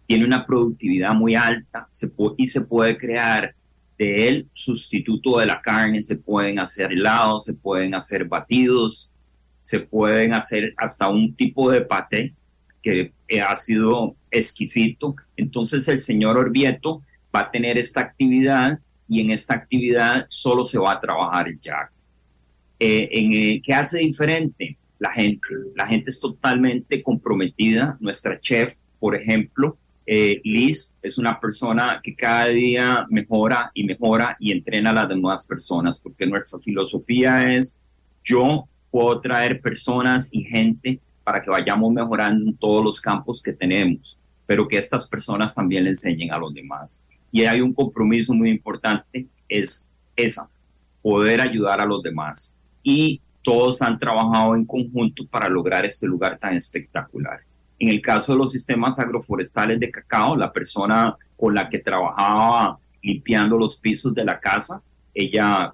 Tiene 0.06 0.26
una 0.26 0.46
productividad 0.46 1.14
muy 1.14 1.34
alta 1.34 1.88
y 2.36 2.46
se 2.46 2.60
puede 2.60 2.98
crear 2.98 3.54
de 3.98 4.28
él 4.28 4.46
sustituto 4.52 5.38
de 5.38 5.46
la 5.46 5.62
carne, 5.62 6.02
se 6.02 6.16
pueden 6.16 6.58
hacer 6.58 6.92
helados, 6.92 7.46
se 7.46 7.54
pueden 7.54 7.94
hacer 7.94 8.26
batidos, 8.26 9.10
se 9.60 9.80
pueden 9.80 10.34
hacer 10.34 10.74
hasta 10.76 11.08
un 11.08 11.34
tipo 11.34 11.70
de 11.70 11.80
paté 11.80 12.34
que 12.82 13.10
ha 13.42 13.56
sido 13.56 14.14
exquisito. 14.30 15.16
Entonces 15.34 15.88
el 15.88 15.98
señor 15.98 16.36
Orvieto 16.36 17.02
va 17.34 17.40
a 17.40 17.50
tener 17.50 17.78
esta 17.78 18.00
actividad 18.00 18.80
y 19.08 19.20
en 19.20 19.30
esta 19.30 19.54
actividad 19.54 20.26
solo 20.28 20.64
se 20.64 20.78
va 20.78 20.92
a 20.92 21.00
trabajar 21.00 21.48
el 21.48 21.60
jack. 21.60 21.92
Eh, 22.78 23.08
en, 23.10 23.32
eh, 23.32 23.62
¿Qué 23.64 23.72
hace 23.74 23.98
diferente? 23.98 24.76
La 24.98 25.12
gente. 25.12 25.48
La 25.74 25.86
gente 25.86 26.10
es 26.10 26.20
totalmente 26.20 27.02
comprometida. 27.02 27.96
Nuestra 28.00 28.40
chef, 28.40 28.74
por 28.98 29.14
ejemplo, 29.14 29.78
eh, 30.06 30.40
Liz, 30.44 30.94
es 31.02 31.18
una 31.18 31.38
persona 31.40 32.00
que 32.02 32.14
cada 32.14 32.46
día 32.46 33.06
mejora 33.10 33.70
y 33.74 33.84
mejora 33.84 34.36
y 34.38 34.52
entrena 34.52 34.90
a 34.90 34.94
las 34.94 35.08
demás 35.08 35.46
personas, 35.46 36.00
porque 36.00 36.26
nuestra 36.26 36.58
filosofía 36.58 37.54
es 37.54 37.76
yo 38.24 38.68
puedo 38.90 39.20
traer 39.20 39.60
personas 39.60 40.28
y 40.32 40.42
gente 40.44 41.00
para 41.22 41.42
que 41.42 41.50
vayamos 41.50 41.92
mejorando 41.92 42.50
en 42.50 42.56
todos 42.56 42.84
los 42.84 43.00
campos 43.00 43.42
que 43.42 43.52
tenemos, 43.52 44.16
pero 44.46 44.66
que 44.66 44.78
estas 44.78 45.08
personas 45.08 45.54
también 45.54 45.84
le 45.84 45.90
enseñen 45.90 46.32
a 46.32 46.38
los 46.38 46.54
demás 46.54 47.04
y 47.32 47.44
hay 47.44 47.60
un 47.60 47.72
compromiso 47.72 48.32
muy 48.34 48.50
importante, 48.50 49.26
es 49.48 49.86
esa, 50.14 50.48
poder 51.02 51.40
ayudar 51.40 51.80
a 51.80 51.86
los 51.86 52.02
demás. 52.02 52.56
Y 52.82 53.20
todos 53.42 53.80
han 53.82 53.98
trabajado 53.98 54.54
en 54.56 54.64
conjunto 54.64 55.26
para 55.26 55.48
lograr 55.48 55.84
este 55.84 56.06
lugar 56.06 56.38
tan 56.38 56.54
espectacular. 56.54 57.40
En 57.78 57.88
el 57.88 58.00
caso 58.00 58.32
de 58.32 58.38
los 58.38 58.52
sistemas 58.52 58.98
agroforestales 58.98 59.78
de 59.78 59.90
cacao, 59.90 60.36
la 60.36 60.52
persona 60.52 61.16
con 61.36 61.54
la 61.54 61.68
que 61.68 61.78
trabajaba 61.78 62.78
limpiando 63.02 63.56
los 63.56 63.78
pisos 63.78 64.14
de 64.14 64.24
la 64.24 64.40
casa, 64.40 64.82
ella 65.14 65.72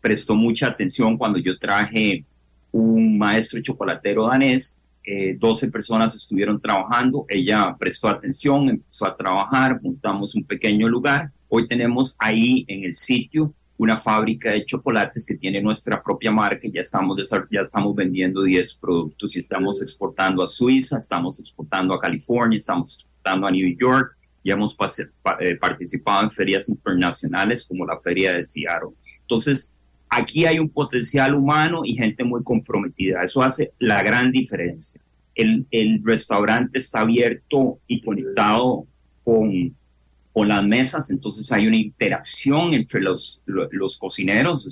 prestó 0.00 0.34
mucha 0.34 0.66
atención 0.66 1.16
cuando 1.16 1.38
yo 1.38 1.58
traje 1.58 2.24
un 2.72 3.16
maestro 3.16 3.62
chocolatero 3.62 4.26
danés 4.26 4.78
12 5.38 5.66
eh, 5.66 5.70
personas 5.70 6.14
estuvieron 6.14 6.60
trabajando, 6.60 7.26
ella 7.28 7.76
prestó 7.78 8.08
atención, 8.08 8.68
empezó 8.68 9.06
a 9.06 9.16
trabajar, 9.16 9.80
montamos 9.82 10.34
un 10.34 10.44
pequeño 10.44 10.88
lugar. 10.88 11.30
Hoy 11.48 11.68
tenemos 11.68 12.16
ahí 12.18 12.64
en 12.68 12.84
el 12.84 12.94
sitio 12.94 13.54
una 13.76 13.96
fábrica 13.96 14.52
de 14.52 14.64
chocolates 14.64 15.26
que 15.26 15.34
tiene 15.34 15.60
nuestra 15.60 16.02
propia 16.02 16.30
marca, 16.30 16.68
ya 16.72 16.80
estamos, 16.80 17.18
ya 17.50 17.60
estamos 17.60 17.94
vendiendo 17.94 18.42
10 18.42 18.74
productos 18.74 19.36
y 19.36 19.40
estamos 19.40 19.82
exportando 19.82 20.42
a 20.42 20.46
Suiza, 20.46 20.98
estamos 20.98 21.40
exportando 21.40 21.92
a 21.92 22.00
California, 22.00 22.56
estamos 22.56 22.94
exportando 22.94 23.46
a 23.46 23.50
New 23.50 23.76
York, 23.76 24.16
y 24.44 24.52
hemos 24.52 24.76
eh, 25.40 25.56
participado 25.56 26.22
en 26.22 26.30
ferias 26.30 26.68
internacionales 26.68 27.64
como 27.64 27.86
la 27.86 27.98
feria 27.98 28.34
de 28.34 28.44
Seattle. 28.44 28.90
Entonces, 29.22 29.72
Aquí 30.08 30.46
hay 30.46 30.58
un 30.58 30.68
potencial 30.68 31.34
humano 31.34 31.82
y 31.84 31.94
gente 31.94 32.24
muy 32.24 32.42
comprometida. 32.42 33.22
Eso 33.22 33.42
hace 33.42 33.72
la 33.78 34.02
gran 34.02 34.30
diferencia. 34.30 35.00
El, 35.34 35.66
el 35.70 36.00
restaurante 36.04 36.78
está 36.78 37.00
abierto 37.00 37.80
y 37.88 38.00
conectado 38.00 38.86
con, 39.24 39.74
con 40.32 40.48
las 40.48 40.64
mesas, 40.64 41.10
entonces 41.10 41.50
hay 41.52 41.66
una 41.66 41.76
interacción 41.76 42.74
entre 42.74 43.00
los, 43.00 43.42
los, 43.46 43.98
cocineros 43.98 44.68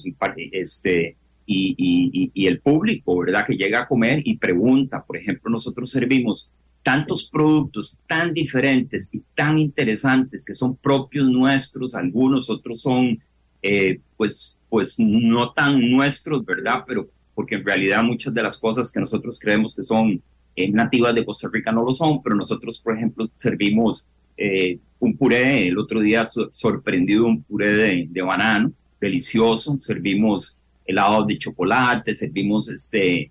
este, 0.53 1.17
y, 1.47 1.75
y, 1.79 2.31
y, 2.35 2.47
el 2.47 2.61
público, 2.61 3.19
¿verdad? 3.19 3.47
Que 3.47 3.57
llega 3.57 3.81
a 3.81 3.89
comer 3.89 4.23
y 4.25 4.37
pregunta. 4.37 5.05
Por 5.05 5.17
ejemplo, 5.17 5.51
nosotros 5.51 5.91
servimos 5.91 6.51
tantos 6.83 7.29
productos 7.29 7.97
tan 8.09 8.35
diferentes 8.35 9.09
y 9.13 9.23
tan 9.35 9.59
interesantes 9.59 10.45
que 10.45 10.55
son 10.55 10.77
propios 10.77 11.29
nuestros, 11.29 11.95
algunos 11.95 12.51
otros 12.51 12.83
son 12.83 13.21
eh, 13.63 14.01
pues, 14.17 14.59
pues 14.73 14.99
no 14.99 15.53
tan 15.53 15.91
nuestros, 15.91 16.47
¿verdad? 16.47 16.83
Pero 16.87 17.07
porque 17.35 17.57
en 17.57 17.65
realidad 17.67 18.03
muchas 18.03 18.33
de 18.33 18.43
las 18.43 18.57
cosas 18.57 18.91
que 18.91 19.01
nosotros 19.01 19.39
creemos 19.39 19.77
que 19.77 19.85
son 19.85 20.23
eh, 20.57 20.71
nativas 20.71 21.15
de 21.15 21.27
Costa 21.27 21.51
Rica 21.53 21.71
no 21.71 21.85
lo 21.85 21.93
son, 21.93 22.23
pero 22.23 22.35
nosotros, 22.35 22.81
por 22.81 22.97
ejemplo, 22.97 23.31
servimos 23.37 24.07
eh, 24.35 24.79
un 24.99 25.15
puré, 25.15 25.69
el 25.69 25.77
otro 25.77 26.01
día 26.01 26.25
sorprendido 26.25 27.27
un 27.27 27.43
puré 27.43 27.77
de, 27.77 28.07
de, 28.09 28.23
banano, 28.23 28.73
delicioso, 28.99 29.79
servimos 29.83 30.57
helado 30.87 31.27
de 31.27 31.37
chocolate, 31.37 32.15
servimos 32.15 32.71
este, 32.71 33.31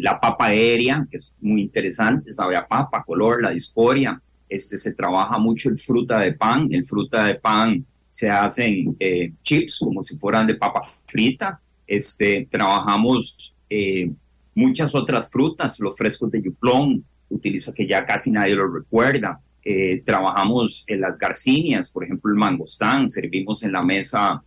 la 0.00 0.18
papa 0.18 0.46
aérea, 0.46 1.06
que 1.08 1.18
es 1.18 1.32
muy 1.40 1.62
interesante, 1.62 2.32
sabe 2.32 2.56
a 2.56 2.66
papa, 2.66 3.04
color, 3.04 3.40
la 3.40 3.50
discoria, 3.50 4.20
este, 4.48 4.78
se 4.78 4.94
trabaja 4.94 5.38
mucho 5.38 5.68
el 5.68 5.78
fruta 5.78 6.18
de 6.18 6.32
pan, 6.32 6.66
el 6.72 6.84
fruta 6.84 7.24
de 7.24 7.36
pan 7.36 7.86
se 8.16 8.30
hacen 8.30 8.96
eh, 8.98 9.30
chips 9.42 9.78
como 9.78 10.02
si 10.02 10.16
fueran 10.16 10.46
de 10.46 10.54
papa 10.54 10.80
frita. 11.04 11.60
Este, 11.86 12.48
trabajamos 12.50 13.54
eh, 13.68 14.10
muchas 14.54 14.94
otras 14.94 15.30
frutas, 15.30 15.78
los 15.80 15.98
frescos 15.98 16.30
de 16.30 16.40
yuplón, 16.40 17.04
utiliza 17.28 17.74
que 17.74 17.86
ya 17.86 18.06
casi 18.06 18.30
nadie 18.30 18.54
lo 18.54 18.68
recuerda. 18.68 19.38
Eh, 19.62 20.02
trabajamos 20.02 20.84
en 20.86 21.02
las 21.02 21.18
garcinias, 21.18 21.90
por 21.90 22.04
ejemplo, 22.04 22.32
el 22.32 22.38
mangostán, 22.38 23.10
servimos 23.10 23.62
en 23.62 23.72
la 23.72 23.82
mesa 23.82 24.42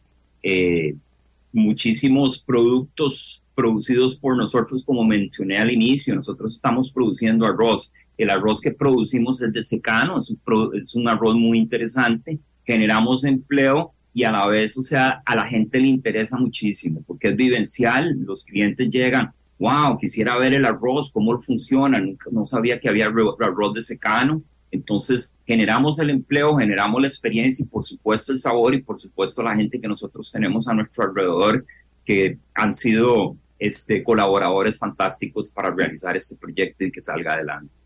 muchísimos 1.52 2.40
productos 2.40 3.44
producidos 3.54 4.16
por 4.16 4.38
nosotros, 4.38 4.86
como 4.86 5.04
mencioné 5.04 5.58
al 5.58 5.70
inicio, 5.70 6.16
nosotros 6.16 6.56
estamos 6.56 6.92
produciendo 6.92 7.46
arroz. 7.46 7.92
El 8.18 8.30
arroz 8.30 8.62
que 8.62 8.72
producimos 8.72 9.42
es 9.42 9.52
de 9.52 9.64
secano, 9.64 10.20
es 10.20 10.30
un, 10.30 10.40
es 10.74 10.96
un 10.96 11.10
arroz 11.10 11.36
muy 11.36 11.58
interesante 11.58 12.40
generamos 12.74 13.24
empleo 13.24 13.94
y 14.14 14.26
a 14.26 14.32
la 14.32 14.46
vez, 14.46 14.78
o 14.78 14.84
sea, 14.84 15.24
a 15.26 15.36
la 15.36 15.48
gente 15.48 15.80
le 15.80 15.88
interesa 15.88 16.38
muchísimo 16.38 17.04
porque 17.08 17.30
es 17.30 17.36
vivencial, 17.36 18.16
los 18.20 18.46
clientes 18.46 18.90
llegan, 18.90 19.32
wow, 19.58 19.98
quisiera 19.98 20.38
ver 20.38 20.54
el 20.54 20.66
arroz, 20.66 21.12
cómo 21.12 21.40
funciona, 21.40 22.00
no 22.32 22.46
sabía 22.46 22.80
que 22.80 22.90
había 22.90 23.08
arroz 23.08 23.74
de 23.74 23.82
secano, 23.82 24.44
entonces 24.70 25.34
generamos 25.48 25.98
el 25.98 26.12
empleo, 26.12 26.58
generamos 26.58 27.02
la 27.02 27.08
experiencia 27.08 27.66
y 27.66 27.68
por 27.68 27.84
supuesto 27.84 28.32
el 28.32 28.40
sabor 28.40 28.76
y 28.76 28.84
por 28.84 29.00
supuesto 29.00 29.42
la 29.42 29.56
gente 29.56 29.82
que 29.82 29.88
nosotros 29.88 30.32
tenemos 30.32 30.68
a 30.68 30.76
nuestro 30.76 31.06
alrededor 31.06 31.66
que 32.06 32.38
han 32.54 32.74
sido 32.74 33.36
este, 33.58 34.04
colaboradores 34.04 34.78
fantásticos 34.78 35.50
para 35.52 35.72
realizar 35.72 36.16
este 36.16 36.36
proyecto 36.36 36.84
y 36.84 36.92
que 36.92 37.02
salga 37.02 37.34
adelante. 37.34 37.79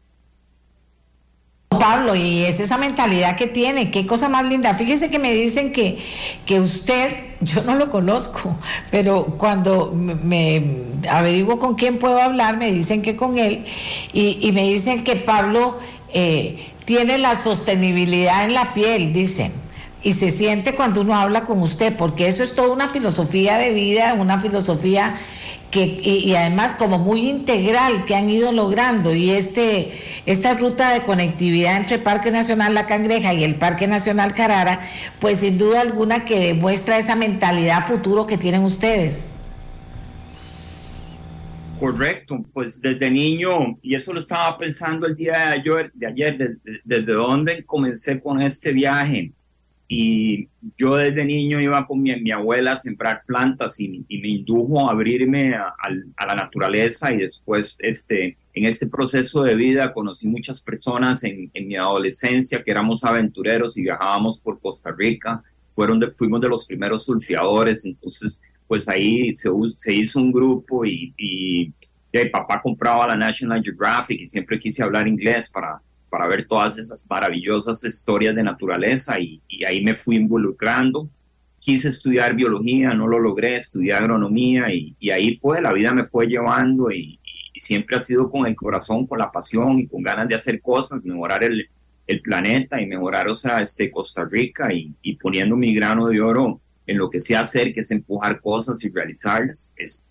Pablo, 1.80 2.16
y 2.16 2.44
es 2.44 2.60
esa 2.60 2.78
mentalidad 2.78 3.36
que 3.36 3.48
tiene, 3.48 3.92
qué 3.92 4.06
cosa 4.06 4.30
más 4.30 4.46
linda. 4.46 4.74
Fíjese 4.74 5.10
que 5.10 5.20
me 5.20 5.34
dicen 5.34 5.72
que, 5.74 5.98
que 6.46 6.60
usted, 6.60 7.16
yo 7.42 7.64
no 7.64 7.76
lo 7.76 7.90
conozco, 7.90 8.58
pero 8.92 9.26
cuando 9.38 9.94
me 9.94 10.66
averiguo 11.10 11.60
con 11.60 11.76
quién 11.76 12.00
puedo 12.00 12.22
hablar, 12.22 12.58
me 12.58 12.72
dicen 12.72 13.02
que 13.02 13.16
con 13.16 13.38
él, 13.38 13.66
y, 14.14 14.52
me 14.54 14.64
dicen 14.64 15.04
que 15.04 15.16
Pablo 15.16 15.78
eh, 16.14 16.58
tiene 16.86 17.18
la 17.18 17.36
sostenibilidad 17.36 18.46
en 18.46 18.54
la 18.54 18.74
piel, 18.74 19.14
dicen 19.14 19.64
y 20.04 20.14
se 20.14 20.32
siente 20.32 20.76
cuando 20.76 21.02
uno 21.02 21.16
habla 21.16 21.46
con 21.46 21.62
usted, 21.62 21.96
porque 21.96 22.28
eso 22.28 22.44
es 22.44 22.54
toda 22.56 22.74
una 22.74 22.90
filosofía 22.90 23.58
de 23.58 23.72
vida, 23.72 24.16
una 24.16 24.38
filosofía 24.40 25.16
que, 25.74 26.00
y, 26.04 26.36
además 26.36 26.76
como 26.76 27.00
muy 27.00 27.28
integral 27.28 28.06
que 28.06 28.16
han 28.16 28.30
ido 28.30 28.52
logrando 28.52 29.14
y 29.16 29.32
este 29.32 29.92
esta 30.28 30.54
ruta 30.54 30.94
de 30.94 31.02
conectividad 31.02 31.76
entre 31.76 31.98
Parque 31.98 32.30
Nacional 32.30 32.76
La 32.76 32.86
Cangreja 32.86 33.34
y 33.34 33.44
el 33.44 33.56
Parque 33.56 33.88
Nacional 33.88 34.34
Carara, 34.34 34.80
pues 35.20 35.40
sin 35.40 35.58
duda 35.58 35.82
alguna 35.82 36.26
que 36.26 36.54
demuestra 36.54 37.00
esa 37.00 37.16
mentalidad 37.16 37.82
futuro 37.82 38.28
que 38.28 38.38
tienen 38.38 38.62
ustedes. 38.62 39.32
Correcto, 41.80 42.46
pues 42.54 42.80
desde 42.80 43.10
niño, 43.10 43.78
y 43.82 43.96
eso 43.96 44.14
lo 44.14 44.20
estaba 44.20 44.58
pensando 44.58 45.08
el 45.08 45.16
día 45.16 45.34
de 45.34 45.54
ayer, 45.56 45.92
de 45.94 46.08
ayer 46.08 46.38
desde, 46.38 46.82
desde 46.86 47.12
dónde 47.12 47.66
comencé 47.66 48.22
con 48.22 48.42
este 48.42 48.72
viaje 48.72 49.34
y 49.88 50.48
yo 50.78 50.96
desde 50.96 51.26
niño 51.26 51.60
iba 51.60 51.86
con 51.86 52.02
mi, 52.02 52.16
mi 52.22 52.32
abuela 52.32 52.74
a 52.74 52.78
sembrar 52.78 53.24
plantas 53.26 53.80
y, 53.80 54.06
me 54.10 54.28
indujo 54.28 54.88
a 54.88 54.92
abrirme 54.92 55.56
a, 55.56 55.74
la 56.26 56.36
naturaleza 56.36 57.14
y 57.14 57.18
después 57.18 57.76
este, 57.80 58.38
en 58.54 58.66
este 58.66 58.88
proceso 58.88 59.44
de 59.44 59.56
vida 59.56 59.94
conocí 59.94 60.28
muchas 60.28 60.62
personas 60.62 61.24
en, 61.24 61.52
mi 61.54 61.76
adolescencia 61.76 62.64
que 62.64 62.72
éramos 62.72 63.04
aventureros 63.04 63.78
y 63.78 63.84
viajábamos 63.84 64.40
por 64.40 64.60
Costa 64.60 64.92
Rica, 64.98 65.44
Fueron 65.72 66.00
de, 66.00 66.12
fuimos 66.12 66.40
de 66.40 66.50
los 66.50 66.68
primeros 66.68 67.04
surfeadores, 67.04 67.84
entonces 67.84 68.40
pues 68.68 68.88
ahí 68.88 69.34
se, 69.34 69.50
se 69.76 69.94
hizo 69.94 70.20
un 70.20 70.32
grupo 70.32 70.86
y, 70.86 71.14
y, 71.18 71.74
y 72.12 72.26
papá 72.32 72.62
compraba 72.62 73.08
la 73.08 73.16
National 73.16 73.62
Geographic 73.64 74.22
y 74.22 74.30
siempre 74.30 74.60
quise 74.60 74.84
hablar 74.84 75.08
inglés 75.08 75.50
para 75.50 75.82
para 76.14 76.28
ver 76.28 76.46
todas 76.46 76.78
esas 76.78 77.04
maravillosas 77.10 77.84
historias 77.84 78.36
de 78.36 78.44
naturaleza 78.44 79.20
y, 79.20 79.42
ahí 79.66 79.84
me 79.84 79.96
fui 79.96 80.18
involucrando. 80.18 81.10
Quise 81.58 81.90
estudiar 81.90 82.36
biología, 82.36 82.92
no 82.92 83.08
lo 83.08 83.18
logré, 83.18 83.56
estudié 83.56 83.94
agronomía 83.94 84.72
y, 84.72 85.10
ahí 85.10 85.36
fue, 85.38 85.60
la 85.60 85.74
vida 85.74 85.92
me 85.92 86.06
fue 86.06 86.28
llevando 86.28 86.92
y, 86.92 87.20
siempre 87.56 87.96
ha 87.96 88.00
sido 88.00 88.30
con 88.30 88.46
el 88.46 88.56
corazón, 88.56 89.08
con 89.08 89.18
la 89.18 89.32
pasión 89.32 89.80
y 89.80 89.88
con 89.88 90.04
ganas 90.04 90.28
de 90.28 90.36
hacer 90.36 90.62
cosas, 90.62 91.04
mejorar 91.04 91.44
el, 91.44 91.68
el 92.06 92.22
planeta 92.22 92.80
y 92.80 92.86
mejorar, 92.86 93.28
o 93.28 93.36
sea, 93.36 93.60
este, 93.60 93.90
Costa 93.90 94.24
Rica 94.24 94.72
y, 94.72 95.16
poniendo 95.16 95.56
mi 95.56 95.74
grano 95.74 96.10
de 96.10 96.22
oro 96.22 96.62
en 96.86 97.00
lo 97.00 97.10
que 97.10 97.22
sé 97.22 97.36
hacer, 97.36 97.74
que 97.74 97.80
es 97.80 97.90
empujar 97.90 98.40
cosas 98.40 98.84
y 98.86 98.90
realizarlas. 98.92 99.74
Es... 99.76 100.04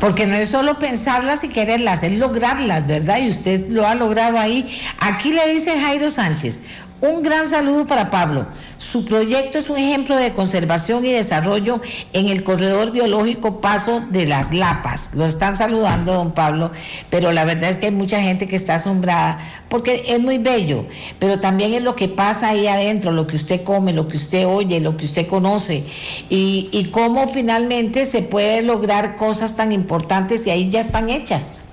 Porque 0.00 0.26
no 0.26 0.34
es 0.34 0.50
solo 0.50 0.78
pensarlas 0.78 1.42
y 1.44 1.48
quererlas, 1.48 2.02
es 2.02 2.18
lograrlas, 2.18 2.86
¿verdad? 2.86 3.18
Y 3.18 3.28
usted 3.28 3.68
lo 3.70 3.86
ha 3.86 3.94
logrado 3.94 4.38
ahí. 4.38 4.66
Aquí 4.98 5.32
le 5.32 5.48
dice 5.48 5.80
Jairo 5.80 6.10
Sánchez, 6.10 6.62
un 7.00 7.22
gran 7.22 7.48
saludo 7.48 7.86
para 7.86 8.10
Pablo. 8.10 8.46
Su 8.76 9.04
proyecto 9.04 9.58
es 9.58 9.68
un 9.68 9.76
ejemplo 9.76 10.16
de 10.16 10.32
conservación 10.32 11.04
y 11.04 11.12
desarrollo 11.12 11.80
en 12.12 12.28
el 12.28 12.44
corredor 12.44 12.92
biológico 12.92 13.60
Paso 13.60 14.02
de 14.10 14.26
las 14.26 14.54
Lapas. 14.54 15.14
Lo 15.14 15.26
están 15.26 15.56
saludando, 15.56 16.14
don 16.14 16.32
Pablo, 16.32 16.70
pero 17.10 17.32
la 17.32 17.44
verdad 17.44 17.70
es 17.70 17.78
que 17.78 17.86
hay 17.86 17.92
mucha 17.92 18.20
gente 18.20 18.48
que 18.48 18.56
está 18.56 18.76
asombrada 18.76 19.38
porque 19.68 20.04
es 20.08 20.20
muy 20.20 20.38
bello, 20.38 20.86
pero 21.18 21.40
también 21.40 21.74
es 21.74 21.82
lo 21.82 21.96
que 21.96 22.08
pasa 22.08 22.48
ahí 22.48 22.66
adentro, 22.66 23.12
lo 23.12 23.26
que 23.26 23.36
usted 23.36 23.62
come, 23.62 23.92
lo 23.92 24.08
que 24.08 24.16
usted 24.16 24.46
oye, 24.46 24.80
lo 24.80 24.96
que 24.96 25.04
usted 25.04 25.26
conoce 25.26 25.84
y, 26.30 26.68
y 26.72 26.86
cómo 26.86 27.28
finalmente 27.28 28.06
se 28.06 28.22
puede 28.22 28.62
lograr 28.62 29.16
cosas 29.16 29.56
tan 29.56 29.72
importantes 29.72 30.46
y 30.46 30.50
ahí 30.50 30.70
ya 30.70 30.80
están 30.80 31.10
hechas. 31.10 31.64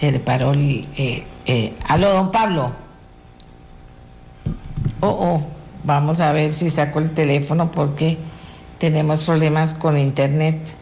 Se 0.00 0.10
le 0.10 0.18
paró 0.18 0.52
el... 0.52 0.88
Eh, 0.96 1.26
eh, 1.44 1.74
aló, 1.86 2.08
don 2.14 2.30
Pablo. 2.30 2.72
Oh, 5.00 5.08
oh, 5.08 5.46
vamos 5.84 6.20
a 6.20 6.32
ver 6.32 6.52
si 6.52 6.70
saco 6.70 7.00
el 7.00 7.10
teléfono 7.10 7.70
porque 7.70 8.16
tenemos 8.78 9.24
problemas 9.24 9.74
con 9.74 9.98
internet. 9.98 10.74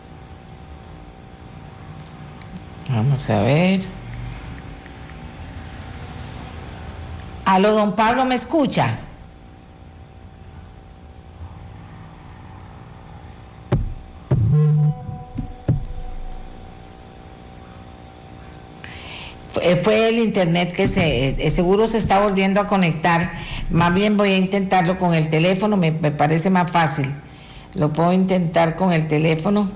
Vamos 2.89 3.29
a 3.29 3.43
ver. 3.43 3.81
Aló, 7.45 7.73
don 7.73 7.97
Pablo, 7.97 8.25
¿me 8.25 8.37
escucha? 8.37 9.01
Fue 19.83 20.09
el 20.09 20.19
internet 20.19 20.73
que 20.73 20.87
se 20.87 21.47
eh, 21.47 21.51
seguro 21.51 21.87
se 21.87 21.99
está 21.99 22.21
volviendo 22.21 22.61
a 22.61 22.67
conectar. 22.67 23.33
Más 23.71 23.95
bien 23.95 24.17
voy 24.17 24.31
a 24.31 24.37
intentarlo 24.37 24.99
con 24.99 25.15
el 25.15 25.31
teléfono, 25.31 25.77
me, 25.77 25.93
parece 25.93 26.51
más 26.51 26.71
fácil. 26.71 27.13
Lo 27.75 27.93
puedo 27.93 28.13
intentar 28.13 28.77
con 28.77 28.93
el 28.93 29.09
teléfono 29.09 29.71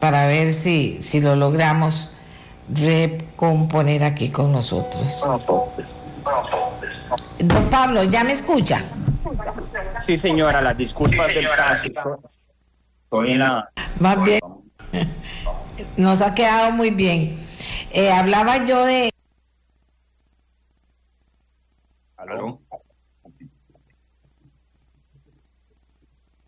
para 0.00 0.26
ver 0.26 0.52
si, 0.52 1.02
si 1.02 1.20
lo 1.20 1.36
logramos 1.36 2.12
recomponer 2.68 4.04
aquí 4.04 4.30
con 4.30 4.52
nosotros. 4.52 5.24
Don 7.38 7.64
Pablo, 7.70 8.04
¿ya 8.04 8.24
me 8.24 8.32
escucha? 8.32 8.84
Sí, 10.00 10.16
señora, 10.16 10.60
las 10.60 10.76
disculpas 10.76 11.34
del 11.34 11.48
tráfico. 11.54 12.20
Estoy 13.04 13.32
en 13.32 13.38
la... 13.40 13.70
Más 14.00 14.22
bien, 14.22 14.40
nos 15.96 16.22
ha 16.22 16.34
quedado 16.34 16.72
muy 16.72 16.90
bien. 16.90 17.38
Eh, 17.92 18.10
hablaba 18.10 18.64
yo 18.66 18.84
de... 18.86 19.10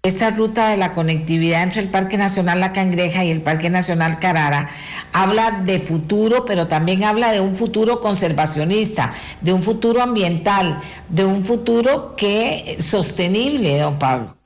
Esta 0.03 0.31
ruta 0.31 0.69
de 0.69 0.77
la 0.77 0.93
conectividad 0.93 1.63
entre 1.63 1.81
el 1.81 1.89
Parque 1.89 2.19
Nacional 2.19 2.61
La 2.61 2.73
Cangreja 2.73 3.25
y 3.25 3.31
el 3.31 3.41
Parque 3.41 3.71
Nacional 3.71 4.19
Carara 4.19 4.69
habla 5.13 5.63
de 5.63 5.81
futuro, 5.81 6.45
pero 6.45 6.69
también 6.69 7.05
habla 7.05 7.33
de 7.33 7.41
un 7.41 7.57
futuro 7.57 8.01
conservacionista, 8.01 9.15
de 9.41 9.53
un 9.53 9.63
futuro 9.63 10.03
ambiental, 10.03 10.79
de 11.09 11.25
un 11.25 11.45
futuro 11.45 12.17
que 12.17 12.77
sostenible, 12.81 13.79
don 13.79 13.99
Pablo. 13.99 14.37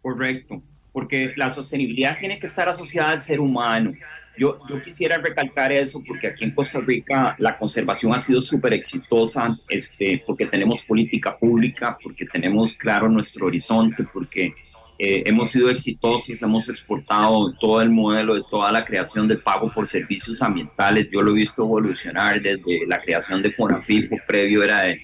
Correcto, 0.00 0.62
porque 0.92 1.32
la 1.36 1.50
sostenibilidad 1.50 2.18
tiene 2.18 2.38
que 2.38 2.46
estar 2.46 2.68
asociada 2.68 3.10
al 3.10 3.20
ser 3.20 3.38
humano. 3.38 3.92
Yo, 4.36 4.58
yo 4.68 4.82
quisiera 4.82 5.18
recalcar 5.18 5.72
eso 5.72 6.02
porque 6.06 6.28
aquí 6.28 6.44
en 6.44 6.52
Costa 6.52 6.80
Rica 6.80 7.36
la 7.38 7.58
conservación 7.58 8.14
ha 8.14 8.20
sido 8.20 8.40
súper 8.40 8.72
exitosa, 8.72 9.58
este, 9.68 10.22
porque 10.26 10.46
tenemos 10.46 10.82
política 10.84 11.36
pública, 11.36 11.98
porque 12.02 12.24
tenemos 12.24 12.72
claro 12.74 13.08
nuestro 13.10 13.46
horizonte, 13.46 14.04
porque 14.10 14.54
eh, 14.98 15.22
hemos 15.26 15.50
sido 15.50 15.68
exitosos, 15.68 16.40
hemos 16.42 16.68
exportado 16.68 17.52
todo 17.60 17.82
el 17.82 17.90
modelo 17.90 18.34
de 18.34 18.42
toda 18.50 18.72
la 18.72 18.84
creación 18.84 19.28
de 19.28 19.36
pago 19.36 19.70
por 19.72 19.86
servicios 19.86 20.40
ambientales. 20.40 21.08
Yo 21.10 21.20
lo 21.20 21.32
he 21.32 21.34
visto 21.34 21.62
evolucionar 21.62 22.40
desde 22.40 22.86
la 22.86 23.02
creación 23.02 23.42
de 23.42 23.50
Fonafifo, 23.50 24.16
previo 24.26 24.62
era 24.62 24.82
de 24.82 25.00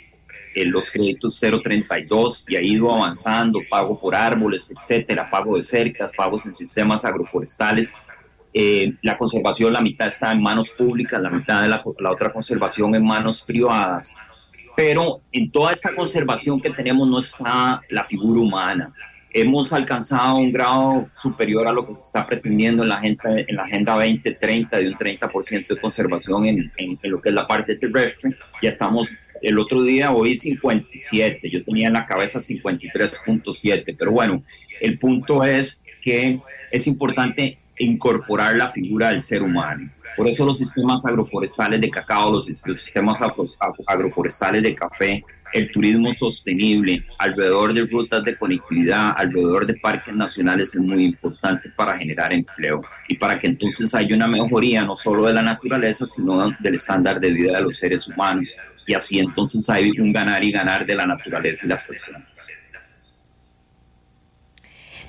los 0.64 0.90
créditos 0.90 1.38
032 1.38 2.46
y 2.48 2.56
ha 2.56 2.62
ido 2.62 2.90
avanzando, 2.94 3.60
pago 3.68 4.00
por 4.00 4.14
árboles, 4.14 4.72
etcétera, 4.76 5.28
pago 5.30 5.56
de 5.56 5.62
cercas, 5.62 6.10
pagos 6.16 6.46
en 6.46 6.54
sistemas 6.54 7.04
agroforestales 7.04 7.94
eh, 8.52 8.94
la 9.02 9.18
conservación, 9.18 9.72
la 9.72 9.80
mitad 9.80 10.06
está 10.06 10.32
en 10.32 10.42
manos 10.42 10.70
públicas, 10.70 11.20
la 11.20 11.30
mitad 11.30 11.62
de 11.62 11.68
la, 11.68 11.82
la, 11.98 12.10
otra 12.10 12.32
conservación 12.32 12.94
en 12.94 13.04
manos 13.04 13.42
privadas. 13.42 14.16
Pero 14.76 15.20
en 15.32 15.50
toda 15.50 15.72
esta 15.72 15.94
conservación 15.94 16.60
que 16.60 16.70
tenemos 16.70 17.08
no 17.08 17.18
está 17.18 17.80
la 17.90 18.04
figura 18.04 18.40
humana. 18.40 18.92
Hemos 19.30 19.72
alcanzado 19.72 20.36
un 20.36 20.52
grado 20.52 21.08
superior 21.20 21.68
a 21.68 21.72
lo 21.72 21.86
que 21.86 21.94
se 21.94 22.02
está 22.02 22.26
pretendiendo 22.26 22.82
en 22.82 22.88
la 22.88 22.96
Agenda, 22.96 23.24
en 23.46 23.56
la 23.56 23.64
agenda 23.64 23.94
2030 23.94 24.78
de 24.78 24.88
un 24.88 24.94
30% 24.94 25.68
de 25.68 25.80
conservación 25.80 26.46
en, 26.46 26.72
en, 26.78 26.98
en 27.02 27.10
lo 27.10 27.20
que 27.20 27.28
es 27.28 27.34
la 27.34 27.46
parte 27.46 27.76
terrestre. 27.76 28.34
Ya 28.62 28.70
estamos 28.70 29.18
el 29.42 29.58
otro 29.58 29.82
día, 29.82 30.12
hoy 30.12 30.36
57, 30.36 31.50
yo 31.50 31.64
tenía 31.64 31.88
en 31.88 31.92
la 31.92 32.06
cabeza 32.06 32.40
53.7, 32.40 33.94
pero 33.98 34.12
bueno, 34.12 34.42
el 34.80 34.98
punto 34.98 35.44
es 35.44 35.82
que 36.02 36.40
es 36.70 36.86
importante 36.86 37.58
incorporar 37.78 38.56
la 38.56 38.68
figura 38.68 39.10
del 39.10 39.22
ser 39.22 39.42
humano. 39.42 39.90
Por 40.16 40.26
eso 40.26 40.44
los 40.44 40.58
sistemas 40.58 41.06
agroforestales 41.06 41.80
de 41.80 41.90
cacao, 41.90 42.32
los, 42.32 42.46
sistemas 42.46 43.20
agroforestales 43.86 44.62
de 44.62 44.74
café, 44.74 45.24
el 45.52 45.70
turismo 45.70 46.12
sostenible, 46.14 47.04
alrededor 47.18 47.72
de 47.72 47.86
rutas 47.86 48.24
de 48.24 48.36
conectividad, 48.36 49.14
alrededor 49.16 49.64
de 49.64 49.74
parques 49.74 50.14
nacionales 50.14 50.74
es 50.74 50.80
muy 50.80 51.04
importante 51.04 51.70
para 51.70 51.96
generar 51.96 52.32
empleo 52.32 52.82
y 53.06 53.16
para 53.16 53.38
que 53.38 53.46
entonces 53.46 53.94
haya 53.94 54.14
una 54.14 54.26
mejoría 54.26 54.84
no 54.84 54.96
solo 54.96 55.26
de 55.28 55.34
la 55.34 55.42
naturaleza, 55.42 56.04
sino 56.04 56.50
del 56.58 56.74
estándar 56.74 57.20
de 57.20 57.30
vida 57.30 57.56
de 57.56 57.62
los 57.62 57.76
seres 57.76 58.08
humanos. 58.08 58.56
Y 58.86 58.94
así 58.94 59.20
entonces 59.20 59.70
hay 59.70 59.90
un 60.00 60.12
ganar 60.12 60.42
y 60.42 60.50
ganar 60.50 60.84
de 60.84 60.96
la 60.96 61.06
naturaleza 61.06 61.66
y 61.66 61.68
las 61.68 61.84
personas. 61.84 62.48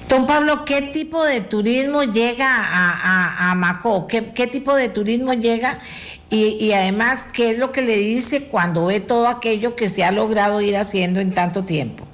Don 0.07 0.25
Pablo, 0.25 0.65
¿qué 0.65 0.81
tipo 0.81 1.23
de 1.23 1.41
turismo 1.41 2.03
llega 2.03 2.47
a, 2.49 3.51
a, 3.51 3.55
Macó? 3.55 4.07
¿Qué, 4.07 4.21
tipo 4.47 4.75
de 4.75 4.89
turismo 4.89 5.33
llega? 5.33 5.79
Y, 6.31 6.71
además, 6.71 7.25
¿qué 7.25 7.51
es 7.51 7.59
lo 7.59 7.71
que 7.71 7.81
le 7.81 7.97
dice 7.97 8.47
cuando 8.49 8.87
ve 8.87 8.99
todo 8.99 9.27
aquello 9.27 9.75
que 9.75 9.87
se 9.87 10.03
ha 10.03 10.11
logrado 10.11 10.61
ir 10.61 10.77
haciendo 10.77 11.19
en 11.19 11.33
tanto 11.33 11.63
tiempo? 11.63 12.07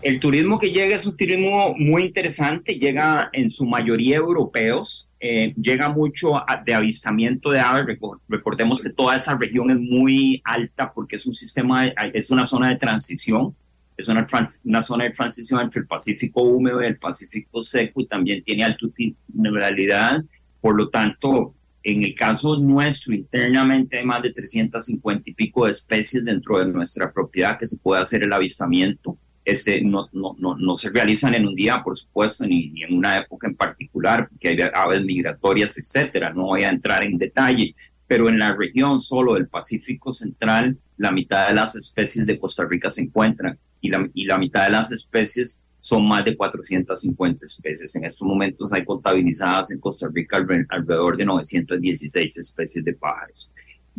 El 0.00 0.20
turismo 0.20 0.58
que 0.58 0.70
llega 0.70 0.94
es 0.96 1.06
un 1.06 1.16
turismo 1.16 1.74
muy 1.76 2.04
interesante, 2.04 2.74
llega 2.74 3.30
en 3.32 3.50
su 3.50 3.64
mayoría 3.64 4.16
europeos, 4.16 5.08
eh, 5.18 5.54
llega 5.60 5.88
mucho 5.88 6.34
de 6.64 6.74
avistamiento 6.74 7.50
de 7.50 7.60
aves. 7.60 7.98
Recordemos 8.28 8.80
que 8.80 8.90
toda 8.90 9.16
esa 9.16 9.36
región 9.36 9.70
es 9.70 9.78
muy 9.78 10.40
alta 10.44 10.92
porque 10.92 11.16
es 11.16 11.26
un 11.26 11.34
sistema, 11.34 11.86
es 11.86 12.30
una 12.30 12.46
zona 12.46 12.70
de 12.70 12.76
transición 12.76 13.54
es 13.96 14.08
una, 14.08 14.26
una, 14.64 14.82
zona 14.82 15.04
de 15.04 15.10
transición 15.10 15.60
entre 15.60 15.80
el 15.80 15.86
Pacífico 15.86 16.42
húmedo 16.42 16.82
y 16.82 16.86
el 16.86 16.98
Pacífico 16.98 17.62
seco 17.62 18.00
y 18.00 18.06
también 18.06 18.42
tiene 18.42 18.64
altitudinalidad. 18.64 20.24
Por 20.60 20.76
lo 20.76 20.88
tanto, 20.88 21.54
en 21.82 22.02
el 22.02 22.14
caso 22.14 22.56
nuestro, 22.58 23.14
internamente 23.14 23.98
hay 23.98 24.04
más 24.04 24.22
de 24.22 24.32
350 24.32 25.30
y 25.30 25.34
pico 25.34 25.66
de 25.66 25.72
especies 25.72 26.24
dentro 26.24 26.58
de 26.58 26.66
nuestra 26.66 27.12
propiedad 27.12 27.58
que 27.58 27.66
se 27.66 27.76
puede 27.78 28.02
hacer 28.02 28.22
el 28.22 28.32
avistamiento. 28.32 29.18
Este, 29.44 29.82
no, 29.82 30.08
no, 30.12 30.36
no, 30.38 30.56
no 30.56 30.76
se 30.76 30.90
realizan 30.90 31.34
en 31.34 31.48
un 31.48 31.56
día, 31.56 31.82
por 31.82 31.98
supuesto, 31.98 32.46
ni, 32.46 32.70
ni, 32.70 32.84
en 32.84 32.96
una 32.96 33.18
época 33.18 33.48
en 33.48 33.56
particular, 33.56 34.28
porque 34.28 34.48
hay 34.48 34.58
aves 34.72 35.04
migratorias, 35.04 35.76
etcétera. 35.76 36.32
No 36.32 36.44
voy 36.44 36.62
a 36.62 36.70
entrar 36.70 37.04
en 37.04 37.18
detalle, 37.18 37.74
pero 38.06 38.28
en 38.28 38.38
la 38.38 38.54
región 38.54 39.00
solo 39.00 39.34
del 39.34 39.48
Pacífico 39.48 40.12
Central, 40.12 40.78
la 40.96 41.10
mitad 41.10 41.48
de 41.48 41.54
las 41.54 41.74
especies 41.74 42.24
de 42.24 42.38
Costa 42.38 42.64
Rica 42.64 42.90
se 42.90 43.02
encuentran 43.02 43.58
y 43.82 43.90
la, 43.90 44.08
y 44.14 44.24
la 44.24 44.38
mitad 44.38 44.64
de 44.64 44.70
las 44.70 44.90
especies 44.92 45.62
son 45.82 46.06
más 46.06 46.24
de 46.24 46.36
450 46.36 47.44
especies. 47.44 47.94
En 47.96 48.04
estos 48.04 48.26
momentos 48.26 48.72
hay 48.72 48.84
contabilizadas 48.84 49.72
en 49.72 49.80
Costa 49.80 50.08
Rica 50.10 50.36
alrededor 50.68 51.16
de 51.16 51.24
916 51.24 52.38
especies 52.38 52.84
de 52.84 52.94
pájaros. 52.94 53.50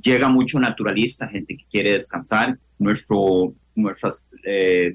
Llega 0.02 0.30
mucho 0.30 0.60
naturalista, 0.60 1.28
gente 1.28 1.58
que 1.58 1.66
quiere 1.70 1.92
descansar. 1.92 2.58
Nuestro 2.80 3.54
eh, 4.46 4.94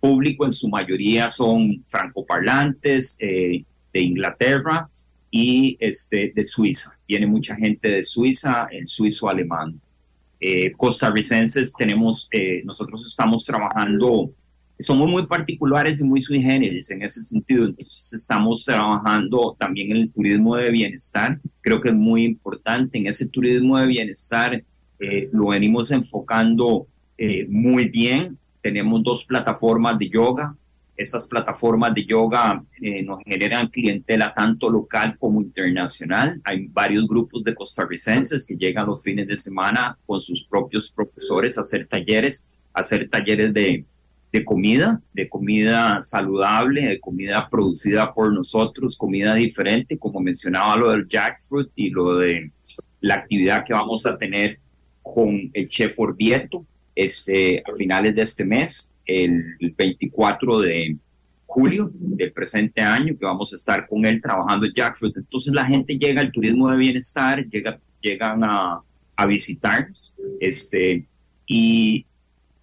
público 0.00 0.46
en 0.46 0.52
su 0.52 0.68
mayoría 0.68 1.28
son 1.28 1.84
francoparlantes 1.84 3.18
eh, 3.20 3.62
de 3.92 4.00
Inglaterra 4.00 4.88
y 5.30 5.76
este, 5.78 6.32
de 6.34 6.42
Suiza. 6.42 6.98
Viene 7.06 7.26
mucha 7.26 7.54
gente 7.54 7.88
de 7.88 8.02
Suiza, 8.02 8.66
el 8.70 8.88
suizo 8.88 9.28
alemán. 9.28 9.78
Eh, 10.40 10.72
costarricenses 10.72 11.72
tenemos, 11.74 12.28
eh, 12.32 12.62
nosotros 12.64 13.06
estamos 13.06 13.44
trabajando 13.44 14.32
somos 14.80 15.08
muy 15.08 15.26
particulares 15.26 16.00
y 16.00 16.04
muy 16.04 16.20
sui 16.20 16.42
generis 16.42 16.90
en 16.90 17.02
ese 17.02 17.22
sentido. 17.22 17.66
Entonces 17.66 18.12
estamos 18.12 18.64
trabajando 18.64 19.56
también 19.58 19.90
en 19.90 19.96
el 19.98 20.10
turismo 20.10 20.56
de 20.56 20.70
bienestar. 20.70 21.38
Creo 21.60 21.80
que 21.80 21.90
es 21.90 21.94
muy 21.94 22.24
importante. 22.24 22.98
En 22.98 23.06
ese 23.06 23.26
turismo 23.26 23.78
de 23.78 23.86
bienestar 23.86 24.62
eh, 24.98 25.28
lo 25.32 25.48
venimos 25.48 25.90
enfocando 25.90 26.86
eh, 27.18 27.46
muy 27.48 27.88
bien. 27.88 28.38
Tenemos 28.62 29.02
dos 29.02 29.24
plataformas 29.24 29.98
de 29.98 30.08
yoga. 30.08 30.56
Estas 31.00 31.26
plataformas 31.26 31.94
de 31.94 32.04
yoga 32.04 32.62
eh, 32.78 33.02
nos 33.02 33.24
generan 33.24 33.68
clientela 33.68 34.34
tanto 34.34 34.68
local 34.68 35.16
como 35.18 35.40
internacional. 35.40 36.38
Hay 36.44 36.66
varios 36.66 37.08
grupos 37.08 37.42
de 37.42 37.54
costarricenses 37.54 38.46
que 38.46 38.54
llegan 38.54 38.84
los 38.84 39.02
fines 39.02 39.26
de 39.26 39.38
semana 39.38 39.96
con 40.04 40.20
sus 40.20 40.44
propios 40.44 40.90
profesores 40.90 41.56
a 41.56 41.62
hacer 41.62 41.86
talleres, 41.86 42.46
a 42.74 42.80
hacer 42.80 43.08
talleres 43.08 43.54
de, 43.54 43.86
de 44.30 44.44
comida, 44.44 45.00
de 45.14 45.26
comida 45.26 46.02
saludable, 46.02 46.82
de 46.82 47.00
comida 47.00 47.48
producida 47.48 48.12
por 48.12 48.30
nosotros, 48.34 48.98
comida 48.98 49.34
diferente, 49.34 49.96
como 49.96 50.20
mencionaba 50.20 50.76
lo 50.76 50.90
del 50.90 51.08
jackfruit 51.08 51.70
y 51.76 51.88
lo 51.88 52.18
de 52.18 52.52
la 53.00 53.14
actividad 53.14 53.64
que 53.64 53.72
vamos 53.72 54.04
a 54.04 54.18
tener 54.18 54.58
con 55.02 55.50
el 55.54 55.66
chef 55.66 55.98
Orvieto 55.98 56.66
este, 56.94 57.62
a 57.66 57.74
finales 57.74 58.14
de 58.14 58.20
este 58.20 58.44
mes, 58.44 58.92
el 59.10 59.74
24 59.76 60.60
de 60.60 60.96
julio 61.46 61.90
del 61.92 62.32
presente 62.32 62.80
año, 62.80 63.16
que 63.18 63.24
vamos 63.24 63.52
a 63.52 63.56
estar 63.56 63.88
con 63.88 64.06
él 64.06 64.22
trabajando 64.22 64.66
el 64.66 64.74
jackfruit. 64.74 65.16
Entonces 65.16 65.52
la 65.52 65.66
gente 65.66 65.98
llega 65.98 66.20
al 66.20 66.30
turismo 66.30 66.70
de 66.70 66.78
bienestar, 66.78 67.44
llega, 67.48 67.80
llegan 68.00 68.44
a, 68.44 68.80
a 69.16 69.26
visitarnos, 69.26 70.14
este, 70.38 71.06
y 71.46 72.06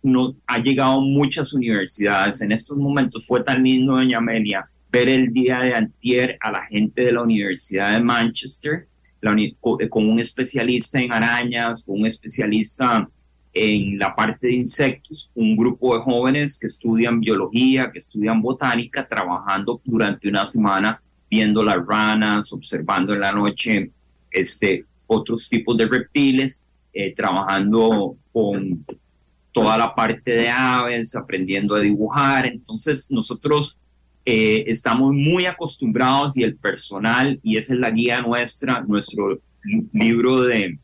no, 0.02 0.36
ha 0.46 0.60
llegado 0.60 1.02
muchas 1.02 1.54
universidades. 1.54 2.42
En 2.42 2.52
estos 2.52 2.78
momentos 2.78 3.26
fue 3.26 3.44
tan 3.44 3.64
lindo, 3.64 3.94
doña 3.94 4.20
Amelia, 4.20 4.70
ver 4.90 5.10
el 5.10 5.34
día 5.34 5.60
de 5.60 5.74
antier 5.74 6.38
a 6.40 6.52
la 6.52 6.66
gente 6.66 7.04
de 7.04 7.12
la 7.12 7.22
Universidad 7.22 7.92
de 7.92 8.04
Manchester, 8.04 8.88
con 9.90 10.10
un 10.10 10.20
especialista 10.20 11.00
en 11.00 11.12
arañas, 11.12 11.84
con 11.84 12.00
un 12.00 12.06
especialista 12.06 13.10
en 13.58 13.98
la 13.98 14.16
parte 14.16 14.48
de 14.48 14.54
insectos, 14.54 15.30
un 15.36 15.56
grupo 15.56 15.98
de 15.98 16.04
jóvenes 16.04 16.60
que 16.60 16.68
estudian 16.68 17.20
biología, 17.20 17.92
que 17.92 18.00
estudian 18.00 18.42
botánica, 18.42 19.08
trabajando 19.08 19.82
durante 19.84 20.28
una 20.28 20.46
semana 20.46 21.02
viendo 21.30 21.64
las 21.64 21.86
ranas, 21.86 22.54
observando 22.54 23.14
en 23.14 23.20
la 23.20 23.32
noche 23.32 23.92
este, 24.32 24.86
otros 25.08 25.50
tipos 25.50 25.78
de 25.78 25.88
reptiles, 25.88 26.66
eh, 26.94 27.14
trabajando 27.14 28.18
con 28.32 28.86
toda 29.52 29.78
la 29.78 29.94
parte 29.94 30.32
de 30.32 30.50
aves, 30.50 31.16
aprendiendo 31.16 31.76
a 31.76 31.80
dibujar. 31.80 32.46
Entonces 32.46 33.10
nosotros 33.10 33.78
eh, 34.26 34.66
estamos 34.68 35.14
muy 35.14 35.46
acostumbrados 35.46 36.38
y 36.38 36.44
el 36.44 36.56
personal, 36.56 37.40
y 37.44 37.58
esa 37.58 37.74
es 37.74 37.80
la 37.80 37.90
guía 37.90 38.22
nuestra, 38.22 38.82
nuestro 38.82 39.40
libro 39.94 40.42
de 40.42 40.78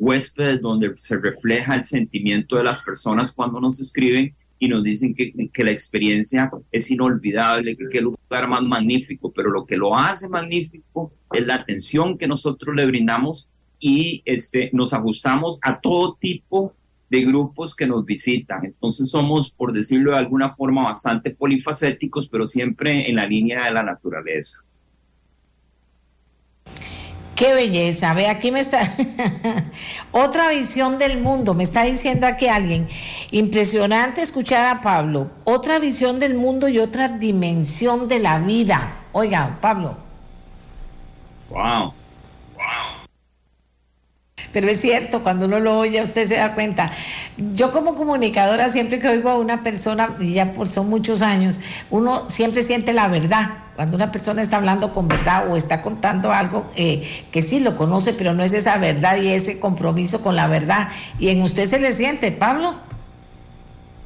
huéspedes, 0.00 0.60
donde 0.60 0.92
se 0.96 1.18
refleja 1.18 1.74
el 1.74 1.84
sentimiento 1.84 2.56
de 2.56 2.64
las 2.64 2.82
personas 2.82 3.30
cuando 3.30 3.60
nos 3.60 3.80
escriben 3.80 4.34
y 4.58 4.68
nos 4.68 4.82
dicen 4.82 5.14
que, 5.14 5.32
que 5.52 5.64
la 5.64 5.70
experiencia 5.70 6.50
es 6.72 6.90
inolvidable, 6.90 7.76
que 7.76 7.88
qué 7.90 8.00
lugar 8.00 8.48
más 8.48 8.62
magnífico, 8.62 9.32
pero 9.32 9.50
lo 9.50 9.64
que 9.64 9.76
lo 9.76 9.96
hace 9.96 10.28
magnífico 10.28 11.12
es 11.32 11.46
la 11.46 11.54
atención 11.54 12.18
que 12.18 12.26
nosotros 12.26 12.74
le 12.74 12.86
brindamos 12.86 13.48
y 13.78 14.22
este, 14.24 14.70
nos 14.72 14.92
ajustamos 14.92 15.58
a 15.62 15.80
todo 15.80 16.16
tipo 16.20 16.74
de 17.08 17.22
grupos 17.22 17.74
que 17.74 17.86
nos 17.86 18.04
visitan. 18.04 18.64
Entonces 18.64 19.10
somos, 19.10 19.50
por 19.50 19.72
decirlo 19.72 20.12
de 20.12 20.18
alguna 20.18 20.50
forma, 20.50 20.84
bastante 20.84 21.30
polifacéticos, 21.30 22.28
pero 22.28 22.46
siempre 22.46 23.08
en 23.08 23.16
la 23.16 23.26
línea 23.26 23.64
de 23.64 23.72
la 23.72 23.82
naturaleza. 23.82 24.64
Qué 27.40 27.54
belleza. 27.54 28.12
Ve, 28.12 28.28
aquí 28.28 28.50
me 28.50 28.60
está 28.60 28.80
otra 30.12 30.50
visión 30.50 30.98
del 30.98 31.22
mundo. 31.22 31.54
Me 31.54 31.64
está 31.64 31.84
diciendo 31.84 32.26
aquí 32.26 32.48
alguien. 32.48 32.86
Impresionante 33.30 34.20
escuchar 34.20 34.66
a 34.66 34.82
Pablo. 34.82 35.30
Otra 35.44 35.78
visión 35.78 36.20
del 36.20 36.34
mundo 36.34 36.68
y 36.68 36.78
otra 36.78 37.08
dimensión 37.08 38.08
de 38.08 38.18
la 38.18 38.40
vida. 38.40 38.92
Oiga, 39.12 39.56
Pablo. 39.62 39.96
Wow. 41.48 41.94
Pero 44.52 44.68
es 44.68 44.82
cierto, 44.82 45.22
cuando 45.22 45.46
uno 45.46 45.60
lo 45.60 45.78
oye, 45.78 46.02
usted 46.02 46.26
se 46.26 46.36
da 46.36 46.54
cuenta. 46.54 46.90
Yo 47.38 47.70
como 47.70 47.94
comunicadora, 47.94 48.68
siempre 48.68 48.98
que 48.98 49.08
oigo 49.08 49.30
a 49.30 49.38
una 49.38 49.62
persona, 49.62 50.14
y 50.20 50.34
ya 50.34 50.52
por 50.52 50.68
son 50.68 50.90
muchos 50.90 51.22
años, 51.22 51.58
uno 51.88 52.28
siempre 52.28 52.62
siente 52.62 52.92
la 52.92 53.08
verdad. 53.08 53.50
Cuando 53.80 53.96
una 53.96 54.12
persona 54.12 54.42
está 54.42 54.58
hablando 54.58 54.92
con 54.92 55.08
verdad 55.08 55.50
o 55.50 55.56
está 55.56 55.80
contando 55.80 56.32
algo 56.32 56.70
eh, 56.76 57.02
que 57.32 57.40
sí 57.40 57.60
lo 57.60 57.76
conoce, 57.76 58.12
pero 58.12 58.34
no 58.34 58.42
es 58.42 58.52
esa 58.52 58.76
verdad 58.76 59.16
y 59.16 59.28
ese 59.28 59.58
compromiso 59.58 60.20
con 60.20 60.36
la 60.36 60.48
verdad. 60.48 60.90
Y 61.18 61.30
en 61.30 61.40
usted 61.40 61.64
se 61.64 61.80
le 61.80 61.90
siente, 61.92 62.30
Pablo 62.30 62.76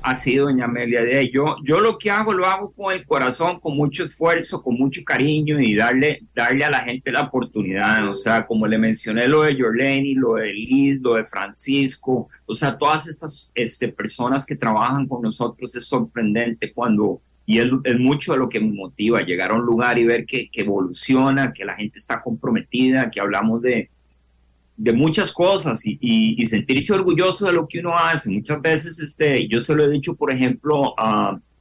así, 0.05 0.37
doña 0.37 0.67
Amelia. 0.67 1.01
Yo, 1.33 1.57
yo 1.65 1.81
lo 1.81 1.99
que 1.99 2.11
hago, 2.11 2.33
lo 2.33 2.47
hago 2.47 2.71
con 2.73 2.93
el 2.93 3.05
corazón, 3.05 3.59
con 3.59 3.77
mucho 3.77 4.05
esfuerzo, 4.05 4.63
con 4.63 4.75
mucho 4.75 5.03
cariño 5.05 5.59
y 5.59 5.75
darle, 5.75 6.21
darle 6.35 6.65
a 6.65 6.71
la 6.71 6.81
gente 6.81 7.11
la 7.11 7.23
oportunidad. 7.23 8.09
O 8.09 8.15
sea, 8.15 8.47
como 8.47 8.67
le 8.67 8.79
mencioné 8.79 9.27
lo 9.27 9.43
de 9.43 9.59
Jorleni, 9.59 10.15
lo 10.15 10.35
de 10.35 10.53
Liz, 10.53 11.01
lo 11.01 11.15
de 11.15 11.25
Francisco, 11.25 12.29
o 12.47 12.55
sea, 12.55 12.77
todas 12.77 13.09
estas 13.09 13.51
este, 13.55 13.89
personas 13.89 14.45
que 14.45 14.55
trabajan 14.55 15.09
con 15.09 15.23
nosotros 15.23 15.75
es 15.75 15.87
sorprendente 15.87 16.73
cuando, 16.73 17.21
y 17.47 17.59
es, 17.59 17.69
es 17.85 17.99
mucho 17.99 18.37
lo 18.37 18.49
que 18.49 18.61
me 18.61 18.73
motiva, 18.73 19.23
llegar 19.23 19.51
a 19.51 19.55
un 19.55 19.65
lugar 19.65 19.99
y 19.99 20.05
ver 20.05 20.25
que, 20.25 20.49
evoluciona, 20.53 21.53
que 21.53 21.65
la 21.65 21.75
gente 21.75 21.99
está 21.99 22.23
comprometida, 22.23 23.11
que 23.11 23.21
hablamos 23.21 23.61
de, 23.63 23.91
de 24.77 24.93
muchas 24.93 25.33
cosas 25.33 25.83
y, 25.85 26.45
sentirse 26.47 26.93
orgulloso 26.93 27.47
de 27.47 27.53
lo 27.53 27.69
que 27.69 27.81
uno 27.81 27.97
hace. 27.97 28.31
Muchas 28.31 28.61
veces, 28.63 28.99
este, 28.99 29.47
yo 29.49 29.61
se 29.61 29.75
lo 29.75 29.85
he 29.85 29.91
dicho, 29.91 30.15
por 30.15 30.33
ejemplo, 30.33 30.95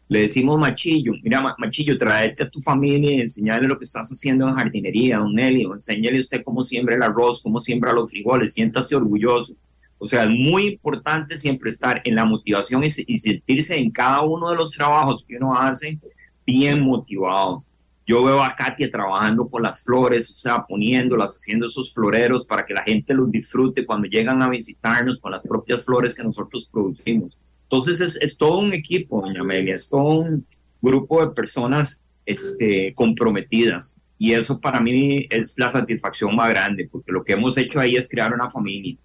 le 0.07 0.21
decimos 0.21 0.59
Machillo, 0.59 1.13
mira, 1.21 1.55
Machillo, 1.57 1.97
tráete 1.97 2.43
a 2.43 2.49
tu 2.49 2.61
familia 2.61 3.11
y 3.11 3.21
enseñale 3.21 3.67
lo 3.67 3.77
que 3.77 3.85
estás 3.85 4.09
haciendo 4.09 4.47
en 4.47 4.55
jardinería, 4.55 5.17
don 5.17 5.33
Nelly, 5.33 5.65
o 5.65 5.73
enséñale 5.73 6.19
usted 6.19 6.43
cómo 6.43 6.63
siembra 6.63 6.95
el 6.95 7.03
arroz, 7.03 7.41
cómo 7.41 7.59
siembra 7.59 7.93
los 7.93 8.09
frijoles, 8.09 8.53
siéntase 8.53 8.95
orgulloso. 8.95 9.55
O 10.03 10.07
sea, 10.07 10.25
es 10.25 10.31
muy 10.31 10.67
importante 10.67 11.37
siempre 11.37 11.69
estar 11.69 12.01
en 12.03 12.15
la 12.15 12.25
motivación 12.25 12.83
y, 12.83 12.87
y 13.07 13.19
sentirse 13.19 13.77
en 13.77 13.89
cada 13.89 14.19
uno 14.19 14.49
de 14.49 14.57
los 14.57 14.71
trabajos 14.71 15.23
que 15.25 15.37
uno 15.37 15.55
hace 15.57 15.97
bien 16.45 16.81
motivado. 16.81 17.63
Yo 18.05 18.21
veo 18.21 18.43
a 18.43 18.53
Katia 18.53 18.91
trabajando 18.91 19.47
con 19.47 19.63
las 19.63 19.79
flores, 19.79 20.29
o 20.29 20.35
sea, 20.35 20.65
poniéndolas, 20.65 21.37
haciendo 21.37 21.67
esos 21.67 21.93
floreros 21.93 22.45
para 22.45 22.65
que 22.65 22.73
la 22.73 22.83
gente 22.83 23.13
los 23.13 23.31
disfrute 23.31 23.85
cuando 23.85 24.09
llegan 24.09 24.41
a 24.41 24.49
visitarnos 24.49 25.21
con 25.21 25.31
las 25.31 25.41
propias 25.41 25.85
flores 25.85 26.13
que 26.13 26.23
nosotros 26.23 26.67
producimos. 26.69 27.37
Entonces 27.63 28.01
es, 28.01 28.17
es 28.17 28.37
todo 28.37 28.59
un 28.59 28.73
equipo, 28.73 29.21
doña 29.21 29.39
Amelia, 29.39 29.75
es 29.75 29.87
todo 29.87 30.19
un 30.19 30.45
grupo 30.81 31.25
de 31.25 31.33
personas 31.33 32.03
este, 32.25 32.93
comprometidas. 32.93 33.97
Y 34.19 34.33
eso 34.33 34.59
para 34.59 34.81
mí 34.81 35.27
es 35.29 35.57
la 35.57 35.69
satisfacción 35.69 36.35
más 36.35 36.49
grande, 36.49 36.89
porque 36.91 37.13
lo 37.13 37.23
que 37.23 37.31
hemos 37.31 37.57
hecho 37.57 37.79
ahí 37.79 37.95
es 37.95 38.09
crear 38.09 38.33
una 38.33 38.49
familia, 38.49 38.97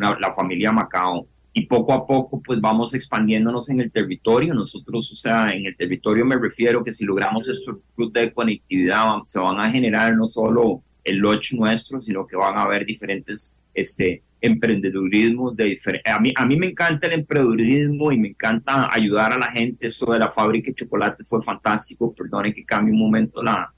la 0.00 0.32
familia 0.32 0.72
Macao 0.72 1.26
y 1.52 1.66
poco 1.66 1.92
a 1.92 2.06
poco 2.06 2.40
pues 2.40 2.60
vamos 2.60 2.94
expandiéndonos 2.94 3.68
en 3.70 3.80
el 3.80 3.90
territorio. 3.90 4.54
Nosotros, 4.54 5.10
o 5.12 5.14
sea, 5.14 5.50
en 5.50 5.66
el 5.66 5.76
territorio 5.76 6.24
me 6.24 6.36
refiero 6.36 6.84
que 6.84 6.92
si 6.92 7.04
logramos 7.04 7.48
estos 7.48 7.76
rutas 7.96 8.24
de 8.24 8.32
conectividad 8.32 9.16
se 9.24 9.38
van 9.38 9.58
a 9.60 9.70
generar 9.70 10.16
no 10.16 10.28
solo 10.28 10.82
el 11.04 11.16
lodge 11.16 11.54
nuestro, 11.54 12.00
sino 12.00 12.26
que 12.26 12.36
van 12.36 12.56
a 12.56 12.62
haber 12.62 12.84
diferentes 12.84 13.56
este, 13.74 14.22
emprendedurismos 14.40 15.56
de. 15.56 15.78
A 16.04 16.20
mí, 16.20 16.32
a 16.36 16.46
mí 16.46 16.56
me 16.56 16.68
encanta 16.68 17.06
el 17.06 17.14
emprendedurismo 17.14 18.12
y 18.12 18.18
me 18.18 18.28
encanta 18.28 18.92
ayudar 18.92 19.32
a 19.32 19.38
la 19.38 19.50
gente. 19.50 19.86
Esto 19.86 20.12
de 20.12 20.18
la 20.18 20.30
fábrica 20.30 20.70
de 20.70 20.74
chocolate 20.74 21.24
fue 21.24 21.42
fantástico. 21.42 22.14
Perdone 22.14 22.54
que 22.54 22.64
cambie 22.64 22.92
un 22.92 23.00
momento 23.00 23.42
la, 23.42 23.72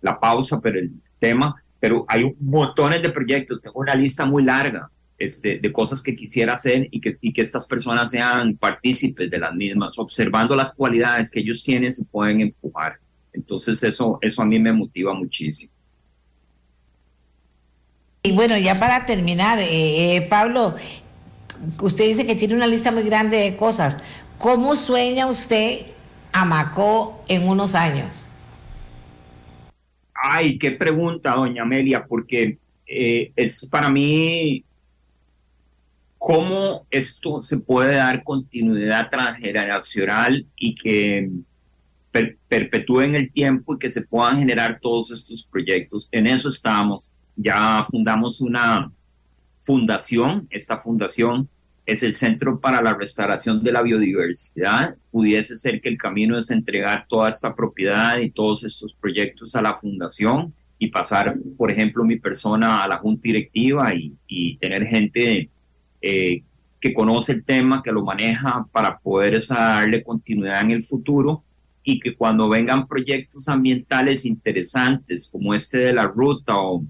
la 0.00 0.18
pausa, 0.18 0.60
pero 0.60 0.78
el 0.78 0.92
tema... 1.18 1.54
Pero 1.78 2.06
hay 2.08 2.34
montones 2.40 3.02
de 3.02 3.10
proyectos, 3.10 3.60
tengo 3.60 3.80
una 3.80 3.94
lista 3.94 4.24
muy 4.24 4.42
larga 4.42 4.90
este, 5.18 5.58
de 5.58 5.72
cosas 5.72 6.02
que 6.02 6.14
quisiera 6.14 6.52
hacer 6.52 6.88
y 6.90 7.00
que, 7.00 7.16
y 7.20 7.32
que 7.32 7.42
estas 7.42 7.66
personas 7.66 8.10
sean 8.10 8.56
partícipes 8.56 9.30
de 9.30 9.38
las 9.38 9.54
mismas, 9.54 9.98
observando 9.98 10.54
las 10.54 10.74
cualidades 10.74 11.30
que 11.30 11.40
ellos 11.40 11.62
tienen, 11.62 11.92
se 11.92 12.04
pueden 12.04 12.40
empujar. 12.40 12.98
Entonces 13.32 13.82
eso, 13.82 14.18
eso 14.20 14.42
a 14.42 14.44
mí 14.44 14.58
me 14.58 14.72
motiva 14.72 15.14
muchísimo. 15.14 15.72
Y 18.22 18.32
bueno, 18.32 18.58
ya 18.58 18.78
para 18.80 19.06
terminar, 19.06 19.58
eh, 19.60 20.16
eh, 20.16 20.22
Pablo, 20.22 20.74
usted 21.80 22.06
dice 22.06 22.26
que 22.26 22.34
tiene 22.34 22.54
una 22.54 22.66
lista 22.66 22.90
muy 22.90 23.04
grande 23.04 23.36
de 23.36 23.56
cosas. 23.56 24.02
¿Cómo 24.36 24.74
sueña 24.74 25.28
usted 25.28 25.86
a 26.32 26.44
Macó 26.44 27.22
en 27.28 27.48
unos 27.48 27.74
años? 27.74 28.28
Ay, 30.12 30.58
qué 30.58 30.72
pregunta, 30.72 31.34
doña 31.34 31.62
Amelia, 31.62 32.04
porque 32.04 32.58
eh, 32.86 33.32
es 33.36 33.64
para 33.66 33.88
mí 33.88 34.65
cómo 36.18 36.86
esto 36.90 37.42
se 37.42 37.58
puede 37.58 37.96
dar 37.96 38.24
continuidad 38.24 39.10
transgeneracional 39.10 40.46
y 40.56 40.74
que 40.74 41.30
perpetúen 42.48 43.14
el 43.14 43.30
tiempo 43.30 43.74
y 43.74 43.78
que 43.78 43.90
se 43.90 44.02
puedan 44.02 44.38
generar 44.38 44.78
todos 44.80 45.10
estos 45.10 45.44
proyectos. 45.44 46.08
En 46.12 46.26
eso 46.26 46.48
estamos 46.48 47.14
ya 47.36 47.84
fundamos 47.84 48.40
una 48.40 48.90
fundación. 49.58 50.46
Esta 50.50 50.78
fundación 50.78 51.48
es 51.84 52.02
el 52.02 52.14
Centro 52.14 52.58
para 52.58 52.82
la 52.82 52.94
Restauración 52.94 53.62
de 53.62 53.72
la 53.72 53.82
Biodiversidad. 53.82 54.96
Pudiese 55.10 55.56
ser 55.56 55.80
que 55.80 55.88
el 55.88 55.98
camino 55.98 56.38
es 56.38 56.50
entregar 56.50 57.06
toda 57.08 57.28
esta 57.28 57.54
propiedad 57.54 58.18
y 58.18 58.30
todos 58.30 58.64
estos 58.64 58.94
proyectos 58.94 59.54
a 59.54 59.62
la 59.62 59.76
fundación 59.76 60.52
y 60.78 60.88
pasar, 60.88 61.36
por 61.56 61.70
ejemplo, 61.70 62.04
mi 62.04 62.18
persona 62.18 62.82
a 62.82 62.88
la 62.88 62.98
junta 62.98 63.22
directiva 63.22 63.92
y, 63.94 64.56
tener 64.58 64.86
gente 64.86 65.50
eh, 66.00 66.42
que 66.80 66.92
conoce 66.92 67.32
el 67.32 67.44
tema, 67.44 67.82
que 67.82 67.92
lo 67.92 68.04
maneja 68.04 68.66
para 68.72 68.98
poder 68.98 69.44
darle 69.46 70.02
continuidad 70.02 70.60
en 70.62 70.72
el 70.72 70.82
futuro 70.82 71.42
y 71.82 72.00
que 72.00 72.16
cuando 72.16 72.48
vengan 72.48 72.86
proyectos 72.86 73.48
ambientales 73.48 74.24
interesantes 74.24 75.28
como 75.30 75.54
este 75.54 75.78
de 75.78 75.92
la 75.92 76.06
ruta 76.06 76.58
o 76.58 76.84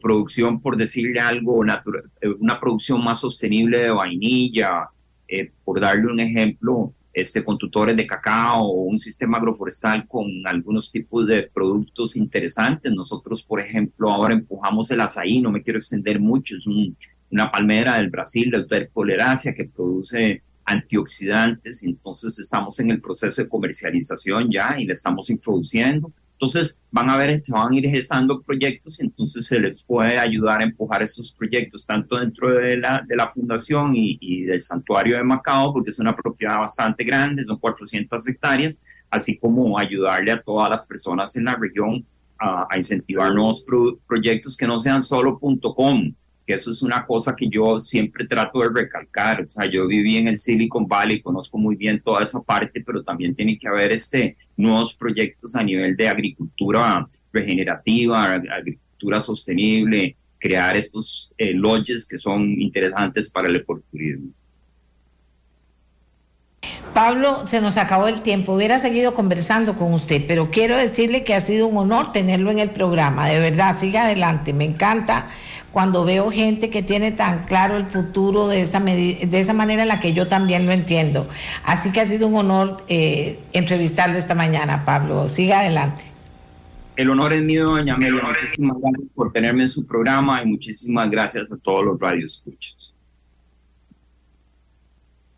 producción, 0.00 0.60
por 0.60 0.76
decirle 0.76 1.20
algo, 1.20 1.64
eh, 1.64 2.28
una 2.40 2.60
producción 2.60 3.02
más 3.02 3.20
sostenible 3.20 3.78
de 3.78 3.90
vainilla, 3.90 4.88
eh, 5.28 5.50
por 5.64 5.80
darle 5.80 6.06
un 6.06 6.20
ejemplo, 6.20 6.92
este, 7.12 7.44
con 7.44 7.58
tutores 7.58 7.94
de 7.96 8.06
cacao 8.06 8.64
o 8.64 8.84
un 8.84 8.98
sistema 8.98 9.36
agroforestal 9.36 10.06
con 10.08 10.26
algunos 10.46 10.90
tipos 10.90 11.26
de 11.26 11.42
productos 11.42 12.16
interesantes. 12.16 12.92
Nosotros, 12.92 13.42
por 13.42 13.60
ejemplo, 13.60 14.10
ahora 14.10 14.34
empujamos 14.34 14.90
el 14.90 15.00
azaí, 15.00 15.40
no 15.40 15.50
me 15.50 15.62
quiero 15.62 15.78
extender 15.78 16.18
mucho, 16.20 16.56
es 16.56 16.66
una 17.32 17.50
palmera 17.50 17.96
del 17.96 18.10
Brasil, 18.10 18.50
del 18.50 18.68
Terpoleracia, 18.68 19.54
que 19.54 19.64
produce 19.64 20.42
antioxidantes, 20.64 21.82
entonces 21.82 22.38
estamos 22.38 22.78
en 22.78 22.90
el 22.90 23.00
proceso 23.00 23.42
de 23.42 23.48
comercialización 23.48 24.50
ya 24.50 24.76
y 24.78 24.84
le 24.84 24.92
estamos 24.92 25.28
introduciendo. 25.30 26.12
Entonces 26.34 26.80
van 26.90 27.08
a 27.08 27.16
ver, 27.16 27.40
se 27.42 27.52
van 27.52 27.72
a 27.72 27.76
ir 27.76 27.88
gestando 27.88 28.42
proyectos 28.42 28.98
y 28.98 29.04
entonces 29.04 29.46
se 29.46 29.60
les 29.60 29.82
puede 29.82 30.18
ayudar 30.18 30.60
a 30.60 30.64
empujar 30.64 31.02
estos 31.02 31.32
proyectos 31.32 31.86
tanto 31.86 32.16
dentro 32.16 32.50
de 32.54 32.76
la, 32.76 33.04
de 33.06 33.16
la 33.16 33.28
fundación 33.28 33.92
y, 33.94 34.42
del 34.42 34.60
santuario 34.60 35.16
de 35.16 35.22
Macao, 35.22 35.72
porque 35.72 35.90
es 35.90 35.98
una 35.98 36.14
propiedad 36.14 36.58
bastante 36.58 37.04
grande, 37.04 37.44
son 37.44 37.58
400 37.58 38.28
hectáreas, 38.28 38.82
así 39.08 39.38
como 39.38 39.78
ayudarle 39.78 40.32
a 40.32 40.42
todas 40.42 40.68
las 40.68 40.86
personas 40.86 41.34
en 41.36 41.44
la 41.44 41.54
región 41.54 42.04
a, 42.38 42.66
incentivar 42.76 43.32
nuevos 43.32 43.64
proyectos 44.06 44.56
que 44.56 44.66
no 44.66 44.80
sean 44.80 45.02
solo 45.02 45.38
.com, 45.38 46.12
que 46.46 46.54
eso 46.54 46.72
es 46.72 46.82
una 46.82 47.06
cosa 47.06 47.34
que 47.36 47.48
yo 47.48 47.80
siempre 47.80 48.26
trato 48.26 48.60
de 48.60 48.68
recalcar. 48.68 49.42
O 49.42 49.50
sea, 49.50 49.66
yo 49.66 49.86
viví 49.86 50.16
en 50.16 50.28
el 50.28 50.38
Silicon 50.38 50.86
Valley, 50.86 51.22
conozco 51.22 51.58
muy 51.58 51.76
bien 51.76 52.00
toda 52.02 52.22
esa 52.22 52.40
parte, 52.40 52.82
pero 52.84 53.02
también 53.02 53.34
tiene 53.34 53.58
que 53.58 53.68
haber 53.68 53.92
este, 53.92 54.36
nuevos 54.56 54.94
proyectos 54.94 55.54
a 55.54 55.62
nivel 55.62 55.96
de 55.96 56.08
agricultura 56.08 57.08
regenerativa, 57.32 58.34
agricultura 58.34 59.22
sostenible, 59.22 60.16
crear 60.38 60.76
estos 60.76 61.32
eh, 61.38 61.52
lodges 61.52 62.06
que 62.06 62.18
son 62.18 62.60
interesantes 62.60 63.30
para 63.30 63.48
el 63.48 63.56
ecoturismo. 63.56 64.32
Pablo, 66.94 67.46
se 67.46 67.62
nos 67.62 67.78
acabó 67.78 68.06
el 68.06 68.20
tiempo. 68.20 68.52
Hubiera 68.52 68.78
seguido 68.78 69.14
conversando 69.14 69.76
con 69.76 69.94
usted, 69.94 70.24
pero 70.28 70.50
quiero 70.50 70.76
decirle 70.76 71.24
que 71.24 71.34
ha 71.34 71.40
sido 71.40 71.66
un 71.66 71.78
honor 71.78 72.12
tenerlo 72.12 72.50
en 72.50 72.58
el 72.58 72.70
programa. 72.70 73.28
De 73.28 73.38
verdad, 73.38 73.78
siga 73.78 74.04
adelante. 74.04 74.52
Me 74.52 74.64
encanta 74.64 75.28
cuando 75.72 76.04
veo 76.04 76.30
gente 76.30 76.70
que 76.70 76.82
tiene 76.82 77.10
tan 77.12 77.44
claro 77.44 77.76
el 77.76 77.86
futuro 77.86 78.46
de 78.46 78.60
esa, 78.60 78.80
de 78.80 79.28
esa 79.32 79.54
manera 79.54 79.82
en 79.82 79.88
la 79.88 80.00
que 80.00 80.12
yo 80.12 80.28
también 80.28 80.66
lo 80.66 80.72
entiendo. 80.72 81.28
Así 81.64 81.92
que 81.92 82.00
ha 82.00 82.06
sido 82.06 82.28
un 82.28 82.34
honor 82.34 82.84
eh, 82.88 83.40
entrevistarlo 83.52 84.18
esta 84.18 84.34
mañana, 84.34 84.84
Pablo. 84.84 85.28
Siga 85.28 85.60
adelante. 85.60 86.02
El 86.94 87.08
honor 87.08 87.32
es 87.32 87.42
mío, 87.42 87.64
doña 87.64 87.94
Amelia. 87.94 88.22
Muchísimas 88.22 88.78
gracias 88.80 89.08
por 89.14 89.32
tenerme 89.32 89.62
en 89.62 89.68
su 89.70 89.86
programa 89.86 90.42
y 90.42 90.46
muchísimas 90.46 91.10
gracias 91.10 91.50
a 91.50 91.56
todos 91.56 91.84
los 91.84 91.98
radioescuchos. 91.98 92.94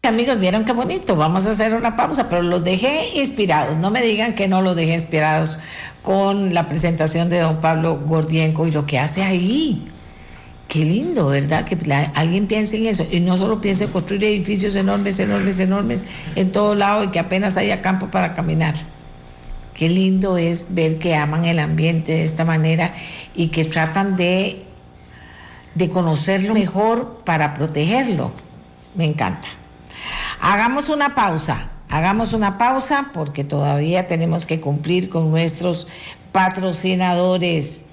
Amigos, 0.03 0.39
vieron 0.39 0.65
qué 0.65 0.73
bonito. 0.73 1.17
Vamos 1.17 1.47
a 1.47 1.53
hacer 1.53 1.73
una 1.73 1.97
pausa, 1.97 2.29
pero 2.29 2.43
los 2.43 2.63
dejé 2.63 3.19
inspirados. 3.19 3.77
No 3.77 3.91
me 3.91 4.03
digan 4.03 4.35
que 4.35 4.49
no 4.49 4.61
los 4.61 4.77
dejé 4.77 4.95
inspirados 4.95 5.59
con 6.03 6.53
la 6.53 6.69
presentación 6.69 7.31
de 7.31 7.41
don 7.41 7.61
Pablo 7.61 8.01
Gordienco 8.05 8.67
y 8.67 8.71
lo 8.71 8.85
que 8.85 8.99
hace 8.99 9.23
ahí. 9.23 9.83
Qué 10.75 10.85
lindo, 10.85 11.29
¿verdad? 11.29 11.65
Que 11.65 11.79
alguien 12.17 12.49
piense 12.49 12.77
en 12.77 12.87
eso 12.87 13.07
y 13.09 13.21
no 13.21 13.37
solo 13.37 13.61
piense 13.61 13.85
en 13.85 13.93
construir 13.93 14.25
edificios 14.25 14.75
enormes, 14.75 15.21
enormes, 15.21 15.61
enormes 15.61 16.03
en 16.35 16.51
todo 16.51 16.75
lado 16.75 17.05
y 17.05 17.13
que 17.13 17.21
apenas 17.21 17.57
haya 17.57 17.81
campo 17.81 18.09
para 18.09 18.35
caminar. 18.35 18.75
Qué 19.73 19.89
lindo 19.89 20.37
es 20.37 20.75
ver 20.75 20.99
que 20.99 21.15
aman 21.15 21.45
el 21.45 21.61
ambiente 21.61 22.11
de 22.11 22.25
esta 22.25 22.45
manera 22.45 22.93
y 23.37 23.51
que 23.51 23.65
tratan 23.65 24.17
de, 24.17 24.65
de 25.77 25.91
conocerlo 25.91 26.55
mejor 26.55 27.23
para 27.25 27.55
protegerlo. 27.55 28.33
Me 28.97 29.05
encanta. 29.05 29.47
Hagamos 30.41 30.89
una 30.89 31.15
pausa, 31.15 31.71
hagamos 31.89 32.33
una 32.33 32.59
pausa 32.59 33.13
porque 33.15 33.45
todavía 33.45 34.09
tenemos 34.09 34.45
que 34.45 34.61
cumplir 34.61 35.09
con 35.09 35.31
nuestros 35.31 35.87
patrocinadores 36.33 37.84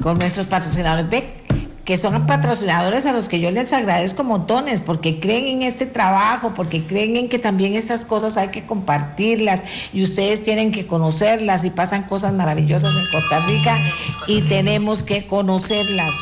con 0.00 0.18
nuestros 0.18 0.46
patrocinadores 0.46 1.08
BEC, 1.08 1.42
que 1.84 1.96
son 1.96 2.26
patrocinadores 2.26 3.06
a 3.06 3.12
los 3.12 3.28
que 3.28 3.40
yo 3.40 3.50
les 3.50 3.72
agradezco 3.72 4.22
montones, 4.22 4.80
porque 4.80 5.18
creen 5.18 5.46
en 5.46 5.62
este 5.62 5.86
trabajo, 5.86 6.52
porque 6.54 6.86
creen 6.86 7.16
en 7.16 7.28
que 7.28 7.38
también 7.38 7.74
estas 7.74 8.04
cosas 8.04 8.36
hay 8.36 8.48
que 8.48 8.64
compartirlas 8.64 9.64
y 9.92 10.02
ustedes 10.02 10.42
tienen 10.42 10.70
que 10.70 10.86
conocerlas 10.86 11.64
y 11.64 11.70
pasan 11.70 12.04
cosas 12.04 12.34
maravillosas 12.34 12.94
en 12.94 13.10
Costa 13.10 13.40
Rica 13.46 13.78
y 14.28 14.42
tenemos 14.42 15.02
que 15.02 15.26
conocerlas. 15.26 16.14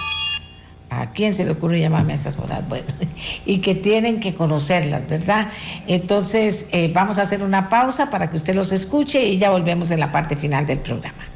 ¿A 0.89 1.13
quién 1.13 1.35
se 1.35 1.45
le 1.45 1.53
ocurre 1.53 1.79
llamarme 1.79 2.15
a 2.15 2.17
estas 2.17 2.41
horas? 2.41 2.69
Bueno, 2.69 2.87
y 3.47 3.59
que 3.59 3.77
tienen 3.77 4.19
que 4.19 4.35
conocerlas, 4.35 5.07
¿verdad? 5.09 5.49
Entonces, 5.87 6.67
eh, 6.73 6.91
vamos 6.93 7.19
a 7.19 7.23
hacer 7.23 7.45
una 7.45 7.69
pausa 7.69 8.11
para 8.11 8.29
que 8.29 8.37
usted 8.37 8.57
los 8.57 8.73
escuche 8.73 9.23
y 9.23 9.39
ya 9.39 9.51
volvemos 9.51 9.93
en 9.93 10.01
la 10.01 10.11
parte 10.11 10.35
final 10.35 10.67
del 10.67 10.79
programa. 10.79 11.30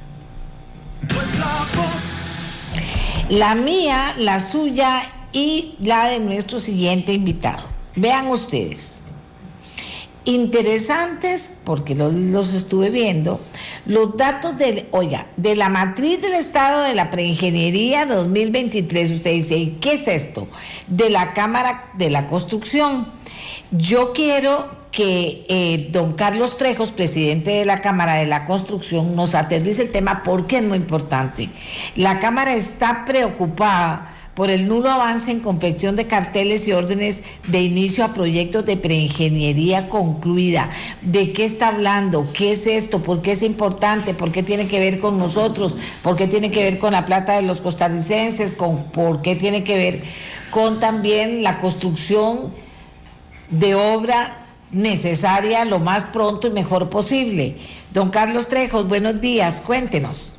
La 3.35 3.57
mía, 3.57 4.15
la 4.17 4.39
suya 4.39 5.03
y 5.33 5.75
la 5.81 6.07
de 6.07 6.21
nuestro 6.21 6.61
siguiente 6.61 7.13
invitado. 7.13 7.65
Vean 7.97 8.29
ustedes. 8.29 9.01
Interesantes, 10.25 11.51
porque 11.65 11.97
los, 11.97 12.55
estuve 12.55 12.91
viendo, 12.91 13.41
los 13.87 14.17
datos 14.17 14.57
de, 14.57 14.87
oiga, 14.93 15.27
de 15.37 15.57
la 15.57 15.69
matriz 15.69 16.23
del 16.23 16.35
Estado 16.35 16.83
de 16.83 16.95
la 16.95 17.11
Preingeniería 17.11 18.07
2023. 18.07 19.11
Usted 19.11 19.33
dice, 19.33 19.57
¿y 19.57 19.71
qué 19.81 19.95
es 19.95 20.07
esto? 20.07 20.47
De 20.87 21.11
la 21.11 21.35
Cámara 21.35 21.91
de 21.95 22.11
la 22.11 22.29
Construcción. 22.29 23.09
Yo 23.71 24.13
quiero 24.13 24.69
que 24.91 25.45
eh, 25.49 25.89
don 25.91 26.13
Carlos 26.13 26.57
Trejos, 26.57 26.93
presidente 26.93 27.51
de 27.51 27.65
la 27.65 27.81
Cámara 27.81 28.15
de 28.15 28.27
la 28.27 28.45
Construcción, 28.45 29.17
nos 29.17 29.35
aterrice 29.35 29.83
el 29.83 29.91
tema 29.91 30.23
porque 30.25 30.59
es 30.59 30.63
muy 30.63 30.79
importante. 30.79 31.51
La 31.97 32.21
Cámara 32.21 32.55
está 32.55 33.05
preocupada 33.05 34.15
por 34.35 34.51
el 34.51 34.69
nulo 34.69 34.91
avance 34.91 35.31
en 35.31 35.41
confección 35.41 35.97
de 35.97 36.07
carteles 36.07 36.67
y 36.67 36.73
órdenes 36.73 37.23
de 37.47 37.63
inicio 37.63 38.05
a 38.05 38.15
proyectos 38.15 38.67
de 38.67 38.77
preingeniería 38.77 39.89
concluida. 39.89 40.71
¿De 41.03 41.33
qué 41.33 41.45
está 41.45 41.69
hablando? 41.69 42.29
¿Qué 42.33 42.53
es 42.53 42.67
esto? 42.67 43.01
¿Por 43.01 43.23
qué 43.23 43.33
es 43.33 43.43
importante? 43.43 44.15
¿Por 44.15 44.33
qué 44.33 44.43
tiene 44.43 44.67
que 44.67 44.81
ver 44.81 44.99
con 44.99 45.19
nosotros? 45.19 45.77
¿Por 46.03 46.17
qué 46.17 46.27
tiene 46.27 46.51
que 46.51 46.65
ver 46.65 46.79
con 46.79 46.93
la 46.93 47.05
plata 47.05 47.35
de 47.35 47.43
los 47.43 47.61
costarricenses? 47.61 48.55
¿Con, 48.55 48.85
¿Por 48.85 49.23
qué 49.23 49.37
tiene 49.37 49.65
que 49.65 49.77
ver 49.77 50.03
con 50.51 50.81
también 50.81 51.43
la 51.43 51.59
construcción 51.59 52.53
de 53.51 53.75
obra 53.75 54.47
necesaria 54.73 55.65
lo 55.65 55.79
más 55.79 56.07
pronto 56.07 56.49
y 56.49 56.51
mejor 56.51 56.91
posible. 56.91 57.57
Don 57.93 58.11
Carlos 58.11 58.49
Trejos, 58.49 58.89
buenos 58.89 59.21
días, 59.21 59.61
cuéntenos. 59.61 60.39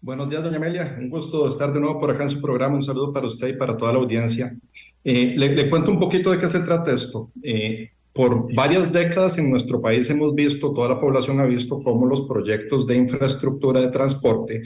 Buenos 0.00 0.28
días, 0.28 0.44
doña 0.44 0.58
Amelia. 0.58 0.96
Un 0.98 1.08
gusto 1.08 1.48
estar 1.48 1.72
de 1.72 1.80
nuevo 1.80 1.98
por 1.98 2.10
acá 2.10 2.22
en 2.22 2.30
su 2.30 2.40
programa. 2.40 2.76
Un 2.76 2.82
saludo 2.82 3.12
para 3.12 3.26
usted 3.26 3.48
y 3.48 3.52
para 3.54 3.76
toda 3.76 3.92
la 3.92 3.98
audiencia. 3.98 4.56
Eh, 5.02 5.34
le, 5.36 5.68
cuento 5.68 5.90
un 5.90 5.98
poquito 5.98 6.30
de 6.30 6.38
qué 6.38 6.48
se 6.48 6.60
trata 6.60 6.92
esto. 6.92 7.30
Eh, 7.42 7.90
por 8.12 8.54
varias 8.54 8.92
décadas 8.92 9.36
en 9.36 9.50
nuestro 9.50 9.80
país 9.80 10.08
hemos 10.10 10.34
visto, 10.34 10.72
toda 10.72 10.88
la 10.88 11.00
población 11.00 11.38
ha 11.40 11.44
visto 11.44 11.82
cómo 11.82 12.06
los 12.06 12.22
proyectos 12.22 12.86
de 12.86 12.96
infraestructura 12.96 13.80
de 13.80 13.88
transporte, 13.88 14.62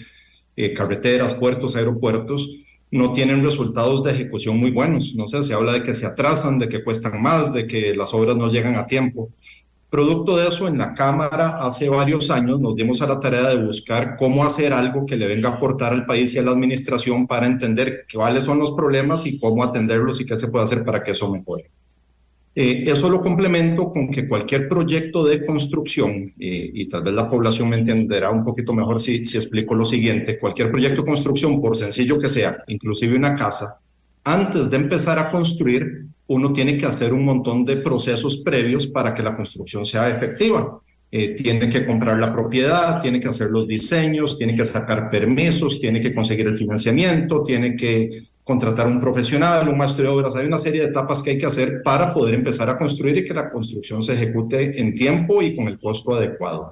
eh, 0.57 0.73
carreteras, 0.73 1.35
puertos, 1.35 1.75
aeropuertos, 1.75 2.49
no 2.91 3.13
tienen 3.13 3.43
resultados 3.43 4.03
de 4.03 4.13
ejecución 4.13 4.59
muy 4.59 4.71
buenos. 4.71 5.15
No 5.15 5.27
sé, 5.27 5.43
se 5.43 5.55
habla 5.55 5.73
de 5.73 5.83
que 5.83 5.95
se 5.95 6.07
atrasan, 6.07 6.59
de 6.59 6.69
que 6.69 6.83
cuestan 6.83 7.23
más, 7.23 7.53
de 7.53 7.67
que 7.67 7.95
las 7.95 8.13
obras 8.15 8.37
no 8.37 8.49
llegan 8.49 8.77
a 8.77 8.87
tiempo. 8.87 9.31
Producto 9.91 10.37
de 10.37 10.47
eso, 10.47 10.69
en 10.69 10.79
la 10.79 10.95
Cámara 10.95 11.59
hace 11.59 11.89
varios 11.89 12.31
años 12.31 12.61
nos 12.61 12.77
dimos 12.77 13.03
a 13.03 13.09
la 13.09 13.19
tarea 13.19 13.49
de 13.49 13.65
buscar 13.65 14.15
cómo 14.17 14.45
hacer 14.45 14.73
algo 14.73 15.05
que 15.05 15.17
le 15.17 15.27
venga 15.27 15.49
a 15.49 15.53
aportar 15.55 15.93
al 15.93 16.07
país 16.07 16.33
y 16.33 16.39
a 16.39 16.43
la 16.43 16.53
administración 16.53 17.27
para 17.27 17.47
entender 17.47 18.07
cuáles 18.13 18.45
son 18.45 18.61
los 18.61 18.71
problemas 18.71 19.27
y 19.27 19.39
cómo 19.39 19.65
atenderlos 19.65 20.21
y 20.21 20.27
qué 20.27 20.37
se 20.37 20.47
puede 20.47 20.65
hacer 20.65 20.85
para 20.85 21.03
que 21.03 21.11
eso 21.11 21.33
mejore. 21.33 21.71
Eh, 22.53 22.83
eso 22.87 23.09
lo 23.09 23.21
complemento 23.21 23.93
con 23.93 24.11
que 24.11 24.27
cualquier 24.27 24.69
proyecto 24.69 25.25
de 25.25 25.45
construcción, 25.45 26.35
eh, 26.39 26.71
y 26.75 26.89
tal 26.89 27.03
vez 27.03 27.15
la 27.15 27.29
población 27.29 27.69
me 27.69 27.77
entenderá 27.77 28.31
un 28.31 28.43
poquito 28.43 28.73
mejor 28.73 29.01
si, 29.01 29.17
explico 29.19 29.75
lo 29.75 29.85
siguiente, 29.85 30.39
cualquier 30.39 30.71
proyecto 30.71 31.03
de 31.03 31.09
construcción, 31.09 31.61
por 31.61 31.77
sencillo 31.77 32.19
que 32.19 32.29
sea, 32.29 32.65
inclusive 32.67 33.17
una 33.17 33.35
casa, 33.35 33.81
antes 34.25 34.69
de 34.69 34.77
empezar 34.77 35.19
a 35.19 35.29
construir, 35.29 36.07
uno 36.27 36.53
tiene 36.53 36.77
que 36.77 36.87
hacer 36.87 37.13
un 37.13 37.25
montón 37.25 37.65
de 37.65 37.79
procesos 37.79 38.39
previos 38.39 38.87
para 38.89 39.15
que 39.15 39.23
la 39.23 39.35
construcción 39.35 39.85
sea 39.85 40.09
efectiva. 40.11 40.81
Eh, 41.13 41.35
tiene 41.35 41.69
que 41.69 41.85
comprar 41.85 42.19
la 42.19 42.33
propiedad, 42.33 43.01
tiene 43.01 43.21
que 43.21 43.29
hacer 43.29 43.51
los 43.51 43.67
diseños, 43.67 44.39
tiene 44.39 44.55
que 44.55 44.65
sacar 44.65 45.11
permisos, 45.11 45.81
tiene 45.81 46.01
que 46.01 46.15
conseguir 46.15 46.47
el 46.47 46.57
financiamiento, 46.57 47.43
tiene 47.43 47.75
que 47.75 48.30
contratar 48.51 48.89
un 48.89 49.01
profesional, 49.01 49.69
un 49.69 49.79
maestro 49.79 50.03
de 50.03 50.11
obras. 50.11 50.35
Hay 50.35 50.45
una 50.45 50.59
serie 50.59 50.83
de 50.83 50.89
etapas 50.89 51.23
que 51.23 51.31
hay 51.31 51.39
que 51.39 51.47
hacer 51.47 51.83
para 51.85 52.13
poder 52.13 52.35
empezar 52.35 52.69
a 52.69 52.77
construir 52.77 53.17
y 53.19 53.25
que 53.25 53.33
la 53.33 53.49
construcción 53.49 54.03
se 54.03 54.15
ejecute 54.15 54.81
en 54.81 54.93
tiempo 54.93 55.41
y 55.41 55.55
con 55.55 55.69
el 55.69 55.79
costo 55.79 56.17
adecuado. 56.17 56.69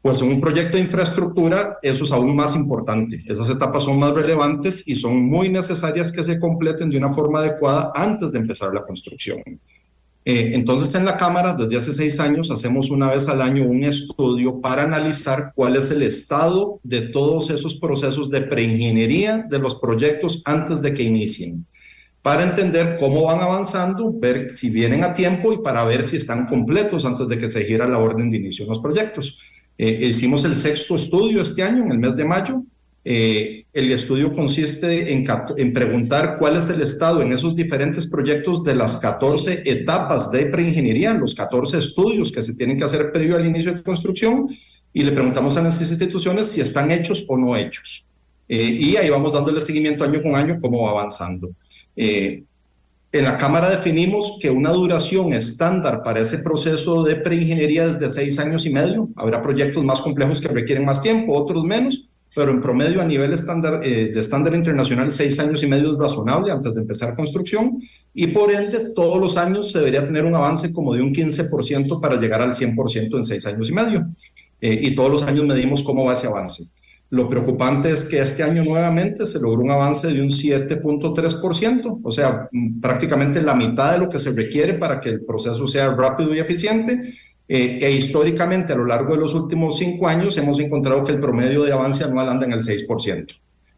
Pues 0.00 0.20
en 0.20 0.32
un 0.32 0.40
proyecto 0.40 0.76
de 0.76 0.82
infraestructura 0.82 1.78
eso 1.80 2.02
es 2.02 2.10
aún 2.10 2.34
más 2.34 2.56
importante. 2.56 3.22
Esas 3.24 3.48
etapas 3.48 3.84
son 3.84 4.00
más 4.00 4.12
relevantes 4.14 4.82
y 4.88 4.96
son 4.96 5.22
muy 5.22 5.48
necesarias 5.48 6.10
que 6.10 6.24
se 6.24 6.40
completen 6.40 6.90
de 6.90 6.98
una 6.98 7.12
forma 7.12 7.38
adecuada 7.38 7.92
antes 7.94 8.32
de 8.32 8.40
empezar 8.40 8.74
la 8.74 8.82
construcción. 8.82 9.44
Eh, 10.24 10.52
entonces 10.54 10.94
en 10.94 11.04
la 11.04 11.16
Cámara, 11.16 11.52
desde 11.54 11.76
hace 11.76 11.92
seis 11.92 12.20
años, 12.20 12.50
hacemos 12.50 12.90
una 12.90 13.10
vez 13.10 13.28
al 13.28 13.42
año 13.42 13.64
un 13.64 13.82
estudio 13.82 14.60
para 14.60 14.84
analizar 14.84 15.52
cuál 15.54 15.76
es 15.76 15.90
el 15.90 16.02
estado 16.02 16.78
de 16.84 17.02
todos 17.02 17.50
esos 17.50 17.76
procesos 17.76 18.30
de 18.30 18.42
preingeniería 18.42 19.44
de 19.48 19.58
los 19.58 19.74
proyectos 19.74 20.42
antes 20.44 20.80
de 20.80 20.94
que 20.94 21.02
inicien, 21.02 21.66
para 22.22 22.44
entender 22.44 22.96
cómo 23.00 23.24
van 23.24 23.40
avanzando, 23.40 24.12
ver 24.12 24.50
si 24.50 24.70
vienen 24.70 25.02
a 25.02 25.12
tiempo 25.12 25.52
y 25.52 25.58
para 25.58 25.82
ver 25.84 26.04
si 26.04 26.18
están 26.18 26.46
completos 26.46 27.04
antes 27.04 27.26
de 27.26 27.38
que 27.38 27.48
se 27.48 27.64
gira 27.64 27.88
la 27.88 27.98
orden 27.98 28.30
de 28.30 28.36
inicio 28.36 28.64
de 28.64 28.68
los 28.68 28.78
proyectos. 28.78 29.40
Eh, 29.76 30.06
hicimos 30.08 30.44
el 30.44 30.54
sexto 30.54 30.94
estudio 30.94 31.42
este 31.42 31.64
año, 31.64 31.82
en 31.82 31.90
el 31.90 31.98
mes 31.98 32.14
de 32.14 32.24
mayo. 32.24 32.62
Eh, 33.04 33.64
el 33.72 33.90
estudio 33.90 34.32
consiste 34.32 35.12
en, 35.12 35.24
en, 35.56 35.72
preguntar 35.72 36.36
cuál 36.38 36.56
es 36.56 36.70
el 36.70 36.82
estado 36.82 37.20
en 37.20 37.32
esos 37.32 37.56
diferentes 37.56 38.06
proyectos 38.06 38.62
de 38.62 38.76
las 38.76 38.98
14 38.98 39.62
etapas 39.64 40.30
de 40.30 40.46
preingeniería, 40.46 41.12
los 41.14 41.34
14 41.34 41.78
estudios 41.78 42.30
que 42.30 42.42
se 42.42 42.54
tienen 42.54 42.78
que 42.78 42.84
hacer 42.84 43.10
previo 43.10 43.36
al 43.36 43.46
inicio 43.46 43.74
de 43.74 43.82
construcción, 43.82 44.46
y 44.92 45.02
le 45.02 45.12
preguntamos 45.12 45.56
a 45.56 45.62
las 45.62 45.80
instituciones 45.80 46.48
si 46.48 46.60
están 46.60 46.90
hechos 46.90 47.24
o 47.28 47.36
no 47.36 47.56
hechos. 47.56 48.06
Eh, 48.48 48.62
y 48.62 48.96
ahí 48.96 49.10
vamos 49.10 49.32
dándole 49.32 49.60
seguimiento 49.60 50.04
año 50.04 50.22
con 50.22 50.36
año 50.36 50.58
cómo 50.60 50.82
va 50.82 50.90
avanzando. 50.90 51.50
En 53.12 53.24
la 53.24 53.36
Cámara 53.36 53.68
definimos 53.68 54.38
que 54.40 54.48
una 54.48 54.70
duración 54.70 55.34
estándar 55.34 56.02
para 56.02 56.20
ese 56.20 56.38
proceso 56.38 57.02
de 57.02 57.16
preingeniería 57.16 57.84
es 57.84 58.00
de 58.00 58.08
seis 58.08 58.38
años 58.38 58.64
y 58.64 58.70
medio. 58.70 59.10
Habrá 59.16 59.42
proyectos 59.42 59.84
más 59.84 60.00
complejos 60.00 60.40
que 60.40 60.48
requieren 60.48 60.86
más 60.86 61.02
tiempo, 61.02 61.34
otros 61.34 61.62
menos, 61.62 62.08
pero 62.34 62.50
en 62.50 62.60
promedio 62.60 63.02
a 63.02 63.04
nivel 63.04 63.32
estándar, 63.32 63.80
eh, 63.84 64.10
de 64.12 64.20
estándar 64.20 64.54
internacional, 64.54 65.10
seis 65.10 65.38
años 65.38 65.62
y 65.62 65.66
medio 65.66 65.92
es 65.92 65.98
razonable 65.98 66.50
antes 66.50 66.74
de 66.74 66.80
empezar 66.80 67.14
construcción 67.14 67.78
y 68.14 68.28
por 68.28 68.50
ende 68.50 68.90
todos 68.94 69.20
los 69.20 69.36
años 69.36 69.70
se 69.70 69.78
debería 69.78 70.04
tener 70.04 70.24
un 70.24 70.34
avance 70.34 70.72
como 70.72 70.94
de 70.94 71.02
un 71.02 71.12
15% 71.12 72.00
para 72.00 72.16
llegar 72.16 72.40
al 72.40 72.52
100% 72.52 73.16
en 73.16 73.24
seis 73.24 73.46
años 73.46 73.68
y 73.68 73.72
medio. 73.72 74.06
Eh, 74.60 74.78
y 74.82 74.94
todos 74.94 75.10
los 75.10 75.22
años 75.24 75.44
medimos 75.44 75.82
cómo 75.82 76.04
va 76.04 76.12
ese 76.12 76.28
avance. 76.28 76.64
Lo 77.10 77.28
preocupante 77.28 77.90
es 77.90 78.06
que 78.06 78.20
este 78.20 78.42
año 78.42 78.64
nuevamente 78.64 79.26
se 79.26 79.38
logró 79.38 79.60
un 79.60 79.70
avance 79.70 80.06
de 80.06 80.22
un 80.22 80.30
7.3%, 80.30 82.00
o 82.02 82.10
sea, 82.10 82.48
prácticamente 82.80 83.42
la 83.42 83.54
mitad 83.54 83.92
de 83.92 83.98
lo 83.98 84.08
que 84.08 84.18
se 84.18 84.30
requiere 84.30 84.74
para 84.74 84.98
que 84.98 85.10
el 85.10 85.24
proceso 85.24 85.66
sea 85.66 85.94
rápido 85.94 86.34
y 86.34 86.38
eficiente. 86.38 87.12
Eh, 87.48 87.90
históricamente 87.98 88.72
a 88.72 88.76
lo 88.76 88.86
largo 88.86 89.14
de 89.14 89.20
los 89.20 89.34
últimos 89.34 89.76
cinco 89.76 90.08
años 90.08 90.36
hemos 90.38 90.58
encontrado 90.58 91.04
que 91.04 91.12
el 91.12 91.20
promedio 91.20 91.64
de 91.64 91.72
avance 91.72 92.04
anual 92.04 92.28
anda 92.28 92.46
en 92.46 92.52
el 92.52 92.62
6%, 92.62 93.26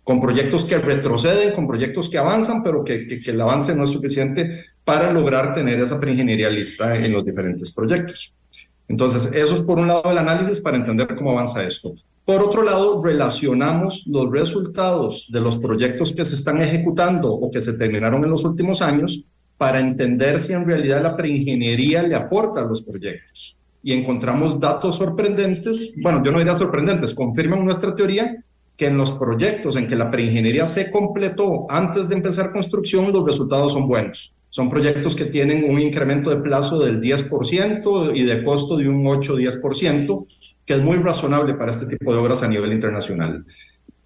con 0.04 0.20
proyectos 0.20 0.64
que 0.64 0.78
retroceden, 0.78 1.52
con 1.52 1.66
proyectos 1.66 2.08
que 2.08 2.18
avanzan, 2.18 2.62
pero 2.62 2.84
que, 2.84 3.06
que 3.06 3.30
el 3.30 3.40
avance 3.40 3.74
no 3.74 3.84
es 3.84 3.90
suficiente 3.90 4.64
para 4.84 5.10
lograr 5.12 5.54
tener 5.54 5.80
esa 5.80 5.98
preingeniería 5.98 6.50
lista 6.50 6.94
en 6.94 7.12
los 7.12 7.24
diferentes 7.24 7.72
proyectos. 7.72 8.34
Entonces, 8.86 9.30
eso 9.32 9.54
es 9.54 9.60
por 9.62 9.78
un 9.78 9.88
lado 9.88 10.10
el 10.10 10.18
análisis 10.18 10.60
para 10.60 10.76
entender 10.76 11.14
cómo 11.16 11.30
avanza 11.30 11.64
esto. 11.64 11.94
Por 12.24 12.42
otro 12.42 12.62
lado, 12.62 13.02
relacionamos 13.02 14.06
los 14.06 14.30
resultados 14.30 15.26
de 15.30 15.40
los 15.40 15.56
proyectos 15.56 16.12
que 16.12 16.24
se 16.24 16.34
están 16.34 16.62
ejecutando 16.62 17.32
o 17.32 17.50
que 17.50 17.60
se 17.60 17.74
terminaron 17.74 18.24
en 18.24 18.30
los 18.30 18.44
últimos 18.44 18.82
años 18.82 19.24
para 19.56 19.80
entender 19.80 20.40
si 20.40 20.52
en 20.52 20.66
realidad 20.66 21.02
la 21.02 21.16
preingeniería 21.16 22.02
le 22.02 22.14
aporta 22.14 22.60
a 22.60 22.64
los 22.64 22.82
proyectos. 22.82 23.56
Y 23.82 23.92
encontramos 23.92 24.58
datos 24.58 24.96
sorprendentes, 24.96 25.92
bueno, 25.96 26.22
yo 26.24 26.32
no 26.32 26.38
diría 26.38 26.54
sorprendentes, 26.54 27.14
confirman 27.14 27.64
nuestra 27.64 27.94
teoría 27.94 28.42
que 28.76 28.86
en 28.86 28.96
los 28.96 29.12
proyectos 29.12 29.76
en 29.76 29.86
que 29.86 29.94
la 29.94 30.10
preingeniería 30.10 30.66
se 30.66 30.90
completó 30.90 31.70
antes 31.70 32.08
de 32.08 32.16
empezar 32.16 32.52
construcción, 32.52 33.12
los 33.12 33.24
resultados 33.24 33.72
son 33.72 33.86
buenos. 33.86 34.34
Son 34.50 34.70
proyectos 34.70 35.16
que 35.16 35.24
tienen 35.24 35.68
un 35.68 35.80
incremento 35.80 36.30
de 36.30 36.36
plazo 36.36 36.78
del 36.78 37.00
10% 37.00 38.16
y 38.16 38.22
de 38.22 38.44
costo 38.44 38.76
de 38.76 38.88
un 38.88 39.04
8-10%, 39.04 40.26
que 40.64 40.74
es 40.74 40.80
muy 40.80 40.96
razonable 40.96 41.54
para 41.54 41.72
este 41.72 41.86
tipo 41.86 42.12
de 42.12 42.18
obras 42.18 42.42
a 42.42 42.48
nivel 42.48 42.72
internacional. 42.72 43.44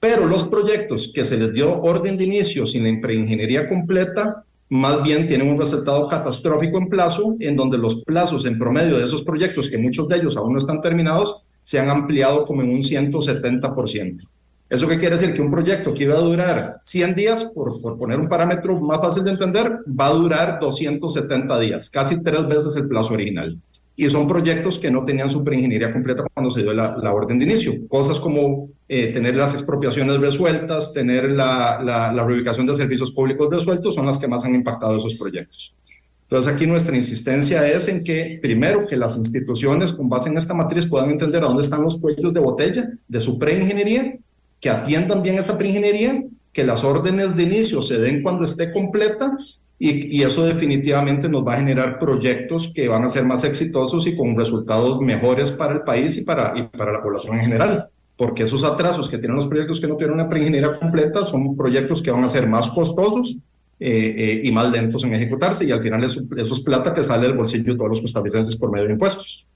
Pero 0.01 0.27
los 0.27 0.45
proyectos 0.45 1.13
que 1.15 1.25
se 1.25 1.37
les 1.37 1.53
dio 1.53 1.81
orden 1.81 2.17
de 2.17 2.25
inicio 2.25 2.67
sin 2.67 3.01
preingeniería 3.01 3.69
completa, 3.69 4.45
más 4.69 5.03
bien 5.03 5.27
tienen 5.27 5.49
un 5.49 5.59
resultado 5.59 6.09
catastrófico 6.09 6.79
en 6.79 6.89
plazo, 6.89 7.37
en 7.41 7.57
donde 7.57 7.79
los 7.79 8.05
plazos 8.05 8.45
en 8.47 8.59
promedio 8.59 8.99
de 8.99 9.05
esos 9.05 9.23
proyectos, 9.23 9.69
que 9.69 9.79
muchos 9.79 10.09
de 10.09 10.17
ellos 10.17 10.37
aún 10.37 10.53
no 10.53 10.59
están 10.59 10.81
terminados, 10.81 11.43
se 11.63 11.79
han 11.79 11.89
ampliado 11.89 12.45
como 12.45 12.63
en 12.63 12.71
un 12.71 12.81
170%. 12.81 14.27
¿Eso 14.71 14.87
qué 14.87 14.99
quiere 14.99 15.17
decir? 15.17 15.35
Que 15.35 15.41
un 15.41 15.51
proyecto 15.51 15.95
que 15.95 16.05
iba 16.05 16.15
a 16.15 16.21
durar 16.21 16.79
100 16.83 17.15
días, 17.15 17.45
por, 17.45 17.81
por, 17.81 17.97
poner 17.97 18.21
un 18.21 18.29
parámetro 18.29 18.79
más 18.79 18.99
fácil 18.99 19.25
de 19.25 19.31
entender, 19.31 19.79
va 19.89 20.09
a 20.09 20.13
durar 20.13 20.59
270 20.61 21.59
días, 21.59 21.89
casi 21.89 22.23
tres 22.23 22.47
veces 22.47 22.77
el 22.77 22.87
plazo 22.87 23.15
original 23.15 23.59
y 24.01 24.09
son 24.09 24.29
proyectos 24.29 24.79
que 24.79 24.93
no 24.93 25.05
tenían 25.05 25.29
su 25.29 25.43
preingeniería 25.43 25.91
completa 25.91 26.23
cuando 26.33 26.51
se 26.51 26.63
dio 26.63 26.73
la, 26.73 26.97
la 26.99 27.13
orden 27.13 27.37
de 27.37 27.47
inicio. 27.47 27.89
Cosas 27.89 28.21
como 28.21 28.71
eh, 28.89 29.09
tener 29.09 29.35
las 29.35 29.55
expropiaciones 29.55 30.21
resueltas, 30.21 30.93
tener 30.93 31.33
la, 31.33 31.83
la, 31.83 32.13
la, 32.13 32.25
reubicación 32.25 32.65
de 32.69 32.75
servicios 32.75 33.11
públicos 33.11 33.51
resueltos, 33.51 33.97
son 33.97 34.07
las 34.07 34.17
que 34.17 34.29
más 34.29 34.45
han 34.45 34.55
impactado 34.55 34.97
esos 34.97 35.17
proyectos. 35.17 35.75
Entonces 36.23 36.55
aquí 36.55 36.65
nuestra 36.65 36.95
insistencia 36.95 37.67
es 37.69 37.89
en 37.89 38.05
que, 38.05 38.39
primero, 38.41 38.87
que 38.87 38.97
las 38.97 39.17
instituciones 39.17 39.91
con 39.91 40.09
base 40.09 40.29
en 40.29 40.39
esta 40.39 40.55
matriz 40.55 40.87
puedan 40.87 41.11
entender 41.11 41.43
a 41.43 41.49
dónde 41.49 41.65
están 41.65 41.83
los 41.83 41.99
cuellos 41.99 42.33
de 42.33 42.39
botella 42.39 42.89
de 43.09 43.19
su 43.19 43.37
preingeniería, 43.37 44.17
que 44.61 44.71
atiendan 44.71 45.25
bien 45.25 45.39
esa 45.39 45.59
preingeniería, 45.59 46.23
que 46.53 46.63
las 46.63 46.85
órdenes 46.85 47.35
de 47.35 47.43
inicio 47.43 47.83
se 47.83 47.99
den 47.99 48.23
cuando 48.23 48.45
esté 48.45 48.71
completa 48.71 49.37
y, 49.79 50.23
eso 50.23 50.45
definitivamente 50.45 51.29
nos 51.29 51.47
va 51.47 51.55
a 51.55 51.59
generar 51.59 51.99
proyectos 51.99 52.73
que 52.75 52.89
van 52.89 53.05
a 53.05 53.09
ser 53.09 53.25
más 53.25 53.45
exitosos 53.45 54.07
y 54.07 54.17
con 54.17 54.37
resultados 54.37 55.01
mejores 55.01 55.53
para 55.53 55.75
el 55.75 55.83
país 55.83 56.17
y 56.17 56.23
para, 56.23 56.53
y 56.59 56.65
para 56.65 56.93
la 56.93 57.03
población 57.03 57.37
en 57.37 57.43
general. 57.43 57.89
Porque 58.17 58.43
esos 58.43 58.65
atrasos 58.65 59.09
que 59.09 59.19
tienen 59.19 59.37
los 59.37 59.47
proyectos 59.47 59.81
que 59.81 59.87
no 59.87 59.97
tienen 59.97 60.15
una 60.15 60.29
preingeniería 60.29 60.73
completa 60.73 61.25
son 61.25 61.57
proyectos 61.57 62.03
que 62.03 62.11
van 62.11 62.25
a 62.25 62.29
ser 62.29 62.49
más 62.49 62.69
costosos 62.69 63.37
eh, 63.79 64.15
eh, 64.19 64.41
y 64.43 64.51
más 64.51 64.69
lentos 64.71 65.05
en 65.05 65.15
ejecutarse 65.15 65.65
y 65.65 65.71
al 65.71 65.81
final 65.81 66.03
eso, 66.03 66.23
eso 66.37 66.55
es 66.55 66.61
plata 66.61 66.93
que 66.93 67.05
sale 67.05 67.29
del 67.29 67.37
bolsillo 67.37 67.73
de 67.73 67.79
todos 67.79 67.91
los 67.91 68.01
costarricenses 68.01 68.57
por 68.57 68.73
medio 68.73 68.87
de 68.87 68.95
impuestos. 68.95 69.47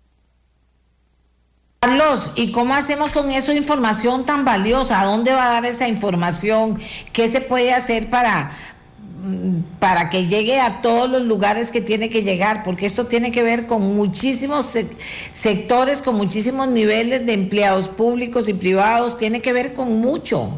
Carlos, 1.81 2.31
¿y 2.37 2.53
cómo 2.53 2.75
hacemos 2.75 3.11
con 3.11 3.29
esa 3.33 3.53
información 3.53 4.25
tan 4.25 4.45
valiosa? 4.45 5.01
¿A 5.01 5.05
dónde 5.05 5.33
va 5.33 5.51
a 5.51 5.53
dar 5.55 5.65
esa 5.65 5.89
información? 5.89 6.79
¿Qué 7.13 7.27
se 7.27 7.41
puede 7.41 7.75
hacer 7.75 8.09
para, 8.09 8.53
para 9.79 10.11
que 10.11 10.27
llegue 10.27 10.61
a 10.61 10.81
todos 10.81 11.09
los 11.09 11.23
lugares 11.23 11.71
que 11.71 11.81
tiene 11.81 12.09
que 12.09 12.23
llegar, 12.23 12.63
porque 12.65 12.87
esto 12.87 13.07
tiene 13.07 13.31
que 13.31 13.43
ver 13.43 13.67
con 13.67 13.83
muchísimos 13.95 14.77
sectores, 15.33 16.03
con 16.03 16.17
muchísimos 16.17 16.69
niveles 16.69 17.25
de 17.25 17.33
empleados 17.33 17.89
públicos 17.89 18.49
y 18.49 18.55
privados, 18.55 19.17
tiene 19.17 19.41
que 19.41 19.53
ver 19.53 19.75
con 19.75 20.01
mucho. 20.01 20.51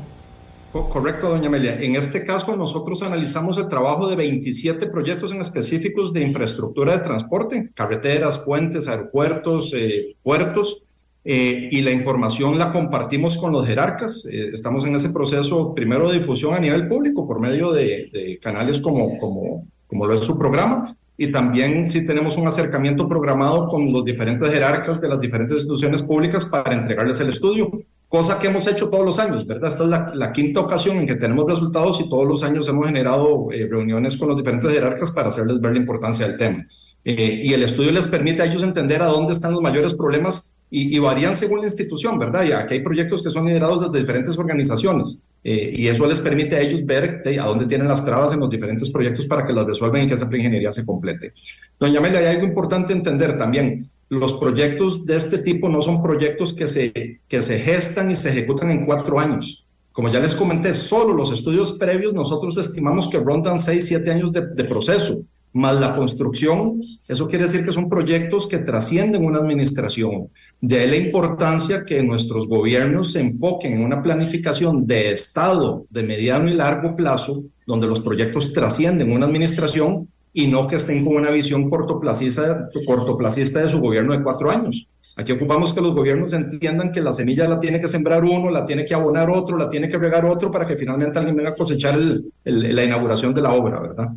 Correcto, 0.72 1.28
doña 1.28 1.46
Amelia. 1.46 1.80
En 1.80 1.94
este 1.94 2.24
caso, 2.24 2.56
nosotros 2.56 3.00
analizamos 3.02 3.56
el 3.58 3.68
trabajo 3.68 4.08
de 4.08 4.16
27 4.16 4.86
proyectos 4.86 5.30
en 5.30 5.40
específicos 5.40 6.12
de 6.12 6.22
infraestructura 6.22 6.92
de 6.92 6.98
transporte, 6.98 7.70
carreteras, 7.74 8.40
puentes, 8.40 8.88
aeropuertos, 8.88 9.72
eh, 9.72 10.16
puertos, 10.24 10.86
eh, 11.24 11.68
y 11.70 11.80
la 11.80 11.90
información 11.90 12.58
la 12.58 12.70
compartimos 12.70 13.38
con 13.38 13.52
los 13.52 13.66
jerarcas. 13.66 14.26
Eh, 14.26 14.50
estamos 14.52 14.84
en 14.84 14.94
ese 14.96 15.10
proceso 15.10 15.74
primero 15.74 16.08
de 16.08 16.18
difusión 16.18 16.54
a 16.54 16.58
nivel 16.58 16.86
público 16.86 17.26
por 17.26 17.40
medio 17.40 17.72
de, 17.72 18.38
canales 18.42 18.80
como, 18.80 19.18
como, 19.18 19.66
como 19.86 20.06
lo 20.06 20.14
es 20.14 20.20
su 20.20 20.38
programa, 20.38 20.96
y 21.16 21.30
también 21.30 21.86
sí 21.86 22.04
tenemos 22.04 22.36
un 22.36 22.46
acercamiento 22.46 23.08
programado 23.08 23.68
con 23.68 23.92
los 23.92 24.04
diferentes 24.04 24.52
jerarcas 24.52 25.00
de 25.00 25.08
las 25.08 25.20
diferentes 25.20 25.56
instituciones 25.56 26.02
públicas 26.02 26.44
para 26.44 26.74
entregarles 26.74 27.20
el 27.20 27.28
estudio 27.28 27.70
cosa 28.14 28.38
que 28.38 28.46
hemos 28.46 28.64
hecho 28.68 28.90
todos 28.90 29.04
los 29.04 29.18
años, 29.18 29.44
¿verdad? 29.44 29.70
Esta 29.70 29.82
es 29.82 29.90
la, 30.14 30.32
quinta 30.32 30.60
ocasión 30.60 30.98
en 30.98 31.06
que 31.08 31.16
tenemos 31.16 31.48
resultados 31.48 32.00
y 32.00 32.08
todos 32.08 32.24
los 32.24 32.44
años 32.44 32.68
hemos 32.68 32.86
generado 32.86 33.48
eh, 33.50 33.66
reuniones 33.68 34.16
con 34.16 34.28
los 34.28 34.36
diferentes 34.36 34.70
jerarcas 34.72 35.10
para 35.10 35.30
hacerles 35.30 35.60
ver 35.60 35.72
la 35.72 35.78
importancia 35.78 36.24
del 36.24 36.38
tema. 36.38 36.64
Eh, 37.04 37.40
y 37.42 37.52
el 37.52 37.64
estudio 37.64 37.90
les 37.90 38.06
permite 38.06 38.42
a 38.42 38.44
ellos 38.44 38.62
entender 38.62 39.02
a 39.02 39.08
dónde 39.08 39.32
están 39.32 39.50
los 39.50 39.60
mayores 39.60 39.94
problemas 39.94 40.56
y, 40.76 40.98
varían 40.98 41.36
según 41.36 41.60
la 41.60 41.66
institución, 41.66 42.18
¿verdad? 42.18 42.44
Y 42.44 42.52
aquí 42.52 42.74
hay 42.74 42.80
proyectos 42.80 43.22
que 43.22 43.30
son 43.30 43.46
liderados 43.46 43.80
desde 43.80 44.00
diferentes 44.00 44.36
organizaciones 44.36 45.22
eh, 45.44 45.72
y 45.76 45.86
eso 45.86 46.04
les 46.06 46.18
permite 46.18 46.56
a 46.56 46.60
ellos 46.60 46.84
ver 46.84 47.22
a 47.40 47.46
dónde 47.46 47.66
tienen 47.66 47.86
las 47.86 48.04
trabas 48.04 48.32
en 48.32 48.40
los 48.40 48.50
diferentes 48.50 48.90
proyectos 48.90 49.26
para 49.26 49.46
que 49.46 49.52
las 49.52 49.66
resuelvan 49.66 50.02
y 50.02 50.06
que 50.08 50.14
esa 50.14 50.24
ingeniería 50.24 50.72
se 50.72 50.84
complete. 50.84 51.32
Doña 51.78 52.00
Amelia, 52.00 52.18
hay 52.18 52.26
algo 52.26 52.46
importante 52.46 52.92
entender 52.92 53.38
también 53.38 53.88
los 54.08 54.34
proyectos 54.34 55.06
de 55.06 55.16
este 55.16 55.38
tipo 55.38 55.68
no 55.68 55.80
son 55.80 56.02
proyectos 56.02 56.52
que 56.52 56.66
se, 56.66 57.20
que 57.28 57.40
se 57.40 57.58
gestan 57.60 58.10
y 58.10 58.16
se 58.16 58.30
ejecutan 58.30 58.70
en 58.70 58.84
cuatro 58.84 59.20
años. 59.20 59.66
Como 59.92 60.08
ya 60.08 60.18
les 60.18 60.34
comenté, 60.34 60.74
solo 60.74 61.14
los 61.14 61.32
estudios 61.32 61.72
previos 61.72 62.12
nosotros 62.14 62.56
estimamos 62.56 63.08
que 63.08 63.18
rondan 63.18 63.60
seis, 63.60 63.86
siete 63.86 64.10
años 64.10 64.32
de, 64.32 64.48
de 64.48 64.64
proceso, 64.64 65.20
más 65.54 65.80
la 65.80 65.94
construcción, 65.94 66.80
eso 67.06 67.28
quiere 67.28 67.44
decir 67.44 67.64
que 67.64 67.72
son 67.72 67.88
proyectos 67.88 68.46
que 68.46 68.58
trascienden 68.58 69.24
una 69.24 69.38
administración. 69.38 70.28
De 70.60 70.80
ahí 70.80 70.90
la 70.90 70.96
importancia 70.96 71.84
que 71.84 72.02
nuestros 72.02 72.48
gobiernos 72.48 73.12
se 73.12 73.20
enfoquen 73.20 73.74
en 73.74 73.84
una 73.84 74.02
planificación 74.02 74.84
de 74.84 75.12
Estado 75.12 75.86
de 75.88 76.02
mediano 76.02 76.48
y 76.50 76.54
largo 76.54 76.96
plazo, 76.96 77.44
donde 77.66 77.86
los 77.86 78.00
proyectos 78.00 78.52
trascienden 78.52 79.12
una 79.12 79.26
administración 79.26 80.08
y 80.32 80.48
no 80.48 80.66
que 80.66 80.76
estén 80.76 81.04
con 81.04 81.14
una 81.14 81.30
visión 81.30 81.70
cortoplacista, 81.70 82.68
cortoplacista 82.84 83.60
de 83.60 83.68
su 83.68 83.80
gobierno 83.80 84.12
de 84.12 84.24
cuatro 84.24 84.50
años. 84.50 84.88
Aquí 85.16 85.30
ocupamos 85.30 85.72
que 85.72 85.80
los 85.80 85.94
gobiernos 85.94 86.32
entiendan 86.32 86.90
que 86.90 87.00
la 87.00 87.12
semilla 87.12 87.46
la 87.46 87.60
tiene 87.60 87.80
que 87.80 87.86
sembrar 87.86 88.24
uno, 88.24 88.50
la 88.50 88.66
tiene 88.66 88.84
que 88.84 88.94
abonar 88.94 89.30
otro, 89.30 89.56
la 89.56 89.70
tiene 89.70 89.88
que 89.88 89.98
regar 89.98 90.24
otro 90.24 90.50
para 90.50 90.66
que 90.66 90.76
finalmente 90.76 91.16
alguien 91.16 91.36
venga 91.36 91.50
a 91.50 91.54
cosechar 91.54 91.96
la 91.96 92.84
inauguración 92.84 93.32
de 93.32 93.42
la 93.42 93.52
obra, 93.52 93.78
¿verdad? 93.78 94.08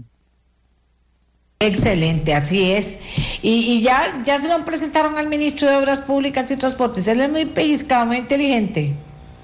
Excelente, 1.59 2.35
así 2.35 2.71
es. 2.71 2.99
Y, 3.41 3.81
ya, 3.81 4.21
ya 4.23 4.37
se 4.37 4.47
lo 4.47 4.63
presentaron 4.63 5.17
al 5.17 5.27
ministro 5.27 5.67
de 5.67 5.77
Obras 5.77 6.01
Públicas 6.01 6.51
y 6.51 6.57
Transportes. 6.57 7.07
Él 7.07 7.19
es 7.19 7.31
muy 7.31 7.45
pellizcado, 7.45 8.05
muy 8.05 8.17
inteligente. 8.17 8.93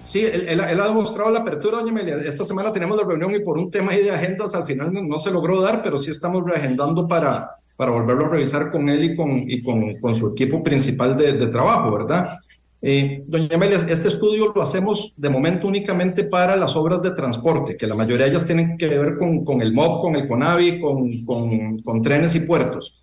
Sí, 0.03 0.23
él, 0.23 0.59
ha 0.59 0.87
demostrado 0.87 1.31
la 1.31 1.39
apertura, 1.39 1.77
doña 1.77 1.91
Amelia. 1.91 2.17
Esta 2.17 2.45
semana 2.45 2.71
tenemos 2.71 2.97
la 2.97 3.07
reunión 3.07 3.33
y 3.33 3.39
por 3.39 3.57
un 3.57 3.71
tema 3.71 3.93
de 3.93 4.11
agendas 4.11 4.53
al 4.53 4.65
final 4.65 4.91
no, 4.93 5.19
se 5.19 5.31
logró 5.31 5.61
dar, 5.61 5.81
pero 5.81 5.97
sí 5.97 6.11
estamos 6.11 6.43
reagendando 6.45 7.07
para, 7.07 7.57
para 7.77 7.91
volverlo 7.91 8.25
a 8.25 8.29
revisar 8.29 8.69
con 8.69 8.89
él 8.89 9.03
y 9.05 9.15
con, 9.15 9.49
y 9.49 9.61
con, 9.61 10.13
su 10.13 10.27
equipo 10.27 10.61
principal 10.61 11.17
de 11.17 11.47
trabajo, 11.47 11.91
¿verdad? 11.91 12.37
Eh, 12.85 13.23
doña 13.25 13.55
Amelia, 13.55 13.77
este 13.77 14.09
estudio 14.09 14.51
lo 14.53 14.61
hacemos 14.61 15.13
de 15.15 15.29
momento 15.29 15.67
únicamente 15.67 16.25
para 16.25 16.57
las 16.57 16.75
obras 16.75 17.01
de 17.01 17.11
transporte, 17.11 17.77
que 17.77 17.87
la 17.87 17.95
mayoría 17.95 18.25
de 18.25 18.31
ellas 18.31 18.45
tienen 18.45 18.77
que 18.77 18.89
ver 18.89 19.15
con, 19.15 19.45
con 19.45 19.61
el 19.61 19.71
MOB, 19.71 20.01
con 20.01 20.15
el 20.17 20.27
CONAVI, 20.27 20.79
con, 20.79 21.23
con, 21.23 21.77
con 21.77 22.01
trenes 22.01 22.35
y 22.35 22.41
puertos 22.41 22.99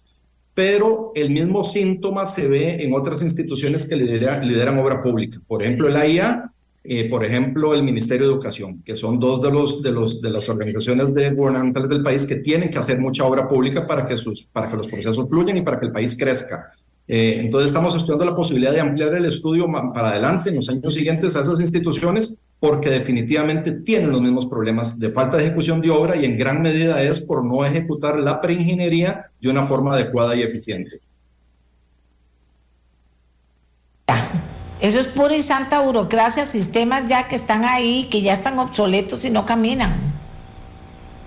pero 0.53 1.13
el 1.15 1.31
mismo 1.31 1.65
síntoma 1.65 2.27
se 2.27 2.47
ve 2.47 2.83
en 2.83 2.93
otras 2.93 3.23
instituciones 3.23 3.89
que 3.89 3.97
lideran, 3.97 4.47
lideran 4.47 4.77
obra 4.77 5.01
pública. 5.01 5.39
Por 5.47 5.63
ejemplo, 5.63 5.89
el 5.89 5.97
AIA 5.97 6.53
eh, 6.83 7.11
por 7.11 7.23
ejemplo, 7.25 7.75
el 7.75 7.83
Ministerio 7.83 8.27
de 8.27 8.33
Educación, 8.33 8.83
que 8.83 8.97
son 8.97 9.21
dos 9.21 9.43
de, 9.43 9.51
los, 9.51 9.83
de, 9.83 9.93
los, 9.93 10.23
de 10.23 10.31
las 10.31 10.49
organizaciones 10.49 11.13
de 11.13 11.31
gubernamentales 11.31 11.91
del 11.91 12.03
país 12.03 12.25
que 12.25 12.37
tienen 12.37 12.71
que 12.71 12.79
hacer 12.79 12.99
mucha 12.99 13.25
obra 13.25 13.47
pública 13.47 13.87
para 13.87 14.07
que, 14.07 14.17
sus, 14.17 14.47
para 14.47 14.71
que 14.71 14.79
los 14.79 14.89
procesos 14.89 15.29
fluyan 15.29 15.59
y 15.59 15.63
para 15.63 15.79
que 15.79 15.87
el 15.87 15.93
país 15.93 16.17
crezca. 16.17 16.73
Eh, 17.13 17.41
entonces 17.41 17.67
estamos 17.67 17.93
estudiando 17.97 18.25
la 18.25 18.37
posibilidad 18.37 18.71
de 18.73 18.79
ampliar 18.79 19.13
el 19.15 19.25
estudio 19.25 19.67
para 19.93 20.11
adelante 20.11 20.51
en 20.51 20.55
los 20.55 20.69
años 20.69 20.95
siguientes 20.95 21.35
a 21.35 21.41
esas 21.41 21.59
instituciones 21.59 22.37
porque 22.61 22.89
definitivamente 22.89 23.73
tienen 23.73 24.13
los 24.13 24.21
mismos 24.23 24.47
problemas 24.47 24.97
de 24.97 25.11
falta 25.11 25.37
de 25.37 25.47
ejecución 25.47 25.81
de 25.81 25.91
obra 25.91 26.15
y 26.15 26.25
en 26.25 26.39
gran 26.39 26.63
medida 26.63 27.03
es 27.03 27.21
por 27.21 27.45
no 27.45 27.65
ejecutar 27.65 28.21
la 28.21 28.41
preingeniería 28.41 29.29
de 29.41 29.49
una 29.49 29.67
forma 29.67 29.95
adecuada 29.95 30.37
y 30.37 30.43
eficiente. 30.43 31.01
Eso 34.81 35.01
es 35.01 35.09
pura 35.09 35.35
y 35.35 35.43
santa 35.43 35.81
burocracia, 35.81 36.47
sistemas 36.47 37.09
ya 37.09 37.27
que 37.27 37.35
están 37.35 37.65
ahí, 37.65 38.07
que 38.09 38.23
ya 38.23 38.35
están 38.35 38.57
obsoletos 38.61 39.25
y 39.25 39.31
no 39.31 39.45
caminan. 39.45 40.10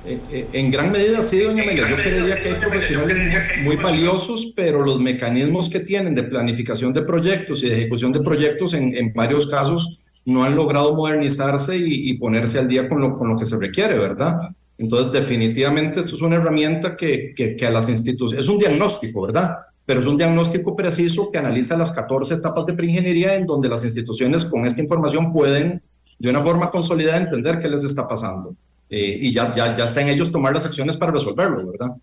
En 0.05 0.69
gran 0.69 0.91
medida 0.91 1.23
sí, 1.23 1.39
doña 1.39 1.63
Amelia. 1.63 1.89
Yo 1.89 1.95
creería 1.95 2.39
que 2.39 2.49
hay 2.49 2.55
profesionales 2.55 3.17
muy, 3.63 3.77
valiosos, 3.77 4.51
pero 4.55 4.83
los 4.83 4.99
mecanismos 4.99 5.69
que 5.69 5.79
tienen 5.79 6.13
de 6.13 6.23
planificación 6.23 6.93
de 6.93 7.03
proyectos 7.03 7.63
y 7.63 7.69
de 7.69 7.75
ejecución 7.77 8.11
de 8.11 8.19
proyectos 8.19 8.73
en, 8.73 8.95
en 8.95 9.13
varios 9.13 9.47
casos 9.47 9.99
no 10.25 10.43
han 10.43 10.55
logrado 10.55 10.93
modernizarse 10.95 11.77
y, 11.77 12.13
ponerse 12.17 12.59
al 12.59 12.67
día 12.67 12.87
con 12.87 13.01
lo, 13.01 13.17
con 13.17 13.29
lo 13.29 13.37
que 13.37 13.45
se 13.45 13.57
requiere, 13.57 13.97
¿verdad? 13.97 14.49
Entonces, 14.77 15.11
definitivamente 15.11 15.99
esto 15.99 16.15
es 16.15 16.21
una 16.21 16.35
herramienta 16.35 16.97
que, 16.97 17.33
que, 17.35 17.55
que 17.55 17.65
a 17.65 17.69
las 17.69 17.89
instituciones, 17.89 18.45
es 18.45 18.49
un 18.49 18.59
diagnóstico, 18.59 19.21
¿verdad? 19.21 19.57
pero 19.85 19.99
es 19.99 20.05
un 20.05 20.17
diagnóstico 20.17 20.75
preciso 20.75 21.29
que 21.31 21.37
analiza 21.37 21.77
las 21.77 21.91
14 21.91 22.35
etapas 22.35 22.65
de 22.65 22.73
preingeniería 22.73 23.35
en 23.35 23.45
donde 23.45 23.67
las 23.67 23.83
instituciones 23.83 24.45
con 24.45 24.65
esta 24.65 24.81
información 24.81 25.33
pueden 25.33 25.81
de 26.19 26.29
una 26.29 26.41
forma 26.41 26.69
consolidada 26.69 27.17
entender 27.17 27.59
qué 27.59 27.67
les 27.67 27.83
está 27.83 28.07
pasando. 28.07 28.55
Eh, 28.95 29.17
y 29.21 29.31
ya, 29.31 29.51
ya, 29.55 29.75
ya 29.75 29.85
está 29.85 30.01
en 30.01 30.09
ellos 30.09 30.31
tomar 30.31 30.53
las 30.53 30.67
acciones 30.67 30.97
para 30.97 31.11
resolverlo, 31.11 31.65
¿verdad? 31.71 31.95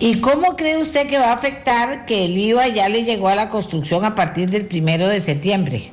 ¿Y 0.00 0.22
cómo 0.22 0.56
cree 0.56 0.78
usted 0.78 1.10
que 1.10 1.18
va 1.18 1.26
a 1.26 1.34
afectar 1.34 2.06
que 2.06 2.24
el 2.24 2.38
IVA 2.38 2.68
ya 2.68 2.88
le 2.88 3.04
llegó 3.04 3.28
a 3.28 3.34
la 3.34 3.50
construcción 3.50 4.02
a 4.06 4.14
partir 4.14 4.48
del 4.48 4.64
primero 4.64 5.08
de 5.08 5.20
septiembre? 5.20 5.92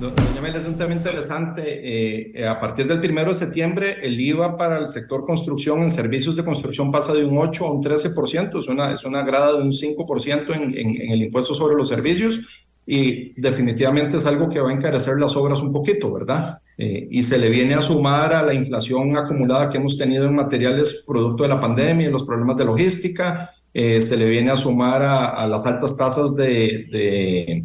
Doña 0.00 0.40
Mel, 0.42 0.56
es 0.56 0.66
un 0.66 0.76
tema 0.76 0.92
interesante. 0.92 1.62
Eh, 1.62 2.32
eh, 2.34 2.48
a 2.48 2.58
partir 2.58 2.88
del 2.88 3.00
primero 3.00 3.28
de 3.28 3.36
septiembre, 3.36 3.98
el 4.02 4.20
IVA 4.20 4.56
para 4.56 4.78
el 4.78 4.88
sector 4.88 5.24
construcción 5.24 5.82
en 5.82 5.90
servicios 5.92 6.34
de 6.34 6.44
construcción 6.44 6.90
pasa 6.90 7.12
de 7.12 7.24
un 7.24 7.38
8 7.38 7.64
a 7.64 7.70
un 7.70 7.80
13%, 7.80 8.58
es 8.58 8.66
una, 8.66 8.92
es 8.92 9.04
una 9.04 9.22
grada 9.22 9.52
de 9.52 9.62
un 9.62 9.70
5% 9.70 10.52
en, 10.52 10.76
en, 10.76 11.12
el 11.12 11.22
impuesto 11.22 11.54
sobre 11.54 11.76
los 11.76 11.88
servicios 11.88 12.40
y 12.86 13.40
definitivamente 13.40 14.16
es 14.16 14.26
algo 14.26 14.48
que 14.48 14.60
va 14.60 14.70
a 14.70 14.72
encarecer 14.72 15.16
las 15.20 15.36
obras 15.36 15.62
un 15.62 15.72
poquito, 15.72 16.12
¿verdad? 16.12 16.58
Eh, 16.82 17.08
y 17.10 17.22
se 17.22 17.36
le 17.36 17.50
viene 17.50 17.74
a 17.74 17.82
sumar 17.82 18.32
a 18.32 18.42
la 18.42 18.54
inflación 18.54 19.14
acumulada 19.14 19.68
que 19.68 19.76
hemos 19.76 19.98
tenido 19.98 20.24
en 20.24 20.34
materiales 20.34 21.04
producto 21.06 21.42
de 21.42 21.50
la 21.50 21.60
pandemia 21.60 22.08
y 22.08 22.10
los 22.10 22.24
problemas 22.24 22.56
de 22.56 22.64
logística, 22.64 23.50
se 23.72 24.16
le 24.16 24.28
viene 24.28 24.50
a 24.50 24.56
sumar 24.56 25.02
a, 25.02 25.46
las 25.46 25.64
altas 25.64 25.96
tasas 25.96 26.34
de, 26.34 27.62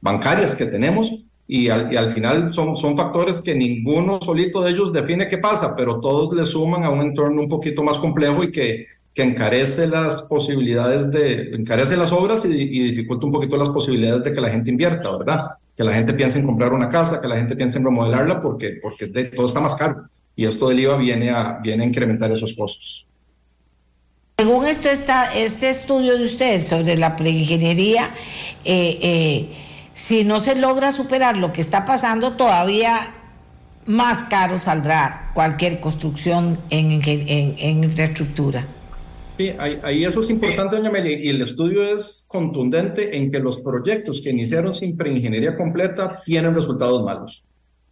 bancarias 0.00 0.54
que 0.54 0.66
tenemos 0.66 1.10
y 1.48 1.68
al, 1.68 1.92
y 1.92 1.96
al, 1.96 2.10
final 2.10 2.52
son, 2.52 2.76
son 2.76 2.96
factores 2.96 3.40
que 3.40 3.54
ninguno 3.56 4.20
solito 4.20 4.60
de 4.60 4.70
ellos 4.70 4.92
define 4.92 5.26
qué 5.26 5.38
pasa, 5.38 5.74
pero 5.74 5.98
todos 5.98 6.32
le 6.32 6.46
suman 6.46 6.84
a 6.84 6.90
un 6.90 7.00
entorno 7.00 7.40
un 7.40 7.48
poquito 7.48 7.82
más 7.82 7.98
complejo 7.98 8.44
y 8.44 8.52
que, 8.52 8.86
que 9.18 9.24
encarece 9.24 9.88
las 9.88 10.22
posibilidades 10.22 11.10
de, 11.10 11.50
encarece 11.52 11.96
las 11.96 12.12
obras 12.12 12.44
y, 12.44 12.50
dificulta 12.50 13.26
un 13.26 13.32
poquito 13.32 13.56
las 13.56 13.68
posibilidades 13.68 14.22
de 14.22 14.32
que 14.32 14.40
la 14.40 14.48
gente 14.48 14.70
invierta, 14.70 15.10
¿verdad? 15.16 15.46
Que 15.78 15.84
la 15.84 15.94
gente 15.94 16.12
piense 16.12 16.38
en 16.38 16.44
comprar 16.44 16.74
una 16.74 16.90
casa, 16.90 17.22
que 17.22 17.28
la 17.28 17.38
gente 17.38 17.56
piense 17.56 17.78
en 17.78 17.84
remodelarla 17.84 18.40
porque, 18.40 18.78
porque 18.82 19.06
todo 19.34 19.46
está 19.46 19.60
más 19.60 19.74
caro 19.74 20.08
y 20.38 20.46
esto 20.46 20.68
del 20.68 20.78
IVA 20.78 20.96
viene 20.96 21.30
a, 21.30 21.58
viene 21.60 21.82
a 21.82 21.86
incrementar 21.86 22.30
esos 22.30 22.54
costos. 22.54 23.08
Según 24.38 24.66
esto 24.66 24.88
este 24.88 25.68
estudio 25.68 26.16
de 26.16 26.24
ustedes 26.24 26.68
sobre 26.68 26.96
la 26.96 27.16
preingeniería, 27.16 28.10
eh, 28.64 28.98
eh, 29.02 29.48
si 29.94 30.22
no 30.22 30.38
se 30.38 30.54
logra 30.54 30.92
superar 30.92 31.36
lo 31.36 31.52
que 31.52 31.60
está 31.60 31.84
pasando, 31.84 32.36
todavía 32.36 33.14
más 33.86 34.22
caro 34.22 34.60
saldrá 34.60 35.32
cualquier 35.34 35.80
construcción 35.80 36.56
en, 36.70 36.92
infraestructura. 37.82 38.64
Sí, 39.38 39.52
ahí, 39.56 40.04
eso 40.04 40.20
es 40.20 40.30
importante, 40.30 40.74
doña 40.74 40.90
Meli, 40.90 41.14
y 41.14 41.28
el 41.28 41.40
estudio 41.42 41.84
es 41.84 42.24
contundente 42.26 43.16
en 43.16 43.30
que 43.30 43.38
los 43.38 43.60
proyectos 43.60 44.20
que 44.20 44.30
iniciaron 44.30 44.74
sin 44.74 44.96
preingeniería 44.96 45.54
completa 45.56 46.20
tienen 46.24 46.56
resultados 46.56 47.04
malos. 47.04 47.44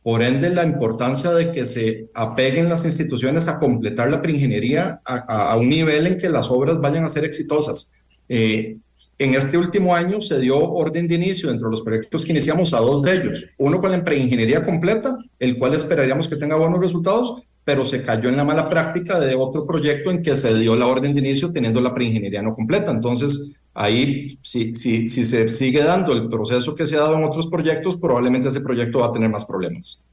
Por 0.03 0.23
ende, 0.23 0.51
la 0.51 0.65
importancia 0.65 1.31
de 1.31 1.53
que 1.53 1.65
se 1.65 2.09
apeguen 2.15 2.69
las 2.69 2.85
instituciones 2.85 3.47
a 3.47 3.61
completar 3.61 4.11
la 4.11 4.21
preingeniería 4.21 5.01
a, 5.05 5.57
un 5.57 5.69
nivel 5.69 6.09
en 6.09 6.19
que 6.19 6.29
las 6.29 6.51
obras 6.51 6.81
vayan 6.81 7.05
a 7.05 7.09
ser 7.09 7.25
exitosas. 7.25 7.91
Eh, 8.29 8.79
en 9.17 9.35
este 9.35 9.57
último 9.57 9.95
año 9.95 10.21
se 10.21 10.41
dio 10.41 10.59
orden 10.59 11.07
de 11.07 11.15
inicio 11.15 11.51
entre 11.51 11.69
los 11.69 11.83
proyectos 11.83 12.25
que 12.25 12.33
iniciamos 12.33 12.75
a 12.75 12.79
dos 12.81 13.03
de 13.03 13.15
ellos. 13.15 13.47
Uno 13.59 13.81
con 13.81 13.93
la 13.93 14.05
preingeniería 14.05 14.65
completa, 14.65 15.17
el 15.39 15.57
cual 15.59 15.75
esperaríamos 15.75 16.27
que 16.27 16.35
tenga 16.35 16.57
buenos 16.57 16.81
resultados, 16.81 17.41
pero 17.67 17.85
se 17.85 18.05
cayó 18.05 18.29
en 18.29 18.37
la 18.37 18.45
mala 18.45 18.71
práctica 18.71 19.19
de 19.19 19.35
otro 19.35 19.67
proyecto 19.67 20.13
en 20.13 20.23
que 20.23 20.37
se 20.37 20.55
dio 20.55 20.77
la 20.77 20.87
orden 20.87 21.13
de 21.15 21.21
inicio 21.21 21.51
teniendo 21.51 21.81
la 21.81 21.93
preingeniería 21.93 22.41
no 22.41 22.53
completa. 22.53 22.93
Entonces, 22.93 23.51
ahí, 23.75 24.39
si, 24.41 24.73
si, 24.73 25.09
si 25.09 25.25
se 25.25 25.49
sigue 25.49 25.83
dando 25.83 26.13
el 26.13 26.29
proceso 26.29 26.77
que 26.77 26.87
se 26.87 26.95
ha 26.95 27.01
dado 27.01 27.17
en 27.17 27.25
otros 27.25 27.49
proyectos, 27.49 27.97
probablemente 27.97 28.51
ese 28.51 28.61
proyecto 28.61 29.01
va 29.01 29.07
a 29.07 29.13
tener 29.13 29.29
más 29.29 29.45
problemas. 29.45 30.07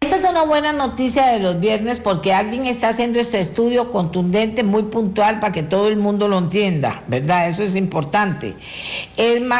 Esta 0.00 0.16
es 0.16 0.24
una 0.24 0.44
buena 0.44 0.72
noticia 0.72 1.26
de 1.26 1.40
los 1.40 1.60
viernes 1.60 2.00
porque 2.00 2.32
alguien 2.32 2.64
está 2.64 2.88
haciendo 2.88 3.20
este 3.20 3.38
estudio 3.38 3.90
contundente, 3.90 4.62
muy 4.62 4.84
puntual, 4.84 5.40
para 5.40 5.52
que 5.52 5.62
todo 5.62 5.88
el 5.88 5.98
mundo 5.98 6.26
lo 6.26 6.38
entienda, 6.38 7.04
¿verdad? 7.06 7.50
Eso 7.50 7.62
es 7.62 7.76
importante. 7.76 8.54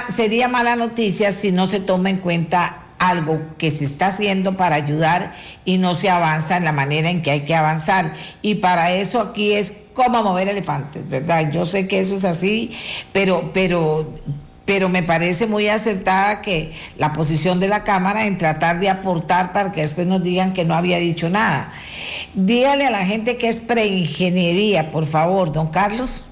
Sería 0.09 0.49
mala 0.49 0.77
noticia 0.77 1.31
si 1.31 1.53
no 1.53 1.67
se 1.67 1.81
toma 1.81 2.09
en 2.09 2.17
cuenta 2.17 2.82
algo 3.03 3.41
que 3.59 3.73
se 3.73 3.85
está 3.85 4.07
haciendo 4.07 4.57
para 4.57 4.77
ayudar 4.77 5.33
y 5.65 5.79
no 5.79 5.97
se 5.97 6.09
avanza 6.09 6.57
en 6.57 6.65
la 6.65 6.71
manera 6.71 7.11
en 7.11 7.21
que 7.21 7.33
hay 7.33 7.41
que 7.41 7.55
avanzar. 7.55 8.15
Y 8.43 8.57
para 8.57 8.93
eso 8.93 9.21
aquí 9.21 9.55
es 9.55 9.81
cómo 9.93 10.23
mover 10.23 10.49
elefantes, 10.49 11.09
¿verdad? 11.09 11.51
Yo 11.51 11.67
sé 11.67 11.89
que 11.89 11.99
eso 11.99 12.15
es 12.15 12.25
así, 12.25 12.71
pero, 13.13 13.51
pero 13.53 14.09
pero 14.65 14.89
me 14.89 15.03
parece 15.03 15.49
muy 15.49 15.67
acertada 15.67 16.41
que 16.41 16.73
la 16.97 17.13
posición 17.13 17.59
de 17.59 17.67
la 17.67 17.83
Cámara 17.83 18.27
en 18.27 18.39
tratar 18.39 18.79
de 18.79 18.89
aportar 18.89 19.53
para 19.53 19.73
que 19.73 19.81
después 19.81 20.07
nos 20.07 20.23
digan 20.23 20.53
que 20.53 20.65
no 20.65 20.77
había 20.77 20.99
dicho 20.99 21.29
nada. 21.29 21.73
Dígale 22.35 22.87
a 22.87 22.91
la 22.91 23.05
gente 23.05 23.37
que 23.37 23.49
es 23.49 23.61
preingeniería, 23.61 24.93
por 24.93 25.05
favor, 25.05 25.51
don 25.51 25.67
Carlos. 25.67 26.29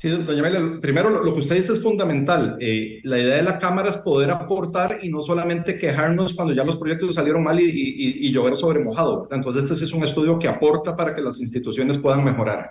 Sí, 0.00 0.08
doña 0.08 0.40
Amelia, 0.40 0.80
primero 0.80 1.10
lo, 1.10 1.30
que 1.30 1.40
usted 1.40 1.56
dice 1.56 1.74
es 1.74 1.82
fundamental. 1.82 2.56
Eh, 2.58 3.00
la 3.02 3.18
idea 3.18 3.36
de 3.36 3.42
la 3.42 3.58
Cámara 3.58 3.90
es 3.90 3.98
poder 3.98 4.30
aportar 4.30 5.00
y 5.02 5.10
no 5.10 5.20
solamente 5.20 5.76
quejarnos 5.76 6.32
cuando 6.32 6.54
ya 6.54 6.64
los 6.64 6.78
proyectos 6.78 7.16
salieron 7.16 7.44
mal 7.44 7.60
y, 7.60 7.68
y 7.68 8.32
llover 8.32 8.56
sobre 8.56 8.82
mojado. 8.82 9.28
Entonces, 9.30 9.70
este 9.70 9.84
es 9.84 9.92
un 9.92 10.02
estudio 10.02 10.38
que 10.38 10.48
aporta 10.48 10.96
para 10.96 11.14
que 11.14 11.20
las 11.20 11.38
instituciones 11.38 11.98
puedan 11.98 12.24
mejorar. 12.24 12.70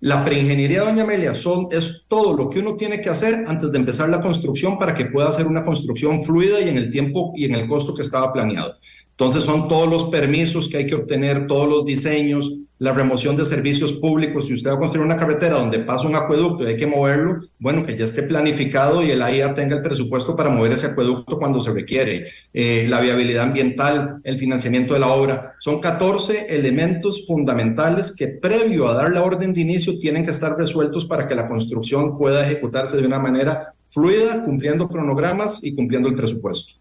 La 0.00 0.24
preingeniería, 0.24 0.80
doña 0.80 1.02
Amelia, 1.02 1.34
son, 1.34 1.68
es 1.70 2.06
todo 2.08 2.34
lo 2.34 2.48
que 2.48 2.60
uno 2.60 2.74
tiene 2.74 3.02
que 3.02 3.10
hacer 3.10 3.44
antes 3.46 3.70
de 3.70 3.76
empezar 3.76 4.08
la 4.08 4.18
construcción 4.18 4.78
para 4.78 4.94
que 4.94 5.04
pueda 5.04 5.28
hacer 5.28 5.46
una 5.46 5.62
construcción 5.62 6.24
fluida 6.24 6.58
y 6.62 6.70
en 6.70 6.78
el 6.78 6.90
tiempo 6.90 7.34
y 7.36 7.44
en 7.44 7.56
el 7.56 7.68
costo 7.68 7.94
que 7.94 8.00
estaba 8.00 8.32
planeado. 8.32 8.76
Entonces 9.20 9.44
son 9.44 9.68
todos 9.68 9.86
los 9.86 10.04
permisos 10.04 10.66
que 10.66 10.78
hay 10.78 10.86
que 10.86 10.94
obtener, 10.94 11.46
todos 11.46 11.68
los 11.68 11.84
diseños, 11.84 12.54
la 12.78 12.94
remoción 12.94 13.36
de 13.36 13.44
servicios 13.44 13.92
públicos. 13.92 14.46
Si 14.46 14.54
usted 14.54 14.70
va 14.70 14.76
a 14.76 14.78
construir 14.78 15.04
una 15.04 15.18
carretera 15.18 15.56
donde 15.56 15.80
pasa 15.80 16.08
un 16.08 16.14
acueducto 16.14 16.64
y 16.64 16.68
hay 16.68 16.76
que 16.78 16.86
moverlo, 16.86 17.36
bueno, 17.58 17.84
que 17.84 17.94
ya 17.94 18.06
esté 18.06 18.22
planificado 18.22 19.02
y 19.02 19.10
el 19.10 19.20
AIA 19.20 19.52
tenga 19.52 19.76
el 19.76 19.82
presupuesto 19.82 20.34
para 20.34 20.48
mover 20.48 20.72
ese 20.72 20.86
acueducto 20.86 21.38
cuando 21.38 21.60
se 21.60 21.70
requiere. 21.70 22.28
Eh, 22.54 22.86
la 22.88 22.98
viabilidad 22.98 23.44
ambiental, 23.44 24.22
el 24.24 24.38
financiamiento 24.38 24.94
de 24.94 25.00
la 25.00 25.08
obra. 25.08 25.52
Son 25.58 25.82
14 25.82 26.46
elementos 26.56 27.26
fundamentales 27.26 28.16
que 28.16 28.28
previo 28.28 28.88
a 28.88 28.94
dar 28.94 29.12
la 29.12 29.22
orden 29.22 29.52
de 29.52 29.60
inicio 29.60 29.98
tienen 29.98 30.24
que 30.24 30.30
estar 30.30 30.56
resueltos 30.56 31.04
para 31.04 31.28
que 31.28 31.34
la 31.34 31.46
construcción 31.46 32.16
pueda 32.16 32.42
ejecutarse 32.42 32.96
de 32.96 33.06
una 33.06 33.18
manera 33.18 33.74
fluida, 33.86 34.42
cumpliendo 34.42 34.88
cronogramas 34.88 35.62
y 35.62 35.74
cumpliendo 35.74 36.08
el 36.08 36.14
presupuesto. 36.14 36.80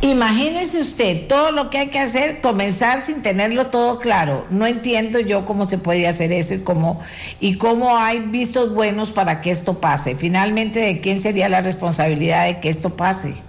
Imagínese 0.00 0.80
usted 0.80 1.26
todo 1.26 1.50
lo 1.50 1.70
que 1.70 1.78
hay 1.78 1.88
que 1.88 1.98
hacer, 1.98 2.40
comenzar 2.40 3.00
sin 3.00 3.20
tenerlo 3.20 3.66
todo 3.66 3.98
claro. 3.98 4.46
No 4.48 4.64
entiendo 4.66 5.18
yo 5.18 5.44
cómo 5.44 5.64
se 5.64 5.78
puede 5.78 6.06
hacer 6.06 6.32
eso 6.32 6.54
y 6.54 6.58
cómo, 6.60 7.00
y 7.40 7.58
cómo 7.58 7.96
hay 7.96 8.20
vistos 8.20 8.72
buenos 8.72 9.10
para 9.10 9.40
que 9.40 9.50
esto 9.50 9.80
pase. 9.80 10.14
Finalmente, 10.14 10.78
¿de 10.78 11.00
quién 11.00 11.18
sería 11.18 11.48
la 11.48 11.62
responsabilidad 11.62 12.46
de 12.46 12.60
que 12.60 12.68
esto 12.68 12.90
pase? 12.90 13.42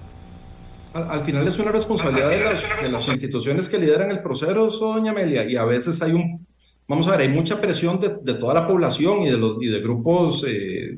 Al, 0.94 1.24
final 1.24 1.48
es 1.48 1.60
una 1.60 1.72
responsabilidad 1.72 2.32
de 2.32 2.40
las, 2.40 2.68
de 2.82 2.90
las, 2.90 3.08
instituciones 3.08 3.70
que 3.70 3.78
lideran 3.78 4.10
el 4.10 4.24
proceso, 4.24 4.72
doña 4.72 5.12
Amelia, 5.12 5.46
y 5.46 5.56
a 5.56 5.64
veces 5.66 6.02
hay 6.02 6.14
un, 6.14 6.48
vamos 6.88 7.08
a 7.08 7.12
ver, 7.12 7.22
hay 7.22 7.30
mucha 7.30 7.62
presión 7.62 8.00
de, 8.00 8.18
de 8.24 8.34
toda 8.34 8.56
la 8.56 8.66
población 8.66 9.22
y 9.22 9.30
de, 9.30 9.38
los, 9.38 9.58
y 9.62 9.68
de 9.68 9.80
grupos 9.82 10.44
eh, 10.48 10.98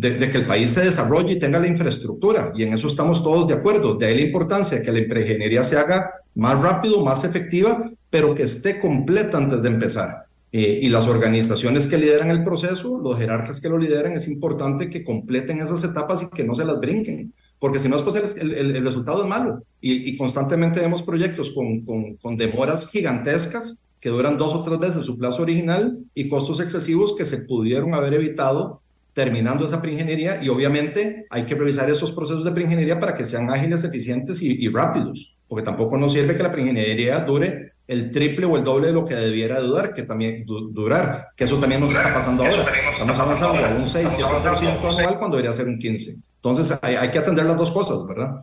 que 0.00 0.38
el 0.38 0.46
país 0.46 0.70
se 0.70 0.84
desarrolle 0.84 1.34
y 1.34 1.38
tenga 1.38 1.60
la 1.60 1.68
infraestructura, 1.68 2.52
y 2.54 2.64
en 2.64 2.72
eso 2.72 2.88
estamos 2.88 3.22
todos 3.22 3.46
de 3.46 3.54
acuerdo. 3.54 3.94
De 3.94 4.06
ahí 4.06 4.16
la 4.16 4.22
importancia 4.22 4.78
de 4.78 4.84
que 4.84 4.92
la 4.92 4.98
ingeniería 4.98 5.62
se 5.62 5.76
haga 5.76 6.10
más 6.34 6.60
rápido, 6.60 7.04
más 7.04 7.24
efectiva, 7.24 7.90
pero 8.10 8.34
que 8.34 8.44
esté 8.44 8.80
completa 8.80 9.38
antes 9.38 9.62
de 9.62 9.68
empezar. 9.68 10.26
Eh, 10.50 10.80
y 10.82 10.88
las 10.88 11.08
organizaciones 11.08 11.86
que 11.88 11.98
lideran 11.98 12.30
el 12.30 12.44
proceso, 12.44 13.00
los 13.02 13.18
jerarcas 13.18 13.60
que 13.60 13.68
lo 13.68 13.76
lideran, 13.76 14.12
es 14.12 14.28
importante 14.28 14.88
que 14.88 15.02
completen 15.02 15.58
esas 15.58 15.82
etapas 15.82 16.22
y 16.22 16.28
que 16.28 16.44
no 16.44 16.54
se 16.54 16.64
las 16.64 16.78
brinquen, 16.78 17.32
porque 17.58 17.78
si 17.78 17.88
no, 17.88 17.96
después 17.96 18.36
el, 18.36 18.52
el, 18.52 18.84
resultado 18.84 19.22
es 19.22 19.28
malo. 19.28 19.62
Y, 19.80 20.16
constantemente 20.16 20.80
vemos 20.80 21.02
proyectos 21.02 21.50
con, 21.50 21.80
con, 21.80 22.14
con 22.16 22.36
demoras 22.36 22.88
gigantescas 22.88 23.82
que 23.98 24.10
duran 24.10 24.36
dos 24.36 24.52
o 24.54 24.62
tres 24.62 24.78
veces 24.78 25.06
su 25.06 25.16
plazo 25.16 25.42
original 25.42 25.98
y 26.14 26.28
costos 26.28 26.60
excesivos 26.60 27.16
que 27.16 27.24
se 27.24 27.38
pudieron 27.38 27.94
haber 27.94 28.14
evitado 28.14 28.82
terminando 29.14 29.64
esa 29.64 29.80
preingeniería 29.80 30.42
y 30.42 30.48
obviamente 30.48 31.26
hay 31.30 31.44
que 31.44 31.54
revisar 31.54 31.88
esos 31.88 32.12
procesos 32.12 32.44
de 32.44 32.50
preingeniería 32.50 32.98
para 32.98 33.14
que 33.14 33.24
sean 33.24 33.48
ágiles, 33.48 33.84
eficientes 33.84 34.42
y, 34.42 34.68
rápidos, 34.68 35.36
porque 35.48 35.64
tampoco 35.64 35.96
nos 35.96 36.12
sirve 36.12 36.36
que 36.36 36.42
la 36.42 36.50
preingeniería 36.50 37.20
dure 37.20 37.72
el 37.86 38.10
triple 38.10 38.46
o 38.46 38.56
el 38.56 38.64
doble 38.64 38.88
de 38.88 38.92
lo 38.92 39.04
que 39.04 39.14
debiera 39.14 39.60
durar, 39.60 39.92
que 39.92 40.02
también 40.02 40.44
durar, 40.46 41.28
que 41.36 41.44
eso 41.44 41.58
también 41.58 41.80
nos 41.80 41.92
está 41.92 42.12
pasando 42.12 42.44
ahora. 42.44 42.66
Estamos 42.90 43.18
avanzando 43.18 43.64
a 43.64 43.68
un 43.70 43.84
6-7% 43.84 44.78
anual 44.80 45.18
cuando 45.18 45.36
debería 45.36 45.52
ser 45.52 45.68
un 45.68 45.78
15%. 45.78 46.22
Entonces 46.36 46.76
hay, 46.82 46.96
hay 46.96 47.10
que 47.10 47.18
atender 47.18 47.46
las 47.46 47.56
dos 47.56 47.70
cosas, 47.70 48.04
¿verdad? 48.06 48.42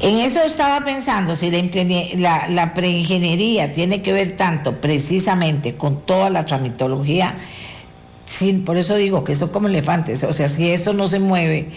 En 0.00 0.16
eso 0.16 0.42
estaba 0.42 0.84
pensando, 0.84 1.36
si 1.36 1.50
la, 2.16 2.48
la 2.48 2.74
preingeniería 2.74 3.72
tiene 3.72 4.02
que 4.02 4.12
ver 4.12 4.36
tanto 4.36 4.80
precisamente 4.80 5.76
con 5.76 6.04
toda 6.04 6.28
la 6.30 6.44
tramitología 6.44 7.36
Sí, 8.38 8.54
por 8.64 8.78
eso 8.78 8.96
digo 8.96 9.24
que 9.24 9.34
son 9.34 9.50
como 9.50 9.68
elefantes. 9.68 10.24
O 10.24 10.32
sea, 10.32 10.48
si 10.48 10.70
eso 10.70 10.94
no 10.94 11.06
se 11.06 11.18
mueve, 11.18 11.70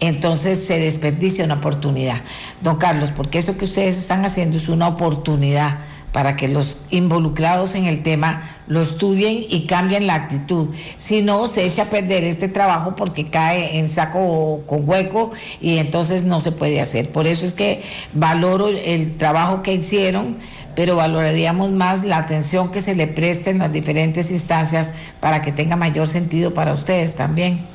entonces 0.00 0.64
se 0.64 0.78
desperdicia 0.78 1.44
una 1.44 1.54
oportunidad. 1.54 2.20
Don 2.62 2.78
Carlos, 2.78 3.10
porque 3.14 3.38
eso 3.38 3.56
que 3.56 3.64
ustedes 3.64 3.96
están 3.96 4.24
haciendo 4.24 4.56
es 4.56 4.68
una 4.68 4.88
oportunidad 4.88 5.78
para 6.12 6.34
que 6.34 6.48
los 6.48 6.86
involucrados 6.90 7.76
en 7.76 7.86
el 7.86 8.02
tema 8.02 8.42
lo 8.66 8.82
estudien 8.82 9.44
y 9.48 9.66
cambien 9.66 10.08
la 10.08 10.14
actitud. 10.14 10.70
Si 10.96 11.22
no, 11.22 11.46
se 11.46 11.64
echa 11.64 11.82
a 11.82 11.90
perder 11.90 12.24
este 12.24 12.48
trabajo 12.48 12.96
porque 12.96 13.30
cae 13.30 13.78
en 13.78 13.88
saco 13.88 14.62
con 14.66 14.88
hueco 14.88 15.30
y 15.60 15.78
entonces 15.78 16.24
no 16.24 16.40
se 16.40 16.50
puede 16.50 16.80
hacer. 16.80 17.12
Por 17.12 17.28
eso 17.28 17.46
es 17.46 17.54
que 17.54 17.82
valoro 18.12 18.68
el 18.68 19.16
trabajo 19.16 19.62
que 19.62 19.74
hicieron 19.74 20.36
pero 20.74 20.96
valoraríamos 20.96 21.72
más 21.72 22.04
la 22.04 22.18
atención 22.18 22.70
que 22.70 22.80
se 22.80 22.94
le 22.94 23.06
preste 23.06 23.50
en 23.50 23.58
las 23.58 23.72
diferentes 23.72 24.30
instancias 24.30 24.94
para 25.20 25.42
que 25.42 25.52
tenga 25.52 25.76
mayor 25.76 26.06
sentido 26.06 26.54
para 26.54 26.72
ustedes 26.72 27.16
también. 27.16 27.66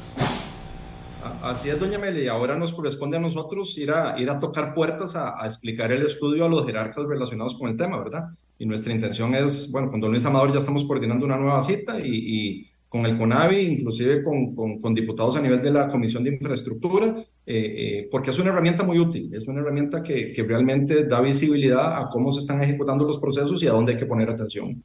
Así 1.41 1.69
es, 1.69 1.79
doña 1.79 1.99
Meli, 1.99 2.27
ahora 2.27 2.55
nos 2.55 2.73
corresponde 2.73 3.17
a 3.17 3.19
nosotros 3.19 3.77
ir 3.77 3.91
a, 3.91 4.19
ir 4.19 4.29
a 4.31 4.39
tocar 4.39 4.73
puertas 4.73 5.15
a, 5.15 5.37
explicar 5.45 5.91
el 5.91 6.03
estudio 6.03 6.45
a 6.45 6.49
los 6.49 6.65
jerarcas 6.65 7.07
relacionados 7.07 7.55
con 7.55 7.69
el 7.69 7.77
tema, 7.77 7.97
¿verdad? 7.97 8.29
Y 8.57 8.65
nuestra 8.65 8.91
intención 8.91 9.35
es, 9.35 9.71
bueno, 9.71 9.89
con 9.89 9.99
don 9.99 10.11
Luis 10.11 10.25
Amador 10.25 10.51
ya 10.51 10.59
estamos 10.59 10.83
coordinando 10.85 11.25
una 11.25 11.37
nueva 11.37 11.61
cita 11.61 11.99
y 11.99 12.67
con 12.89 13.05
el 13.05 13.17
CONAVI, 13.17 13.59
inclusive 13.59 14.23
con, 14.23 14.55
con, 14.79 14.93
diputados 14.93 15.35
a 15.35 15.41
nivel 15.41 15.61
de 15.61 15.71
la 15.71 15.87
Comisión 15.87 16.23
de 16.23 16.31
Infraestructura, 16.31 17.15
eh, 17.17 17.25
eh, 17.45 18.07
porque 18.09 18.31
es 18.31 18.39
una 18.39 18.51
herramienta 18.51 18.83
muy 18.83 18.99
útil, 18.99 19.33
es 19.33 19.47
una 19.47 19.61
herramienta 19.61 20.01
que, 20.01 20.31
que 20.31 20.43
realmente 20.43 21.05
da 21.05 21.19
visibilidad 21.21 22.01
a 22.01 22.09
cómo 22.09 22.31
se 22.31 22.39
están 22.39 22.61
ejecutando 22.61 23.05
los 23.05 23.17
procesos 23.17 23.61
y 23.63 23.67
a 23.67 23.71
dónde 23.71 23.93
hay 23.93 23.97
que 23.97 24.05
poner 24.05 24.29
atención 24.29 24.83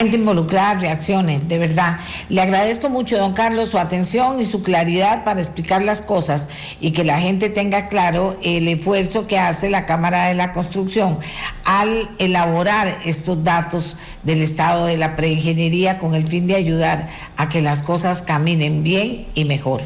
involucrada 0.00 0.74
reacciones, 0.74 1.46
de 1.48 1.58
verdad. 1.58 1.98
Le 2.28 2.40
agradezco 2.40 2.88
mucho, 2.88 3.18
don 3.18 3.34
Carlos, 3.34 3.68
su 3.68 3.78
atención 3.78 4.40
y 4.40 4.44
su 4.44 4.62
claridad 4.62 5.24
para 5.24 5.40
explicar 5.40 5.82
las 5.82 6.00
cosas 6.00 6.48
y 6.80 6.92
que 6.92 7.04
la 7.04 7.20
gente 7.20 7.50
tenga 7.50 7.88
claro 7.88 8.38
el 8.42 8.66
esfuerzo 8.68 9.26
que 9.26 9.38
hace 9.38 9.68
la 9.68 9.84
Cámara 9.84 10.28
de 10.28 10.34
la 10.34 10.52
Construcción 10.52 11.18
al 11.64 12.10
elaborar 12.18 12.88
estos 13.04 13.44
datos 13.44 13.98
del 14.22 14.40
estado 14.40 14.86
de 14.86 14.96
la 14.96 15.16
preingeniería 15.16 15.98
con 15.98 16.14
el 16.14 16.26
fin 16.26 16.46
de 16.46 16.54
ayudar 16.54 17.08
a 17.36 17.48
que 17.50 17.60
las 17.60 17.82
cosas 17.82 18.22
caminen 18.22 18.82
bien 18.82 19.28
y 19.34 19.44
mejor. 19.44 19.82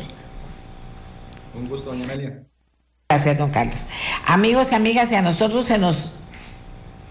Un 1.54 1.68
gusto, 1.68 1.90
doña 1.90 2.04
Amelia. 2.04 2.42
Gracias, 3.08 3.36
don 3.36 3.50
Carlos. 3.50 3.86
Amigos 4.26 4.70
y 4.70 4.74
amigas, 4.76 5.10
y 5.10 5.16
a 5.16 5.22
nosotros 5.22 5.64
se 5.64 5.78
nos 5.78 6.14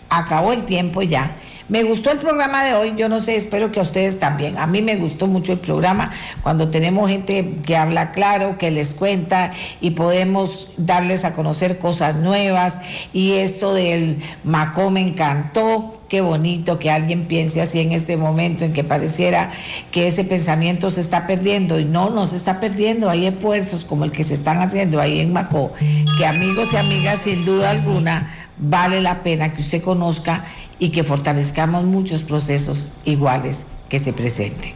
acabó 0.10 0.54
el 0.54 0.64
tiempo 0.64 1.02
ya 1.02 1.36
Me 1.69 1.84
gustó 1.84 2.11
el 2.11 2.18
programa 2.18 2.65
de 2.65 2.73
hoy, 2.73 2.94
yo 2.98 3.07
no 3.07 3.19
sé, 3.19 3.38
espero 3.38 3.72
que 3.72 3.80
a 3.80 3.84
ustedes 3.84 4.19
también. 4.19 4.57
A 4.57 4.68
mí 4.68 4.81
me 4.81 4.98
gustó 4.98 5.27
mucho 5.27 5.53
el 5.53 5.60
programa 5.60 6.11
cuando 6.41 6.69
tenemos 6.69 7.10
gente 7.10 7.56
que 7.65 7.77
habla 7.77 8.11
claro, 8.11 8.57
que 8.57 8.69
les 8.69 8.94
cuenta 8.94 9.52
y 9.80 9.91
podemos 9.91 10.72
darles 10.77 11.23
a 11.23 11.34
conocer 11.34 11.80
cosas 11.80 12.18
nuevas. 12.18 12.81
Y 13.14 13.34
esto 13.34 13.73
del 13.73 14.22
Macó 14.44 14.91
me 14.91 14.99
encantó 14.99 16.02
qué 16.10 16.19
bonito 16.22 16.77
que 16.80 16.91
alguien 16.91 17.26
piense 17.26 17.61
así 17.61 17.80
en 17.80 17.91
este 17.91 18.18
momento 18.18 18.65
en 18.65 18.73
que 18.73 18.84
pareciera 18.84 19.49
que 19.90 20.07
ese 20.07 20.23
pensamiento 20.26 20.90
se 20.90 21.02
está 21.02 21.26
perdiendo 21.26 21.80
y 21.80 21.85
no, 21.85 22.10
no 22.10 22.27
se 22.27 22.35
está 22.35 22.60
perdiendo. 22.60 23.10
Hay 23.10 23.26
esfuerzos 23.26 23.85
como 23.85 24.03
el 24.03 24.11
que 24.11 24.26
se 24.26 24.34
están 24.34 24.61
haciendo 24.61 24.99
ahí 24.99 25.22
en 25.22 25.31
Macó, 25.31 25.72
que 26.18 26.26
amigos 26.26 26.73
y 26.73 26.76
amigas, 26.76 27.19
sin 27.19 27.45
duda 27.45 27.72
alguna, 27.72 28.30
vale 28.57 29.02
la 29.02 29.23
pena 29.23 29.53
que 29.53 29.61
usted 29.61 29.81
conozca 29.81 30.45
y 30.80 30.90
que 30.90 31.04
fortalezcamos 31.04 31.84
muchos 31.84 32.24
procesos 32.24 32.94
iguales 33.06 33.68
que 33.90 34.00
se 34.00 34.14
presenten. 34.14 34.74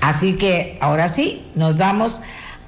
Así 0.00 0.36
que 0.36 0.78
ahora 0.80 1.08
sí, 1.08 1.46
nos 1.54 1.76
vamos 1.76 2.20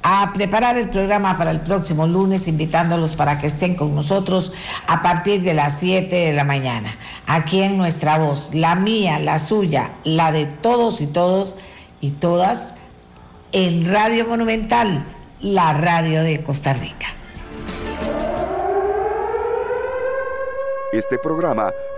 a 0.03 0.33
preparar 0.33 0.79
el 0.79 0.89
programa 0.89 1.37
para 1.37 1.51
el 1.51 1.61
próximo 1.61 2.07
lunes, 2.07 2.49
invitándolos 2.49 3.17
para 3.17 3.39
que 3.39 3.47
estén 3.47 3.75
con 3.75 3.95
nosotros 3.95 4.53
a 4.87 5.03
partir 5.03 5.43
de 5.43 5.55
las 5.55 5.79
7 5.79 6.15
de 6.15 6.33
la 6.33 6.45
mañana. 6.45 6.97
Aquí 7.27 7.63
en 7.63 7.77
nuestra 7.77 8.19
voz, 8.19 8.55
la 8.55 8.75
mía, 8.75 9.19
la 9.19 9.39
suya, 9.39 9.91
la 10.05 10.33
de 10.33 10.47
todos 10.47 11.01
y 11.01 11.07
todos 11.07 11.57
y 12.01 12.13
todas, 12.13 12.77
en 13.53 13.91
Radio 13.91 14.27
Monumental, 14.27 15.05
la 15.41 15.75
radio 15.75 16.23
de 16.23 16.43
Costa 16.43 16.73
Rica. 16.73 17.09
Este 20.93 21.19
programa 21.19 21.71